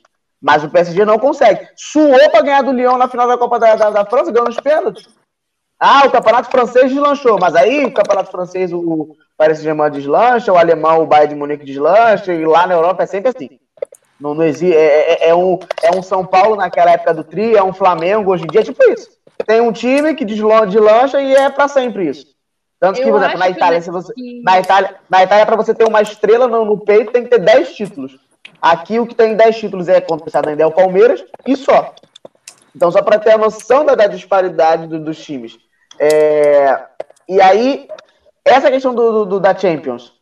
Mas 0.40 0.62
o 0.62 0.70
PSG 0.70 1.04
não 1.04 1.18
consegue. 1.18 1.68
Suou 1.76 2.30
pra 2.30 2.42
ganhar 2.42 2.62
do 2.62 2.72
Lyon 2.72 2.98
na 2.98 3.08
final 3.08 3.26
da 3.26 3.38
Copa 3.38 3.58
da, 3.58 3.74
da, 3.74 3.90
da 3.90 4.04
França, 4.04 4.30
ganhando 4.30 4.50
os 4.50 4.60
pênaltis. 4.60 5.08
Ah, 5.78 6.06
o 6.06 6.10
campeonato 6.12 6.48
francês 6.48 6.92
deslanchou, 6.92 7.38
mas 7.40 7.56
aí 7.56 7.84
o 7.84 7.92
campeonato 7.92 8.30
francês, 8.30 8.72
o 8.72 9.16
Paris 9.36 9.58
Saint-Germain 9.58 9.90
deslancha, 9.90 10.52
o 10.52 10.56
alemão, 10.58 11.02
o 11.02 11.06
Bayern 11.06 11.34
de 11.34 11.38
Munique 11.38 11.64
deslancha, 11.64 12.32
e 12.32 12.44
lá 12.44 12.66
na 12.66 12.74
Europa 12.74 13.02
é 13.02 13.06
sempre 13.06 13.30
assim. 13.30 13.58
Não, 14.20 14.34
não 14.34 14.44
existe, 14.44 14.76
é, 14.76 15.24
é- 15.24 15.28
é 15.30 15.34
um, 15.34 15.58
é 15.82 15.90
um 15.96 16.02
São 16.02 16.24
Paulo 16.24 16.54
naquela 16.56 16.92
época 16.92 17.12
do 17.14 17.24
Tri, 17.24 17.56
é 17.56 17.62
um 17.62 17.72
Flamengo, 17.72 18.30
hoje 18.30 18.44
em 18.44 18.46
dia 18.46 18.60
é 18.60 18.64
tipo 18.64 18.82
isso. 18.90 19.08
Tem 19.46 19.60
um 19.60 19.72
time 19.72 20.14
que 20.14 20.24
deslan- 20.24 20.66
deslancha 20.68 21.20
e 21.20 21.34
é 21.34 21.50
pra 21.50 21.66
sempre 21.66 22.08
isso. 22.08 22.26
Tanto 22.78 23.00
que, 23.00 23.08
por 23.10 23.16
exemplo, 23.18 23.38
na 23.38 23.44
acho 23.46 23.54
que- 23.54 23.58
Itália, 23.60 23.80
se 23.80 23.90
você, 23.90 24.12
na 24.44 24.60
Itália, 24.60 24.94
na 25.10 25.22
Itália, 25.24 25.46
pra 25.46 25.56
você 25.56 25.74
ter 25.74 25.84
uma 25.88 26.02
estrela 26.02 26.46
no, 26.46 26.64
no 26.64 26.78
peito, 26.84 27.10
tem 27.12 27.24
que 27.24 27.30
ter 27.30 27.38
10 27.38 27.74
títulos. 27.74 28.16
Aqui 28.60 28.98
o 29.00 29.06
que 29.06 29.14
tem 29.14 29.34
10 29.34 29.56
títulos 29.56 29.88
é 29.88 30.00
conquistado 30.00 30.48
ainda 30.48 30.62
é 30.62 30.66
o 30.66 30.70
Palmeiras 30.72 31.24
e 31.46 31.56
só. 31.56 31.92
Então, 32.74 32.90
só 32.92 33.02
para 33.02 33.18
ter 33.18 33.32
a 33.32 33.38
noção 33.38 33.84
da, 33.84 33.94
da 33.96 34.06
disparidade 34.06 34.86
do- 34.86 35.00
dos 35.02 35.18
times. 35.22 35.58
É, 35.98 36.78
e 37.28 37.40
aí, 37.40 37.88
essa 38.44 38.70
questão 38.70 38.94
do, 38.94 39.12
do- 39.12 39.26
do- 39.26 39.40
da 39.40 39.56
Champions. 39.56 40.12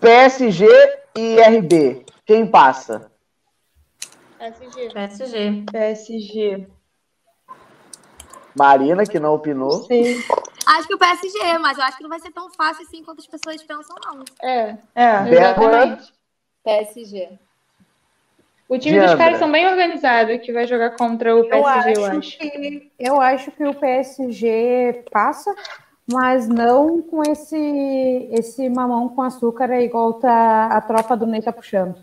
PSG 0.00 0.66
e 1.16 1.38
RB. 1.40 2.04
Quem 2.24 2.46
passa? 2.46 3.10
PSG. 4.38 5.64
PSG. 5.70 6.66
Marina, 8.58 9.04
que 9.04 9.18
não 9.20 9.34
opinou. 9.34 9.70
Sim. 9.84 10.22
Acho 10.66 10.88
que 10.88 10.94
o 10.94 10.98
PSG, 10.98 11.58
mas 11.58 11.78
eu 11.78 11.84
acho 11.84 11.96
que 11.96 12.02
não 12.02 12.10
vai 12.10 12.18
ser 12.20 12.32
tão 12.32 12.50
fácil 12.50 12.84
assim 12.84 13.02
quanto 13.04 13.20
as 13.20 13.26
pessoas 13.26 13.62
pensam, 13.62 13.96
não. 14.04 14.24
É, 14.42 14.76
É. 14.94 15.22
Débora, 15.24 15.76
exatamente. 15.84 16.12
PSG. 16.64 17.28
O 18.68 18.76
time 18.78 18.94
Diandra. 18.94 19.08
dos 19.10 19.18
caras 19.18 19.38
são 19.38 19.52
bem 19.52 19.64
organizados 19.68 20.40
que 20.44 20.52
vai 20.52 20.66
jogar 20.66 20.96
contra 20.96 21.36
o 21.36 21.44
Eu 21.44 21.48
PSG, 21.48 21.92
eu 21.96 22.04
acho 22.04 22.18
acho. 22.18 22.38
que 22.38 22.92
eu 22.98 23.20
acho 23.20 23.50
que 23.52 23.64
o 23.64 23.74
PSG 23.74 25.04
passa, 25.12 25.54
mas 26.10 26.48
não 26.48 27.02
com 27.02 27.22
esse 27.22 28.28
esse 28.32 28.68
mamão 28.68 29.08
com 29.08 29.22
açúcar 29.22 29.70
é 29.70 29.82
igual 29.82 30.14
tá 30.14 30.66
a 30.66 30.80
tropa 30.80 31.16
do 31.16 31.26
Ney 31.26 31.42
tá 31.42 31.52
puxando. 31.52 31.96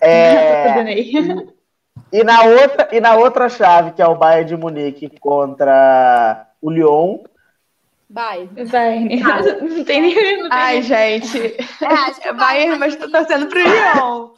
é, 0.00 0.94
e, 2.12 2.24
na 2.24 2.42
outra, 2.42 2.88
e 2.92 3.00
na 3.00 3.16
outra 3.16 3.48
chave, 3.48 3.92
que 3.92 4.00
é 4.00 4.06
o 4.06 4.16
Bayern 4.16 4.48
de 4.48 4.56
Munique 4.56 5.18
contra 5.18 6.46
o 6.62 6.70
Lyon. 6.70 7.18
Vai. 8.08 8.48
Vai, 8.66 9.00
não 9.60 9.84
tem 9.84 10.00
nem. 10.00 10.42
Não 10.42 10.48
tem 10.48 10.58
Ai, 10.58 10.82
gente. 10.82 11.38
É, 11.38 12.28
É 12.28 12.30
o 12.30 12.36
Bayern 12.36 12.38
Bayern, 12.38 12.78
mas 12.78 12.96
tô 12.96 13.10
torcendo 13.10 13.48
pro 13.48 13.58
Lyon. 13.58 14.30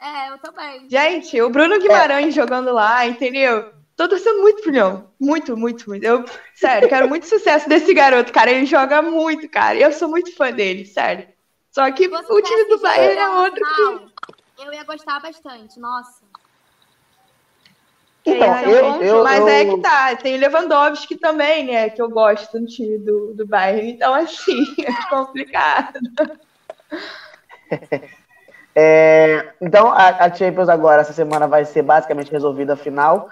É, 0.00 0.30
eu 0.30 0.38
também. 0.38 0.88
Gente, 0.88 1.40
o 1.40 1.50
Bruno 1.50 1.80
Guimarães 1.80 2.34
jogando 2.34 2.72
lá, 2.72 3.06
entendeu? 3.06 3.73
Tô 3.96 4.08
torcendo 4.08 4.40
muito 4.42 4.62
pro 4.62 4.72
Leão. 4.72 5.10
Muito, 5.20 5.56
muito, 5.56 5.88
muito. 5.88 6.04
Eu, 6.04 6.24
sério, 6.54 6.88
quero 6.88 7.08
muito 7.08 7.26
sucesso 7.26 7.68
desse 7.68 7.94
garoto, 7.94 8.32
cara. 8.32 8.50
Ele 8.50 8.66
joga 8.66 9.00
muito, 9.00 9.48
cara. 9.48 9.78
Eu 9.78 9.92
sou 9.92 10.08
muito 10.08 10.34
fã 10.34 10.50
dele, 10.50 10.84
sério. 10.84 11.28
Só 11.70 11.90
que 11.92 12.08
fosse 12.08 12.32
o 12.32 12.42
time 12.42 12.64
do 12.68 12.80
Bayern 12.80 13.18
é 13.20 13.28
outro 13.28 13.62
que. 14.56 14.62
Eu 14.64 14.72
ia 14.72 14.84
gostar 14.84 15.20
bastante, 15.20 15.78
nossa. 15.78 16.22
Então, 18.26 18.54
É, 18.54 18.64
eu, 18.64 19.02
eu, 19.02 19.22
mas 19.22 19.40
eu- 19.40 19.48
é 19.48 19.64
que 19.66 19.76
tá. 19.82 20.16
Tem 20.16 20.34
o 20.36 20.38
Lewandowski 20.38 21.16
também, 21.16 21.66
né? 21.66 21.90
Que 21.90 22.00
eu 22.00 22.08
gosto 22.08 22.58
no 22.58 22.66
time 22.66 22.98
do, 22.98 23.34
do 23.34 23.46
Bayern. 23.46 23.90
Então, 23.92 24.14
assim, 24.14 24.64
é 24.82 25.08
complicado. 25.08 25.98
É, 28.76 29.52
então, 29.60 29.88
a, 29.92 30.08
a 30.24 30.34
Champions 30.34 30.68
agora, 30.68 31.02
essa 31.02 31.12
semana, 31.12 31.46
vai 31.46 31.64
ser 31.64 31.82
basicamente 31.82 32.32
resolvida 32.32 32.72
a 32.72 32.76
final. 32.76 33.30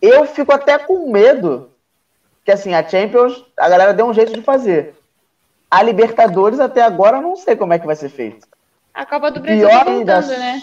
Eu 0.00 0.26
fico 0.26 0.52
até 0.52 0.78
com 0.78 1.10
medo 1.10 1.70
que, 2.44 2.52
assim, 2.52 2.74
a 2.74 2.86
Champions, 2.86 3.44
a 3.58 3.68
galera 3.68 3.92
deu 3.92 4.06
um 4.06 4.14
jeito 4.14 4.32
de 4.32 4.42
fazer. 4.42 4.94
A 5.70 5.82
Libertadores, 5.82 6.60
até 6.60 6.82
agora, 6.82 7.18
eu 7.18 7.22
não 7.22 7.36
sei 7.36 7.56
como 7.56 7.72
é 7.72 7.78
que 7.78 7.86
vai 7.86 7.96
ser 7.96 8.08
feito. 8.08 8.46
A 8.94 9.04
Copa 9.04 9.30
do 9.30 9.40
Brasil 9.40 9.68
Pior 9.68 9.84
tá 9.84 9.90
ainda. 9.90 10.20
né? 10.22 10.60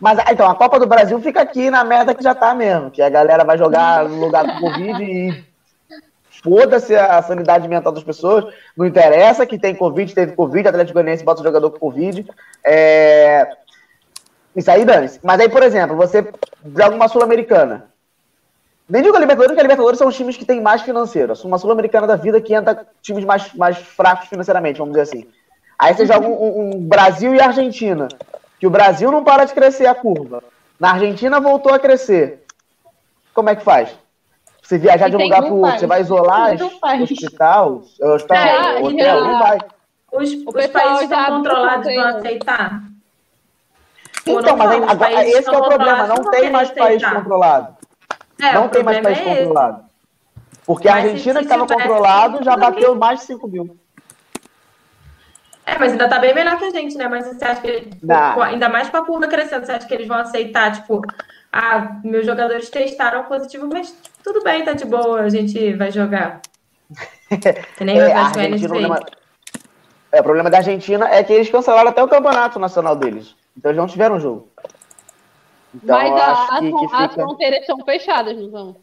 Mas, 0.00 0.18
ah, 0.18 0.32
então, 0.32 0.50
a 0.50 0.54
Copa 0.54 0.78
do 0.78 0.86
Brasil 0.86 1.18
fica 1.20 1.40
aqui 1.40 1.70
na 1.70 1.84
merda 1.84 2.14
que 2.14 2.22
já 2.22 2.34
tá 2.34 2.52
mesmo, 2.54 2.90
que 2.90 3.00
a 3.00 3.08
galera 3.08 3.44
vai 3.44 3.56
jogar 3.56 4.08
no 4.08 4.20
lugar 4.20 4.44
do 4.44 4.60
Covid 4.60 5.02
e 5.02 5.44
foda-se 6.42 6.94
a 6.94 7.22
sanidade 7.22 7.66
mental 7.66 7.90
das 7.90 8.04
pessoas, 8.04 8.52
não 8.76 8.84
interessa 8.84 9.46
que 9.46 9.58
tem 9.58 9.74
Covid, 9.74 10.14
teve 10.14 10.32
Covid, 10.32 10.68
Atlético 10.68 10.94
Goianiense 10.94 11.24
bota 11.24 11.40
o 11.40 11.44
jogador 11.44 11.70
com 11.70 11.78
Covid, 11.78 12.26
é... 12.62 13.48
isso 14.54 14.70
aí 14.70 14.84
dane-se. 14.84 15.20
Mas 15.22 15.40
aí, 15.40 15.48
por 15.48 15.62
exemplo, 15.62 15.96
você 15.96 16.26
joga 16.76 16.94
uma 16.94 17.08
Sul-Americana, 17.08 17.86
nem 18.88 19.02
digo 19.02 19.16
a 19.16 19.20
Libertadores, 19.20 19.48
porque 19.50 19.60
a 19.60 19.64
Libertadores 19.64 19.98
são 19.98 20.08
os 20.08 20.16
times 20.16 20.36
que 20.36 20.44
têm 20.44 20.60
mais 20.60 20.82
financeiro, 20.82 21.32
uma 21.44 21.58
Sul-Americana 21.58 22.06
da 22.06 22.16
vida 22.16 22.40
que 22.40 22.54
entra 22.54 22.86
times 23.02 23.24
mais, 23.24 23.52
mais 23.54 23.78
fracos 23.78 24.28
financeiramente, 24.28 24.78
vamos 24.78 24.92
dizer 24.94 25.02
assim. 25.02 25.28
Aí 25.78 25.94
você 25.94 26.06
joga 26.06 26.26
um, 26.28 26.76
um- 26.76 26.80
Brasil 26.86 27.34
e 27.34 27.40
Argentina, 27.40 28.08
que 28.60 28.66
o 28.66 28.70
Brasil 28.70 29.10
não 29.10 29.24
para 29.24 29.44
de 29.44 29.52
crescer 29.54 29.86
a 29.86 29.94
curva. 29.94 30.42
Na 30.78 30.92
Argentina 30.92 31.40
voltou 31.40 31.72
a 31.74 31.78
crescer. 31.78 32.44
Como 33.32 33.48
é 33.50 33.56
que 33.56 33.64
faz? 33.64 33.90
Você 34.62 34.78
viajar 34.78 35.08
E 35.08 35.10
de 35.10 35.16
um 35.16 35.22
lugar 35.24 35.42
para 35.42 35.52
outro, 35.52 35.78
você 35.80 35.86
vai 35.86 36.00
isolar 36.00 36.56
faz. 36.80 37.00
hospital, 37.02 37.82
hospital, 38.00 38.38
Ah, 38.38 38.80
hotel, 38.80 38.98
já- 38.98 39.20
não 39.20 39.38
vai. 39.38 39.58
Os, 40.12 40.32
os 40.46 40.66
países 40.68 41.02
estão 41.02 41.26
controlados 41.26 41.92
vão 41.92 42.04
aceitar? 42.06 42.82
Então, 44.26 44.56
mas 44.56 44.70
aí, 44.70 44.82
agora, 44.86 45.24
esse 45.28 45.48
é 45.48 45.52
o 45.58 45.64
problema, 45.64 46.06
não 46.06 46.30
tem 46.30 46.50
mais 46.50 46.70
país 46.70 47.04
controlado. 47.04 47.76
É, 48.40 48.54
não 48.54 48.68
tem 48.68 48.82
mais 48.82 49.00
país 49.00 49.18
é 49.18 49.22
controlado. 49.24 49.84
Porque 50.66 50.88
a 50.88 50.92
Mas 50.94 51.02
se- 51.02 51.08
Argentina 51.10 51.38
que 51.40 51.44
estava 51.44 51.66
controlado 51.66 52.42
já 52.42 52.56
bateu 52.56 52.94
mais 52.94 53.20
de 53.20 53.26
5 53.26 53.46
mil. 53.46 53.76
É, 55.66 55.78
mas 55.78 55.92
ainda 55.92 56.08
tá 56.08 56.18
bem 56.18 56.34
melhor 56.34 56.58
que 56.58 56.64
a 56.64 56.70
gente, 56.70 56.96
né? 56.96 57.08
Mas 57.08 57.26
você 57.26 57.44
acha 57.44 57.60
que, 57.60 57.90
Não. 58.02 58.42
ainda 58.42 58.68
mais 58.68 58.88
com 58.90 58.96
a 58.98 59.04
curva 59.04 59.26
crescendo, 59.28 59.64
você 59.64 59.72
acha 59.72 59.86
que 59.86 59.94
eles 59.94 60.06
vão 60.08 60.18
aceitar, 60.18 60.72
tipo, 60.72 61.00
ah, 61.52 61.96
meus 62.02 62.26
jogadores 62.26 62.68
testaram 62.68 63.24
positivo, 63.24 63.68
mas 63.72 63.94
tudo 64.22 64.42
bem, 64.42 64.64
tá 64.64 64.72
de 64.72 64.84
boa, 64.84 65.20
a 65.20 65.28
gente 65.28 65.72
vai 65.74 65.90
jogar. 65.90 66.40
Que 67.76 67.84
nem 67.84 67.98
É, 67.98 68.12
a 68.12 68.26
Argentina, 68.26 68.66
o 68.66 68.68
problema, 68.68 69.00
é, 70.12 70.20
o 70.20 70.22
problema 70.22 70.50
da 70.50 70.58
Argentina 70.58 71.08
é 71.08 71.24
que 71.24 71.32
eles 71.32 71.48
cancelaram 71.50 71.88
até 71.90 72.02
o 72.02 72.08
campeonato 72.08 72.58
nacional 72.58 72.94
deles. 72.94 73.34
Então 73.56 73.70
eles 73.70 73.80
não 73.80 73.86
tiveram 73.86 74.20
jogo. 74.20 74.48
Então 75.74 75.96
Mas 75.96 76.10
eu 76.10 76.16
a- 76.16 76.48
as, 76.52 77.08
que, 77.08 77.14
fronteiras 77.14 77.66
são 77.66 77.78
fechadas, 77.84 78.36
não 78.36 78.50
são? 78.50 78.76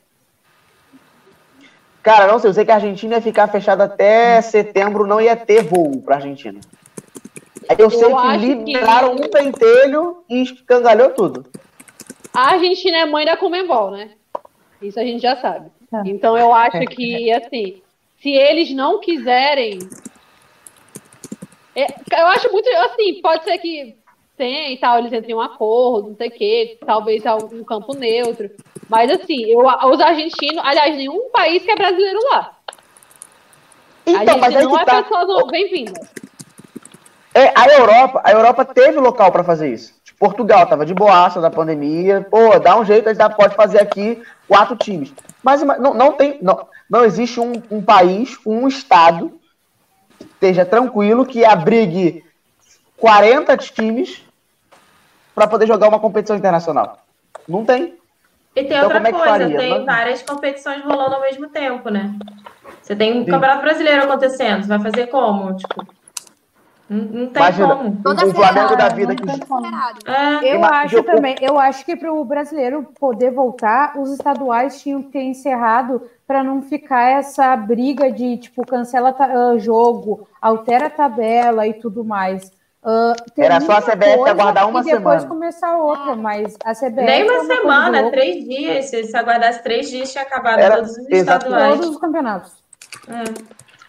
Cara, 2.03 2.27
não 2.27 2.39
sei, 2.39 2.49
eu 2.49 2.53
sei 2.53 2.65
que 2.65 2.72
a 2.72 2.76
Argentina 2.76 3.15
ia 3.15 3.22
ficar 3.22 3.48
fechada 3.48 3.84
até 3.84 4.41
setembro, 4.41 5.06
não 5.06 5.22
ia 5.22 5.35
ter 5.35 5.61
voo 5.64 6.02
pra 6.02 6.15
Argentina. 6.15 6.60
Aí 7.69 7.76
eu, 7.77 7.89
sei 7.91 8.07
que 8.07 8.14
acho 8.14 8.39
que- 8.39 8.45
liberaram 8.48 9.14
um 9.14 9.30
pentelho 9.30 10.23
e 10.27 10.41
escangalhou 10.41 11.11
tudo. 11.11 11.45
A 12.34 12.53
Argentina 12.53 12.98
é 12.98 13.06
mãe 13.06 13.26
da 13.26 13.38
Comembol, 13.38 13.91
né? 13.91 14.11
Isso 14.81 14.99
a 14.99 15.03
gente 15.03 15.22
já 15.22 15.38
sabe. 15.38 15.69
Então 16.06 16.38
eu 16.38 16.53
acho 16.53 16.80
que, 16.88 17.31
assim, 17.31 17.81
se 18.22 18.30
eles 18.31 18.73
não 18.73 18.99
quiserem. 18.99 19.77
É, 21.76 21.85
eu 22.19 22.27
acho 22.27 22.52
muito. 22.52 22.68
Assim, 22.69 23.22
pode 23.22 23.43
ser 23.43 23.57
que 23.60 23.95
tenha 24.42 24.72
e 24.72 24.78
tal, 24.78 24.98
eles 24.98 25.14
entrem 25.14 25.36
em 25.36 25.38
um 25.38 25.42
acordo, 25.42 26.10
não 26.10 26.16
sei 26.16 26.30
o 26.30 26.32
quê, 26.32 26.80
talvez 26.84 27.24
algum 27.28 27.64
campo 27.64 27.94
neutro. 27.94 28.50
Mas, 28.90 29.12
assim, 29.12 29.46
eu, 29.46 29.60
os 29.60 30.02
argentinos. 30.02 30.64
Aliás, 30.66 30.96
nenhum 30.96 31.30
país 31.30 31.62
que 31.64 31.70
é 31.70 31.76
brasileiro 31.76 32.20
lá. 32.32 32.58
Então, 34.04 34.40
mas 34.40 34.56
aí 34.56 34.64
não 34.64 34.80
é 34.80 34.84
tá. 34.84 35.04
pessoas 35.04 35.48
bem-vindas. 35.52 36.10
É, 37.36 37.54
a 37.56 37.68
Europa, 37.68 38.22
a 38.24 38.32
Europa 38.32 38.66
teve 38.66 39.00
local 39.00 39.32
pra 39.32 39.44
fazer 39.44 39.72
isso. 39.72 39.94
Tipo, 40.04 40.20
Portugal 40.20 40.66
tava 40.66 40.88
de 40.88 40.94
boaça 40.94 41.40
da 41.40 41.52
pandemia. 41.52 42.28
Pô, 42.30 42.58
dá 42.58 42.78
um 42.78 42.84
jeito, 42.84 43.10
a 43.10 43.14
gente 43.14 43.36
pode 43.36 43.56
fazer 43.56 43.80
aqui 43.80 44.22
quatro 44.48 44.76
times. 44.76 45.14
Mas 45.44 45.62
não, 45.62 45.94
não 45.94 46.14
tem, 46.14 46.40
não, 46.42 46.68
não 46.90 47.06
existe 47.06 47.40
um, 47.40 47.54
um 47.70 47.82
país, 47.82 48.38
um 48.44 48.68
estado 48.68 49.40
esteja 50.20 50.66
tranquilo 50.66 51.26
que 51.26 51.46
abrigue 51.46 52.24
40 52.98 53.56
times 53.58 54.22
para 55.34 55.48
poder 55.48 55.68
jogar 55.68 55.88
uma 55.90 55.99
competição 55.99 56.36
internacional. 56.36 56.98
Não 57.48 57.66
tem. 57.66 57.95
E 58.56 58.64
tem 58.64 58.78
Então, 58.78 58.84
outra 58.84 59.08
é 59.08 59.12
coisa, 59.12 59.26
faria? 59.26 59.58
tem 59.58 59.80
Não- 59.80 59.86
várias 59.86 60.22
competições 60.22 60.84
rolando 60.84 61.16
ao 61.16 61.22
mesmo 61.22 61.48
tempo, 61.49 61.90
né? 61.90 62.14
Você 62.82 62.95
tem 62.95 63.14
um 63.22 63.24
Sim. 63.26 63.32
Campeonato 63.32 63.62
Brasileiro 63.62 64.03
acontecendo, 64.03 64.64
você 64.64 64.68
vai 64.68 64.80
fazer 64.80 65.08
como? 65.08 65.56
Tipo, 65.56 65.86
não, 66.90 66.98
não 66.98 67.28
tem 67.28 67.41
Imagina, 67.41 67.76
como. 67.76 67.98
Toda 68.03 68.26
o 68.26 68.34
Flamengo 68.34 68.76
da 68.76 68.90
vida 68.90 69.16
que. 69.16 69.24
É, 69.24 70.53
Eu 70.53 70.58
Ima- 70.58 70.70
acho 70.82 70.98
eu- 70.98 71.03
também, 71.03 71.36
eu 71.40 71.58
acho 71.58 71.86
que 71.86 71.95
para 71.95 72.12
o 72.12 72.26
brasileiro 72.26 72.86
poder 72.99 73.32
voltar, 73.32 73.98
os 73.98 74.12
estaduais 74.12 74.82
tinham 74.82 75.02
que 75.03 75.12
ter 75.12 75.22
encerrado 75.24 76.02
para 76.28 76.44
não 76.44 76.62
ficar 76.62 77.03
essa 77.12 77.56
briga 77.56 78.12
de 78.12 78.36
tipo 78.38 78.66
cancela 78.66 79.16
ah, 79.18 79.58
jogo, 79.58 80.28
altera 80.41 80.88
a 80.88 80.90
tabela 80.90 81.66
e 81.66 81.74
tudo 81.74 82.03
mais. 82.03 82.52
Ah, 82.84 83.14
Era 83.38 83.62
só 83.62 83.74
a 83.74 83.82
CBF 83.82 84.16
coisa 84.18 84.32
aguardar 84.32 84.68
uma 84.68 84.80
e 84.82 84.84
depois 84.84 85.22
semana. 85.22 85.28
começar 85.28 85.78
outra, 85.78 86.16
mas 86.16 86.58
a 86.66 86.74
CBF 86.74 87.02
nem 87.06 87.22
é 87.22 87.32
uma 87.32 87.45
semana, 87.45 88.10
três 88.10 88.44
dias. 88.44 88.86
Se 88.90 89.03
se 89.03 89.16
aguardasse 89.16 89.62
três 89.62 89.90
dias, 89.90 90.12
tinha 90.12 90.24
acabado 90.24 90.60
Era- 90.60 90.76
todos 90.78 90.91
os 90.98 91.10
exato. 91.10 91.45
estaduais. 91.45 91.74
todos 91.76 91.90
os 91.90 91.98
campeonatos. 91.98 92.52
É. 93.08 93.24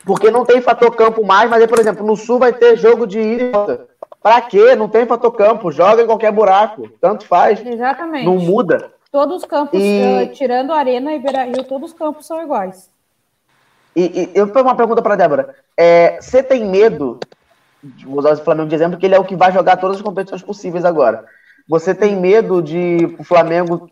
Porque 0.05 0.31
não 0.31 0.45
tem 0.45 0.61
fator 0.61 0.95
campo 0.95 1.25
mais, 1.25 1.49
mas 1.49 1.63
aí, 1.63 1.69
por 1.69 1.79
exemplo, 1.79 2.05
no 2.05 2.17
Sul 2.17 2.39
vai 2.39 2.53
ter 2.53 2.77
jogo 2.77 3.07
de 3.07 3.19
ida 3.21 3.45
e 3.45 3.51
volta. 3.51 3.87
Pra 4.23 4.41
quê? 4.43 4.75
Não 4.77 4.89
tem 4.89 5.07
fator 5.07 5.33
campo. 5.33 5.73
Joga 5.73 6.03
em 6.03 6.07
qualquer 6.07 6.31
buraco. 6.31 6.89
Tanto 7.01 7.25
faz. 7.27 7.65
Exatamente. 7.65 8.25
Não 8.27 8.37
muda. 8.37 8.93
Todos 9.11 9.39
os 9.39 9.45
campos, 9.45 9.81
E- 9.81 10.03
ah, 10.23 10.27
tirando 10.35 10.73
a 10.73 10.77
Arena 10.79 11.13
e 11.15 11.19
Beira 11.19 11.45
Rio, 11.45 11.65
todos 11.65 11.93
os 11.93 11.97
campos 11.99 12.27
são 12.27 12.43
iguais. 12.43 12.91
E, 13.97 14.31
e 14.35 14.39
eu 14.39 14.49
tenho 14.53 14.65
uma 14.65 14.75
pergunta 14.77 15.03
pra 15.03 15.17
Débora. 15.17 15.55
É, 15.77 16.19
Você 16.21 16.43
tem 16.43 16.65
medo, 16.65 17.19
vou 18.05 18.19
usar 18.19 18.33
o 18.33 18.37
Flamengo 18.37 18.69
de 18.69 18.75
exemplo, 18.75 18.93
porque 18.93 19.07
ele 19.07 19.15
é 19.15 19.19
o 19.19 19.25
que 19.25 19.37
vai 19.37 19.53
jogar 19.53 19.77
todas 19.77 19.97
as 19.97 20.03
competições 20.03 20.43
possíveis 20.43 20.85
agora. 20.85 21.25
Você 21.69 21.95
tem 21.95 22.17
medo 22.17 22.63
de 22.63 23.15
o 23.19 23.25
Flamengo 23.25 23.89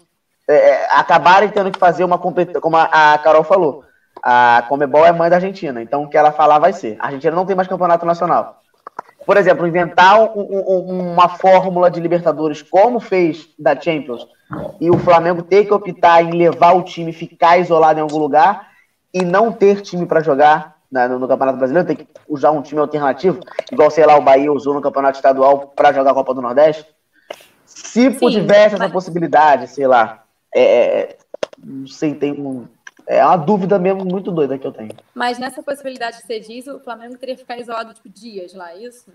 é, 0.49 0.87
acabarem 0.97 1.49
tendo 1.49 1.71
que 1.71 1.79
fazer 1.79 2.05
uma 2.05 2.19
competição, 2.19 2.61
como 2.61 2.77
a, 2.77 3.15
a 3.15 3.19
Carol 3.19 3.45
falou, 3.45 3.85
a 4.23 4.65
Comebol 4.69 5.07
é 5.07 5.13
mãe 5.13 5.31
da 5.31 5.37
Argentina, 5.37 5.81
então 5.81 6.03
o 6.03 6.09
que 6.09 6.17
ela 6.17 6.33
falar 6.33 6.59
vai 6.59 6.73
ser. 6.73 6.97
A 6.99 7.07
Argentina 7.07 7.35
não 7.35 7.47
tem 7.47 7.57
mais 7.57 7.69
campeonato 7.69 8.05
nacional. 8.05 8.61
Por 9.25 9.37
exemplo, 9.37 9.67
inventar 9.67 10.21
um- 10.21 10.31
um- 10.37 11.13
uma 11.13 11.29
fórmula 11.29 11.91
de 11.91 12.01
Libertadores 12.01 12.63
como 12.63 12.99
fez 12.99 13.49
da 13.59 13.79
Champions 13.79 14.27
e 14.81 14.91
o 14.91 14.99
Flamengo 14.99 15.43
ter 15.43 15.65
que 15.67 15.75
optar 15.75 16.23
em 16.23 16.33
levar 16.33 16.73
o 16.75 16.83
time 16.83 17.13
ficar 17.13 17.59
isolado 17.59 17.99
em 17.99 18.03
algum 18.03 18.19
lugar 18.19 18.69
e 19.15 19.23
não 19.23 19.53
ter 19.53 19.83
time 19.83 20.07
para 20.07 20.21
jogar 20.21 20.77
né, 20.91 21.07
no, 21.09 21.19
no 21.19 21.29
Campeonato 21.29 21.59
Brasileiro, 21.59 21.87
ter 21.89 21.97
que 21.97 22.09
usar 22.29 22.51
um 22.51 22.63
time 22.63 22.81
alternativo, 22.81 23.41
igual, 23.71 23.91
sei 23.91 24.05
lá, 24.05 24.17
o 24.17 24.23
Bahia 24.23 24.53
usou 24.53 24.75
no 24.75 24.81
Campeonato 24.81 25.17
Estadual 25.17 25.69
para 25.75 25.93
jogar 25.93 26.11
a 26.11 26.15
Copa 26.15 26.35
do 26.35 26.43
Nordeste. 26.43 26.87
Se 27.65 28.11
tivesse 28.13 28.75
essa 28.75 28.79
mas- 28.85 28.93
possibilidade, 28.93 29.69
sei 29.69 29.87
lá, 29.87 30.25
é, 30.55 30.63
é, 30.63 31.19
não 31.63 31.87
sei, 31.87 32.15
tem 32.15 32.33
um, 32.33 32.67
é 33.07 33.25
uma 33.25 33.37
dúvida 33.37 33.79
mesmo 33.79 34.05
muito 34.05 34.31
doida 34.33 34.59
que 34.59 34.67
eu 34.67 34.73
tenho. 34.73 34.91
Mas 35.15 35.39
nessa 35.39 35.63
possibilidade 35.63 36.19
que 36.19 36.27
você 36.27 36.41
diz, 36.41 36.67
o 36.67 36.81
Flamengo 36.81 37.17
teria 37.17 37.35
que 37.37 37.43
ficar 37.43 37.59
isolado, 37.59 37.95
tipo, 37.95 38.09
dias 38.09 38.53
lá, 38.55 38.73
é 38.73 38.79
isso? 38.79 39.13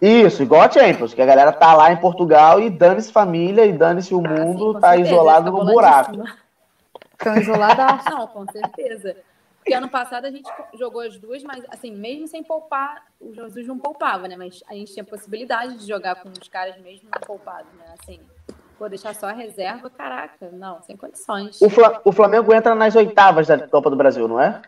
Isso, 0.00 0.42
igual 0.42 0.62
a 0.62 0.70
Champions, 0.70 1.14
que 1.14 1.22
a 1.22 1.26
galera 1.26 1.52
tá 1.52 1.74
lá 1.74 1.90
em 1.90 1.96
Portugal 1.96 2.60
e 2.60 2.68
dane-se 2.68 3.10
família 3.12 3.64
e 3.64 3.72
dane-se 3.72 4.14
o 4.14 4.18
Ah, 4.24 4.28
mundo, 4.28 4.66
sim, 4.68 4.72
com 4.74 4.80
tá 4.80 4.90
certeza, 4.90 5.10
isolado 5.10 5.50
fica 5.52 5.64
no 5.64 5.72
buraco. 5.72 6.24
Estão 7.18 7.36
isoladas. 7.40 8.04
Não, 8.04 8.26
com 8.26 8.46
certeza. 8.52 9.16
Porque 9.66 9.74
ano 9.74 9.88
passado 9.88 10.26
a 10.26 10.30
gente 10.30 10.48
jogou 10.74 11.00
as 11.00 11.18
duas, 11.18 11.42
mas 11.42 11.64
assim, 11.70 11.90
mesmo 11.90 12.28
sem 12.28 12.40
poupar, 12.40 13.02
o 13.20 13.34
Jesus 13.34 13.66
não 13.66 13.76
poupava, 13.76 14.28
né? 14.28 14.36
Mas 14.36 14.62
a 14.68 14.74
gente 14.74 14.92
tinha 14.92 15.02
possibilidade 15.02 15.78
de 15.78 15.88
jogar 15.88 16.14
com 16.14 16.28
os 16.28 16.48
caras 16.48 16.80
mesmo 16.80 17.08
não 17.12 17.20
poupados, 17.20 17.66
né? 17.76 17.84
Assim, 18.00 18.20
pô, 18.78 18.88
deixar 18.88 19.12
só 19.16 19.26
a 19.26 19.32
reserva, 19.32 19.90
caraca, 19.90 20.50
não, 20.52 20.80
sem 20.82 20.96
condições. 20.96 21.60
O, 21.60 21.68
Fla- 21.68 22.00
o 22.04 22.12
Flamengo 22.12 22.54
entra 22.54 22.76
nas 22.76 22.94
oitavas 22.94 23.48
da 23.48 23.66
Copa 23.66 23.90
do 23.90 23.96
Brasil, 23.96 24.28
não 24.28 24.40
é? 24.40 24.62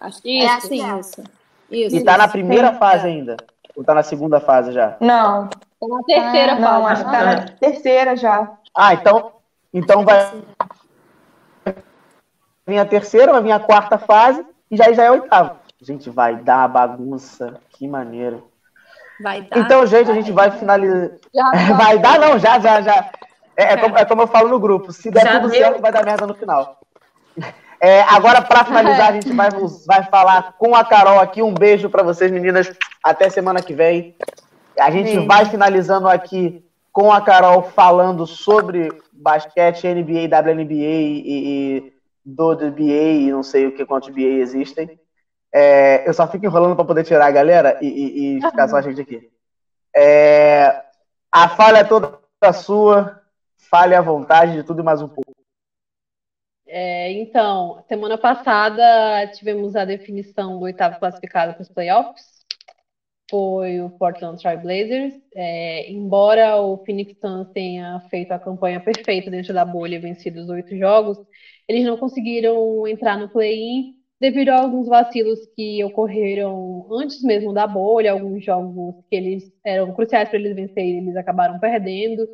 Acho 0.00 0.22
que 0.22 0.40
é 0.40 0.46
Isso, 0.46 0.56
assim, 0.66 0.90
é. 0.90 0.98
isso. 0.98 1.24
Isso. 1.70 1.96
E 1.96 2.00
tá 2.02 2.16
na 2.16 2.24
isso. 2.24 2.32
primeira 2.32 2.72
Sim. 2.72 2.78
fase 2.78 3.06
ainda. 3.08 3.36
Ou 3.76 3.84
tá 3.84 3.92
na 3.92 4.02
segunda 4.02 4.40
fase 4.40 4.72
já? 4.72 4.96
Não, 5.00 5.48
Tá 5.50 5.86
na 5.86 6.02
terceira 6.02 6.54
não, 6.54 6.82
fase. 6.84 6.92
acho 6.92 7.04
que 7.04 7.10
tá 7.10 7.24
na 7.24 7.42
terceira 7.58 8.16
já. 8.16 8.58
Ah, 8.74 8.94
então, 8.94 9.32
então 9.74 10.02
vai 10.02 10.32
vir 12.68 12.78
a 12.78 12.84
terceira, 12.84 13.32
vai 13.32 13.42
vir 13.42 13.52
a 13.52 13.58
quarta 13.58 13.98
fase 13.98 14.44
e 14.70 14.76
já, 14.76 14.92
já 14.92 15.04
é 15.04 15.06
a 15.08 15.12
oitava. 15.12 15.56
Gente, 15.80 16.10
vai 16.10 16.36
dar 16.36 16.68
bagunça. 16.68 17.60
Que 17.70 17.88
maneiro. 17.88 18.48
Vai 19.20 19.42
dar. 19.42 19.58
Então, 19.58 19.86
gente, 19.86 20.10
a 20.10 20.14
gente 20.14 20.30
vai 20.30 20.50
finalizar. 20.50 21.10
Já. 21.34 21.74
Vai 21.74 21.98
dar, 21.98 22.18
não, 22.20 22.38
já, 22.38 22.58
já, 22.58 22.80
já. 22.80 23.10
É, 23.56 23.72
é 23.72 23.76
como, 23.76 23.98
é 23.98 24.04
como 24.04 24.22
eu 24.22 24.26
falo 24.28 24.48
no 24.48 24.60
grupo. 24.60 24.92
Se 24.92 25.10
der 25.10 25.24
Já 25.24 25.40
tudo 25.40 25.50
deu. 25.50 25.60
certo, 25.60 25.80
vai 25.80 25.90
dar 25.90 26.04
merda 26.04 26.26
no 26.26 26.34
final. 26.34 26.78
É, 27.80 28.02
agora, 28.02 28.40
para 28.40 28.64
finalizar, 28.64 29.08
a 29.08 29.12
gente 29.12 29.32
vai, 29.32 29.48
vai 29.86 30.04
falar 30.04 30.54
com 30.56 30.74
a 30.74 30.84
Carol 30.84 31.18
aqui. 31.18 31.42
Um 31.42 31.54
beijo 31.54 31.90
para 31.90 32.04
vocês, 32.04 32.30
meninas. 32.30 32.70
Até 33.02 33.28
semana 33.28 33.60
que 33.60 33.74
vem. 33.74 34.16
A 34.78 34.90
gente 34.90 35.06
Beijo. 35.06 35.26
vai 35.26 35.44
finalizando 35.44 36.08
aqui 36.08 36.64
com 36.92 37.12
a 37.12 37.20
Carol 37.20 37.62
falando 37.62 38.26
sobre 38.26 38.88
basquete, 39.12 39.88
NBA, 39.88 40.26
WNBA 40.26 40.74
e, 40.74 41.22
e 41.26 41.92
do 42.34 42.52
NBA 42.52 42.92
e 43.28 43.30
não 43.32 43.42
sei 43.42 43.66
o 43.66 43.72
que 43.74 43.86
quantos 43.86 44.10
BA 44.10 44.20
existem. 44.22 44.98
É, 45.52 46.06
eu 46.08 46.12
só 46.12 46.26
fico 46.28 46.44
enrolando 46.44 46.76
para 46.76 46.84
poder 46.84 47.04
tirar 47.04 47.26
a 47.26 47.30
galera 47.30 47.78
e, 47.80 47.86
e- 47.86 48.36
e 48.38 48.42
ficar 48.42 48.68
só 48.68 48.76
a 48.76 48.82
gente 48.82 49.00
aqui. 49.00 49.30
É, 49.96 50.82
a 51.32 51.48
falha 51.48 51.78
é 51.78 51.84
toda 51.84 52.20
sua. 52.52 53.20
Fale 53.70 53.94
à 53.94 54.00
vontade 54.00 54.52
de 54.52 54.62
tudo 54.62 54.80
e 54.80 54.84
mais 54.84 55.02
um 55.02 55.08
pouco. 55.08 55.32
É, 56.66 57.12
então, 57.12 57.82
semana 57.88 58.18
passada 58.18 59.26
tivemos 59.32 59.74
a 59.74 59.84
definição 59.84 60.58
do 60.58 60.64
oitavo 60.64 60.98
classificado 60.98 61.54
para 61.54 61.62
os 61.62 61.68
playoffs. 61.68 62.38
Foi 63.30 63.80
o 63.80 63.90
Portland 63.90 64.40
Trail 64.40 64.60
Blazers. 64.60 65.14
É, 65.34 65.90
embora 65.90 66.56
o 66.56 66.78
Phoenix 66.84 67.14
Suns 67.20 67.48
tenha 67.52 68.00
feito 68.10 68.32
a 68.32 68.38
campanha 68.38 68.80
perfeita 68.80 69.30
dentro 69.30 69.52
da 69.52 69.64
bolha 69.64 69.96
e 69.96 69.98
vencido 69.98 70.40
os 70.40 70.48
oito 70.48 70.76
jogos, 70.76 71.18
eles 71.68 71.84
não 71.84 71.96
conseguiram 71.96 72.86
entrar 72.86 73.18
no 73.18 73.28
play-in 73.28 73.94
devido 74.20 74.48
a 74.48 74.60
alguns 74.60 74.88
vacilos 74.88 75.38
que 75.54 75.82
ocorreram 75.84 76.86
antes 76.90 77.22
mesmo 77.22 77.52
da 77.52 77.66
bolha, 77.66 78.12
alguns 78.12 78.44
jogos 78.44 78.96
que 79.08 79.14
eles 79.14 79.52
eram 79.64 79.92
cruciais 79.94 80.28
para 80.28 80.38
eles 80.38 80.56
vencerem, 80.56 80.98
eles 80.98 81.16
acabaram 81.16 81.58
perdendo. 81.60 82.26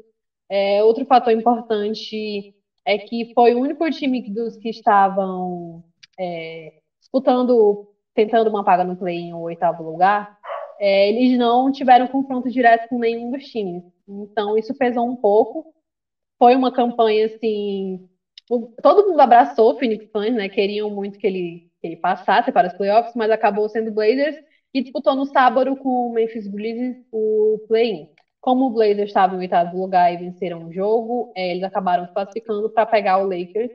É, 0.49 0.83
outro 0.83 1.05
fator 1.05 1.33
importante 1.33 2.55
é 2.87 2.99
que 2.99 3.33
foi 3.35 3.55
o 3.55 3.61
único 3.61 3.89
time 3.91 4.23
dos 4.31 4.57
que 4.57 4.71
estavam 4.71 5.85
é, 6.19 6.73
disputando, 7.01 7.89
tentando 8.15 8.49
uma 8.49 8.63
vaga 8.63 8.85
no 8.85 8.97
play 8.97 9.17
em 9.17 9.35
oitavo 9.35 9.83
lugar, 9.83 10.39
é, 10.79 11.09
eles 11.09 11.39
não 11.39 11.71
tiveram 11.71 12.07
confronto 12.07 12.51
direto 12.51 12.89
com 12.89 12.99
nenhum 12.99 13.31
dos 13.31 13.45
times. 13.45 13.85
Então, 14.09 14.57
isso 14.57 14.75
pesou 14.75 15.07
um 15.07 15.17
pouco. 15.17 15.73
Foi 16.39 16.55
uma 16.55 16.73
campanha, 16.73 17.27
assim, 17.27 18.09
todo 18.83 19.09
mundo 19.09 19.21
abraçou 19.21 19.73
o 19.73 19.79
Phoenix 19.79 20.11
Suns, 20.11 20.35
né? 20.35 20.49
Queriam 20.49 20.91
muito 20.91 21.19
que 21.19 21.27
ele, 21.27 21.71
que 21.81 21.87
ele 21.89 21.97
passasse 21.97 22.53
para 22.53 22.69
os 22.69 22.75
playoffs, 22.75 23.15
mas 23.15 23.31
acabou 23.31 23.69
sendo 23.69 23.93
Blazers 23.93 24.37
e 24.73 24.83
disputou 24.83 25.15
no 25.15 25.25
sábado 25.27 25.77
com 25.77 26.09
o 26.09 26.13
Memphis 26.13 26.47
Grizzlies 26.49 26.97
o 27.13 27.65
play-in. 27.69 28.09
Como 28.41 28.67
o 28.67 28.71
Blazers 28.71 29.09
estava 29.09 29.35
em 29.35 29.39
oitavo 29.39 29.79
lugar 29.81 30.13
e 30.13 30.19
venceram 30.19 30.67
o 30.67 30.73
jogo, 30.73 31.33
é, 31.35 31.51
eles 31.51 31.63
acabaram 31.63 32.07
se 32.07 32.13
classificando 32.13 32.69
para 32.71 32.85
pegar 32.87 33.19
o 33.19 33.25
Lakers 33.25 33.71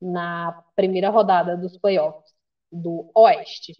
na 0.00 0.62
primeira 0.76 1.08
rodada 1.10 1.56
dos 1.56 1.76
playoffs 1.78 2.32
do 2.70 3.10
Oeste. 3.14 3.72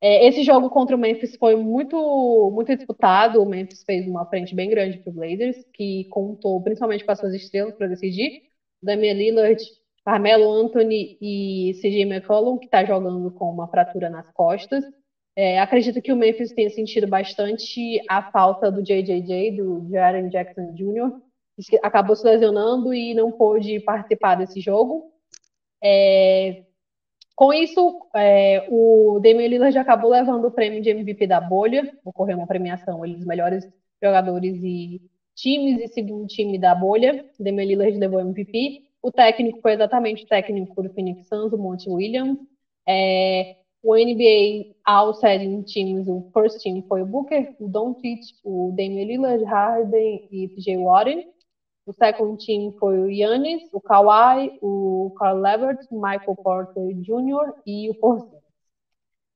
É, 0.00 0.26
esse 0.26 0.42
jogo 0.42 0.68
contra 0.68 0.96
o 0.96 0.98
Memphis 0.98 1.36
foi 1.36 1.54
muito, 1.56 2.50
muito 2.52 2.74
disputado. 2.76 3.40
O 3.42 3.46
Memphis 3.46 3.84
fez 3.84 4.06
uma 4.06 4.26
frente 4.26 4.54
bem 4.54 4.68
grande 4.68 4.98
para 4.98 5.10
o 5.10 5.14
Blazers, 5.14 5.64
que 5.72 6.06
contou 6.10 6.60
principalmente 6.62 7.04
com 7.04 7.12
as 7.12 7.20
suas 7.20 7.34
estrelas 7.34 7.74
para 7.76 7.86
decidir. 7.86 8.51
Damian 8.82 9.14
Lillard, 9.14 9.62
Carmelo 10.04 10.50
Anthony 10.50 11.16
e 11.20 11.72
CJ 11.80 12.02
McCollum, 12.02 12.58
que 12.58 12.64
está 12.66 12.84
jogando 12.84 13.30
com 13.30 13.50
uma 13.50 13.68
fratura 13.68 14.10
nas 14.10 14.30
costas. 14.32 14.84
É, 15.34 15.60
acredito 15.60 16.02
que 16.02 16.12
o 16.12 16.16
Memphis 16.16 16.52
tenha 16.52 16.68
sentido 16.70 17.06
bastante 17.06 18.02
a 18.08 18.30
falta 18.30 18.70
do 18.70 18.82
JJJ, 18.82 19.52
do 19.52 19.88
Jaren 19.90 20.28
Jackson 20.28 20.72
Jr., 20.74 21.12
que 21.68 21.78
acabou 21.82 22.16
se 22.16 22.24
lesionando 22.24 22.92
e 22.92 23.14
não 23.14 23.30
pôde 23.30 23.80
participar 23.80 24.34
desse 24.34 24.60
jogo. 24.60 25.12
É, 25.82 26.64
com 27.34 27.52
isso, 27.52 28.06
é, 28.14 28.66
o 28.68 29.20
Damian 29.22 29.48
Lillard 29.48 29.78
acabou 29.78 30.10
levando 30.10 30.46
o 30.46 30.50
prêmio 30.50 30.82
de 30.82 30.90
MVP 30.90 31.26
da 31.26 31.40
bolha, 31.40 31.90
ocorreu 32.04 32.36
uma 32.36 32.46
premiação, 32.46 33.04
eles 33.04 33.24
melhores 33.24 33.66
jogadores 34.02 34.60
e 34.62 35.00
times 35.34 35.80
e 35.80 35.88
segundo 35.88 36.26
time 36.26 36.58
da 36.58 36.74
bolha, 36.74 37.24
Damian 37.38 37.64
Lillard 37.64 37.98
levou 37.98 38.20
MVP, 38.20 38.82
o 39.02 39.10
técnico 39.10 39.60
foi 39.60 39.72
exatamente 39.72 40.24
o 40.24 40.28
técnico 40.28 40.82
do 40.82 40.90
Phoenix 40.90 41.26
Suns, 41.28 41.52
o 41.52 41.58
Monty 41.58 41.90
Williams, 41.90 42.38
é, 42.86 43.56
o 43.82 43.96
NBA 43.96 44.76
All 44.84 45.12
Setting 45.12 45.62
Teams, 45.62 46.06
o 46.06 46.30
first 46.32 46.62
team 46.62 46.82
foi 46.82 47.02
o 47.02 47.06
Booker, 47.06 47.56
o 47.58 47.68
Doncic, 47.68 48.20
o 48.44 48.72
Damian 48.76 49.04
Lillard, 49.04 49.44
Harden 49.44 50.28
e 50.30 50.48
TJ 50.48 50.76
Warren. 50.78 51.26
O 51.84 51.92
second 51.92 52.44
team 52.44 52.70
foi 52.78 52.96
o 52.96 53.10
Yannis, 53.10 53.62
o 53.72 53.80
Kawhi, 53.80 54.56
o 54.62 55.12
Carl 55.18 55.40
Levert, 55.40 55.80
o 55.90 55.96
Michael 56.00 56.36
Porter 56.36 56.94
Jr. 56.94 57.54
e 57.66 57.90
o 57.90 57.94
Porzingis. 57.94 58.40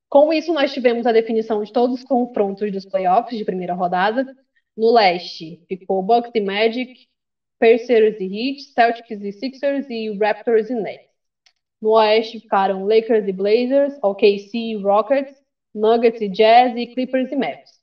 Com 0.08 0.32
isso, 0.32 0.52
nós 0.52 0.72
tivemos 0.72 1.06
a 1.06 1.12
definição 1.12 1.64
de 1.64 1.72
todos 1.72 1.96
os 1.96 2.04
confrontos 2.04 2.70
dos 2.70 2.86
playoffs 2.86 3.36
de 3.36 3.44
primeira 3.44 3.74
rodada. 3.74 4.24
No 4.76 4.92
leste, 4.92 5.64
ficou 5.68 6.02
Bucks 6.02 6.30
e 6.34 6.40
Magic, 6.40 7.08
Pacers 7.58 8.20
e 8.20 8.24
Heat, 8.24 8.62
Celtics 8.72 9.22
e 9.22 9.32
Sixers 9.32 9.88
e 9.88 10.16
Raptors 10.18 10.68
e 10.70 10.74
Nets. 10.74 11.08
No 11.80 11.90
Oeste 11.92 12.40
ficaram 12.40 12.84
Lakers 12.84 13.26
e 13.28 13.32
Blazers, 13.32 13.98
OKC 14.02 14.50
e 14.56 14.76
Rockets, 14.76 15.34
Nuggets 15.74 16.20
e 16.20 16.28
Jazz 16.28 16.76
e 16.76 16.86
Clippers 16.86 17.30
e 17.32 17.36
Mavs. 17.36 17.80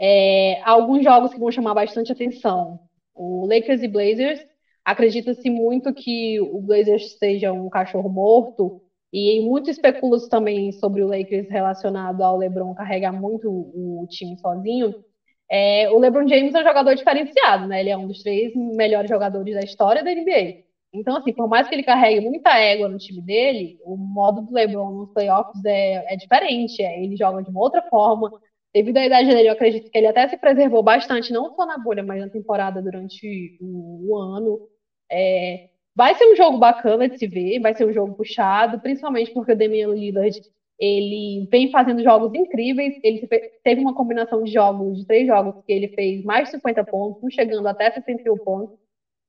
É, 0.00 0.60
alguns 0.62 1.04
jogos 1.04 1.32
que 1.32 1.38
vão 1.40 1.50
chamar 1.50 1.74
bastante 1.74 2.12
atenção. 2.12 2.80
O 3.14 3.46
Lakers 3.46 3.82
e 3.82 3.88
Blazers, 3.88 4.44
acredita-se 4.84 5.48
muito 5.50 5.92
que 5.94 6.40
o 6.40 6.60
Blazers 6.60 7.18
seja 7.18 7.52
um 7.52 7.68
cachorro 7.70 8.08
morto 8.08 8.82
e 9.12 9.40
muito 9.42 9.70
especula 9.70 10.18
também 10.28 10.72
sobre 10.72 11.02
o 11.02 11.06
Lakers 11.08 11.48
relacionado 11.48 12.22
ao 12.22 12.36
LeBron 12.38 12.74
carregar 12.74 13.12
muito 13.12 13.50
o 13.50 14.06
time 14.08 14.36
sozinho. 14.38 15.04
É, 15.50 15.90
o 15.90 15.98
LeBron 15.98 16.26
James 16.26 16.54
é 16.54 16.60
um 16.60 16.64
jogador 16.64 16.94
diferenciado, 16.94 17.66
né? 17.66 17.80
Ele 17.80 17.90
é 17.90 17.96
um 17.96 18.06
dos 18.06 18.22
três 18.22 18.54
melhores 18.54 19.10
jogadores 19.10 19.54
da 19.54 19.60
história 19.60 20.02
da 20.02 20.10
NBA. 20.14 20.64
Então, 20.92 21.16
assim, 21.16 21.32
por 21.32 21.48
mais 21.48 21.68
que 21.68 21.74
ele 21.74 21.82
carregue 21.82 22.20
muita 22.20 22.50
égua 22.58 22.88
no 22.88 22.98
time 22.98 23.22
dele, 23.22 23.78
o 23.84 23.96
modo 23.96 24.42
do 24.42 24.52
LeBron 24.52 24.90
nos 24.92 25.12
playoffs 25.12 25.64
é, 25.64 26.14
é 26.14 26.16
diferente. 26.16 26.82
É, 26.82 27.02
ele 27.02 27.16
joga 27.16 27.42
de 27.42 27.50
uma 27.50 27.60
outra 27.60 27.82
forma. 27.82 28.30
Devido 28.74 28.96
à 28.98 29.06
idade 29.06 29.28
dele, 29.28 29.48
eu 29.48 29.52
acredito 29.52 29.90
que 29.90 29.98
ele 29.98 30.06
até 30.06 30.28
se 30.28 30.36
preservou 30.36 30.82
bastante, 30.82 31.32
não 31.32 31.54
só 31.54 31.66
na 31.66 31.78
bolha, 31.78 32.02
mas 32.02 32.20
na 32.20 32.28
temporada 32.28 32.80
durante 32.82 33.58
o, 33.60 34.10
o 34.10 34.16
ano. 34.16 34.68
É, 35.10 35.70
vai 35.94 36.14
ser 36.14 36.30
um 36.32 36.36
jogo 36.36 36.58
bacana 36.58 37.08
de 37.08 37.18
se 37.18 37.26
ver, 37.26 37.60
vai 37.60 37.74
ser 37.74 37.86
um 37.86 37.92
jogo 37.92 38.14
puxado, 38.14 38.80
principalmente 38.80 39.32
porque 39.32 39.52
o 39.52 39.56
Damian 39.56 39.88
Lillard 39.88 40.40
ele 40.82 41.46
vem 41.48 41.70
fazendo 41.70 42.02
jogos 42.02 42.34
incríveis. 42.34 42.98
Ele 43.04 43.24
teve 43.62 43.80
uma 43.80 43.94
combinação 43.94 44.42
de 44.42 44.52
jogos, 44.52 44.98
de 44.98 45.06
três 45.06 45.28
jogos, 45.28 45.64
que 45.64 45.72
ele 45.72 45.86
fez 45.86 46.24
mais 46.24 46.46
de 46.46 46.56
50 46.56 46.82
pontos, 46.82 47.32
chegando 47.32 47.68
até 47.68 47.88
61 47.88 48.36
pontos. 48.38 48.76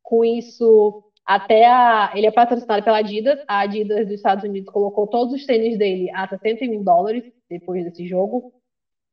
Com 0.02 0.26
isso, 0.26 1.04
até 1.24 1.68
a, 1.68 2.12
ele 2.16 2.26
é 2.26 2.32
patrocinado 2.32 2.84
pela 2.84 2.98
Adidas. 2.98 3.40
A 3.48 3.60
Adidas 3.60 4.08
dos 4.08 4.16
Estados 4.16 4.44
Unidos 4.44 4.74
colocou 4.74 5.06
todos 5.06 5.32
os 5.32 5.46
tênis 5.46 5.78
dele 5.78 6.10
a 6.16 6.28
61 6.28 6.84
dólares 6.84 7.24
depois 7.48 7.84
desse 7.84 8.08
jogo. 8.08 8.52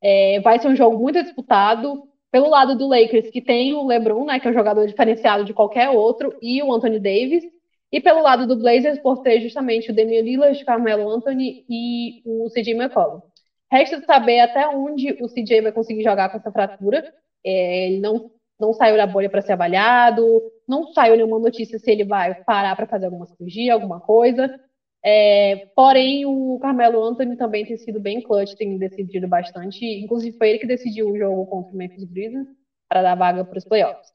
É, 0.02 0.40
vai 0.40 0.58
ser 0.58 0.68
um 0.68 0.76
jogo 0.76 0.98
muito 0.98 1.22
disputado. 1.22 2.08
Pelo 2.32 2.48
lado 2.48 2.74
do 2.78 2.88
Lakers, 2.88 3.28
que 3.28 3.42
tem 3.42 3.74
o 3.74 3.84
LeBron, 3.86 4.24
né, 4.24 4.40
que 4.40 4.48
é 4.48 4.50
um 4.50 4.54
jogador 4.54 4.86
diferenciado 4.86 5.44
de 5.44 5.52
qualquer 5.52 5.90
outro, 5.90 6.34
e 6.40 6.62
o 6.62 6.72
Anthony 6.72 7.00
Davis. 7.00 7.44
E 7.92 8.00
pelo 8.00 8.22
lado 8.22 8.46
do 8.46 8.56
Blazers, 8.56 9.00
por 9.00 9.22
ter 9.22 9.40
justamente 9.40 9.90
o 9.90 9.94
Damian 9.94 10.22
Lillard, 10.22 10.64
Carmelo 10.64 11.10
Anthony 11.10 11.64
e 11.68 12.22
o 12.24 12.48
CJ 12.50 12.74
McCollum. 12.74 13.20
Resta 13.70 14.00
saber 14.02 14.40
até 14.40 14.68
onde 14.68 15.12
o 15.22 15.28
CJ 15.28 15.62
vai 15.62 15.72
conseguir 15.72 16.02
jogar 16.02 16.28
com 16.28 16.36
essa 16.38 16.52
fratura. 16.52 17.12
É, 17.44 17.88
ele 17.88 18.00
não 18.00 18.30
não 18.60 18.74
saiu 18.74 18.96
da 18.96 19.06
bolha 19.06 19.30
para 19.30 19.40
ser 19.40 19.54
avaliado, 19.54 20.22
não 20.68 20.92
saiu 20.92 21.16
nenhuma 21.16 21.38
notícia 21.38 21.78
se 21.78 21.90
ele 21.90 22.04
vai 22.04 22.34
parar 22.44 22.76
para 22.76 22.86
fazer 22.86 23.06
alguma 23.06 23.26
cirurgia, 23.26 23.72
alguma 23.72 24.00
coisa. 24.00 24.54
É, 25.02 25.68
porém, 25.74 26.26
o 26.26 26.58
Carmelo 26.60 27.02
Anthony 27.02 27.36
também 27.36 27.64
tem 27.64 27.78
sido 27.78 27.98
bem 27.98 28.20
clutch, 28.20 28.54
tem 28.54 28.76
decidido 28.76 29.26
bastante. 29.26 29.82
Inclusive, 29.82 30.36
foi 30.36 30.50
ele 30.50 30.58
que 30.58 30.66
decidiu 30.66 31.10
o 31.10 31.16
jogo 31.16 31.46
contra 31.46 31.72
o 31.72 31.76
Memphis 31.76 32.04
Grizzlies 32.04 32.46
para 32.86 33.02
dar 33.02 33.14
vaga 33.14 33.44
para 33.44 33.56
os 33.56 33.64
playoffs. 33.64 34.12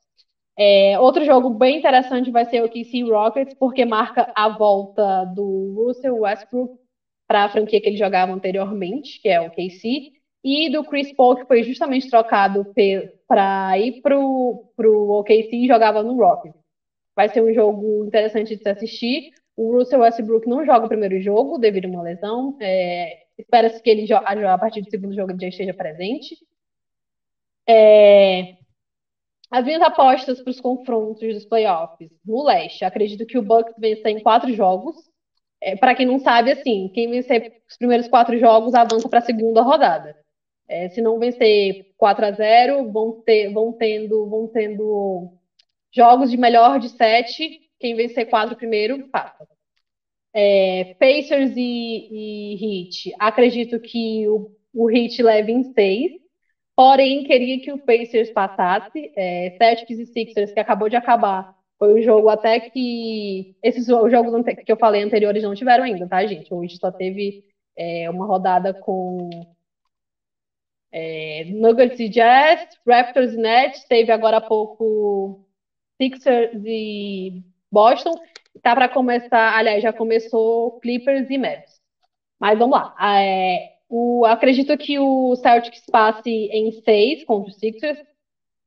É, 0.57 0.97
outro 0.99 1.25
jogo 1.25 1.49
bem 1.49 1.79
interessante 1.79 2.31
vai 2.31 2.45
ser 2.45 2.63
o 2.63 2.69
KC 2.69 3.03
Rockets, 3.03 3.53
porque 3.55 3.83
marca 3.83 4.31
a 4.35 4.49
volta 4.49 5.25
do 5.25 5.73
Russell 5.75 6.19
Westbrook 6.19 6.79
para 7.27 7.45
a 7.45 7.49
franquia 7.49 7.81
que 7.81 7.89
ele 7.89 7.97
jogava 7.97 8.31
anteriormente, 8.31 9.21
que 9.21 9.27
é 9.27 9.41
o 9.41 9.51
KC, 9.51 10.13
e 10.43 10.69
do 10.69 10.83
Chris 10.83 11.11
Paul, 11.11 11.35
que 11.35 11.45
foi 11.45 11.63
justamente 11.63 12.09
trocado 12.09 12.65
para 13.27 13.79
ir 13.79 14.01
pro, 14.01 14.71
pro 14.77 15.09
OKC 15.19 15.49
e 15.51 15.67
jogava 15.67 16.03
no 16.03 16.15
Rockets. 16.15 16.59
Vai 17.15 17.29
ser 17.29 17.41
um 17.41 17.53
jogo 17.53 18.05
interessante 18.05 18.55
de 18.55 18.61
se 18.61 18.69
assistir. 18.69 19.31
O 19.57 19.77
Russell 19.77 20.01
Westbrook 20.01 20.47
não 20.47 20.65
joga 20.65 20.85
o 20.85 20.89
primeiro 20.89 21.19
jogo 21.19 21.57
devido 21.57 21.85
a 21.85 21.89
uma 21.89 22.03
lesão. 22.03 22.57
É, 22.61 23.25
Espera-se 23.37 23.81
que 23.81 23.89
ele 23.89 24.07
a 24.13 24.57
partir 24.57 24.81
do 24.81 24.89
segundo 24.89 25.13
jogo 25.13 25.37
já 25.39 25.47
esteja 25.47 25.73
presente. 25.73 26.37
É, 27.67 28.55
as 29.51 29.63
minhas 29.63 29.81
apostas 29.81 30.41
para 30.41 30.51
os 30.51 30.59
confrontos 30.59 31.33
dos 31.33 31.45
playoffs 31.45 32.09
no 32.25 32.43
leste, 32.43 32.83
acredito 32.83 33.25
que 33.25 33.37
o 33.37 33.43
Bucks 33.43 33.75
vença 33.77 34.09
em 34.09 34.19
quatro 34.19 34.53
jogos. 34.53 34.95
É, 35.61 35.75
para 35.75 35.95
quem 35.95 36.05
não 36.05 36.19
sabe, 36.19 36.51
assim, 36.51 36.89
quem 36.93 37.09
vencer 37.09 37.61
os 37.69 37.77
primeiros 37.77 38.07
quatro 38.07 38.37
jogos 38.37 38.73
avança 38.73 39.07
para 39.07 39.19
a 39.19 39.23
segunda 39.23 39.61
rodada. 39.61 40.15
É, 40.67 40.89
se 40.89 41.01
não 41.01 41.19
vencer 41.19 41.93
4 41.97 42.25
a 42.25 42.31
0 42.31 42.91
vão, 42.91 43.21
ter, 43.21 43.53
vão, 43.53 43.71
tendo, 43.71 44.27
vão 44.27 44.47
tendo 44.47 45.31
jogos 45.93 46.31
de 46.31 46.37
melhor 46.37 46.79
de 46.79 46.89
7. 46.89 47.61
Quem 47.79 47.95
vencer 47.95 48.29
4 48.29 48.55
primeiro, 48.55 49.07
passa. 49.09 49.47
É, 50.33 50.95
Pacers 50.99 51.53
e, 51.55 52.09
e 52.11 52.85
Heat. 52.85 53.15
Acredito 53.19 53.79
que 53.79 54.27
o, 54.27 54.51
o 54.73 54.89
Heat 54.89 55.21
leve 55.21 55.51
em 55.51 55.63
6. 55.73 56.24
Porém, 56.75 57.23
queria 57.23 57.59
que 57.61 57.71
o 57.71 57.79
Pacers 57.79 58.31
passasse. 58.31 59.11
É, 59.15 59.55
Celtics 59.57 59.99
e 59.99 60.05
Sixers, 60.05 60.51
que 60.51 60.59
acabou 60.59 60.89
de 60.89 60.95
acabar. 60.95 61.55
Foi 61.79 61.93
o 61.93 62.01
jogo 62.01 62.29
até 62.29 62.59
que. 62.59 63.55
Esses 63.63 63.87
jogos 63.87 64.45
que 64.65 64.71
eu 64.71 64.77
falei 64.77 65.03
anteriores 65.03 65.43
não 65.43 65.55
tiveram 65.55 65.83
ainda, 65.83 66.07
tá, 66.07 66.25
gente? 66.25 66.53
Hoje 66.53 66.77
só 66.77 66.91
teve 66.91 67.43
é, 67.77 68.09
uma 68.09 68.25
rodada 68.25 68.73
com 68.73 69.29
é, 70.91 71.45
Nuggets 71.45 71.99
e 71.99 72.09
Jazz, 72.09 72.67
Raptors 72.87 73.33
e 73.33 73.37
Nets, 73.37 73.83
teve 73.85 74.11
agora 74.11 74.37
há 74.37 74.41
pouco 74.41 75.45
Sixers 76.01 76.61
e 76.65 77.43
Boston. 77.71 78.15
Tá 78.61 78.73
para 78.73 78.87
começar, 78.89 79.57
aliás, 79.57 79.83
já 79.83 79.91
começou 79.91 80.79
Clippers 80.79 81.29
e 81.29 81.37
Mavs. 81.37 81.81
Mas 82.39 82.57
vamos 82.57 82.79
lá. 82.79 82.95
É, 82.99 83.74
o, 83.89 84.25
acredito 84.25 84.77
que 84.77 84.97
o 84.99 85.35
Celtics 85.35 85.83
passe 85.91 86.29
em 86.29 86.71
seis 86.83 87.23
contra 87.23 87.49
o 87.49 87.53
Sixers. 87.53 87.99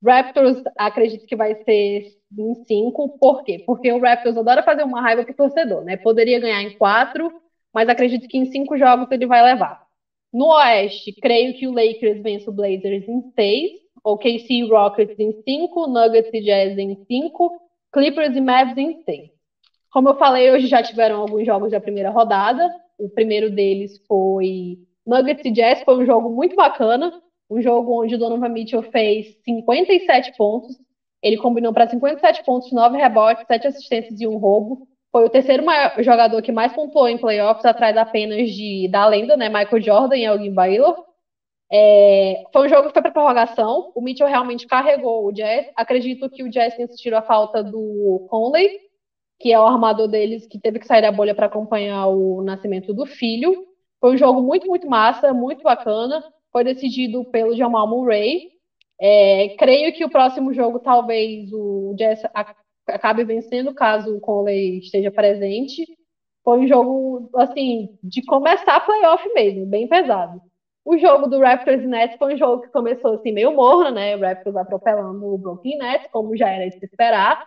Raptors 0.05 0.63
acredito 0.77 1.27
que 1.27 1.35
vai 1.35 1.55
ser 1.65 2.07
em 2.37 2.55
5. 2.55 3.19
Por 3.19 3.43
quê? 3.43 3.63
Porque 3.67 3.91
o 3.91 4.01
Raptors 4.01 4.37
adora 4.37 4.63
fazer 4.63 4.85
uma 4.85 5.01
raiva 5.01 5.25
pro 5.25 5.35
torcedor, 5.35 5.85
né? 5.85 5.97
Poderia 5.97 6.39
ganhar 6.39 6.63
em 6.63 6.77
4, 6.77 7.33
mas 7.75 7.89
acredito 7.89 8.29
que 8.29 8.39
em 8.39 8.47
5 8.47 8.77
jogos 8.79 9.11
ele 9.11 9.27
vai 9.27 9.43
levar. 9.43 9.83
No 10.33 10.47
Oeste, 10.55 11.13
creio 11.21 11.59
que 11.59 11.67
o 11.67 11.73
Lakers 11.73 12.23
vence 12.23 12.49
o 12.49 12.53
Blazers 12.53 13.09
em 13.09 13.23
6, 13.35 13.71
OKC 14.05 14.47
e 14.51 14.69
Rockets 14.69 15.19
em 15.19 15.33
5, 15.43 15.87
Nuggets 15.89 16.33
e 16.33 16.41
Jazz 16.43 16.79
em 16.79 16.95
5, 17.05 17.61
Clippers 17.93 18.37
e 18.37 18.41
Mavs 18.41 18.77
em 18.77 19.03
6. 19.03 19.31
Como 19.91 20.11
eu 20.11 20.17
falei, 20.17 20.51
hoje 20.51 20.67
já 20.67 20.83
tiveram 20.83 21.23
alguns 21.23 21.47
jogos 21.47 21.71
da 21.73 21.81
primeira 21.81 22.11
rodada. 22.11 22.71
O 22.99 23.09
primeiro 23.09 23.51
deles 23.51 23.99
foi 24.07 24.79
Nuggets 25.09 25.45
e 25.45 25.51
Jazz, 25.51 25.83
foi 25.83 25.97
um 25.97 26.07
jogo 26.07 26.31
muito 26.31 26.55
bacana 26.55 27.13
um 27.51 27.63
jogo 27.63 28.03
onde 28.03 28.15
o 28.15 28.19
Donovan 28.19 28.49
Mitchell 28.51 28.83
fez 28.83 29.37
57 29.45 30.37
pontos. 30.37 30.77
Ele 31.23 31.37
combinou 31.39 31.73
para 31.73 31.89
57 31.89 32.45
pontos, 32.45 32.71
9 32.73 32.97
rebotes, 32.97 33.47
7 33.47 33.69
assistências 33.69 34.21
e 34.21 34.27
um 34.27 34.37
roubo. 34.37 34.87
Foi 35.11 35.25
o 35.25 35.31
terceiro 35.31 35.65
jogador 36.01 36.43
que 36.43 36.53
mais 36.53 36.73
pontuou 36.73 37.09
em 37.09 37.19
playoffs, 37.19 37.65
atrás 37.65 37.97
apenas 37.97 38.51
de, 38.51 38.89
da 38.91 39.07
lenda, 39.07 39.37
né, 39.37 39.49
Michael 39.49 39.81
Jordan 39.81 40.17
e 40.17 40.25
Elgin 40.25 40.53
Baylor. 40.53 41.05
É, 41.73 42.45
foi 42.53 42.67
um 42.67 42.69
jogo 42.69 42.89
que 42.89 42.93
foi 42.93 43.03
para 43.03 43.11
prorrogação. 43.11 43.91
O 43.95 44.01
Mitchell 44.03 44.29
realmente 44.29 44.67
carregou 44.67 45.27
o 45.27 45.33
Jazz. 45.33 45.67
Acredito 45.75 46.29
que 46.31 46.43
o 46.43 46.51
Jazz 46.51 46.77
tenha 46.77 46.89
sentido 46.89 47.15
a 47.15 47.23
falta 47.23 47.65
do 47.65 48.27
Conley, 48.31 48.79
que 49.41 49.53
é 49.53 49.59
o 49.59 49.67
armador 49.67 50.09
deles, 50.09 50.47
que 50.47 50.61
teve 50.61 50.79
que 50.79 50.87
sair 50.87 51.03
da 51.03 51.11
bolha 51.11 51.35
para 51.35 51.47
acompanhar 51.47 52.07
o 52.07 52.43
nascimento 52.43 52.93
do 52.93 53.07
filho. 53.07 53.68
Foi 54.01 54.15
um 54.15 54.19
jogo 54.19 54.43
muito, 54.43 54.67
muito 54.67 54.89
massa, 54.89 55.33
muito 55.35 55.63
bacana 55.63 56.23
foi 56.53 56.65
decidido 56.65 57.25
pelo 57.27 57.57
Jamal 57.57 57.89
Murray. 57.89 58.51
É, 59.01 59.51
creio 59.59 59.93
que 59.93 60.05
o 60.05 60.11
próximo 60.11 60.53
jogo 60.53 60.81
talvez 60.81 61.53
o 61.53 61.95
Jazz 61.97 62.23
acabe 62.87 63.25
vencendo 63.25 63.75
caso 63.75 64.17
o 64.17 64.21
Conley 64.21 64.79
esteja 64.79 65.11
presente. 65.11 65.87
Foi 66.43 66.59
um 66.61 66.67
jogo 66.67 67.31
assim 67.37 67.97
de 68.03 68.23
começar 68.25 68.85
playoff 68.85 69.33
mesmo, 69.35 69.67
bem 69.67 69.87
pesado. 69.87 70.41
O 70.85 70.97
jogo 70.97 71.29
do 71.29 71.39
Raptors 71.39 71.83
e 71.83 71.87
Nets 71.87 72.17
foi 72.17 72.35
um 72.35 72.39
jogo 72.39 72.63
que 72.63 72.71
começou 72.71 73.15
assim 73.15 73.31
meio 73.31 73.55
morno, 73.55 73.91
né? 73.91 74.17
O 74.17 74.21
Raptors 74.21 74.57
atropelando 74.57 75.27
o 75.27 75.37
Brooklyn 75.37 75.77
Nets, 75.77 76.09
como 76.11 76.37
já 76.37 76.49
era 76.49 76.69
de 76.69 76.79
se 76.79 76.87
esperar. 76.87 77.47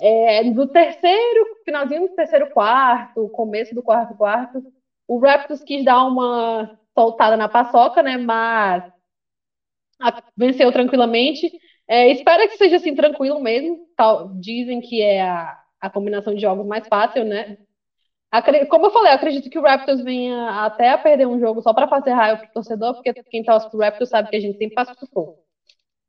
É, 0.00 0.44
do 0.44 0.66
terceiro, 0.66 1.46
finalzinho 1.64 2.08
do 2.08 2.14
terceiro 2.14 2.50
quarto, 2.50 3.28
começo 3.30 3.74
do 3.74 3.82
quarto 3.82 4.14
quarto, 4.16 4.62
o 5.06 5.18
Raptors 5.18 5.62
quis 5.62 5.84
dar 5.84 6.04
uma 6.04 6.78
soltada 6.94 7.36
na 7.36 7.48
paçoca, 7.48 8.02
né? 8.02 8.16
Mas 8.16 8.84
venceu 10.36 10.72
tranquilamente. 10.72 11.50
É, 11.86 12.10
espero 12.10 12.48
que 12.48 12.56
seja 12.56 12.76
assim 12.76 12.94
tranquilo 12.94 13.40
mesmo. 13.40 13.86
Tal, 13.96 14.34
dizem 14.34 14.80
que 14.80 15.02
é 15.02 15.22
a, 15.22 15.58
a 15.80 15.90
combinação 15.90 16.34
de 16.34 16.40
jogos 16.40 16.66
mais 16.66 16.86
fácil, 16.88 17.24
né? 17.24 17.58
Como 18.68 18.86
eu 18.86 18.90
falei, 18.90 19.12
eu 19.12 19.16
acredito 19.16 19.48
que 19.48 19.58
o 19.58 19.62
Raptors 19.62 20.02
venha 20.02 20.64
até 20.64 20.90
a 20.90 20.98
perder 20.98 21.26
um 21.26 21.38
jogo 21.38 21.62
só 21.62 21.72
para 21.72 21.86
fazer 21.86 22.10
raiva 22.10 22.40
pro 22.40 22.52
torcedor, 22.52 22.94
porque 22.94 23.12
quem 23.24 23.44
torce 23.44 23.70
pro 23.70 23.78
Raptors 23.78 24.10
sabe 24.10 24.28
que 24.28 24.36
a 24.36 24.40
gente 24.40 24.58
sempre 24.58 24.74
passa 24.74 24.92
por 25.12 25.38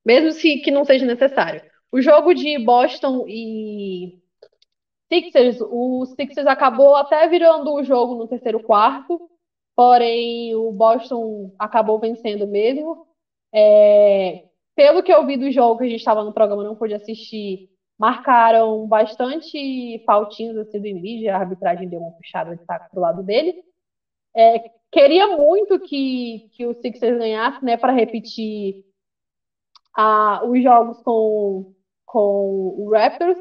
Mesmo 0.03 0.31
se 0.31 0.57
que 0.57 0.71
não 0.71 0.83
seja 0.83 1.05
necessário. 1.05 1.61
O 1.91 2.01
jogo 2.01 2.33
de 2.33 2.57
Boston 2.57 3.25
e 3.27 4.19
Sixers, 5.11 5.59
o 5.61 6.05
Sixers 6.05 6.47
acabou 6.47 6.95
até 6.95 7.27
virando 7.27 7.73
o 7.73 7.83
jogo 7.83 8.15
no 8.15 8.27
terceiro 8.27 8.61
quarto, 8.61 9.29
porém 9.75 10.55
o 10.55 10.71
Boston 10.71 11.53
acabou 11.59 11.99
vencendo 11.99 12.47
mesmo. 12.47 13.05
É, 13.53 14.45
pelo 14.75 15.03
que 15.03 15.13
eu 15.13 15.25
vi 15.25 15.37
do 15.37 15.51
jogo 15.51 15.77
que 15.77 15.85
a 15.85 15.87
gente 15.87 15.99
estava 15.99 16.23
no 16.23 16.33
programa, 16.33 16.63
não 16.63 16.75
pude 16.75 16.93
assistir, 16.93 17.69
marcaram 17.97 18.85
bastante 18.87 20.03
faltinhos 20.05 20.57
assim 20.57 20.81
do 20.81 20.87
Embiid, 20.87 21.29
a 21.29 21.37
arbitragem 21.37 21.87
deu 21.87 21.99
uma 21.99 22.11
puxada 22.11 22.55
de 22.55 22.65
saco 22.65 22.89
pro 22.91 22.99
lado 22.99 23.23
dele. 23.23 23.63
É, 24.35 24.69
queria 24.91 25.37
muito 25.37 25.79
que, 25.79 26.49
que 26.53 26.65
o 26.65 26.73
Sixers 26.73 27.17
ganhasse, 27.17 27.63
né, 27.63 27.77
para 27.77 27.93
repetir 27.93 28.83
a, 29.95 30.43
os 30.45 30.61
jogos 30.61 31.01
com, 31.03 31.73
com 32.05 32.75
o 32.77 32.89
Raptors. 32.91 33.37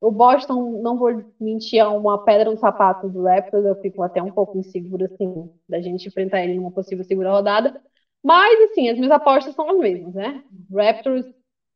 O 0.00 0.10
Boston, 0.10 0.80
não 0.82 0.96
vou 0.96 1.22
mentir, 1.38 1.78
é 1.78 1.86
uma 1.86 2.24
pedra 2.24 2.50
no 2.50 2.56
sapato 2.56 3.08
do 3.08 3.24
Raptors. 3.24 3.64
Eu 3.64 3.76
fico 3.76 4.02
até 4.02 4.22
um 4.22 4.30
pouco 4.30 4.56
insegura, 4.58 5.06
assim, 5.06 5.50
da 5.68 5.80
gente 5.80 6.08
enfrentar 6.08 6.42
ele 6.42 6.54
numa 6.54 6.70
possível 6.70 7.04
segunda 7.04 7.30
rodada. 7.30 7.80
Mas, 8.22 8.70
assim, 8.70 8.88
as 8.88 8.96
minhas 8.96 9.12
apostas 9.12 9.54
são 9.54 9.68
as 9.70 9.78
mesmas, 9.78 10.14
né? 10.14 10.42
Raptors 10.72 11.26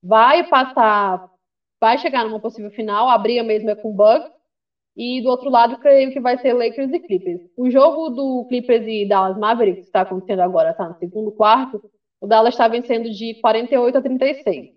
vai 0.03 0.49
passar, 0.49 1.31
vai 1.81 1.99
chegar 1.99 2.25
numa 2.25 2.41
possível 2.41 2.71
final. 2.71 3.09
A 3.09 3.19
briga 3.19 3.43
mesmo 3.43 3.71
é 3.71 3.75
com 3.75 3.91
o 3.91 3.95
Bucks. 3.95 4.33
E 4.97 5.21
do 5.23 5.29
outro 5.29 5.51
lado, 5.51 5.79
creio 5.79 6.13
que 6.13 6.21
vai 6.21 6.39
ser 6.39 6.53
Lakers 6.53 6.93
e 6.93 7.01
Clippers. 7.01 7.41
O 7.57 7.69
jogo 7.71 8.11
do 8.11 8.47
Clippers 8.49 8.87
e 8.87 9.09
Dallas 9.09 9.37
Mavericks, 9.37 9.83
que 9.83 9.87
está 9.89 10.03
acontecendo 10.03 10.41
agora, 10.41 10.71
está 10.71 10.89
no 10.89 10.97
segundo 10.99 11.33
quarto, 11.33 11.83
o 12.21 12.27
Dallas 12.27 12.55
está 12.55 12.69
vencendo 12.69 13.11
de 13.11 13.35
48 13.41 13.99
a 13.99 14.03
36. 14.03 14.74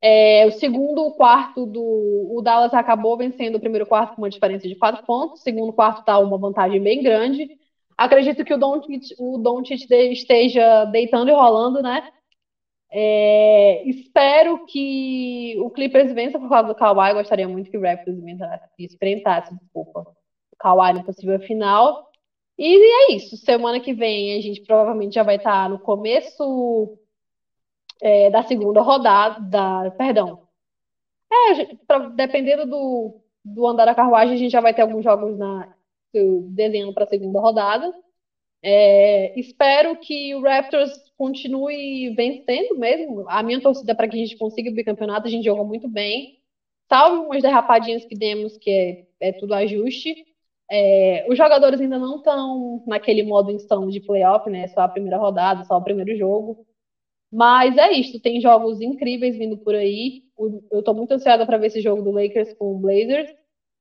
É, 0.00 0.46
o 0.46 0.52
segundo 0.52 1.10
quarto 1.12 1.66
do 1.66 2.28
o 2.30 2.40
Dallas 2.40 2.72
acabou 2.72 3.16
vencendo 3.16 3.56
o 3.56 3.60
primeiro 3.60 3.86
quarto 3.86 4.14
com 4.14 4.22
uma 4.22 4.30
diferença 4.30 4.68
de 4.68 4.76
quatro 4.76 5.04
pontos. 5.04 5.40
O 5.40 5.42
segundo 5.42 5.72
quarto 5.72 6.00
está 6.00 6.18
uma 6.18 6.38
vantagem 6.38 6.80
bem 6.80 7.02
grande. 7.02 7.48
Acredito 7.96 8.44
que 8.44 8.54
o 8.54 8.58
Doncic, 8.58 9.14
o 9.18 9.38
Doncic 9.38 9.90
esteja 9.90 10.84
deitando 10.84 11.30
e 11.30 11.32
rolando, 11.32 11.82
né? 11.82 12.08
É, 12.90 13.82
espero 13.88 14.64
que 14.66 15.56
o 15.60 15.68
Clippers 15.70 16.12
vença 16.12 16.38
por 16.38 16.48
causa 16.48 16.68
do 16.68 16.74
Kawhi. 16.76 17.14
Gostaria 17.14 17.48
muito 17.48 17.70
que 17.70 17.76
o 17.76 17.82
Raptors 17.82 18.18
enfrentasse, 18.78 19.54
desculpa, 19.56 20.00
o 20.52 20.56
Kawhi 20.58 20.92
na 20.94 21.02
possível 21.02 21.40
final. 21.40 22.08
E 22.56 23.12
é 23.12 23.16
isso. 23.16 23.36
Semana 23.36 23.80
que 23.80 23.92
vem 23.92 24.38
a 24.38 24.40
gente 24.40 24.62
provavelmente 24.62 25.14
já 25.14 25.22
vai 25.24 25.36
estar 25.36 25.68
no 25.68 25.78
começo 25.80 26.98
é, 28.00 28.30
da 28.30 28.42
segunda 28.42 28.80
rodada, 28.80 29.40
da, 29.40 29.90
perdão. 29.92 30.46
É, 31.30 31.74
pra, 31.86 32.08
dependendo 32.08 32.66
do, 32.66 33.20
do 33.44 33.66
andar 33.66 33.86
da 33.86 33.94
carruagem, 33.94 34.34
a 34.34 34.38
gente 34.38 34.52
já 34.52 34.60
vai 34.60 34.74
ter 34.74 34.82
alguns 34.82 35.04
jogos 35.04 35.36
na, 35.38 35.74
desenhando 36.50 36.94
para 36.94 37.04
a 37.04 37.08
segunda 37.08 37.40
rodada. 37.40 37.92
É, 38.62 39.38
espero 39.38 39.96
que 39.96 40.34
o 40.34 40.42
Raptors 40.42 40.92
continue 41.16 42.10
vencendo 42.14 42.76
mesmo. 42.78 43.24
A 43.28 43.42
minha 43.42 43.60
torcida 43.60 43.94
para 43.94 44.08
que 44.08 44.16
a 44.16 44.18
gente 44.18 44.36
consiga 44.36 44.70
o 44.70 44.74
bicampeonato, 44.74 45.26
a 45.26 45.30
gente 45.30 45.44
jogou 45.44 45.64
muito 45.64 45.88
bem. 45.88 46.38
Salve 46.88 47.18
umas 47.18 47.42
derrapadinhas 47.42 48.04
que 48.04 48.16
demos, 48.16 48.56
que 48.56 48.70
é, 49.20 49.28
é 49.28 49.32
tudo 49.32 49.54
ajuste. 49.54 50.26
É, 50.70 51.26
os 51.28 51.36
jogadores 51.36 51.80
ainda 51.80 51.98
não 51.98 52.16
estão 52.16 52.82
naquele 52.86 53.22
modo 53.22 53.50
insano 53.50 53.90
de 53.90 54.00
playoff, 54.00 54.48
né? 54.50 54.68
Só 54.68 54.80
a 54.82 54.88
primeira 54.88 55.18
rodada, 55.18 55.64
só 55.64 55.76
o 55.76 55.84
primeiro 55.84 56.16
jogo. 56.16 56.66
Mas 57.30 57.76
é 57.76 57.92
isso, 57.92 58.20
tem 58.20 58.40
jogos 58.40 58.80
incríveis 58.80 59.36
vindo 59.36 59.58
por 59.58 59.74
aí. 59.74 60.22
Eu 60.70 60.78
estou 60.78 60.94
muito 60.94 61.12
ansiosa 61.12 61.44
para 61.44 61.58
ver 61.58 61.66
esse 61.66 61.80
jogo 61.80 62.02
do 62.02 62.10
Lakers 62.10 62.54
com 62.54 62.74
o 62.74 62.78
Blazers, 62.78 63.30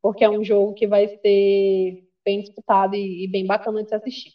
porque 0.02 0.24
é 0.24 0.30
um 0.30 0.44
jogo 0.44 0.74
que 0.74 0.86
vai 0.86 1.08
ser 1.08 2.04
bem 2.26 2.42
disputado 2.42 2.96
e, 2.96 3.24
e 3.24 3.28
bem 3.28 3.46
bacana 3.46 3.84
de 3.84 3.90
se 3.90 3.96
assistir. 3.96 4.32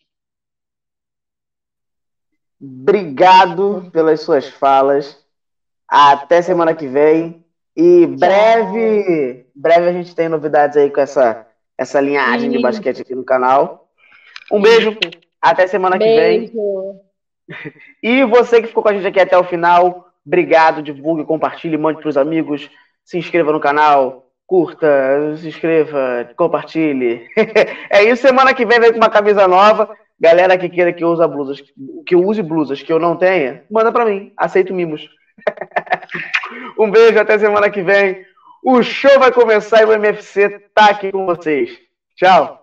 Obrigado 2.60 3.90
pelas 3.93 4.20
suas 4.20 4.48
falas. 4.48 5.22
Até 5.86 6.40
semana 6.40 6.74
que 6.74 6.86
vem. 6.86 7.44
E 7.76 8.06
breve, 8.06 9.47
breve 9.55 9.89
a 9.89 9.93
gente 9.93 10.14
tem 10.14 10.28
novidades 10.28 10.76
aí 10.76 10.90
com 10.90 11.01
essa, 11.01 11.47
essa 11.76 12.01
linhagem 12.01 12.51
Sim. 12.51 12.56
de 12.56 12.62
basquete 12.62 13.02
aqui 13.02 13.14
no 13.14 13.24
canal. 13.24 13.90
Um 14.51 14.60
beijo. 14.60 14.97
Até 15.40 15.66
semana 15.66 15.98
beijo. 15.98 16.47
que 16.47 16.56
vem. 16.56 17.11
E 18.02 18.24
você 18.24 18.60
que 18.60 18.69
ficou 18.69 18.82
com 18.82 18.89
a 18.89 18.93
gente 18.93 19.06
aqui 19.06 19.20
até 19.20 19.36
o 19.36 19.44
final, 19.44 20.09
obrigado, 20.27 20.82
divulgue, 20.82 21.24
compartilhe, 21.24 21.77
mande 21.77 22.01
para 22.01 22.09
os 22.09 22.16
amigos, 22.16 22.70
se 23.05 23.19
inscreva 23.19 23.52
no 23.52 23.60
canal, 23.60 24.31
curta, 24.47 25.36
se 25.36 25.48
inscreva, 25.48 26.31
compartilhe. 26.36 27.27
é 27.90 28.05
isso, 28.05 28.23
semana 28.23 28.55
que 28.55 28.66
vem 28.66 28.81
vem 28.81 28.93
com 28.93 28.98
uma 28.98 29.10
camisa 29.10 29.47
nova. 29.48 29.89
Galera 30.20 30.56
que 30.56 30.69
queira 30.69 30.93
que 30.93 31.05
use 31.05 31.27
blusas, 31.27 31.60
que 32.06 32.14
eu 32.14 32.24
use 32.24 32.43
blusas 32.43 32.81
que 32.81 32.93
eu 32.93 32.98
não 32.98 33.16
tenha, 33.16 33.64
manda 33.69 33.90
para 33.90 34.05
mim, 34.05 34.32
aceito 34.36 34.73
mimos. 34.73 35.09
um 36.78 36.90
beijo, 36.90 37.19
até 37.19 37.39
semana 37.39 37.69
que 37.70 37.82
vem. 37.82 38.24
O 38.64 38.82
show 38.82 39.19
vai 39.19 39.32
começar 39.32 39.82
e 39.82 39.85
o 39.85 39.93
MFC 39.93 40.60
tá 40.73 40.90
aqui 40.90 41.10
com 41.10 41.27
vocês. 41.27 41.77
Tchau. 42.14 42.61